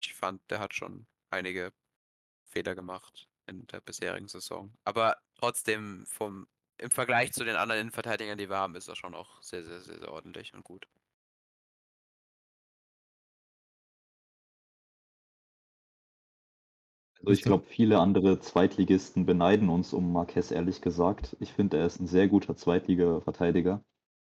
Ich 0.01 0.13
fand, 0.15 0.41
der 0.51 0.59
hat 0.59 0.73
schon 0.73 1.07
einige 1.31 1.73
Fehler 2.45 2.75
gemacht 2.75 3.27
in 3.47 3.67
der 3.67 3.81
bisherigen 3.81 4.27
Saison. 4.27 4.73
Aber 4.85 5.17
trotzdem 5.35 6.05
vom 6.07 6.47
im 6.77 6.91
Vergleich 6.91 7.33
zu 7.33 7.45
den 7.45 7.55
anderen 7.55 7.81
Innenverteidigern, 7.81 8.37
die 8.37 8.49
wir 8.49 8.57
haben, 8.57 8.75
ist 8.75 8.89
er 8.89 8.95
schon 8.97 9.15
auch 9.15 9.41
sehr, 9.41 9.63
sehr, 9.63 9.81
sehr, 9.81 9.99
sehr 9.99 10.11
ordentlich 10.11 10.53
und 10.53 10.63
gut. 10.63 10.87
Also 17.25 17.39
ich 17.39 17.41
glaube, 17.41 17.65
viele 17.65 17.99
andere 17.99 18.39
Zweitligisten 18.39 19.25
beneiden 19.25 19.69
uns 19.69 19.93
um 19.93 20.13
Marquez, 20.13 20.51
ehrlich 20.51 20.81
gesagt. 20.81 21.35
Ich 21.39 21.53
finde, 21.53 21.77
er 21.77 21.87
ist 21.87 21.99
ein 21.99 22.05
sehr 22.05 22.27
guter 22.27 22.55
Zweitliga-Verteidiger. 22.55 23.83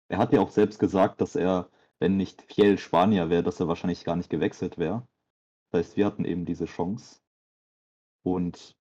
Er 0.09 0.19
hat 0.19 0.33
ja 0.33 0.41
auch 0.41 0.51
selbst 0.51 0.79
gesagt, 0.79 1.21
dass 1.21 1.37
er, 1.37 1.69
wenn 1.99 2.17
nicht 2.17 2.41
Fiel 2.41 2.79
Spanier 2.79 3.29
wäre, 3.29 3.43
dass 3.43 3.61
er 3.61 3.69
wahrscheinlich 3.69 4.05
gar 4.05 4.17
nicht 4.17 4.31
gewechselt 4.31 4.79
wäre. 4.79 5.07
Das 5.71 5.81
heißt, 5.81 5.97
wir 5.99 6.07
hatten 6.07 6.25
eben 6.25 6.47
diese 6.47 6.65
Chance. 6.65 7.21
Und 8.23 8.75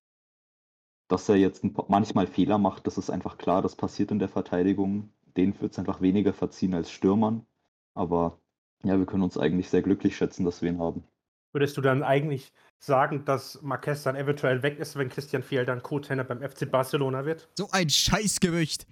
dass 1.10 1.28
er 1.28 1.36
jetzt 1.36 1.66
manchmal 1.90 2.26
Fehler 2.26 2.58
macht, 2.58 2.88
das 2.88 2.98
ist 2.98 3.10
einfach 3.10 3.38
klar, 3.38 3.62
das 3.62 3.76
passiert 3.76 4.12
in 4.12 4.20
der 4.20 4.30
Verteidigung. 4.30 5.10
Den 5.36 5.60
wird 5.60 5.74
es 5.74 5.80
einfach 5.80 6.00
weniger 6.00 6.32
verziehen 6.32 6.74
als 6.74 6.90
Stürmern. 6.90 7.46
Aber 7.94 8.40
ja, 8.84 8.98
wir 8.98 9.06
können 9.06 9.24
uns 9.24 9.38
eigentlich 9.38 9.70
sehr 9.70 9.82
glücklich 9.82 10.16
schätzen, 10.16 10.46
dass 10.46 10.62
wir 10.62 10.70
ihn 10.70 10.80
haben. 10.80 11.04
Würdest 11.56 11.78
du 11.78 11.82
dann 11.82 12.04
eigentlich 12.04 12.52
sagen, 12.80 13.24
dass 13.24 13.62
Marquez 13.62 14.04
dann 14.04 14.18
eventuell 14.18 14.62
weg 14.62 14.78
ist, 14.78 14.98
wenn 14.98 15.08
Christian 15.08 15.42
Fiel 15.42 15.64
dann 15.64 15.82
Co-Trainer 15.82 16.26
beim 16.26 16.42
FC 16.42 16.70
Barcelona 16.70 17.24
wird? 17.24 17.48
So 17.58 17.72
ein 17.72 17.90
Scheißgerücht. 17.90 18.86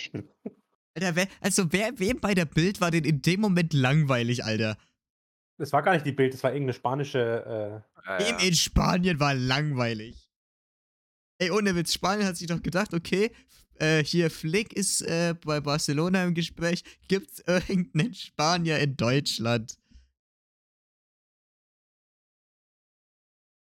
Alter, 0.96 1.14
wer, 1.14 1.28
also 1.40 1.72
wer, 1.72 1.96
wem 2.00 2.18
bei 2.18 2.34
der 2.34 2.46
Bild 2.46 2.80
war 2.80 2.90
denn 2.90 3.04
in 3.04 3.22
dem 3.22 3.42
Moment 3.42 3.74
langweilig, 3.74 4.44
Alter? 4.44 4.76
Das 5.56 5.72
war 5.72 5.84
gar 5.84 5.92
nicht 5.92 6.04
die 6.04 6.10
Bild, 6.10 6.34
das 6.34 6.42
war 6.42 6.50
irgendeine 6.50 6.74
spanische. 6.74 7.84
Äh, 7.94 8.24
wem 8.24 8.38
in 8.40 8.54
Spanien 8.54 9.20
war 9.20 9.34
langweilig? 9.34 10.28
Ey, 11.38 11.52
ohne 11.52 11.76
Witz, 11.76 11.94
Spanien 11.94 12.26
hat 12.26 12.36
sich 12.36 12.48
doch 12.48 12.60
gedacht, 12.60 12.92
okay, 12.92 13.30
äh, 13.76 14.02
hier 14.02 14.32
Flick 14.32 14.72
ist 14.72 15.02
äh, 15.02 15.36
bei 15.44 15.60
Barcelona 15.60 16.24
im 16.24 16.34
Gespräch, 16.34 16.82
gibt's 17.06 17.38
irgendeinen 17.46 18.14
Spanier 18.14 18.80
in 18.80 18.96
Deutschland? 18.96 19.78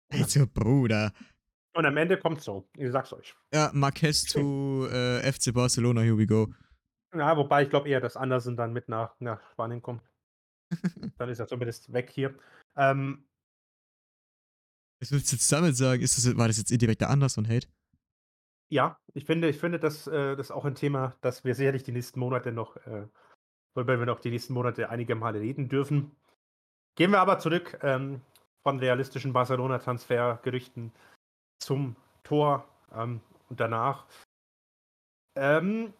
Also, 0.10 0.46
Bruder. 0.48 1.14
Und 1.76 1.86
am 1.86 1.98
Ende 1.98 2.18
kommt's 2.18 2.46
so. 2.46 2.68
Ich 2.76 2.92
sag's 2.92 3.14
euch. 3.14 3.36
Ja, 3.54 3.70
Marquez 3.74 4.24
to 4.26 4.88
äh, 4.88 5.32
FC 5.32 5.54
Barcelona, 5.54 6.02
here 6.02 6.18
we 6.18 6.26
go. 6.26 6.48
Ja, 7.16 7.36
wobei 7.38 7.64
ich 7.64 7.70
glaube 7.70 7.90
eher, 7.90 8.02
dass 8.02 8.18
Andersen 8.18 8.56
dann 8.56 8.74
mit 8.74 8.90
nach, 8.90 9.16
nach 9.20 9.42
Spanien 9.52 9.82
kommt. 9.82 10.04
dann 11.18 11.30
ist 11.30 11.40
er 11.40 11.48
zumindest 11.48 11.92
weg 11.94 12.10
hier. 12.10 12.36
Ähm, 12.76 13.26
Was 15.00 15.12
willst 15.12 15.32
du 15.32 15.36
jetzt 15.36 15.52
damit 15.52 15.76
sagen? 15.76 16.02
Ist 16.02 16.18
das, 16.18 16.38
war 16.38 16.48
das 16.48 16.58
jetzt 16.58 16.72
indirekter 16.72 17.10
Anderson-Hate? 17.10 17.68
Ja, 18.72 19.00
ich 19.14 19.26
finde, 19.26 19.50
ich 19.50 19.58
finde, 19.58 19.80
dass 19.80 20.06
äh, 20.06 20.36
das 20.36 20.48
ist 20.48 20.52
auch 20.52 20.66
ein 20.66 20.76
Thema, 20.76 21.16
das 21.22 21.44
wir 21.44 21.56
sicherlich 21.56 21.84
die 21.84 21.92
nächsten 21.92 22.20
Monate 22.20 22.52
noch, 22.52 22.78
äh, 22.78 23.08
worüber 23.74 23.98
wir 23.98 24.06
noch 24.06 24.20
die 24.20 24.30
nächsten 24.30 24.54
Monate 24.54 24.90
einige 24.90 25.16
Male 25.16 25.40
reden 25.40 25.70
dürfen. 25.70 26.12
Gehen 26.96 27.12
wir 27.12 27.20
aber 27.20 27.40
zurück 27.40 27.80
ähm, 27.82 28.22
von 28.64 28.80
realistischen 28.80 29.34
Barcelona-Transfergerüchten 29.34 30.92
zum 31.60 31.96
Tor 32.24 32.66
ähm, 32.96 33.22
und 33.50 33.60
danach. 33.60 34.06
Ähm, 35.36 35.94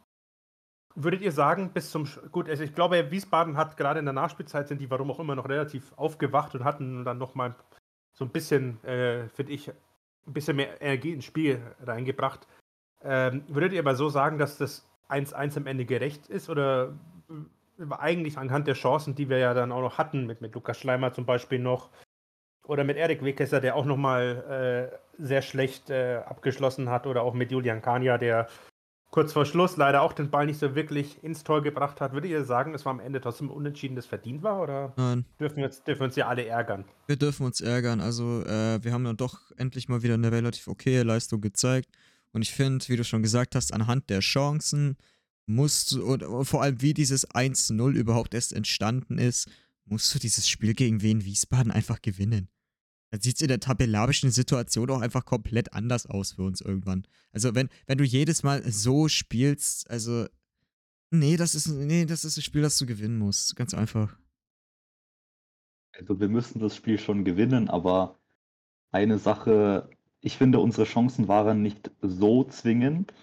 würdet 0.96 1.22
ihr 1.22 1.32
sagen, 1.32 1.72
bis 1.72 1.92
zum. 1.92 2.08
Gut, 2.32 2.50
also 2.50 2.64
ich 2.64 2.76
glaube, 2.76 3.12
Wiesbaden 3.12 3.58
hat 3.58 3.78
gerade 3.78 4.00
in 4.00 4.06
der 4.06 4.14
Nachspielzeit 4.14 4.68
sind 4.68 4.82
die, 4.82 4.90
warum 4.90 5.12
auch 5.12 5.20
immer, 5.20 5.36
noch 5.36 5.48
relativ 5.48 5.94
aufgewacht 5.96 6.56
und 6.56 6.64
hatten 6.64 7.06
dann 7.06 7.18
nochmal 7.18 7.56
so 8.14 8.26
ein 8.26 8.32
bisschen, 8.32 8.84
äh, 8.84 9.30
finde 9.30 9.54
ich, 9.54 9.70
ein 9.70 10.34
bisschen 10.34 10.58
mehr 10.58 10.82
Energie 10.82 11.14
ins 11.14 11.26
Spiel 11.26 11.62
reingebracht. 11.82 12.48
Ähm, 13.02 13.44
würdet 13.48 13.72
ihr 13.74 13.80
aber 13.80 13.96
so 13.96 14.10
sagen, 14.10 14.38
dass 14.38 14.58
das 14.58 14.86
1-1 15.08 15.58
am 15.58 15.68
Ende 15.68 15.86
gerecht 15.86 16.28
ist 16.28 16.50
oder 16.50 16.94
eigentlich 17.92 18.38
anhand 18.38 18.68
der 18.68 18.74
Chancen, 18.76 19.16
die 19.16 19.30
wir 19.30 19.38
ja 19.38 19.54
dann 19.54 19.72
auch 19.72 19.82
noch 19.82 19.98
hatten, 19.98 20.26
mit, 20.26 20.42
mit 20.42 20.54
Lukas 20.54 20.78
Schleimer 20.78 21.14
zum 21.14 21.26
Beispiel 21.26 21.60
noch, 21.60 21.90
oder 22.70 22.84
mit 22.84 22.98
Erik 22.98 23.24
Wekesser, 23.24 23.60
der 23.60 23.76
auch 23.76 23.86
nochmal 23.86 24.92
äh, 25.20 25.22
sehr 25.22 25.42
schlecht 25.42 25.90
äh, 25.90 26.18
abgeschlossen 26.26 26.90
hat. 26.90 27.08
Oder 27.08 27.24
auch 27.24 27.34
mit 27.34 27.52
Julian 27.52 27.82
Kania, 27.82 28.20
der 28.20 28.48
kurz 29.10 29.34
vor 29.34 29.46
Schluss 29.46 29.76
leider 29.76 30.04
auch 30.04 30.14
den 30.14 30.30
Ball 30.30 30.46
nicht 30.46 30.60
so 30.60 30.76
wirklich 30.76 31.24
ins 31.24 31.44
Tor 31.44 31.64
gebracht 31.64 32.00
hat. 32.00 32.14
Würdet 32.14 32.30
ihr 32.30 32.46
sagen, 32.46 32.76
es 32.76 32.86
war 32.86 32.92
am 32.92 33.00
Ende 33.00 33.22
trotzdem 33.22 33.50
unentschieden, 33.50 33.96
das 33.96 34.06
verdient 34.06 34.44
war? 34.44 34.62
Oder 34.62 34.94
Nein. 34.98 35.26
Dürfen 35.40 35.58
wir, 35.58 35.66
uns, 35.66 35.84
dürfen 35.84 36.02
wir 36.02 36.06
uns 36.06 36.16
ja 36.16 36.28
alle 36.28 36.46
ärgern? 36.46 36.86
Wir 37.08 37.16
dürfen 37.16 37.44
uns 37.44 37.60
ärgern. 37.60 38.02
Also, 38.02 38.44
äh, 38.46 38.84
wir 38.84 38.94
haben 38.94 39.04
dann 39.04 39.18
doch 39.18 39.52
endlich 39.58 39.90
mal 39.90 40.04
wieder 40.04 40.14
eine 40.14 40.32
relativ 40.32 40.68
okaye 40.68 41.02
Leistung 41.02 41.42
gezeigt. 41.42 41.90
Und 42.34 42.44
ich 42.44 42.54
finde, 42.54 42.88
wie 42.88 42.98
du 42.98 43.04
schon 43.04 43.24
gesagt 43.24 43.56
hast, 43.56 43.74
anhand 43.74 44.12
der 44.12 44.20
Chancen 44.20 44.96
musst 45.48 45.94
du, 45.94 46.06
und, 46.06 46.22
und 46.22 46.46
vor 46.46 46.62
allem 46.62 46.80
wie 46.84 46.94
dieses 46.94 47.28
1-0 47.28 47.94
überhaupt 47.94 48.36
erst 48.36 48.54
entstanden 48.54 49.18
ist, 49.18 49.50
musst 49.86 50.14
du 50.14 50.20
dieses 50.20 50.48
Spiel 50.48 50.76
gegen 50.76 51.02
Wien 51.02 51.26
Wiesbaden 51.26 51.72
einfach 51.72 52.04
gewinnen 52.04 52.48
dann 53.12 53.22
sieht 53.22 53.36
es 53.36 53.42
in 53.42 53.48
der 53.48 53.60
tabellarischen 53.60 54.32
Situation 54.32 54.90
auch 54.90 55.02
einfach 55.02 55.26
komplett 55.26 55.74
anders 55.74 56.06
aus 56.06 56.34
für 56.34 56.44
uns 56.44 56.62
irgendwann. 56.62 57.06
Also 57.32 57.56
wenn, 57.56 57.70
wenn 57.88 57.98
du 57.98 58.04
jedes 58.04 58.44
Mal 58.44 58.64
so 58.72 59.08
spielst, 59.08 59.90
also 59.90 60.26
nee, 61.12 61.38
das 61.38 61.56
ist 61.56 61.68
nee, 61.68 62.06
das 62.06 62.26
ist 62.26 62.38
ein 62.38 62.44
Spiel, 62.44 62.62
das 62.62 62.78
du 62.78 62.86
gewinnen 62.86 63.18
musst, 63.18 63.56
ganz 63.56 63.74
einfach. 63.74 64.16
Also 65.98 66.20
wir 66.20 66.30
müssen 66.30 66.60
das 66.60 66.76
Spiel 66.76 67.00
schon 67.00 67.26
gewinnen, 67.26 67.70
aber 67.70 68.18
eine 68.92 69.18
Sache, 69.18 69.90
ich 70.22 70.38
finde, 70.38 70.60
unsere 70.60 70.86
Chancen 70.86 71.28
waren 71.28 71.62
nicht 71.62 71.92
so 72.02 72.44
zwingend. 72.44 73.14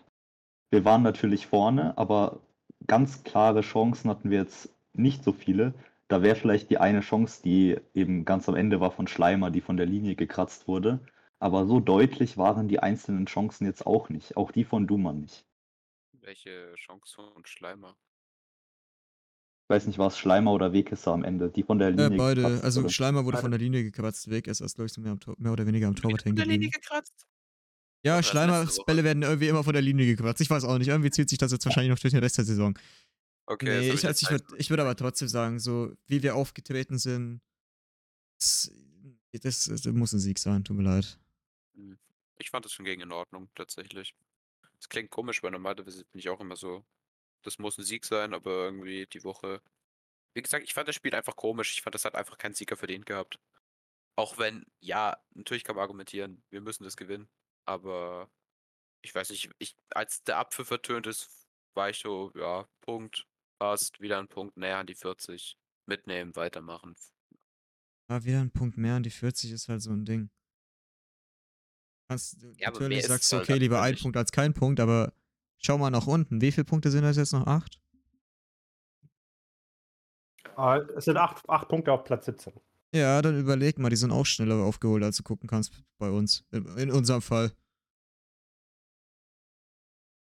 Wir 0.71 0.85
waren 0.85 1.03
natürlich 1.03 1.47
vorne, 1.47 1.97
aber 1.97 2.41
ganz 2.87 3.23
klare 3.23 3.63
Chancen 3.63 4.11
hatten 4.11 4.31
wir 4.31 4.39
jetzt 4.39 4.69
nicht 4.93 5.25
so 5.25 5.33
viele. 5.33 5.75
Da 6.09 6.23
wäre 6.23 6.37
vielleicht 6.37 6.71
die 6.71 6.79
eine 6.79 7.01
Chance, 7.01 7.43
die 7.43 7.79
eben 7.95 8.25
ganz 8.25 8.49
am 8.49 8.55
Ende 8.55 8.81
war 8.81 8.93
von 8.93 9.09
Schleimer, 9.09 9.51
die 9.51 9.61
von 9.61 9.77
der 9.77 9.87
Linie 9.87 10.15
gekratzt 10.15 10.69
wurde. 10.69 11.01
Aber 11.39 11.67
so 11.67 11.81
deutlich 11.81 12.37
waren 12.39 12.69
die 12.69 12.79
einzelnen 12.81 13.27
Chancen 13.27 13.67
jetzt 13.67 13.87
auch 13.87 14.09
nicht. 14.09 14.37
Auch 14.37 14.53
die 14.53 14.65
von 14.65 14.87
Duman 14.87 15.21
nicht. 15.21 15.45
Welche 16.13 16.75
Chance 16.77 17.15
von 17.15 17.47
Schleimer? 17.47 17.97
Ich 19.65 19.71
weiß 19.75 19.87
nicht, 19.89 19.99
war 19.99 20.07
es 20.07 20.17
Schleimer 20.19 20.53
oder 20.53 20.73
Wekesser 20.73 21.13
am 21.13 21.25
Ende, 21.25 21.51
die 21.51 21.65
von 21.65 21.79
der 21.81 21.91
Linie 21.91 22.11
Ja, 22.11 22.17
beide. 22.17 22.41
gekratzt 22.43 22.65
Also 22.65 22.83
wurde. 22.83 22.93
Schleimer 22.93 23.25
wurde 23.25 23.39
von 23.39 23.51
der 23.51 23.59
Linie 23.59 23.83
gekratzt, 23.83 24.31
Weg 24.31 24.47
ist 24.47 24.61
erst, 24.61 24.77
glaube 24.77 24.87
ich, 24.87 24.93
so 24.93 25.01
mehr, 25.01 25.17
mehr 25.39 25.53
oder 25.53 25.67
weniger 25.67 25.89
am 25.89 25.97
Torwart 25.97 26.25
hängen 26.25 26.37
Von 26.37 26.49
der 26.49 26.57
Linie 26.57 26.71
gekratzt? 26.71 27.27
Ja, 28.05 28.15
Oder 28.15 28.23
Schleimers? 28.23 28.79
Bälle 28.87 29.03
werden 29.03 29.23
irgendwie 29.25 29.49
immer 29.49 29.65
von 29.65 29.73
der 29.73 29.83
Linie 29.83 30.07
gekratzt. 30.07 30.41
Ich 30.41 30.49
weiß 30.49 30.63
auch 30.65 30.79
nicht. 30.79 30.89
Irgendwie 30.89 31.11
zieht 31.11 31.29
sich 31.29 31.39
das 31.39 31.51
jetzt 31.51 31.65
wahrscheinlich 31.67 31.91
noch 31.91 31.99
durch 31.99 32.13
den 32.13 32.23
Rest 32.23 32.39
der 32.39 32.45
Saison. 32.45 32.79
Okay, 33.47 33.81
nee, 33.81 33.89
hab 33.89 33.95
ich, 33.95 34.07
also 34.07 34.27
ich 34.27 34.31
würde 34.31 34.57
ich 34.59 34.71
würd 34.71 34.81
aber 34.81 34.97
trotzdem 34.97 35.29
sagen, 35.29 35.61
so 35.61 35.97
wie 36.07 36.23
wir 36.23 36.35
aufgetreten 36.35 36.99
sind, 36.99 37.41
das, 38.39 38.71
das, 39.33 39.67
das 39.67 39.87
muss 39.87 40.13
ein 40.13 40.19
Sieg 40.19 40.39
sein, 40.39 40.65
tut 40.65 40.77
mir 40.77 40.83
leid. 40.83 41.19
Hm. 41.75 41.99
Ich 42.39 42.51
fand 42.51 42.65
das 42.65 42.73
schon 42.73 42.85
gegen 42.85 43.03
in 43.03 43.13
Ordnung, 43.13 43.49
tatsächlich. 43.55 44.15
Das 44.79 44.89
klingt 44.89 45.11
komisch, 45.11 45.43
weil 45.43 45.53
normalerweise 45.53 46.05
bin 46.05 46.19
ich 46.19 46.29
auch 46.29 46.41
immer 46.41 46.57
so, 46.57 46.85
das 47.43 47.59
muss 47.59 47.79
ein 47.79 47.85
Sieg 47.85 48.05
sein, 48.05 48.35
aber 48.35 48.65
irgendwie 48.65 49.07
die 49.07 49.25
Woche. 49.25 49.63
Wie 50.35 50.43
gesagt, 50.43 50.65
ich 50.65 50.75
fand 50.75 50.89
das 50.89 50.97
Spiel 50.97 51.15
einfach 51.15 51.37
komisch. 51.37 51.73
Ich 51.73 51.83
fand, 51.83 51.95
das 51.95 52.05
hat 52.05 52.15
einfach 52.15 52.37
keinen 52.37 52.55
Sieger 52.55 52.77
verdient 52.77 53.07
gehabt. 53.07 53.39
Auch 54.17 54.39
wenn, 54.39 54.67
ja, 54.81 55.17
natürlich 55.35 55.65
kann 55.65 55.77
man 55.77 55.83
argumentieren, 55.83 56.43
wir 56.51 56.61
müssen 56.61 56.85
das 56.85 56.97
gewinnen. 56.97 57.29
Aber 57.65 58.29
ich 59.03 59.15
weiß 59.15 59.31
nicht, 59.31 59.51
ich, 59.59 59.77
als 59.91 60.25
der 60.25 60.39
Apfel 60.39 60.65
vertönt 60.65 61.07
ist, 61.07 61.31
war 61.75 61.91
ich 61.91 61.99
so, 61.99 62.33
ja, 62.35 62.69
Punkt, 62.81 63.27
passt, 63.59 64.01
wieder 64.01 64.19
ein 64.19 64.29
Punkt 64.29 64.57
näher 64.57 64.79
an 64.79 64.87
die 64.87 64.95
40. 64.95 65.57
Mitnehmen, 65.87 66.35
weitermachen. 66.35 66.95
Ja, 68.11 68.25
wieder 68.25 68.41
ein 68.41 68.51
Punkt 68.51 68.77
mehr 68.77 68.97
und 68.97 69.05
die 69.05 69.11
40 69.11 69.53
ist 69.53 69.69
halt 69.69 69.83
so 69.83 69.91
ein 69.91 70.05
Ding. 70.05 70.31
Kannst, 72.09 72.43
Ja, 72.59 72.69
aber 72.69 72.81
natürlich 72.81 73.07
sagst 73.07 73.33
du, 73.33 73.39
halt 73.39 73.49
okay, 73.49 73.59
lieber 73.59 73.81
einfach 73.81 73.99
ein. 73.99 74.03
Punkt 74.03 74.17
als 74.17 74.33
kein 74.33 74.55
Punkt, 74.55 74.81
aber 74.81 75.13
schau 75.59 75.79
mal 75.79 75.91
nach 75.91 76.07
unten. 76.07 76.41
Wie 76.41 76.53
viele 76.53 76.65
Punkte 76.65 76.91
sind 76.91 77.03
das 77.03 77.17
jetzt 77.17 77.33
noch? 77.33 77.47
Acht? 77.47 77.81
Äh, 80.57 80.81
es 80.97 81.05
sind 81.05 81.17
acht, 81.17 81.49
acht 81.49 81.69
Punkte 81.69 81.93
auf 81.93 82.05
Platz 82.05 82.27
17. 82.27 82.53
Ja, 82.95 83.21
dann 83.21 83.39
überleg 83.39 83.79
mal, 83.79 83.91
die 83.91 83.97
sind 83.97 84.13
auch 84.13 84.25
schneller 84.25 84.57
aufgeholt, 84.57 85.03
als 85.03 85.17
du 85.17 85.23
gucken 85.23 85.49
kannst 85.49 85.73
bei 85.99 86.09
uns. 86.09 86.45
In, 86.51 86.67
in 86.79 86.91
unserem 86.91 87.21
Fall. 87.23 87.53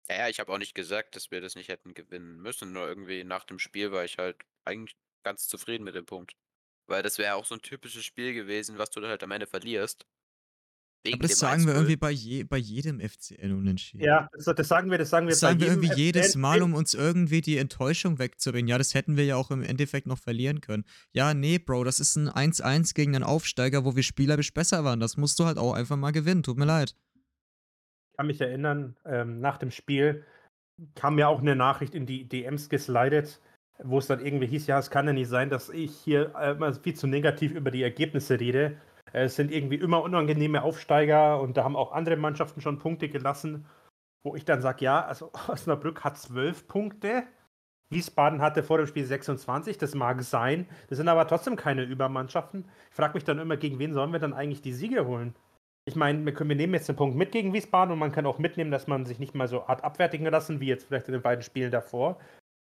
Ja, 0.09 0.17
ja, 0.17 0.29
ich 0.29 0.39
habe 0.39 0.51
auch 0.51 0.57
nicht 0.57 0.75
gesagt, 0.75 1.15
dass 1.15 1.31
wir 1.31 1.41
das 1.41 1.55
nicht 1.55 1.69
hätten 1.69 1.93
gewinnen 1.93 2.37
müssen. 2.37 2.71
Nur 2.71 2.87
irgendwie 2.87 3.23
nach 3.23 3.43
dem 3.43 3.59
Spiel 3.59 3.91
war 3.91 4.05
ich 4.05 4.17
halt 4.17 4.37
eigentlich 4.65 4.95
ganz 5.23 5.47
zufrieden 5.47 5.83
mit 5.83 5.95
dem 5.95 6.05
Punkt. 6.05 6.35
Weil 6.87 7.03
das 7.03 7.17
wäre 7.17 7.35
auch 7.35 7.45
so 7.45 7.55
ein 7.55 7.61
typisches 7.61 8.05
Spiel 8.05 8.33
gewesen, 8.33 8.77
was 8.77 8.89
du 8.89 9.01
dann 9.01 9.09
halt 9.09 9.23
am 9.23 9.31
Ende 9.31 9.47
verlierst. 9.47 10.05
Wegen 11.03 11.19
Aber 11.19 11.27
das 11.27 11.37
sagen 11.37 11.65
wir 11.65 11.73
1-0. 11.73 11.75
irgendwie 11.75 11.95
bei, 11.97 12.11
je, 12.11 12.43
bei 12.43 12.57
jedem 12.57 12.99
FCN 13.01 13.51
unentschieden. 13.53 14.03
Ja, 14.03 14.29
das, 14.31 14.45
das 14.45 14.67
sagen 14.67 14.89
wir, 14.89 14.97
das 14.97 15.09
sagen 15.09 15.27
wir 15.27 15.31
Das 15.31 15.41
sagen 15.41 15.59
wir 15.59 15.67
jedem 15.67 15.83
irgendwie 15.83 16.01
jedes 16.01 16.31
FCN 16.31 16.41
Mal, 16.41 16.61
um 16.61 16.73
uns 16.73 16.93
irgendwie 16.93 17.41
die 17.41 17.57
Enttäuschung 17.57 18.19
wegzubringen. 18.19 18.67
Ja, 18.69 18.77
das 18.77 18.93
hätten 18.93 19.17
wir 19.17 19.25
ja 19.25 19.35
auch 19.35 19.51
im 19.51 19.61
Endeffekt 19.63 20.07
noch 20.07 20.19
verlieren 20.19 20.61
können. 20.61 20.85
Ja, 21.11 21.33
nee, 21.33 21.59
Bro, 21.59 21.83
das 21.83 21.99
ist 21.99 22.15
ein 22.15 22.29
1-1 22.29 22.93
gegen 22.93 23.15
einen 23.15 23.23
Aufsteiger, 23.25 23.85
wo 23.85 23.95
wir 23.95 24.03
spielerisch 24.03 24.53
besser 24.53 24.83
waren. 24.85 24.99
Das 24.99 25.17
musst 25.17 25.39
du 25.39 25.45
halt 25.45 25.57
auch 25.57 25.73
einfach 25.73 25.97
mal 25.97 26.11
gewinnen. 26.11 26.43
Tut 26.43 26.57
mir 26.57 26.65
leid. 26.65 26.95
Ich 28.17 28.19
kann 28.19 28.27
mich 28.27 28.41
erinnern, 28.41 28.95
ähm, 29.05 29.41
nach 29.41 29.59
dem 29.59 29.69
Spiel 29.69 30.25
kam 30.95 31.15
mir 31.15 31.29
auch 31.29 31.39
eine 31.41 31.55
Nachricht 31.55 31.93
in 31.93 32.07
die 32.07 32.27
DMs 32.27 32.67
geslidet, 32.67 33.39
wo 33.83 33.99
es 33.99 34.07
dann 34.07 34.25
irgendwie 34.25 34.47
hieß, 34.47 34.65
ja, 34.65 34.79
es 34.79 34.89
kann 34.89 35.05
ja 35.05 35.13
nicht 35.13 35.29
sein, 35.29 35.51
dass 35.51 35.69
ich 35.69 35.95
hier 35.97 36.33
äh, 36.35 36.53
immer 36.53 36.73
viel 36.73 36.95
zu 36.95 37.05
negativ 37.05 37.53
über 37.53 37.69
die 37.69 37.83
Ergebnisse 37.83 38.39
rede. 38.39 38.77
Äh, 39.13 39.25
Es 39.25 39.35
sind 39.35 39.51
irgendwie 39.51 39.75
immer 39.75 40.01
unangenehme 40.01 40.63
Aufsteiger 40.63 41.39
und 41.39 41.57
da 41.57 41.63
haben 41.63 41.75
auch 41.75 41.91
andere 41.91 42.17
Mannschaften 42.17 42.59
schon 42.59 42.79
Punkte 42.79 43.07
gelassen, 43.07 43.67
wo 44.23 44.35
ich 44.35 44.45
dann 44.45 44.61
sage, 44.61 44.85
ja, 44.85 45.05
also 45.05 45.31
Osnabrück 45.47 46.03
hat 46.03 46.17
zwölf 46.17 46.67
Punkte, 46.67 47.23
Wiesbaden 47.91 48.41
hatte 48.41 48.63
vor 48.63 48.79
dem 48.79 48.87
Spiel 48.87 49.05
26, 49.05 49.77
das 49.77 49.95
mag 49.95 50.23
sein, 50.23 50.67
das 50.89 50.97
sind 50.97 51.09
aber 51.09 51.27
trotzdem 51.27 51.55
keine 51.55 51.83
Übermannschaften. 51.83 52.65
Ich 52.89 52.95
frage 52.95 53.15
mich 53.15 53.25
dann 53.25 53.39
immer, 53.39 53.57
gegen 53.57 53.79
wen 53.79 53.93
sollen 53.93 54.13
wir 54.13 54.19
dann 54.19 54.33
eigentlich 54.33 54.61
die 54.63 54.73
Siege 54.73 55.05
holen? 55.07 55.35
Ich 55.87 55.95
meine, 55.95 56.25
wir, 56.25 56.33
können, 56.33 56.49
wir 56.49 56.57
nehmen 56.57 56.73
jetzt 56.73 56.89
den 56.89 56.97
Punkt 56.97 57.15
mit 57.15 57.31
gegen 57.31 57.53
Wiesbaden 57.53 57.93
und 57.93 57.99
man 57.99 58.11
kann 58.11 58.25
auch 58.25 58.39
mitnehmen, 58.39 58.71
dass 58.71 58.87
man 58.87 59.05
sich 59.05 59.19
nicht 59.19 59.33
mal 59.35 59.47
so 59.47 59.65
hart 59.69 59.85
abwertigen 59.85 60.27
lassen, 60.27 60.59
wie 60.59 60.67
jetzt 60.67 60.85
vielleicht 60.85 61.07
in 61.07 61.13
den 61.13 61.21
beiden 61.21 61.43
Spielen 61.43 61.71
davor. 61.71 62.19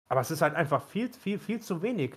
Aber 0.09 0.21
es 0.21 0.31
ist 0.31 0.43
halt 0.43 0.55
einfach 0.55 0.81
viel, 0.81 1.13
viel, 1.13 1.41
viel 1.41 1.59
zu 1.59 1.83
wenig. 1.83 2.15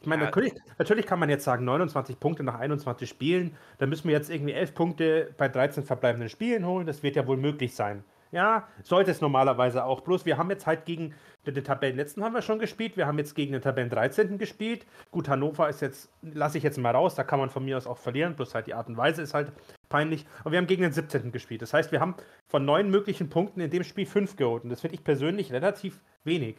Ich 0.00 0.08
meine, 0.08 0.22
Ja. 0.22 0.26
natürlich, 0.26 0.52
natürlich 0.78 1.06
kann 1.06 1.20
man 1.20 1.30
jetzt 1.30 1.44
sagen, 1.44 1.64
29 1.64 2.18
Punkte 2.18 2.42
nach 2.42 2.58
21 2.58 3.08
Spielen, 3.08 3.56
da 3.78 3.86
müssen 3.86 4.08
wir 4.08 4.16
jetzt 4.16 4.28
irgendwie 4.28 4.52
11 4.52 4.74
Punkte 4.74 5.32
bei 5.38 5.48
13 5.48 5.84
verbleibenden 5.84 6.28
Spielen 6.28 6.66
holen. 6.66 6.88
Das 6.88 7.04
wird 7.04 7.14
ja 7.14 7.24
wohl 7.28 7.36
möglich 7.36 7.76
sein. 7.76 8.02
Ja, 8.32 8.66
sollte 8.82 9.12
es 9.12 9.20
normalerweise 9.20 9.84
auch. 9.84 10.00
Bloß 10.00 10.26
wir 10.26 10.36
haben 10.36 10.50
jetzt 10.50 10.66
halt 10.66 10.86
gegen 10.86 11.14
den 11.46 11.62
Tabellenletzten 11.62 12.24
haben 12.24 12.34
wir 12.34 12.42
schon 12.42 12.58
gespielt. 12.58 12.96
Wir 12.96 13.06
haben 13.06 13.18
jetzt 13.18 13.36
gegen 13.36 13.52
den 13.52 13.62
Tabellen 13.62 13.90
13. 13.90 14.36
gespielt. 14.38 14.84
Gut, 15.12 15.28
Hannover 15.28 15.68
ist 15.68 15.80
jetzt, 15.80 16.10
lasse 16.22 16.58
ich 16.58 16.64
jetzt 16.64 16.78
mal 16.78 16.90
raus, 16.90 17.14
da 17.14 17.22
kann 17.22 17.38
man 17.38 17.50
von 17.50 17.64
mir 17.64 17.76
aus 17.76 17.86
auch 17.86 17.98
verlieren. 17.98 18.34
Bloß 18.34 18.56
halt 18.56 18.66
die 18.66 18.74
Art 18.74 18.88
und 18.88 18.96
Weise 18.96 19.22
ist 19.22 19.32
halt 19.32 19.52
peinlich. 19.88 20.26
Und 20.44 20.52
wir 20.52 20.58
haben 20.58 20.66
gegen 20.66 20.82
den 20.82 20.92
17. 20.92 21.32
gespielt. 21.32 21.62
Das 21.62 21.72
heißt, 21.72 21.92
wir 21.92 22.00
haben 22.00 22.14
von 22.46 22.64
neun 22.64 22.90
möglichen 22.90 23.28
Punkten 23.28 23.60
in 23.60 23.70
dem 23.70 23.84
Spiel 23.84 24.06
fünf 24.06 24.36
geholt. 24.36 24.64
Und 24.64 24.70
das 24.70 24.80
finde 24.80 24.94
ich 24.96 25.04
persönlich 25.04 25.52
relativ 25.52 26.00
wenig. 26.24 26.56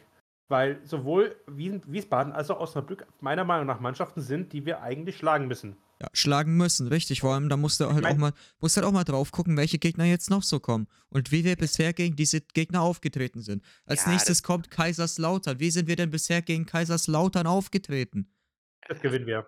Weil 0.50 0.80
sowohl 0.84 1.36
Wiesbaden 1.46 2.32
als 2.32 2.50
auch 2.50 2.58
Osnabrück 2.60 3.06
meiner 3.20 3.44
Meinung 3.44 3.66
nach 3.66 3.80
Mannschaften 3.80 4.22
sind, 4.22 4.52
die 4.54 4.64
wir 4.64 4.80
eigentlich 4.82 5.18
schlagen 5.18 5.46
müssen. 5.46 5.76
Ja, 6.00 6.08
schlagen 6.12 6.56
müssen, 6.56 6.86
richtig. 6.88 7.20
Vor 7.20 7.34
allem, 7.34 7.48
da 7.48 7.56
musst 7.56 7.80
du 7.80 7.86
halt 7.92 8.02
mein- 8.02 8.14
auch 8.14 8.18
mal, 8.18 8.32
musst 8.60 8.76
halt 8.76 8.86
auch 8.86 8.92
mal 8.92 9.04
drauf 9.04 9.30
gucken, 9.32 9.56
welche 9.56 9.78
Gegner 9.78 10.04
jetzt 10.04 10.30
noch 10.30 10.42
so 10.44 10.58
kommen. 10.60 10.86
Und 11.10 11.32
wie 11.32 11.44
wir 11.44 11.56
bisher 11.56 11.92
gegen 11.92 12.14
diese 12.16 12.40
Gegner 12.40 12.82
aufgetreten 12.82 13.40
sind. 13.42 13.62
Als 13.84 14.04
Ja, 14.06 14.12
nächstes 14.12 14.42
kommt 14.42 14.70
Kaiserslautern. 14.70 15.58
Wie 15.60 15.70
sind 15.72 15.88
wir 15.88 15.96
denn 15.96 16.10
bisher 16.10 16.40
gegen 16.40 16.66
Kaiserslautern 16.66 17.46
aufgetreten? 17.46 18.32
Das 18.88 19.00
gewinnen 19.00 19.26
wir. 19.26 19.46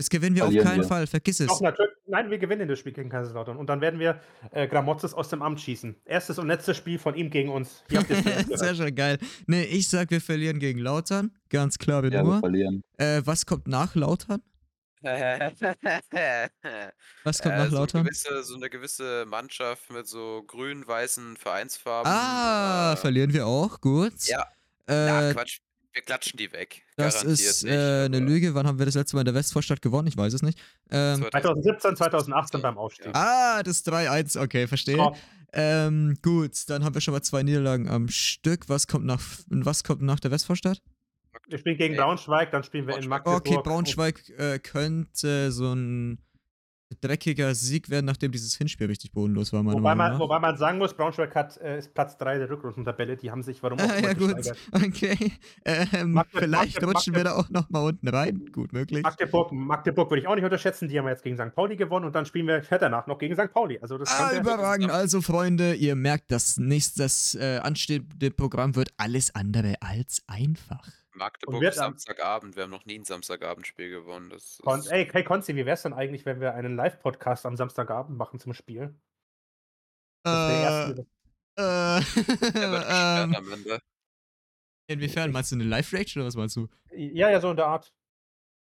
Das 0.00 0.08
gewinnen 0.08 0.34
wir 0.34 0.46
auf 0.46 0.54
keinen 0.56 0.80
wir. 0.80 0.88
Fall, 0.88 1.06
vergiss 1.06 1.40
es. 1.40 1.48
Doch, 1.48 1.60
natürlich. 1.60 1.92
Nein, 2.06 2.30
wir 2.30 2.38
gewinnen 2.38 2.66
das 2.66 2.78
Spiel 2.78 2.94
gegen 2.94 3.10
Kaiserslautern. 3.10 3.58
Und 3.58 3.66
dann 3.66 3.82
werden 3.82 4.00
wir 4.00 4.18
äh, 4.50 4.66
Gramotzes 4.66 5.12
aus 5.12 5.28
dem 5.28 5.42
Amt 5.42 5.60
schießen. 5.60 5.94
Erstes 6.06 6.38
und 6.38 6.46
letztes 6.48 6.78
Spiel 6.78 6.98
von 6.98 7.14
ihm 7.14 7.28
gegen 7.28 7.50
uns. 7.50 7.84
Sehr 8.48 8.74
schön 8.74 8.94
geil. 8.94 9.18
Nee, 9.46 9.64
ich 9.64 9.90
sag, 9.90 10.10
wir 10.10 10.22
verlieren 10.22 10.58
gegen 10.58 10.78
Lautern. 10.78 11.32
Ganz 11.50 11.76
klare 11.76 12.06
Ja, 12.06 12.12
wir 12.12 12.22
Nummer. 12.22 12.40
verlieren. 12.40 12.82
Äh, 12.96 13.20
was 13.26 13.44
kommt 13.44 13.68
nach 13.68 13.94
Lautern? 13.94 14.40
Was 15.02 15.58
kommt 17.42 17.54
Äh, 17.54 17.58
nach 17.58 17.70
so, 17.70 17.76
Lautern? 17.76 18.04
gewisse, 18.04 18.42
so 18.42 18.56
eine 18.56 18.70
gewisse 18.70 19.24
Mannschaft 19.26 19.90
mit 19.92 20.06
so 20.06 20.42
grün-weißen 20.46 21.36
Vereinsfarben. 21.36 22.10
Ah, 22.10 22.94
äh, 22.94 22.96
verlieren 22.96 23.32
wir 23.34 23.46
auch. 23.46 23.80
Gut. 23.80 24.14
Ja. 24.24 24.46
Na, 24.86 25.30
Äh, 25.30 25.34
Quatsch. 25.34 25.58
Wir 25.92 26.02
klatschen 26.02 26.36
die 26.36 26.52
weg. 26.52 26.82
das 26.96 27.14
Garantiert 27.14 27.40
ist 27.40 27.64
nicht, 27.64 27.72
äh, 27.72 28.04
eine 28.04 28.20
Lüge. 28.20 28.54
Wann 28.54 28.66
haben 28.66 28.78
wir 28.78 28.86
das 28.86 28.94
letzte 28.94 29.16
Mal 29.16 29.22
in 29.22 29.26
der 29.26 29.34
Westvorstadt 29.34 29.82
gewonnen? 29.82 30.06
Ich 30.06 30.16
weiß 30.16 30.32
es 30.32 30.42
nicht. 30.42 30.58
Ähm, 30.90 31.26
2017, 31.30 31.96
2018 31.96 32.62
beim 32.62 32.78
Aufstieg. 32.78 33.06
Ja. 33.06 33.12
ah, 33.14 33.62
das 33.62 33.84
3-1. 33.84 34.40
Okay, 34.40 34.68
verstehe. 34.68 35.12
Ähm, 35.52 36.16
gut, 36.22 36.52
dann 36.68 36.84
haben 36.84 36.94
wir 36.94 37.00
schon 37.00 37.12
mal 37.12 37.22
zwei 37.22 37.42
Niederlagen 37.42 37.88
am 37.88 38.08
Stück. 38.08 38.68
Was 38.68 38.86
kommt 38.86 39.04
nach, 39.04 39.20
was 39.48 39.82
kommt 39.82 40.02
nach 40.02 40.20
der 40.20 40.30
Westvorstadt? 40.30 40.80
wir 41.48 41.58
spielen 41.58 41.76
gegen. 41.76 41.96
Braunschweig, 41.96 42.50
dann 42.50 42.62
spielen 42.62 42.86
wir 42.86 42.96
in 42.96 43.08
Braunschweig. 43.08 43.26
Magdeburg. 43.26 43.46
Okay, 43.46 43.60
Braunschweig 43.62 44.28
äh, 44.38 44.58
könnte 44.58 45.50
so 45.52 45.72
ein 45.72 46.18
dreckiger 47.00 47.54
Sieg 47.54 47.88
werden, 47.90 48.06
nachdem 48.06 48.32
dieses 48.32 48.56
Hinspiel 48.56 48.86
richtig 48.88 49.12
bodenlos 49.12 49.52
war, 49.52 49.64
Wobei 49.64 49.94
man, 49.94 50.18
wobei 50.18 50.38
man 50.38 50.56
sagen 50.56 50.78
muss, 50.78 50.94
Braunschweig 50.94 51.34
hat, 51.34 51.56
äh, 51.58 51.78
ist 51.78 51.94
Platz 51.94 52.16
3 52.18 52.38
der 52.38 52.50
Rückrundentabelle. 52.50 53.16
Die 53.16 53.30
haben 53.30 53.42
sich 53.42 53.62
warum 53.62 53.78
auch 53.78 53.84
Ah, 53.88 53.96
immer 53.96 54.08
ja, 54.08 54.12
gut. 54.14 54.52
Okay. 54.72 55.32
Ähm, 55.64 56.12
Magde- 56.12 56.38
vielleicht 56.38 56.80
Magde- 56.80 56.86
rutschen 56.86 57.14
wir 57.14 57.24
da 57.24 57.34
auch 57.36 57.48
noch 57.50 57.70
mal 57.70 57.80
unten 57.80 58.08
rein. 58.08 58.46
Gut 58.52 58.72
möglich. 58.72 59.02
Magdeburg, 59.02 59.52
Magdeburg 59.52 60.10
würde 60.10 60.20
ich 60.22 60.26
auch 60.28 60.34
nicht 60.34 60.44
unterschätzen. 60.44 60.88
Die 60.88 60.98
haben 60.98 61.04
wir 61.06 61.10
jetzt 61.12 61.22
gegen 61.22 61.36
St. 61.36 61.54
Pauli 61.54 61.76
gewonnen 61.76 62.06
und 62.06 62.14
dann 62.14 62.26
spielen 62.26 62.46
wir 62.46 62.60
danach 62.78 63.06
noch 63.06 63.18
gegen 63.18 63.34
St. 63.36 63.52
Pauli. 63.52 63.78
Also 63.80 63.96
das 63.98 64.10
Ah, 64.10 64.32
überragend. 64.36 64.90
Also, 64.90 65.20
Freunde, 65.20 65.74
ihr 65.74 65.94
merkt, 65.94 66.30
das 66.32 66.56
nächste 66.58 67.02
das, 67.02 67.34
äh, 67.34 67.58
anstehende 67.62 68.30
Programm 68.30 68.74
wird 68.76 68.90
alles 68.96 69.34
andere 69.34 69.74
als 69.80 70.22
einfach. 70.26 70.86
Magdeburg 71.14 71.60
wird 71.60 71.78
am- 71.78 71.92
Samstagabend. 71.92 72.56
Wir 72.56 72.64
haben 72.64 72.70
noch 72.70 72.84
nie 72.86 72.98
ein 72.98 73.04
Samstagabendspiel 73.04 73.90
gewonnen. 73.90 74.30
Das 74.30 74.44
ist, 74.44 74.62
Kon 74.62 74.82
ey, 74.90 75.08
hey 75.10 75.24
Konzi, 75.24 75.54
wie 75.56 75.66
wär's 75.66 75.82
denn 75.82 75.92
eigentlich, 75.92 76.24
wenn 76.26 76.40
wir 76.40 76.54
einen 76.54 76.76
Live-Podcast 76.76 77.46
am 77.46 77.56
Samstagabend 77.56 78.16
machen 78.16 78.38
zum 78.38 78.54
Spiel? 78.54 78.94
Das 80.22 80.48
der 80.48 80.56
Äh, 80.56 80.62
erste. 80.62 81.06
äh, 81.56 81.62
der 82.52 82.70
gesperrt 82.70 82.86
ähm, 82.90 83.34
am 83.36 83.52
Ende. 83.52 83.80
inwiefern? 84.86 85.32
Meinst 85.32 85.50
du 85.52 85.56
eine 85.56 85.64
Live-Reaction 85.64 86.20
oder 86.22 86.28
was 86.28 86.36
meinst 86.36 86.56
du? 86.56 86.68
Ja, 86.92 87.30
ja, 87.30 87.40
so 87.40 87.50
in 87.50 87.56
der 87.56 87.66
Art. 87.66 87.92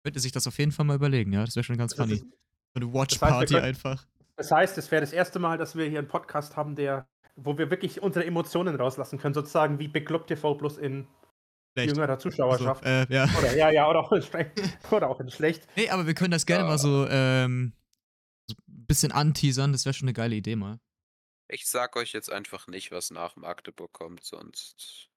Könnte 0.03 0.19
sich 0.19 0.31
das 0.31 0.47
auf 0.47 0.57
jeden 0.57 0.71
Fall 0.71 0.86
mal 0.86 0.95
überlegen, 0.95 1.31
ja? 1.33 1.43
Das 1.45 1.55
wäre 1.55 1.63
schon 1.63 1.77
ganz 1.77 1.93
Das, 1.95 2.05
funny. 2.05 2.15
ist, 2.19 2.21
So 2.21 2.27
eine 2.75 2.86
heißt, 2.88 2.93
Watch-Party 2.95 3.53
können- 3.53 3.65
einfach. 3.65 4.05
das 4.36 4.51
heißt, 4.51 4.77
es 4.77 4.91
wäre 4.91 5.01
das 5.01 5.13
erste 5.13 5.39
Mal, 5.39 5.57
dass 5.57 5.75
wir 5.75 5.86
hier 5.88 5.99
einen 5.99 6.07
Podcast 6.07 6.55
haben, 6.57 6.75
der, 6.75 7.07
wo 7.36 7.57
wir 7.57 7.69
wirklich 7.71 8.01
unsere 8.01 8.25
Emotionen 8.25 8.75
rauslassen 8.75 9.19
können, 9.19 9.33
sozusagen 9.33 9.79
wie 9.79 9.88
Big 9.88 10.05
Club 10.05 10.27
TV 10.27 10.55
plus 10.55 10.77
in 10.77 11.07
Schlecht. 11.76 11.89
jüngerer 11.95 12.13
Also, 12.13 12.30
Zuschauerschaft. 12.30 12.84
äh, 12.86 13.05
ja. 13.13 13.28
Oder 13.38 13.55
ja, 13.55 13.69
ja, 13.69 13.89
oder 13.89 13.99
auch 13.99 14.11
in 14.11 14.21
schlecht. 14.21 14.51
Oder 14.91 15.09
auch 15.09 15.19
in 15.19 15.30
schlecht. 15.30 15.67
Nee, 15.76 15.89
aber 15.89 16.07
wir 16.07 16.13
können 16.13 16.32
das 16.32 16.45
gerne 16.45 16.63
Ja. 16.63 16.69
mal 16.69 16.78
so, 16.78 17.05
ähm, 17.09 17.73
so 18.49 18.55
ein 18.67 18.86
bisschen 18.88 19.11
anteasern. 19.11 19.71
Das 19.71 19.86
wäre 19.86 19.93
schon 19.93 20.07
eine 20.07 20.13
geile 20.13 20.36
Idee 20.36 20.55
mal. 20.55 20.80
Ich 21.47 21.67
sag 21.67 21.95
euch 21.95 22.13
jetzt 22.13 22.32
einfach 22.32 22.67
nicht, 22.67 22.91
was 22.91 23.11
nach 23.11 23.36
Magdeburg 23.36 23.93
kommt, 23.93 24.23
sonst. 24.23 25.09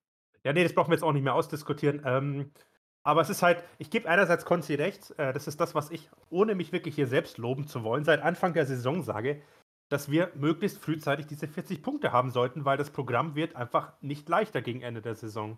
Ja, 0.44 0.52
nee, 0.52 0.62
das 0.62 0.74
brauchen 0.74 0.90
wir 0.90 0.94
jetzt 0.96 1.02
auch 1.04 1.12
nicht 1.12 1.22
mehr 1.22 1.34
ausdiskutieren. 1.34 2.02
Ähm, 2.04 2.50
aber 3.02 3.22
es 3.22 3.30
ist 3.30 3.42
halt, 3.42 3.62
ich 3.78 3.90
gebe 3.90 4.08
einerseits 4.08 4.44
Konzi 4.44 4.74
recht, 4.74 5.12
äh, 5.18 5.32
das 5.32 5.46
ist 5.46 5.60
das, 5.60 5.74
was 5.74 5.90
ich, 5.90 6.10
ohne 6.28 6.54
mich 6.54 6.72
wirklich 6.72 6.94
hier 6.94 7.06
selbst 7.06 7.38
loben 7.38 7.66
zu 7.66 7.82
wollen, 7.82 8.04
seit 8.04 8.20
Anfang 8.20 8.52
der 8.52 8.66
Saison 8.66 9.02
sage, 9.02 9.40
dass 9.88 10.10
wir 10.10 10.30
möglichst 10.34 10.78
frühzeitig 10.78 11.26
diese 11.26 11.48
40 11.48 11.82
Punkte 11.82 12.12
haben 12.12 12.30
sollten, 12.30 12.64
weil 12.66 12.76
das 12.76 12.90
Programm 12.90 13.34
wird 13.34 13.56
einfach 13.56 13.92
nicht 14.02 14.28
leichter 14.28 14.60
gegen 14.60 14.82
Ende 14.82 15.00
der 15.00 15.14
Saison. 15.14 15.56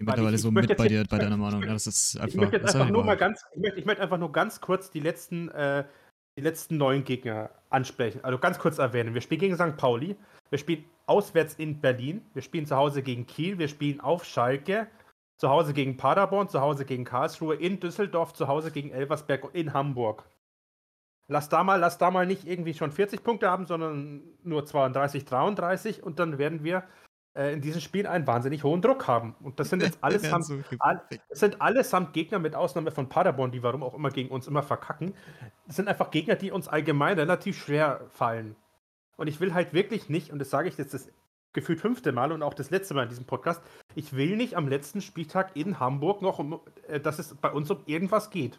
Ich 0.00 0.06
bin 0.06 0.14
mittlerweile 0.14 0.36
ich- 0.36 0.42
so 0.42 0.48
ich 0.48 0.54
möchte 0.54 0.70
mit 0.70 0.78
bei 0.78 0.88
dir, 0.88 1.04
bei 1.08 1.18
deiner 1.18 1.34
ich 1.34 1.40
Meinung. 1.40 1.62
Ja, 1.62 1.72
das 1.74 1.86
ist 1.86 2.14
Ich 2.14 2.20
einfach. 2.22 2.36
möchte 2.38 2.56
jetzt 2.56 2.74
einfach 2.74 2.88
nur 2.90 3.04
mal 3.04 3.16
ganz, 3.18 3.44
ich 3.54 3.60
möchte, 3.60 3.78
ich 3.80 3.84
möchte 3.84 4.02
einfach 4.02 4.16
nur 4.18 4.32
ganz 4.32 4.60
kurz 4.60 4.90
die 4.90 5.00
letzten, 5.00 5.50
äh, 5.50 5.84
die 6.38 6.40
letzten 6.42 6.78
neun 6.78 7.04
Gegner 7.04 7.50
ansprechen. 7.68 8.24
Also 8.24 8.38
ganz 8.38 8.58
kurz 8.58 8.78
erwähnen. 8.78 9.12
Wir 9.12 9.20
spielen 9.20 9.40
gegen 9.40 9.56
St. 9.56 9.76
Pauli, 9.76 10.16
wir 10.48 10.58
spielen 10.58 10.84
auswärts 11.06 11.54
in 11.56 11.80
Berlin, 11.82 12.22
wir 12.32 12.40
spielen 12.40 12.64
zu 12.64 12.76
Hause 12.76 13.02
gegen 13.02 13.26
Kiel, 13.26 13.58
wir 13.58 13.68
spielen 13.68 14.00
auf 14.00 14.24
Schalke, 14.24 14.86
zu 15.36 15.50
Hause 15.50 15.74
gegen 15.74 15.98
Paderborn, 15.98 16.48
zu 16.48 16.62
Hause 16.62 16.86
gegen 16.86 17.04
Karlsruhe, 17.04 17.56
in 17.56 17.78
Düsseldorf, 17.78 18.32
zu 18.32 18.48
Hause 18.48 18.70
gegen 18.70 18.90
Elversberg 18.92 19.44
und 19.44 19.54
in 19.54 19.74
Hamburg. 19.74 20.24
Lass 21.28 21.48
da 21.50 21.62
mal, 21.62 21.76
lass 21.76 21.98
da 21.98 22.10
mal 22.10 22.26
nicht 22.26 22.46
irgendwie 22.46 22.74
schon 22.74 22.90
40 22.90 23.22
Punkte 23.22 23.50
haben, 23.50 23.66
sondern 23.66 24.22
nur 24.42 24.64
32, 24.64 25.24
33 25.26 26.02
und 26.02 26.18
dann 26.18 26.38
werden 26.38 26.64
wir 26.64 26.84
äh, 27.34 27.52
in 27.52 27.60
diesem 27.60 27.80
Spiel 27.80 28.06
einen 28.06 28.26
wahnsinnig 28.26 28.64
hohen 28.64 28.82
Druck 28.82 29.06
haben. 29.06 29.34
Und 29.40 29.60
das 29.60 29.70
sind 29.70 29.82
jetzt 29.82 29.98
allesamt, 30.02 30.44
so 30.44 30.58
all, 30.78 31.02
das 31.28 31.40
sind 31.40 31.60
allesamt 31.60 32.12
Gegner 32.12 32.38
mit 32.38 32.54
Ausnahme 32.54 32.90
von 32.90 33.08
Paderborn, 33.08 33.50
die 33.50 33.62
warum 33.62 33.82
auch 33.82 33.94
immer 33.94 34.10
gegen 34.10 34.30
uns 34.30 34.46
immer 34.46 34.62
verkacken. 34.62 35.14
Das 35.66 35.76
sind 35.76 35.88
einfach 35.88 36.10
Gegner, 36.10 36.36
die 36.36 36.50
uns 36.50 36.68
allgemein 36.68 37.18
relativ 37.18 37.58
schwer 37.58 38.06
fallen. 38.10 38.56
Und 39.16 39.26
ich 39.26 39.40
will 39.40 39.54
halt 39.54 39.72
wirklich 39.72 40.08
nicht, 40.08 40.32
und 40.32 40.38
das 40.38 40.50
sage 40.50 40.68
ich 40.68 40.78
jetzt 40.78 40.94
das 40.94 41.10
gefühlt 41.52 41.80
fünfte 41.80 42.12
Mal 42.12 42.32
und 42.32 42.42
auch 42.42 42.54
das 42.54 42.70
letzte 42.70 42.94
Mal 42.94 43.04
in 43.04 43.08
diesem 43.08 43.26
Podcast, 43.26 43.60
ich 43.94 44.14
will 44.14 44.36
nicht 44.36 44.56
am 44.56 44.68
letzten 44.68 45.00
Spieltag 45.00 45.56
in 45.56 45.80
Hamburg 45.80 46.22
noch, 46.22 46.42
äh, 46.88 47.00
dass 47.00 47.18
es 47.18 47.34
bei 47.34 47.50
uns 47.50 47.70
um 47.70 47.80
irgendwas 47.86 48.30
geht. 48.30 48.58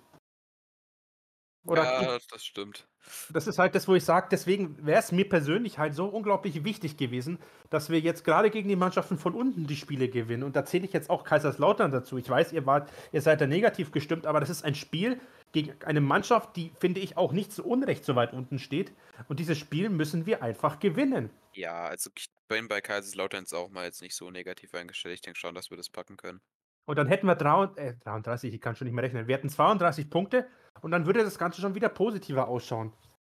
Oder 1.65 1.83
ja, 1.83 2.17
das 2.31 2.43
stimmt. 2.43 2.87
das 3.29 3.45
ist 3.45 3.59
halt 3.59 3.75
das, 3.75 3.87
wo 3.87 3.93
ich 3.93 4.03
sage, 4.03 4.29
deswegen 4.31 4.83
wäre 4.83 4.99
es 4.99 5.11
mir 5.11 5.29
persönlich 5.29 5.77
halt 5.77 5.93
so 5.93 6.05
unglaublich 6.05 6.63
wichtig 6.63 6.97
gewesen, 6.97 7.37
dass 7.69 7.91
wir 7.91 7.99
jetzt 7.99 8.23
gerade 8.23 8.49
gegen 8.49 8.67
die 8.67 8.75
Mannschaften 8.75 9.19
von 9.19 9.35
unten 9.35 9.67
die 9.67 9.75
Spiele 9.75 10.09
gewinnen. 10.09 10.43
Und 10.43 10.55
da 10.55 10.65
zähle 10.65 10.85
ich 10.85 10.93
jetzt 10.93 11.11
auch 11.11 11.23
Kaiserslautern 11.23 11.91
dazu. 11.91 12.17
Ich 12.17 12.27
weiß, 12.27 12.51
ihr 12.53 12.65
wart, 12.65 12.91
ihr 13.11 13.21
seid 13.21 13.41
da 13.41 13.47
negativ 13.47 13.91
gestimmt, 13.91 14.25
aber 14.25 14.39
das 14.39 14.49
ist 14.49 14.65
ein 14.65 14.73
Spiel 14.73 15.19
gegen 15.51 15.73
eine 15.83 16.01
Mannschaft, 16.01 16.55
die, 16.55 16.71
finde 16.79 16.99
ich, 16.99 17.17
auch 17.17 17.31
nicht 17.31 17.51
zu 17.51 17.63
Unrecht 17.63 18.05
so 18.05 18.15
weit 18.15 18.33
unten 18.33 18.57
steht. 18.57 18.91
Und 19.27 19.39
dieses 19.39 19.57
Spiel 19.57 19.89
müssen 19.89 20.25
wir 20.25 20.41
einfach 20.41 20.79
gewinnen. 20.79 21.29
Ja, 21.53 21.85
also 21.85 22.09
ich 22.15 22.27
bin 22.47 22.67
bei 22.67 22.81
Kaiserslautern 22.81 23.41
jetzt 23.41 23.53
auch 23.53 23.69
mal 23.69 23.85
jetzt 23.85 24.01
nicht 24.01 24.15
so 24.15 24.31
negativ 24.31 24.73
eingestellt. 24.73 25.15
Ich 25.15 25.21
denke 25.21 25.39
schon, 25.39 25.53
dass 25.53 25.69
wir 25.69 25.77
das 25.77 25.89
packen 25.89 26.17
können. 26.17 26.41
Und 26.85 26.97
dann 26.97 27.07
hätten 27.07 27.27
wir 27.27 27.35
drei, 27.35 27.65
äh, 27.75 27.93
33, 28.03 28.53
ich 28.53 28.61
kann 28.61 28.75
schon 28.75 28.85
nicht 28.85 28.95
mehr 28.95 29.03
rechnen. 29.03 29.27
Wir 29.27 29.35
hätten 29.35 29.49
32 29.49 30.09
Punkte 30.09 30.47
und 30.81 30.91
dann 30.91 31.05
würde 31.05 31.23
das 31.23 31.37
Ganze 31.37 31.61
schon 31.61 31.75
wieder 31.75 31.89
positiver 31.89 32.47
ausschauen. 32.47 32.93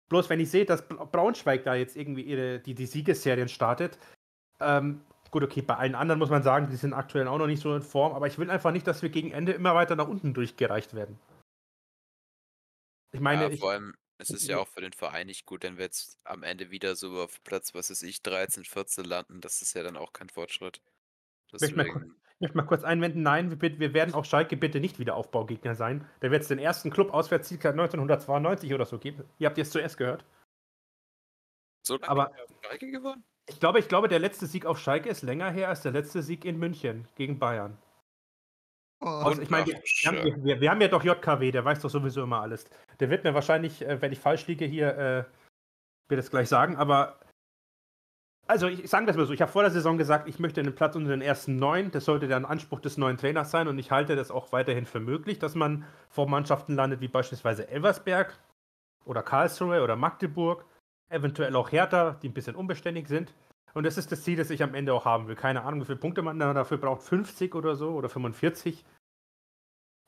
Bloß 0.10 0.30
wenn 0.30 0.40
ich 0.40 0.52
sehe, 0.52 0.66
dass 0.66 0.88
Bra- 0.88 1.06
Braunschweig 1.06 1.64
da 1.64 1.76
jetzt 1.76 1.96
irgendwie 1.96 2.22
ihre, 2.22 2.60
die, 2.60 2.76
die 2.76 2.86
Siegesserien 2.86 3.50
startet, 3.50 3.98
ähm, 4.60 5.02
gut, 5.32 5.44
okay, 5.44 5.62
bei 5.62 5.76
allen 5.76 5.96
anderen 5.96 6.20
muss 6.20 6.30
man 6.30 6.44
sagen, 6.44 6.70
die 6.70 6.76
sind 6.76 6.94
aktuell 6.94 7.28
auch 7.28 7.38
noch 7.38 7.48
nicht 7.48 7.62
so 7.62 7.76
in 7.76 7.82
Form, 7.82 8.14
aber 8.14 8.28
ich 8.28 8.38
will 8.38 8.50
einfach 8.50 8.72
nicht, 8.72 8.88
dass 8.88 9.02
wir 9.02 9.10
gegen 9.10 9.32
Ende 9.32 9.52
immer 9.54 9.76
weiter 9.76 9.96
nach 9.96 10.08
unten 10.08 10.34
durchgereicht 10.34 10.94
werden. 10.94 11.20
Ich 13.12 13.20
meine, 13.20 13.44
ja, 13.44 13.50
ich, 13.50 13.60
vor 13.60 13.72
allem, 13.72 13.96
es 14.18 14.30
ist 14.30 14.48
ja 14.48 14.60
auch 14.60 14.68
für 14.68 14.82
den 14.82 14.94
Verein 14.94 15.28
nicht 15.28 15.46
gut, 15.46 15.64
wenn 15.64 15.78
wir 15.78 15.86
jetzt 15.86 16.20
am 16.24 16.44
Ende 16.44 16.72
wieder 16.72 16.96
so 16.96 17.22
auf 17.22 17.44
Platz, 17.44 17.74
was 17.74 17.90
weiß 17.90 18.04
ich, 18.04 18.22
13, 18.22 18.64
14 18.66 19.06
landen. 19.06 19.42
Das 19.42 19.62
ist 19.62 19.74
ja 19.74 19.84
dann 19.84 19.98
auch 19.98 20.14
kein 20.14 20.30
Fortschritt. 20.30 20.82
Deswegen, 21.52 22.16
ich 22.38 22.42
möchte 22.42 22.58
mal 22.58 22.64
kurz 22.64 22.84
einwenden, 22.84 23.22
nein, 23.22 23.62
wir, 23.62 23.94
werden 23.94 24.14
auf 24.14 24.26
Schalke 24.26 24.58
bitte 24.58 24.82
nicht 24.82 25.00
wieder 25.00 25.16
Aufbaugegner 25.16 25.74
sein. 25.74 26.06
Da 26.20 26.32
wird 26.32 26.42
es 26.42 26.50
den 26.50 26.60
ersten 26.60 26.90
Club 26.92 27.14
Auswärtssieg 27.14 27.62
seit 27.62 27.74
1992 27.74 28.74
oder 28.74 28.86
so 28.86 28.98
geben. 29.00 29.24
Ihr 29.40 29.48
habt 29.48 29.58
jetzt 29.58 29.72
zuerst 29.72 29.98
gehört. 29.98 30.26
so 31.86 31.96
lange 31.96 32.10
aber- 32.10 32.32
Schalke 32.62 32.92
gewonnen? 32.92 33.24
Ich 33.48 33.60
glaube, 33.60 33.80
ich 33.80 33.88
glaube, 33.88 34.08
der 34.08 34.20
letzte 34.20 34.48
Sieg 34.48 34.66
auf 34.66 34.80
Schalke 34.80 35.08
ist 35.08 35.22
länger 35.22 35.52
her 35.52 35.70
als 35.70 35.82
der 35.82 35.92
letzte 35.92 36.24
Sieg 36.24 36.46
in 36.46 36.58
München 36.58 37.08
gegen 37.16 37.38
Bayern. 37.38 37.78
Oh, 39.02 39.08
Also 39.08 39.42
ich 39.42 39.50
meine, 39.52 39.68
wir, 39.68 39.76
wir, 39.76 40.44
wir, 40.44 40.62
wir 40.62 40.72
haben 40.72 40.82
ja 40.82 40.88
doch 40.88 41.04
JKW, 41.04 41.52
der 41.52 41.64
weiß 41.64 41.80
doch 41.82 41.90
sowieso 41.90 42.24
immer 42.24 42.42
alles. 42.42 42.66
Der 43.00 43.10
wird 43.10 43.24
mir 43.24 43.34
wahrscheinlich, 43.36 43.84
äh, 43.84 44.02
wenn 44.02 44.12
ich 44.12 44.20
falsch 44.20 44.48
liege, 44.48 44.66
hier, 44.66 44.98
äh, 44.98 45.24
wird 46.10 46.20
es 46.20 46.32
gleich 46.32 46.50
sagen, 46.50 46.76
aber 46.76 47.20
also 48.48 48.68
ich 48.68 48.90
sage 48.90 49.06
das 49.06 49.18
mal 49.18 49.26
so, 49.26 49.34
ich 49.34 49.42
habe 49.42 49.52
vor 49.52 49.64
der 49.64 49.72
Saison 49.72 49.98
gesagt, 49.98 50.28
ich 50.28 50.40
möchte 50.40 50.62
einen 50.62 50.76
Platz 50.76 50.96
unter 50.96 51.10
den 51.10 51.22
ersten 51.22 51.58
neun. 51.58 51.92
Das 51.92 52.06
sollte 52.06 52.28
der 52.28 52.48
Anspruch 52.50 52.80
des 52.80 52.98
neuen 52.98 53.18
Trainers 53.18 53.52
sein 53.52 53.68
und 53.68 53.80
ich 53.80 53.92
halte 53.92 54.16
das 54.16 54.32
auch 54.32 54.52
weiterhin 54.52 54.86
für 54.86 55.00
möglich, 55.00 55.40
dass 55.40 55.56
man 55.56 55.86
vor 56.10 56.28
Mannschaften 56.28 56.76
landet, 56.76 57.02
wie 57.02 57.08
beispielsweise 57.08 57.68
Elversberg 57.68 58.38
oder 59.06 59.24
Karlsruhe 59.24 59.84
oder 59.84 59.96
Magdeburg, 59.96 60.66
eventuell 61.10 61.56
auch 61.56 61.72
Hertha, 61.72 62.18
die 62.22 62.30
ein 62.30 62.34
bisschen 62.34 62.56
unbeständig 62.56 63.08
sind. 63.08 63.34
Und 63.74 63.84
das 63.84 63.98
ist 63.98 64.12
das 64.12 64.24
Ziel, 64.24 64.38
das 64.38 64.50
ich 64.50 64.64
am 64.64 64.74
Ende 64.74 64.94
auch 64.94 65.06
haben 65.06 65.28
will. 65.28 65.36
Keine 65.36 65.64
Ahnung, 65.64 65.82
wie 65.82 65.86
viele 65.86 65.98
Punkte 65.98 66.22
man 66.22 66.40
da 66.40 66.54
dafür 66.54 66.78
braucht, 66.78 67.02
50 67.04 67.56
oder 67.56 67.76
so 67.76 67.92
oder 67.92 68.10
45. 68.10 68.86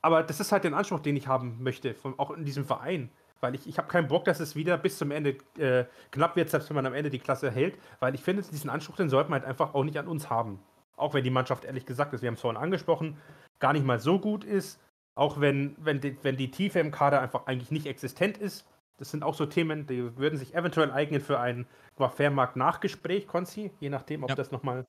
Aber 0.02 0.24
das 0.24 0.40
ist 0.40 0.52
halt 0.52 0.64
der 0.64 0.74
Anspruch, 0.74 1.00
den 1.00 1.18
ich 1.18 1.28
haben 1.28 1.62
möchte, 1.62 1.94
von, 1.94 2.18
auch 2.18 2.32
in 2.32 2.46
diesem 2.46 2.66
Verein. 2.66 3.10
Weil 3.42 3.56
ich, 3.56 3.68
ich 3.68 3.78
habe 3.78 3.88
keinen 3.88 4.08
Bock, 4.08 4.26
dass 4.26 4.40
es 4.40 4.56
wieder 4.56 4.78
bis 4.78 4.98
zum 4.98 5.12
Ende 5.12 5.38
äh, 5.58 5.86
knapp 6.12 6.36
wird, 6.36 6.50
selbst 6.50 6.70
wenn 6.70 6.76
man 6.76 6.86
am 6.86 6.94
Ende 6.94 7.10
die 7.10 7.20
Klasse 7.20 7.52
hält. 7.52 7.78
Weil 8.00 8.16
ich 8.16 8.24
finde, 8.24 8.42
diesen 8.42 8.70
Anspruch, 8.70 8.96
den 8.96 9.10
sollte 9.10 9.30
man 9.30 9.42
halt 9.42 9.50
einfach 9.50 9.74
auch 9.74 9.84
nicht 9.84 9.98
an 9.98 10.08
uns 10.08 10.30
haben. 10.30 10.60
Auch 10.96 11.14
wenn 11.14 11.24
die 11.24 11.30
Mannschaft, 11.30 11.66
ehrlich 11.66 11.86
gesagt, 11.86 12.14
ist, 12.14 12.22
wir 12.22 12.28
haben 12.28 12.36
es 12.36 12.42
vorhin 12.42 12.62
angesprochen, 12.62 13.18
gar 13.60 13.74
nicht 13.74 13.86
mal 13.86 14.00
so 14.00 14.20
gut 14.20 14.44
ist. 14.44 14.80
Auch 15.16 15.40
wenn, 15.40 15.76
wenn, 15.80 16.00
die, 16.00 16.18
wenn 16.24 16.38
die 16.38 16.52
Tiefe 16.52 16.80
im 16.80 16.92
Kader 16.92 17.22
einfach 17.22 17.48
eigentlich 17.48 17.72
nicht 17.72 17.86
existent 17.88 18.38
ist. 18.38 18.68
Das 18.98 19.12
sind 19.12 19.24
auch 19.24 19.36
so 19.36 19.46
Themen, 19.46 19.86
die 19.86 20.18
würden 20.18 20.38
sich 20.38 20.56
eventuell 20.56 20.92
eignen 20.92 21.22
für 21.22 21.40
ein 21.40 21.68
Fairmarkt-Nachgespräch, 21.98 23.28
Konzi, 23.28 23.72
je 23.80 23.90
nachdem, 23.90 24.24
ob 24.24 24.30
Ja. 24.30 24.36
das 24.36 24.52
nochmal. 24.52 24.86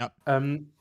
Ja. 0.00 0.10
Ähm, 0.26 0.72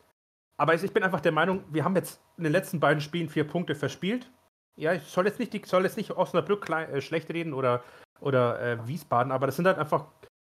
aber 0.57 0.73
ich 0.75 0.93
bin 0.93 1.03
einfach 1.03 1.21
der 1.21 1.31
Meinung, 1.31 1.63
wir 1.71 1.83
haben 1.83 1.95
jetzt 1.95 2.21
in 2.37 2.43
den 2.43 2.53
letzten 2.53 2.79
beiden 2.79 3.01
Spielen 3.01 3.29
vier 3.29 3.43
Punkte 3.43 3.75
verspielt. 3.75 4.31
Ja, 4.75 4.93
ich 4.93 5.03
soll 5.03 5.25
jetzt 5.25 5.39
nicht, 5.39 5.53
die, 5.53 5.61
soll 5.65 5.83
jetzt 5.83 5.97
nicht 5.97 6.11
Osnabrück 6.11 6.65
klein, 6.65 6.89
äh, 6.89 7.01
schlecht 7.01 7.29
reden 7.31 7.53
oder, 7.53 7.83
oder 8.19 8.59
äh, 8.59 8.87
Wiesbaden, 8.87 9.31
aber 9.31 9.45
das 9.45 9.55
sind 9.55 9.67
halt 9.67 9.77
einfach 9.77 10.05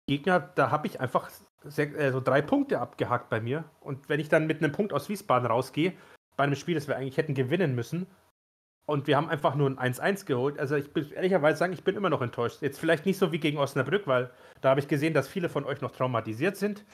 Gegner, 0.08 0.40
da 0.40 0.70
habe 0.70 0.86
ich 0.86 1.00
einfach 1.00 1.30
sech, 1.64 1.94
äh, 1.94 2.12
so 2.12 2.20
drei 2.20 2.42
Punkte 2.42 2.80
abgehakt 2.80 3.28
bei 3.28 3.40
mir. 3.40 3.64
Und 3.80 4.08
wenn 4.08 4.20
ich 4.20 4.28
dann 4.28 4.46
mit 4.46 4.62
einem 4.62 4.72
Punkt 4.72 4.92
aus 4.92 5.08
Wiesbaden 5.08 5.48
rausgehe, 5.48 5.92
bei 6.36 6.44
einem 6.44 6.56
Spiel, 6.56 6.74
das 6.74 6.88
wir 6.88 6.96
eigentlich 6.96 7.16
hätten 7.16 7.34
gewinnen 7.34 7.74
müssen, 7.74 8.06
und 8.86 9.08
wir 9.08 9.16
haben 9.16 9.28
einfach 9.28 9.56
nur 9.56 9.68
ein 9.68 9.94
1-1 9.94 10.26
geholt. 10.26 10.60
Also 10.60 10.76
ich 10.76 10.92
bin 10.92 11.10
ehrlicherweise 11.10 11.58
sagen, 11.58 11.72
ich 11.72 11.82
bin 11.82 11.96
immer 11.96 12.08
noch 12.08 12.22
enttäuscht. 12.22 12.62
Jetzt 12.62 12.78
vielleicht 12.78 13.04
nicht 13.04 13.18
so 13.18 13.32
wie 13.32 13.40
gegen 13.40 13.58
Osnabrück, 13.58 14.06
weil 14.06 14.30
da 14.60 14.70
habe 14.70 14.80
ich 14.80 14.86
gesehen, 14.86 15.12
dass 15.12 15.26
viele 15.26 15.48
von 15.48 15.64
euch 15.64 15.80
noch 15.80 15.90
traumatisiert 15.90 16.56
sind. 16.56 16.84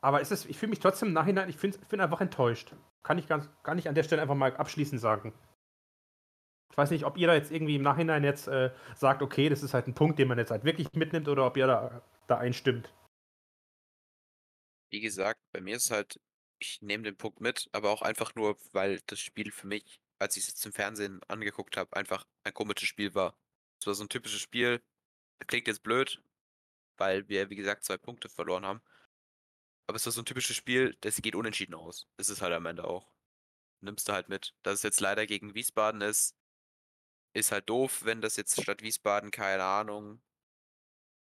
Aber 0.00 0.20
es 0.20 0.32
ist, 0.32 0.46
ich 0.46 0.58
fühle 0.58 0.70
mich 0.70 0.80
trotzdem 0.80 1.08
im 1.08 1.14
Nachhinein, 1.14 1.48
ich 1.48 1.62
ich 1.62 1.78
bin 1.88 2.00
einfach 2.00 2.20
enttäuscht. 2.20 2.74
Kann 3.04 3.18
ich 3.18 3.28
ganz, 3.28 3.48
kann 3.62 3.78
ich 3.78 3.88
an 3.88 3.94
der 3.94 4.02
Stelle 4.02 4.22
einfach 4.22 4.34
mal 4.34 4.54
abschließend 4.56 5.00
sagen. 5.00 5.32
Ich 6.70 6.76
weiß 6.76 6.90
nicht, 6.90 7.04
ob 7.04 7.16
ihr 7.16 7.26
da 7.26 7.34
jetzt 7.34 7.50
irgendwie 7.50 7.76
im 7.76 7.82
Nachhinein 7.82 8.24
jetzt 8.24 8.46
äh, 8.46 8.70
sagt, 8.94 9.22
okay, 9.22 9.48
das 9.48 9.62
ist 9.62 9.74
halt 9.74 9.88
ein 9.88 9.94
Punkt, 9.94 10.18
den 10.18 10.28
man 10.28 10.38
jetzt 10.38 10.50
halt 10.50 10.64
wirklich 10.64 10.92
mitnimmt 10.92 11.28
oder 11.28 11.46
ob 11.46 11.56
ihr 11.56 11.66
da, 11.66 12.02
da 12.26 12.38
einstimmt. 12.38 12.92
Wie 14.90 15.00
gesagt, 15.00 15.40
bei 15.52 15.60
mir 15.60 15.76
ist 15.76 15.86
es 15.86 15.90
halt, 15.90 16.20
ich 16.60 16.80
nehme 16.82 17.02
den 17.02 17.16
Punkt 17.16 17.40
mit, 17.40 17.68
aber 17.72 17.90
auch 17.90 18.02
einfach 18.02 18.34
nur, 18.34 18.56
weil 18.72 19.00
das 19.06 19.20
Spiel 19.20 19.50
für 19.50 19.66
mich, 19.66 20.00
als 20.18 20.36
ich 20.36 20.44
es 20.44 20.48
jetzt 20.50 20.66
im 20.66 20.72
Fernsehen 20.72 21.20
angeguckt 21.28 21.76
habe, 21.76 21.94
einfach 21.96 22.26
ein 22.44 22.54
komisches 22.54 22.88
Spiel 22.88 23.14
war. 23.14 23.36
Es 23.80 23.86
war 23.86 23.94
so 23.94 24.04
ein 24.04 24.08
typisches 24.08 24.40
Spiel, 24.40 24.82
klingt 25.46 25.68
jetzt 25.68 25.82
blöd, 25.82 26.22
weil 26.96 27.28
wir, 27.28 27.50
wie 27.50 27.56
gesagt, 27.56 27.84
zwei 27.84 27.96
Punkte 27.96 28.28
verloren 28.28 28.66
haben. 28.66 28.82
Aber 29.86 29.96
es 29.96 30.04
war 30.04 30.12
so 30.12 30.20
ein 30.20 30.26
typisches 30.26 30.56
Spiel, 30.56 30.96
das 31.00 31.16
geht 31.16 31.34
unentschieden 31.34 31.74
aus. 31.74 32.06
Ist 32.18 32.42
halt 32.42 32.52
am 32.52 32.66
Ende 32.66 32.84
auch. 32.84 33.10
Nimmst 33.80 34.08
du 34.08 34.12
halt 34.12 34.28
mit. 34.28 34.54
Dass 34.62 34.74
es 34.74 34.82
jetzt 34.82 35.00
leider 35.00 35.26
gegen 35.26 35.54
Wiesbaden 35.54 36.00
ist, 36.02 36.36
ist 37.34 37.52
halt 37.52 37.68
doof, 37.68 38.04
wenn 38.04 38.20
das 38.20 38.36
jetzt 38.36 38.60
statt 38.60 38.82
Wiesbaden, 38.82 39.30
keine 39.30 39.64
Ahnung, 39.64 40.20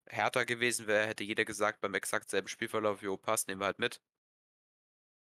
härter 0.06 0.46
gewesen 0.46 0.86
wäre, 0.86 1.06
hätte 1.06 1.24
jeder 1.24 1.44
gesagt, 1.44 1.80
beim 1.80 1.94
exakt 1.94 2.30
selben 2.30 2.48
Spielverlauf, 2.48 3.02
jo, 3.02 3.16
passt, 3.16 3.48
nehmen 3.48 3.60
wir 3.60 3.66
halt 3.66 3.78
mit. 3.78 4.00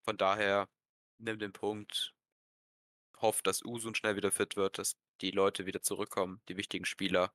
Von 0.03 0.17
daher, 0.17 0.69
nimm 1.17 1.39
den 1.39 1.53
Punkt, 1.53 2.13
hofft, 3.17 3.47
dass 3.47 3.63
Usun 3.63 3.95
schnell 3.95 4.15
wieder 4.15 4.31
fit 4.31 4.55
wird, 4.55 4.77
dass 4.77 4.97
die 5.21 5.31
Leute 5.31 5.65
wieder 5.65 5.81
zurückkommen, 5.81 6.41
die 6.49 6.57
wichtigen 6.57 6.85
Spieler. 6.85 7.33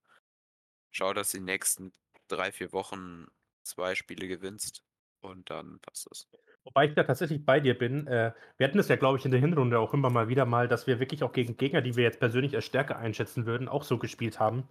Schau, 0.91 1.15
dass 1.15 1.31
du 1.31 1.39
die 1.39 1.45
nächsten 1.45 1.93
drei, 2.29 2.53
vier 2.53 2.73
Wochen 2.73 3.27
zwei 3.63 3.95
Spiele 3.95 4.29
gewinnst 4.29 4.83
und 5.21 5.51
dann 5.51 5.81
passt 5.81 6.09
es. 6.11 6.27
Wobei 6.69 6.87
ich 6.87 6.95
da 6.95 7.03
tatsächlich 7.03 7.45
bei 7.45 7.61
dir 7.61 7.77
bin. 7.77 8.07
Äh, 8.07 8.33
wir 8.59 8.67
hatten 8.67 8.79
es 8.79 8.89
ja, 8.89 8.97
glaube 8.97 9.19
ich, 9.19 9.25
in 9.25 9.31
der 9.31 9.41
Hinrunde 9.41 9.79
auch 9.79 9.95
immer 9.95 10.11
mal 10.11 10.29
wieder 10.29 10.45
mal, 10.45 10.69
dass 10.69 10.87
wir 10.87 11.01
wirklich 11.01 11.23
auch 11.23 11.33
gegen 11.33 11.57
Gegner, 11.57 11.81
die 11.81 11.97
wir 11.97 12.05
jetzt 12.05 12.21
persönlich 12.21 12.55
als 12.55 12.67
stärker 12.67 12.99
einschätzen 12.99 13.47
würden, 13.47 13.69
auch 13.69 13.85
so 13.85 13.97
gespielt 13.97 14.39
haben. 14.39 14.69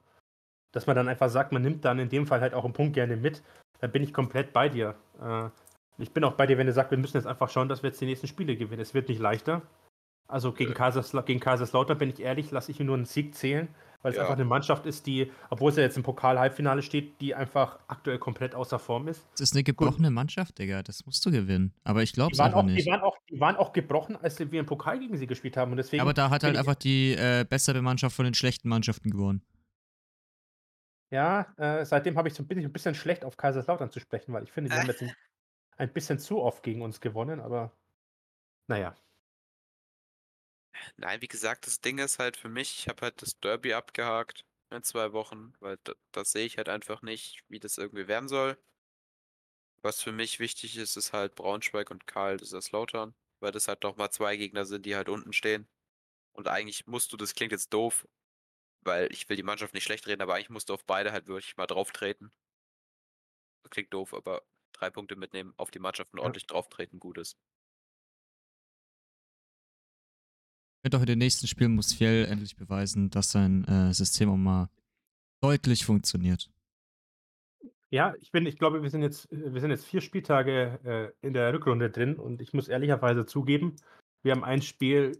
Dass 0.73 0.85
man 0.85 0.95
dann 0.95 1.07
einfach 1.07 1.29
sagt, 1.29 1.51
man 1.51 1.63
nimmt 1.63 1.85
dann 1.85 1.97
in 1.97 2.09
dem 2.09 2.27
Fall 2.27 2.41
halt 2.41 2.53
auch 2.53 2.65
einen 2.65 2.73
Punkt 2.73 2.93
gerne 2.93 3.15
mit. 3.15 3.41
Da 3.79 3.87
bin 3.87 4.03
ich 4.03 4.13
komplett 4.13 4.53
bei 4.53 4.69
dir. 4.69 4.95
Äh, 5.19 5.49
ich 5.97 6.11
bin 6.11 6.23
auch 6.23 6.33
bei 6.33 6.45
dir, 6.45 6.59
wenn 6.59 6.67
du 6.67 6.73
sagst, 6.73 6.91
wir 6.91 6.99
müssen 6.99 7.17
jetzt 7.17 7.25
einfach 7.25 7.49
schauen, 7.49 7.67
dass 7.67 7.81
wir 7.81 7.89
jetzt 7.89 7.99
die 7.99 8.05
nächsten 8.05 8.27
Spiele 8.27 8.55
gewinnen. 8.55 8.81
Es 8.81 8.93
wird 8.93 9.09
nicht 9.09 9.19
leichter. 9.19 9.63
Also 10.29 10.51
gegen, 10.51 10.73
Kaisersla 10.73 11.21
gegen 11.21 11.39
Kaiserslautern, 11.39 11.97
bin 11.97 12.09
ich 12.09 12.19
ehrlich, 12.19 12.51
lasse 12.51 12.71
ich 12.71 12.79
nur 12.81 12.95
einen 12.95 13.05
Sieg 13.05 13.33
zählen, 13.33 13.69
weil 14.01 14.11
es 14.11 14.17
Ja. 14.17 14.19
einfach 14.19 14.33
eine 14.33 14.43
Mannschaft 14.43 14.85
ist, 14.85 15.07
die, 15.07 15.31
obwohl 15.49 15.71
es 15.71 15.77
ja 15.77 15.83
jetzt 15.83 15.95
im 15.95 16.03
Pokal-Halbfinale 16.03 16.81
steht, 16.81 17.21
die 17.21 17.33
einfach 17.33 17.79
aktuell 17.87 18.19
komplett 18.19 18.53
außer 18.53 18.77
Form 18.77 19.07
ist. 19.07 19.27
Das 19.37 19.49
ist 19.51 19.53
eine 19.55 19.63
gebrochene 19.63 20.09
Mannschaft, 20.09 20.57
Digga. 20.57 20.81
Das 20.81 21.05
musst 21.05 21.23
du 21.25 21.29
gewinnen. 21.31 21.75
Aber 21.83 22.01
ich 22.01 22.11
glaube 22.11 22.33
Die 22.33 22.37
es 22.37 22.39
waren, 22.39 22.53
einfach 22.53 22.53
auch, 22.53 22.69
die, 22.75 22.85
nicht. 22.85 22.87
waren 22.87 23.01
auch, 23.01 23.17
die 23.29 23.39
waren 23.39 23.55
auch 23.55 23.71
gebrochen, 23.73 24.17
als 24.17 24.37
wir 24.39 24.59
im 24.59 24.65
Pokal 24.65 24.99
gegen 24.99 25.15
sie 25.17 25.27
gespielt 25.27 25.55
haben. 25.55 25.71
Und 25.71 25.77
deswegen 25.77 25.97
Aber 25.99 26.13
da 26.13 26.29
hat 26.29 26.43
halt 26.43 26.55
einfach 26.55 26.75
die 26.75 27.13
äh, 27.13 27.43
bessere 27.49 27.81
Mannschaft 27.81 28.15
von 28.15 28.25
den 28.25 28.35
schlechten 28.35 28.69
Mannschaften 28.69 29.09
gewonnen. 29.09 29.41
Ja, 31.11 31.53
äh, 31.57 31.85
seitdem 31.85 32.17
habe 32.17 32.27
ich 32.27 32.33
so 32.33 32.43
'n 32.43 32.47
bin 32.47 32.57
ich 32.59 32.65
'n 32.65 32.73
bisschen 32.73 32.93
schlecht 32.93 33.23
auf 33.23 33.37
Kaiserslautern 33.37 33.91
zu 33.91 33.99
sprechen, 34.01 34.33
weil 34.33 34.43
ich 34.43 34.51
finde, 34.51 34.69
die 34.69 34.79
haben 34.79 34.89
jetzt 34.89 35.01
'n 35.01 35.15
ein 35.77 35.93
bisschen 35.93 36.19
zu 36.19 36.41
oft 36.41 36.63
gegen 36.63 36.81
uns 36.83 37.01
gewonnen, 37.01 37.39
aber 37.41 37.73
na 38.67 38.77
ja. 38.79 38.95
Nein, 40.97 41.21
wie 41.21 41.27
gesagt, 41.27 41.65
das 41.67 41.81
Ding 41.81 41.97
ist 41.99 42.19
halt 42.19 42.37
für 42.37 42.49
mich, 42.49 42.73
ich 42.79 42.87
habe 42.89 43.01
halt 43.01 43.21
das 43.21 43.39
Derby 43.39 43.73
abgehakt 43.73 44.45
in 44.69 44.83
2 44.83 45.11
Wochen, 45.13 45.53
weil 45.59 45.77
da 45.83 45.93
das 46.11 46.31
sehe 46.31 46.45
ich 46.45 46.57
halt 46.57 46.69
einfach 46.69 47.01
nicht, 47.01 47.43
wie 47.47 47.59
das 47.59 47.77
irgendwie 47.77 48.07
werden 48.07 48.27
soll. 48.29 48.57
Was 49.81 50.03
für 50.03 50.11
mich 50.11 50.39
wichtig 50.39 50.77
ist, 50.77 50.97
ist 50.97 51.13
halt 51.13 51.33
Braunschweig 51.33 51.89
und 51.89 52.05
Kaiserslautern, 52.05 53.15
weil 53.39 53.51
das 53.51 53.67
halt 53.67 53.81
noch 53.81 53.95
mal 53.97 54.11
2 54.11 54.37
Gegner 54.37 54.65
sind, 54.65 54.85
die 54.85 54.95
halt 54.95 55.09
unten 55.09 55.33
stehen. 55.33 55.67
Und 56.33 56.47
eigentlich 56.49 56.87
musst 56.87 57.13
du 57.13 57.17
das 57.17 57.35
klingt 57.35 57.51
jetzt 57.53 57.73
doof, 57.73 58.07
weil 58.81 59.11
ich 59.13 59.29
will 59.29 59.37
die 59.37 59.43
Mannschaft 59.43 59.73
nicht 59.75 59.85
schlecht 59.85 60.07
reden, 60.07 60.21
aber 60.23 60.35
eigentlich 60.35 60.49
musst 60.51 60.69
du 60.69 60.75
auf 60.75 60.85
beide 60.85 61.11
halt 61.13 61.27
wirklich 61.27 61.57
mal 61.57 61.67
drauftreten. 61.67 62.33
Klingt 63.69 63.93
doof, 63.93 64.15
aber 64.15 64.47
3 64.73 64.89
Punkte 64.89 65.15
mitnehmen, 65.15 65.53
auf 65.57 65.69
die 65.69 65.77
Mannschaft 65.77 66.11
und 66.11 66.19
Ja. 66.19 66.19
ordentlich 66.19 66.47
drauftreten 66.47 66.99
gut 66.99 67.19
ist. 67.19 67.37
Finde 70.81 70.97
auch 70.97 71.01
in 71.01 71.07
den 71.07 71.19
nächsten 71.19 71.47
Spielen 71.47 71.75
muss 71.75 71.93
Fjell 71.93 72.25
endlich 72.25 72.55
beweisen, 72.55 73.09
dass 73.09 73.31
sein 73.31 73.65
äh, 73.65 73.93
System 73.93 74.29
auch 74.29 74.37
mal 74.37 74.69
deutlich 75.41 75.85
funktioniert. 75.85 76.49
Ja, 77.89 78.13
ich 78.19 78.31
bin 78.31 78.45
ich 78.45 78.57
glaube, 78.57 78.83
wir 78.83 78.89
sind 78.89 79.01
jetzt 79.01 79.29
wir 79.31 79.61
sind 79.61 79.71
jetzt 79.71 79.85
4 79.85 80.01
Spieltage, 80.01 80.79
äh, 80.83 81.25
in 81.25 81.33
der 81.33 81.53
Rückrunde 81.53 81.89
drin 81.89 82.17
und 82.17 82.41
ich 82.41 82.53
muss 82.53 82.67
ehrlicherweise 82.67 83.25
zugeben, 83.25 83.75
wir 84.23 84.33
haben 84.33 84.43
ein 84.43 84.61
Spiel 84.61 85.17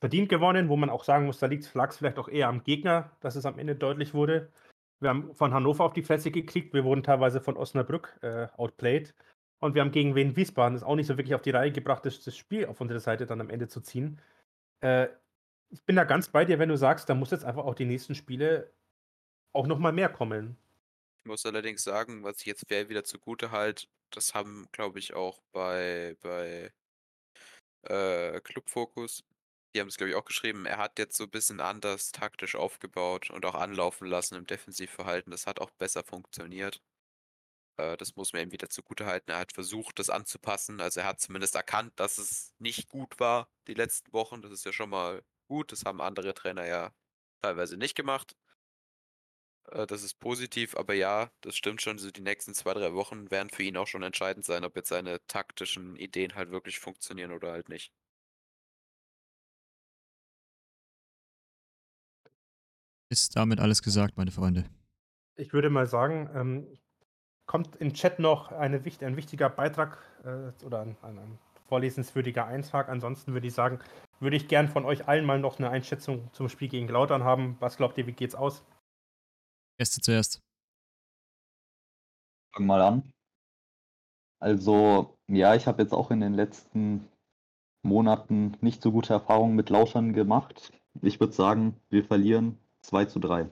verdient 0.00 0.28
gewonnen, 0.28 0.68
wo 0.68 0.76
man 0.76 0.90
auch 0.90 1.04
sagen 1.04 1.26
muss, 1.26 1.38
da 1.38 1.46
liegt's 1.46 1.74
lag's 1.74 1.96
vielleicht 1.96 2.18
auch 2.18 2.28
eher 2.28 2.48
am 2.48 2.62
Gegner, 2.62 3.10
dass 3.20 3.36
es 3.36 3.46
am 3.46 3.58
Ende 3.58 3.74
deutlich 3.74 4.14
wurde. 4.14 4.52
Wir 5.00 5.08
haben 5.08 5.34
von 5.34 5.52
Hannover 5.52 5.84
auf 5.84 5.92
die 5.92 6.02
Fresse 6.04 6.30
gekriegt, 6.30 6.72
wir 6.72 6.84
wurden 6.84 7.02
teilweise 7.02 7.40
von 7.40 7.56
Osnabrück, 7.56 8.16
äh, 8.22 8.46
outplayed 8.56 9.14
und 9.58 9.74
wir 9.74 9.82
haben 9.82 9.90
gegen 9.90 10.14
Wien 10.14 10.36
Wiesbaden 10.36 10.76
es 10.76 10.84
auch 10.84 10.94
nicht 10.94 11.06
so 11.06 11.18
wirklich 11.18 11.34
auf 11.34 11.42
die 11.42 11.50
Reihe 11.50 11.72
gebracht, 11.72 12.06
das 12.06 12.22
das 12.22 12.36
Spiel 12.36 12.66
auf 12.66 12.80
unsere 12.80 13.00
Seite 13.00 13.26
dann 13.26 13.40
am 13.40 13.50
Ende 13.50 13.66
zu 13.66 13.80
ziehen. 13.80 14.20
Äh, 14.82 15.08
ich 15.70 15.84
bin 15.84 15.96
da 15.96 16.04
ganz 16.04 16.28
bei 16.28 16.44
dir, 16.44 16.58
wenn 16.58 16.68
du 16.68 16.76
sagst, 16.76 17.08
da 17.08 17.14
muss 17.14 17.30
jetzt 17.30 17.44
einfach 17.44 17.64
auch 17.64 17.74
die 17.74 17.86
nächsten 17.86 18.14
Spiele 18.14 18.72
auch 19.54 19.66
noch 19.66 19.78
mal 19.78 19.92
mehr 19.92 20.10
kommen. 20.10 20.58
Ich 21.24 21.28
muss 21.28 21.46
allerdings 21.46 21.82
sagen, 21.84 22.22
was 22.24 22.38
ich 22.40 22.46
jetzt 22.46 22.66
Fair 22.68 22.88
wieder 22.88 23.02
zugute 23.04 23.50
halt, 23.52 23.88
das 24.10 24.34
haben, 24.34 24.68
glaube 24.72 24.98
ich, 25.00 25.14
auch 25.14 25.42
bei 25.52 26.16
bei 26.20 26.72
äh, 27.82 28.40
Club 28.40 28.68
Focus 28.70 29.22
die 29.74 29.80
haben 29.80 29.88
das, 29.88 29.96
glaube 29.96 30.10
ich, 30.10 30.16
auch 30.16 30.26
geschrieben, 30.26 30.66
er 30.66 30.76
hat 30.76 30.98
jetzt 30.98 31.16
so 31.16 31.24
'n 31.24 31.30
bisschen 31.30 31.58
anders 31.60 32.12
taktisch 32.12 32.56
aufgebaut 32.56 33.30
und 33.30 33.46
auch 33.46 33.54
anlaufen 33.54 34.06
lassen 34.06 34.34
im 34.34 34.44
Defensivverhalten. 34.46 35.30
Das 35.30 35.46
hat 35.46 35.60
auch 35.60 35.70
besser 35.70 36.04
funktioniert. 36.04 36.82
Äh, 37.76 37.96
das 37.96 38.16
muss 38.16 38.32
man 38.32 38.42
ihm 38.42 38.52
wieder 38.52 38.68
zugutehalten. 38.68 39.32
Er 39.32 39.40
hat 39.40 39.52
versucht, 39.52 39.98
das 39.98 40.10
anzupassen. 40.10 40.80
Also, 40.80 41.00
er 41.00 41.06
hat 41.06 41.20
zumindest 41.20 41.54
erkannt, 41.54 41.92
dass 41.96 42.18
es 42.18 42.54
nicht 42.58 42.88
gut 42.88 43.18
war 43.20 43.50
die 43.68 43.74
letzten 43.74 44.12
Wochen. 44.12 44.42
Das 44.42 44.52
ist 44.52 44.64
ja 44.64 44.72
schon 44.72 44.90
mal 44.90 45.22
gut. 45.48 45.72
Das 45.72 45.84
haben 45.84 46.00
andere 46.00 46.34
Trainer 46.34 46.66
ja 46.66 46.92
teilweise 47.42 47.76
nicht 47.76 47.94
gemacht. 47.94 48.36
Äh, 49.70 49.86
das 49.86 50.02
ist 50.04 50.20
positiv, 50.20 50.76
aber 50.76 50.94
ja, 50.94 51.30
das 51.40 51.56
stimmt 51.56 51.82
schon. 51.82 51.98
So 51.98 52.10
die 52.12 52.20
nächsten 52.20 52.54
2, 52.54 52.74
3 52.74 52.94
Wochen 52.94 53.30
werden 53.30 53.50
für 53.50 53.62
ihn 53.64 53.76
auch 53.76 53.86
schon 53.88 54.02
entscheidend 54.04 54.44
sein, 54.44 54.64
ob 54.64 54.76
jetzt 54.76 54.88
seine 54.88 55.24
taktischen 55.26 55.96
Ideen 55.96 56.34
halt 56.36 56.50
wirklich 56.50 56.78
funktionieren 56.78 57.32
oder 57.32 57.50
halt 57.52 57.68
nicht. 57.68 57.92
Ist 63.10 63.36
damit 63.36 63.60
alles 63.60 63.80
gesagt, 63.82 64.16
meine 64.16 64.32
Freunde? 64.32 64.64
Ich 65.36 65.52
würde 65.52 65.70
mal 65.70 65.86
sagen, 65.86 66.30
ähm, 66.34 66.78
kommt 67.46 67.76
im 67.76 67.94
Chat 67.94 68.18
noch 68.18 68.52
eine 68.52 68.78
ein 69.02 69.16
wichtiger 69.16 69.48
Beitrag, 69.50 69.98
äh, 70.24 70.64
oder 70.64 70.80
ein 70.82 70.96
ein 71.02 71.18
ein 71.18 71.38
vorlesenswürdiger 71.68 72.46
Eintrag. 72.46 72.88
Ansonsten 72.88 73.32
würde 73.34 73.46
ich 73.46 73.54
sagen, 73.54 73.80
würde 74.20 74.36
ich 74.36 74.48
gern 74.48 74.68
von 74.68 74.84
euch 74.84 75.08
allen 75.08 75.24
mal 75.24 75.38
noch 75.40 75.58
'ne 75.58 75.70
Einschätzung 75.70 76.28
zum 76.32 76.48
Spiel 76.48 76.68
gegen 76.68 76.88
Lautern 76.88 77.24
haben. 77.24 77.56
Was 77.60 77.76
glaubt 77.76 77.98
ihr, 77.98 78.06
wie 78.06 78.12
geht's 78.12 78.34
aus? 78.34 78.64
Gäste 79.80 80.00
zuerst. 80.00 80.40
Fange 82.54 82.66
mal 82.66 82.82
an. 82.82 83.12
Also, 84.42 85.16
ja, 85.28 85.54
ich 85.54 85.68
habe 85.68 85.82
jetzt 85.82 85.92
auch 85.92 86.10
in 86.10 86.18
den 86.18 86.34
letzten 86.34 87.06
Monaten 87.82 88.56
nicht 88.60 88.82
so 88.82 88.92
gute 88.92 89.12
Erfahrungen 89.14 89.56
mit 89.56 89.70
Lautern 89.70 90.14
gemacht. 90.14 90.72
Ich 91.02 91.20
würde 91.20 91.32
sagen, 91.34 91.76
wir 91.90 92.04
verlieren 92.04 92.58
2:3. 92.82 93.50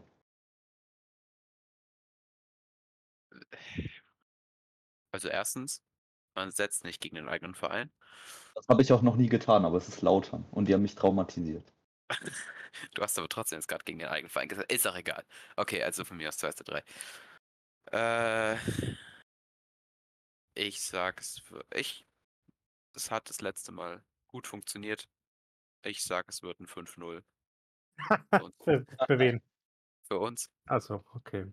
Also, 5.14 5.28
1. 5.28 5.82
man 6.34 6.50
setzt 6.52 6.84
nicht 6.84 7.00
gegen 7.00 7.16
den 7.16 7.28
eigenen 7.28 7.54
Verein. 7.54 7.92
Das 8.56 8.66
habe 8.68 8.82
ich 8.82 8.92
auch 8.92 9.02
noch 9.02 9.14
nie 9.16 9.28
getan, 9.28 9.64
aber 9.64 9.76
es 9.76 9.88
ist 9.88 10.02
Lautern 10.02 10.44
und 10.50 10.66
die 10.68 10.74
haben 10.74 10.82
mich 10.82 10.96
traumatisiert. 10.96 11.72
Du 12.94 13.02
hast 13.02 13.18
aber 13.18 13.28
trotzdem 13.28 13.58
jetzt 13.58 13.68
grad 13.68 13.86
gegen 13.86 13.98
den 14.00 14.08
eigenen 14.08 14.30
Verein 14.30 14.48
gesagt. 14.48 14.72
Ist 14.72 14.86
auch 14.88 14.96
egal. 14.96 15.24
Okay, 15.56 15.82
also 15.82 16.04
von 16.04 16.16
mir 16.16 16.28
aus 16.28 16.38
2:3. 16.38 16.82
Äh 17.92 18.56
ich 20.56 20.80
sage 20.82 21.20
es 21.20 21.42
w 21.50 21.60
ich 21.74 22.06
es 22.94 23.10
hat 23.10 23.30
das 23.30 23.40
letzte 23.42 23.72
Mal 23.72 24.04
gut 24.28 24.46
funktioniert. 24.48 25.08
Ich 25.84 26.02
sage, 26.04 26.28
es 26.30 26.42
wird 26.42 26.60
'n 26.60 26.66
5:0. 26.68 27.24
Für 28.32 28.42
uns. 28.44 28.54
Für 28.64 28.86
für 29.06 29.18
wen? 29.18 29.42
Für 30.10 30.18
uns. 30.18 30.48
Ach 30.68 30.80
so, 30.82 31.04
okay. 31.14 31.52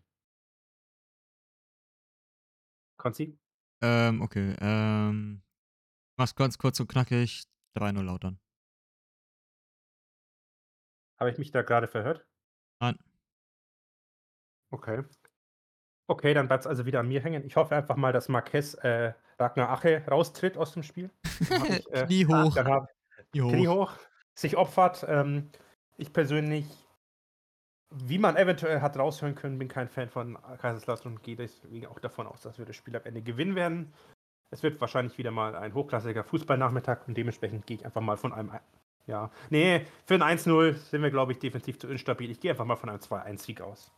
Konzi? 2.99 3.37
Ähm, 3.81 4.21
okay, 4.21 4.55
ähm, 4.59 5.43
mach's 6.17 6.35
ganz 6.35 6.57
kurz 6.57 6.79
und 6.79 6.87
knackig. 6.87 7.43
3:0 7.75 8.01
Lautern. 8.01 8.39
Habe 11.19 11.31
ich 11.31 11.37
mich 11.37 11.51
da 11.51 11.61
grade 11.61 11.87
verhört? 11.87 12.25
Nein. 12.79 12.97
Okay. 14.71 15.03
Okay, 16.07 16.33
dann 16.33 16.47
bleibt's 16.47 16.67
also 16.67 16.85
wieder 16.85 17.01
an 17.01 17.07
mir 17.07 17.21
hängen. 17.21 17.45
Ich 17.45 17.55
hoffe 17.55 17.75
einfach 17.75 17.95
mal, 17.97 18.13
dass 18.13 18.29
Marquez, 18.29 18.75
äh, 18.75 19.13
Ragnar 19.39 19.69
Ache 19.69 20.03
raustritt 20.09 20.57
aus 20.57 20.73
dem 20.73 20.83
Spiel. 20.83 21.09
Dann 21.49 21.61
äh 21.91 22.05
Knie 22.05 22.25
hoch. 22.25 22.53
dann 22.55 22.67
habe 22.67 22.87
Knie 23.31 23.41
hoch. 23.41 23.51
Knie 23.51 23.67
hoch, 23.67 23.91
sich 24.33 24.57
opfert. 24.57 25.05
Ähm, 25.07 25.51
ich 25.97 26.13
persönlich 26.13 26.65
wie 27.91 28.17
man 28.17 28.35
eventuell 28.35 28.81
hat 28.81 28.97
raushören 28.97 29.35
können, 29.35 29.57
bin 29.59 29.67
kein 29.67 29.87
Fan 29.87 30.09
von 30.09 30.37
Kaiserslautern 30.59 31.13
und 31.13 31.23
gehe 31.23 31.35
deswegen 31.35 31.85
auch 31.87 31.99
davon 31.99 32.27
aus, 32.27 32.41
dass 32.41 32.57
wir 32.57 32.65
das 32.65 32.75
Spiel 32.75 32.95
am 32.95 33.03
Ende 33.05 33.21
gewinnen 33.21 33.55
werden. 33.55 33.93
Es 34.51 34.63
wird 34.63 34.81
wahrscheinlich 34.81 35.17
wieder 35.17 35.31
mal 35.31 35.55
ein 35.55 35.73
hochklassiger 35.73 36.23
Fußballnachmittag 36.23 37.07
und 37.07 37.17
dementsprechend 37.17 37.67
gehe 37.67 37.77
ich 37.77 37.85
einfach 37.85 38.01
mal 38.01 38.17
von 38.17 38.33
einem 38.33 38.51
ei 38.51 38.61
ja, 39.07 39.31
ne, 39.51 39.85
für 40.05 40.15
'n 40.15 40.23
1:0 40.23 40.75
sind 40.75 41.01
wir, 41.03 41.11
glaube 41.11 41.31
ich, 41.33 41.39
defensiv 41.39 41.79
zu 41.79 41.87
instabil. 41.89 42.31
Ich 42.31 42.39
gehe 42.41 42.51
einfach 42.51 42.65
mal 42.65 42.75
von 42.77 42.89
einem 42.89 43.01
2:1 43.01 43.37
Sieg 43.43 43.61
aus. 43.61 43.91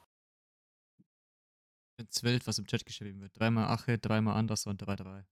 Find's 2.00 2.24
wild, 2.24 2.48
was 2.48 2.58
im 2.58 2.66
Chat 2.66 2.86
geschrieben 2.86 3.20
wird. 3.20 3.38
Dreimal 3.38 3.66
Ache, 3.68 3.98
dreimal 4.00 4.38
Anderson, 4.38 4.78
3:3. 4.78 5.26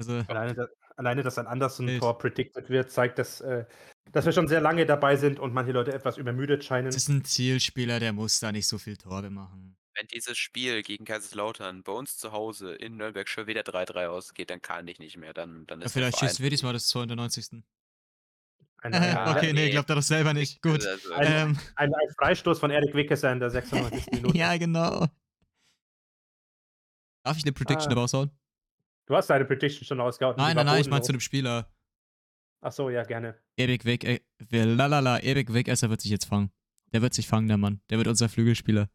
Also 0.00 0.24
Alleine 0.28 0.54
da 0.54 0.66
alleine, 0.96 1.22
dass 1.22 1.38
ein. 1.38 1.46
Anderson-Tor 1.46 2.18
predicted 2.18 2.70
wird, 2.70 2.90
zeigt, 2.90 3.18
dass, 3.18 3.40
äh 3.40 3.66
dass 4.12 4.24
wir 4.26 4.32
schon 4.32 4.46
sehr 4.48 4.60
lange 4.60 4.86
dabei 4.86 5.16
sind 5.16 5.40
und 5.40 5.52
manche 5.52 5.72
Leute 5.72 5.92
etwas 5.92 6.18
übermüdet 6.18 6.62
scheinen. 6.64 6.96
Das 6.96 7.02
ist 7.04 7.08
'n 7.08 7.24
Zielspieler, 7.24 7.98
der 8.00 8.12
muss 8.12 8.40
da 8.40 8.52
nicht 8.52 8.66
so 8.66 8.78
viel 8.78 8.96
Tore 8.96 9.30
machen. 9.30 9.76
Wenn 9.96 10.08
dieses 10.08 10.36
Spiel 10.36 10.82
gegen 10.82 11.04
Kaiserslautern 11.04 11.84
bei 11.84 11.92
uns 11.92 12.18
zu 12.18 12.32
Hause 12.32 12.74
in 12.74 12.96
Nürnberg 12.96 13.28
schon 13.28 13.46
wieder 13.46 13.62
3:3 13.62 14.08
ausgeht, 14.08 14.50
dann 14.50 14.60
kann 14.60 14.88
ich 14.88 14.98
nicht 14.98 15.16
mehr. 15.16 15.32
Dann 15.32 15.66
dann 15.68 15.80
Ja, 15.82 15.88
ist 15.88 15.96
der 15.96 16.02
vielleicht 16.02 16.18
schießt 16.18 16.40
Widdis 16.40 16.62
mal 16.62 16.72
das 16.72 16.88
Tor 16.88 17.02
in 17.02 17.08
der 17.08 17.16
90. 17.16 17.64
Ein 18.82 18.94
Ja, 19.02 19.42
Okay, 19.42 19.52
ne, 19.52 19.68
ne. 19.68 19.70
glaubt 19.70 19.88
er 19.90 19.96
doch 19.96 20.02
selber 20.02 20.34
nicht. 20.34 20.62
Gut. 20.62 20.88
Also 20.92 21.14
Ein 21.14 21.26
Ähm. 21.26 21.58
ein 21.76 21.92
ein 21.94 22.14
Freistoß 22.18 22.60
von 22.60 22.70
Erik 22.70 22.94
Wickeser 22.94 23.32
in 23.32 23.40
der 23.40 23.50
96. 23.50 24.10
Minute. 24.12 24.34
Ja, 24.34 24.56
genau. 24.56 25.06
Darf 27.26 27.38
ich 27.38 27.44
'ne 27.46 27.52
Prediction 27.52 27.92
Ah. 27.92 27.96
raushauen? 27.96 28.36
Du 29.06 29.14
hast 29.14 29.28
deine 29.28 29.44
Prediction 29.44 29.84
schon 29.84 30.00
rausgehauen. 30.00 30.36
Nein, 30.36 30.50
die 30.50 30.56
nein, 30.56 30.66
nein, 30.66 30.80
ich 30.80 30.88
meine 30.88 31.02
zu 31.02 31.12
dem 31.12 31.20
Spieler. 31.20 31.68
Ach 32.60 32.72
so, 32.72 32.88
ja, 32.88 33.02
gerne. 33.02 33.38
Erik 33.56 33.84
Weg 33.84 34.04
äh, 34.04 34.20
lalala, 34.50 35.18
Erik 35.18 35.52
Wegesser 35.52 35.90
wird 35.90 36.00
sich 36.00 36.10
jetzt 36.10 36.24
fangen. 36.24 36.50
Der 36.92 37.02
wird 37.02 37.12
sich 37.12 37.28
fangen, 37.28 37.48
der 37.48 37.58
Mann. 37.58 37.82
Der 37.90 37.98
wird 37.98 38.08
unser 38.08 38.28
Flügelspieler. 38.28 38.88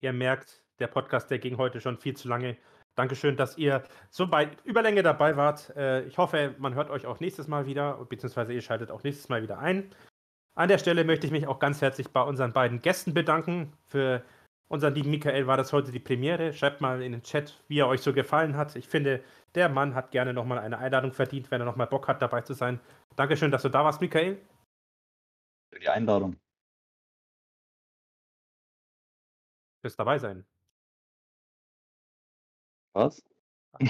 Ihr 0.00 0.12
merkt, 0.12 0.64
der 0.80 0.88
Podcast, 0.88 1.30
der 1.30 1.38
ging 1.38 1.56
heute 1.56 1.80
schon 1.80 1.98
viel 1.98 2.16
zu 2.16 2.28
lange. 2.28 2.56
Dankeschön, 2.96 3.36
dass 3.36 3.56
ihr 3.56 3.84
so 4.10 4.26
bei 4.26 4.50
Überlänge 4.64 5.02
dabei 5.02 5.36
wart. 5.36 5.70
Äh, 5.76 6.04
ich 6.04 6.18
hoffe, 6.18 6.54
man 6.58 6.74
hört 6.74 6.90
euch 6.90 7.06
auch 7.06 7.20
nächstes 7.20 7.46
Mal 7.46 7.66
wieder, 7.66 8.04
beziehungsweise 8.06 8.52
ihr 8.52 8.62
schaltet 8.62 8.90
auch 8.90 9.02
nächstes 9.04 9.28
Mal 9.28 9.42
wieder 9.42 9.58
ein. 9.58 9.94
An 10.56 10.68
der 10.68 10.78
Stelle 10.78 11.04
möchte 11.04 11.26
ich 11.26 11.32
mich 11.32 11.46
auch 11.46 11.58
ganz 11.58 11.80
herzlich 11.80 12.08
bei 12.08 12.22
unseren 12.22 12.52
beiden 12.52 12.82
Gästen 12.82 13.14
bedanken. 13.14 13.72
Für 13.86 14.24
unser 14.68 14.90
lieben 14.90 15.10
Michael 15.10 15.46
war 15.46 15.56
das 15.56 15.72
heute 15.72 15.92
die 15.92 16.00
Premiere. 16.00 16.52
Schreibt 16.52 16.80
mal 16.80 17.02
in 17.02 17.12
den 17.12 17.22
Chat, 17.22 17.62
wie 17.68 17.80
er 17.80 17.88
euch 17.88 18.00
so 18.00 18.12
gefallen 18.12 18.56
hat. 18.56 18.76
Ich 18.76 18.88
finde, 18.88 19.22
der 19.54 19.68
Mann 19.68 19.94
hat 19.94 20.10
gerne 20.10 20.32
nochmal 20.32 20.58
eine 20.58 20.78
Einladung 20.78 21.12
verdient, 21.12 21.50
wenn 21.50 21.60
er 21.60 21.66
nochmal 21.66 21.86
Bock 21.86 22.08
hat, 22.08 22.22
dabei 22.22 22.40
zu 22.40 22.54
sein. 22.54 22.80
Dankeschön, 23.16 23.50
dass 23.50 23.62
du 23.62 23.68
da 23.68 23.84
warst, 23.84 24.00
Michael. 24.00 24.40
Für 25.70 25.80
die 25.80 25.88
Einladung. 25.88 26.36
Fürs 29.82 29.96
dabei 29.96 30.18
sein. 30.18 30.44
Was? 32.94 33.22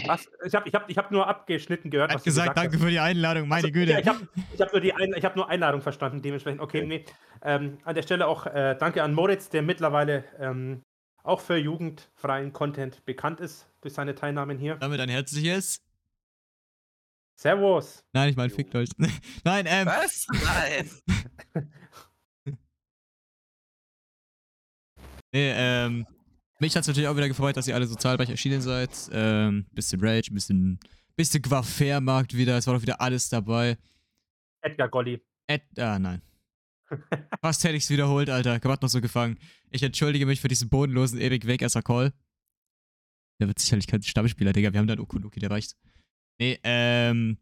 Was? 0.07 0.29
Ich 0.47 0.55
habe 0.55 0.69
ich 0.69 0.75
hab, 0.75 0.89
ich 0.91 0.97
hab 0.99 1.11
nur 1.11 1.27
abgeschnitten 1.27 1.91
gehört, 1.91 2.11
Hat 2.11 2.17
was 2.17 2.23
du 2.23 2.31
gesagt, 2.31 2.49
gesagt 2.51 2.59
danke 2.65 2.77
hast. 2.77 2.83
für 2.85 2.91
die 2.91 2.99
Einladung, 3.01 3.49
meine 3.49 3.65
Also, 3.67 3.73
Güte. 3.73 3.93
Ja, 3.93 3.99
ich 3.99 4.09
habe 4.09 4.27
ich 4.55 4.61
hab 4.61 4.73
nur, 4.73 4.81
die 4.81 4.93
Ein- 4.95 5.15
ich 5.17 5.25
hab 5.25 5.37
nur 5.37 5.49
Einladung 5.49 5.83
verstanden, 5.83 6.23
dementsprechend. 6.23 6.61
Okay, 6.61 6.85
nee. 6.87 7.05
Ähm, 7.43 7.79
an 7.85 7.95
der 7.95 8.03
Stelle 8.03 8.27
auch 8.27 8.47
äh, 8.47 8.77
danke 8.79 9.03
an 9.03 9.13
Moritz, 9.15 9.51
der 9.51 9.63
mittlerweile 9.63 10.25
ähm, 10.39 10.83
auch 11.23 11.41
für 11.41 11.57
jugendfreien 11.57 12.53
Content 12.53 13.05
bekannt 13.05 13.41
ist 13.41 13.67
durch 13.81 13.95
seine 13.95 14.15
Teilnahmen 14.15 14.59
hier. 14.59 14.77
Damit 14.77 15.01
ein 15.01 15.09
herzliches. 15.09 15.81
Servus. 17.37 18.05
Nein, 18.13 18.31
ich 18.31 18.37
meine, 18.37 18.51
fickt 18.51 18.75
euch. 18.77 18.89
Nein, 19.45 19.67
ähm. 19.69 19.87
Was? 19.87 20.27
Nein. 20.45 20.91
Nee, 25.33 25.51
ähm. 25.53 26.07
Mich 26.65 26.75
hat 26.75 26.81
es 26.81 26.89
natürlich 26.89 27.09
auch 27.09 27.17
wieder 27.17 27.29
gefreut, 27.29 27.59
dass 27.59 27.69
ihr 27.69 27.75
alle 27.75 27.87
so 27.87 27.95
zahlreich 27.95 28.31
erschienen 28.31 28.63
seid. 28.63 28.89
Ähm, 29.13 29.67
bisschen 29.73 30.01
Rage, 30.01 30.31
bisschen, 30.33 30.81
bisschen 31.15 31.43
Quafairmarkt 31.43 32.35
wieder. 32.35 32.57
Es 32.57 32.67
war 32.67 32.73
doch 32.73 32.81
wieder 32.81 33.03
alles 33.03 33.29
dabei. 33.29 33.77
Edgar 34.63 34.89
Golli. 34.89 35.21
Ed, 35.47 35.61
ah, 35.77 35.99
nein. 35.99 36.23
Fast 37.43 37.65
hätte 37.65 37.77
ich 37.77 37.85
es 37.85 37.91
wiederholt, 37.91 38.31
Alter. 38.31 38.61
Gerade 38.61 38.83
noch 38.83 38.89
so 38.89 39.03
gefangen. 39.03 39.39
Ich 39.73 39.83
entschuldige 39.83 40.25
mich 40.25 40.41
für 40.41 40.49
diesen 40.49 40.71
bodenlosen 40.71 41.21
ewig 41.21 41.47
Wegesser 41.47 41.83
Call. 41.83 42.15
Der 43.39 43.49
wird 43.49 43.59
sicherlich 43.59 43.87
kein 43.87 44.03
Stammspieler, 44.03 44.55
Digga. 44.55 44.73
Wir 44.73 44.81
haben 44.81 44.87
da 44.87 44.95
einen 44.95 45.03
Okunuki, 45.03 45.41
der 45.41 45.51
reicht. 45.51 45.77
Nee, 46.39 46.59
ähm. 46.63 47.37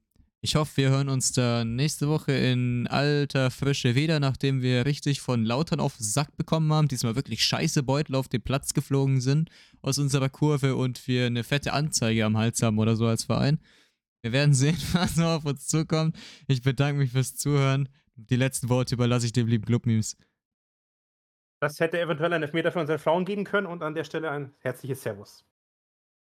Ich 0.44 0.56
hoffe, 0.56 0.76
wir 0.78 0.90
hören 0.90 1.08
uns 1.08 1.30
da 1.30 1.64
nächste 1.64 2.08
Woche 2.08 2.32
in 2.32 2.88
alter 2.88 3.52
Frische 3.52 3.94
wieder, 3.94 4.18
nachdem 4.18 4.60
wir 4.60 4.84
richtig 4.84 5.20
von 5.20 5.44
Lautern 5.44 5.78
auf 5.78 5.94
Sack 5.96 6.36
bekommen 6.36 6.72
haben. 6.72 6.88
Diesmal 6.88 7.14
wirklich 7.14 7.44
scheiße 7.44 7.84
Beutel 7.84 8.16
auf 8.16 8.26
den 8.26 8.42
Platz 8.42 8.74
geflogen 8.74 9.20
sind 9.20 9.50
aus 9.82 9.98
unserer 9.98 10.28
Kurve 10.28 10.74
und 10.74 11.06
wir 11.06 11.26
eine 11.26 11.44
fette 11.44 11.72
Anzeige 11.72 12.24
am 12.24 12.36
Hals 12.36 12.60
haben 12.60 12.80
oder 12.80 12.96
so 12.96 13.06
als 13.06 13.22
Verein. 13.22 13.60
Wir 14.22 14.32
werden 14.32 14.52
sehen, 14.52 14.76
was 14.94 15.16
noch 15.16 15.36
auf 15.36 15.44
uns 15.44 15.68
zukommt. 15.68 16.18
Ich 16.48 16.60
bedanke 16.62 16.98
mich 16.98 17.12
fürs 17.12 17.36
Zuhören. 17.36 17.88
Die 18.16 18.34
letzten 18.34 18.68
Worte 18.68 18.96
überlasse 18.96 19.26
ich 19.26 19.32
dem 19.32 19.46
lieben 19.46 19.64
Club-Memes. 19.64 20.16
Das 21.60 21.78
hätte 21.78 22.00
eventuell 22.00 22.32
einen 22.32 22.42
Elfmeter 22.42 22.72
für 22.72 22.80
unsere 22.80 22.98
Frauen 22.98 23.24
geben 23.24 23.44
können 23.44 23.68
und 23.68 23.84
an 23.84 23.94
der 23.94 24.02
Stelle 24.02 24.28
ein 24.32 24.52
herzliches 24.58 25.04
Servus. 25.04 25.44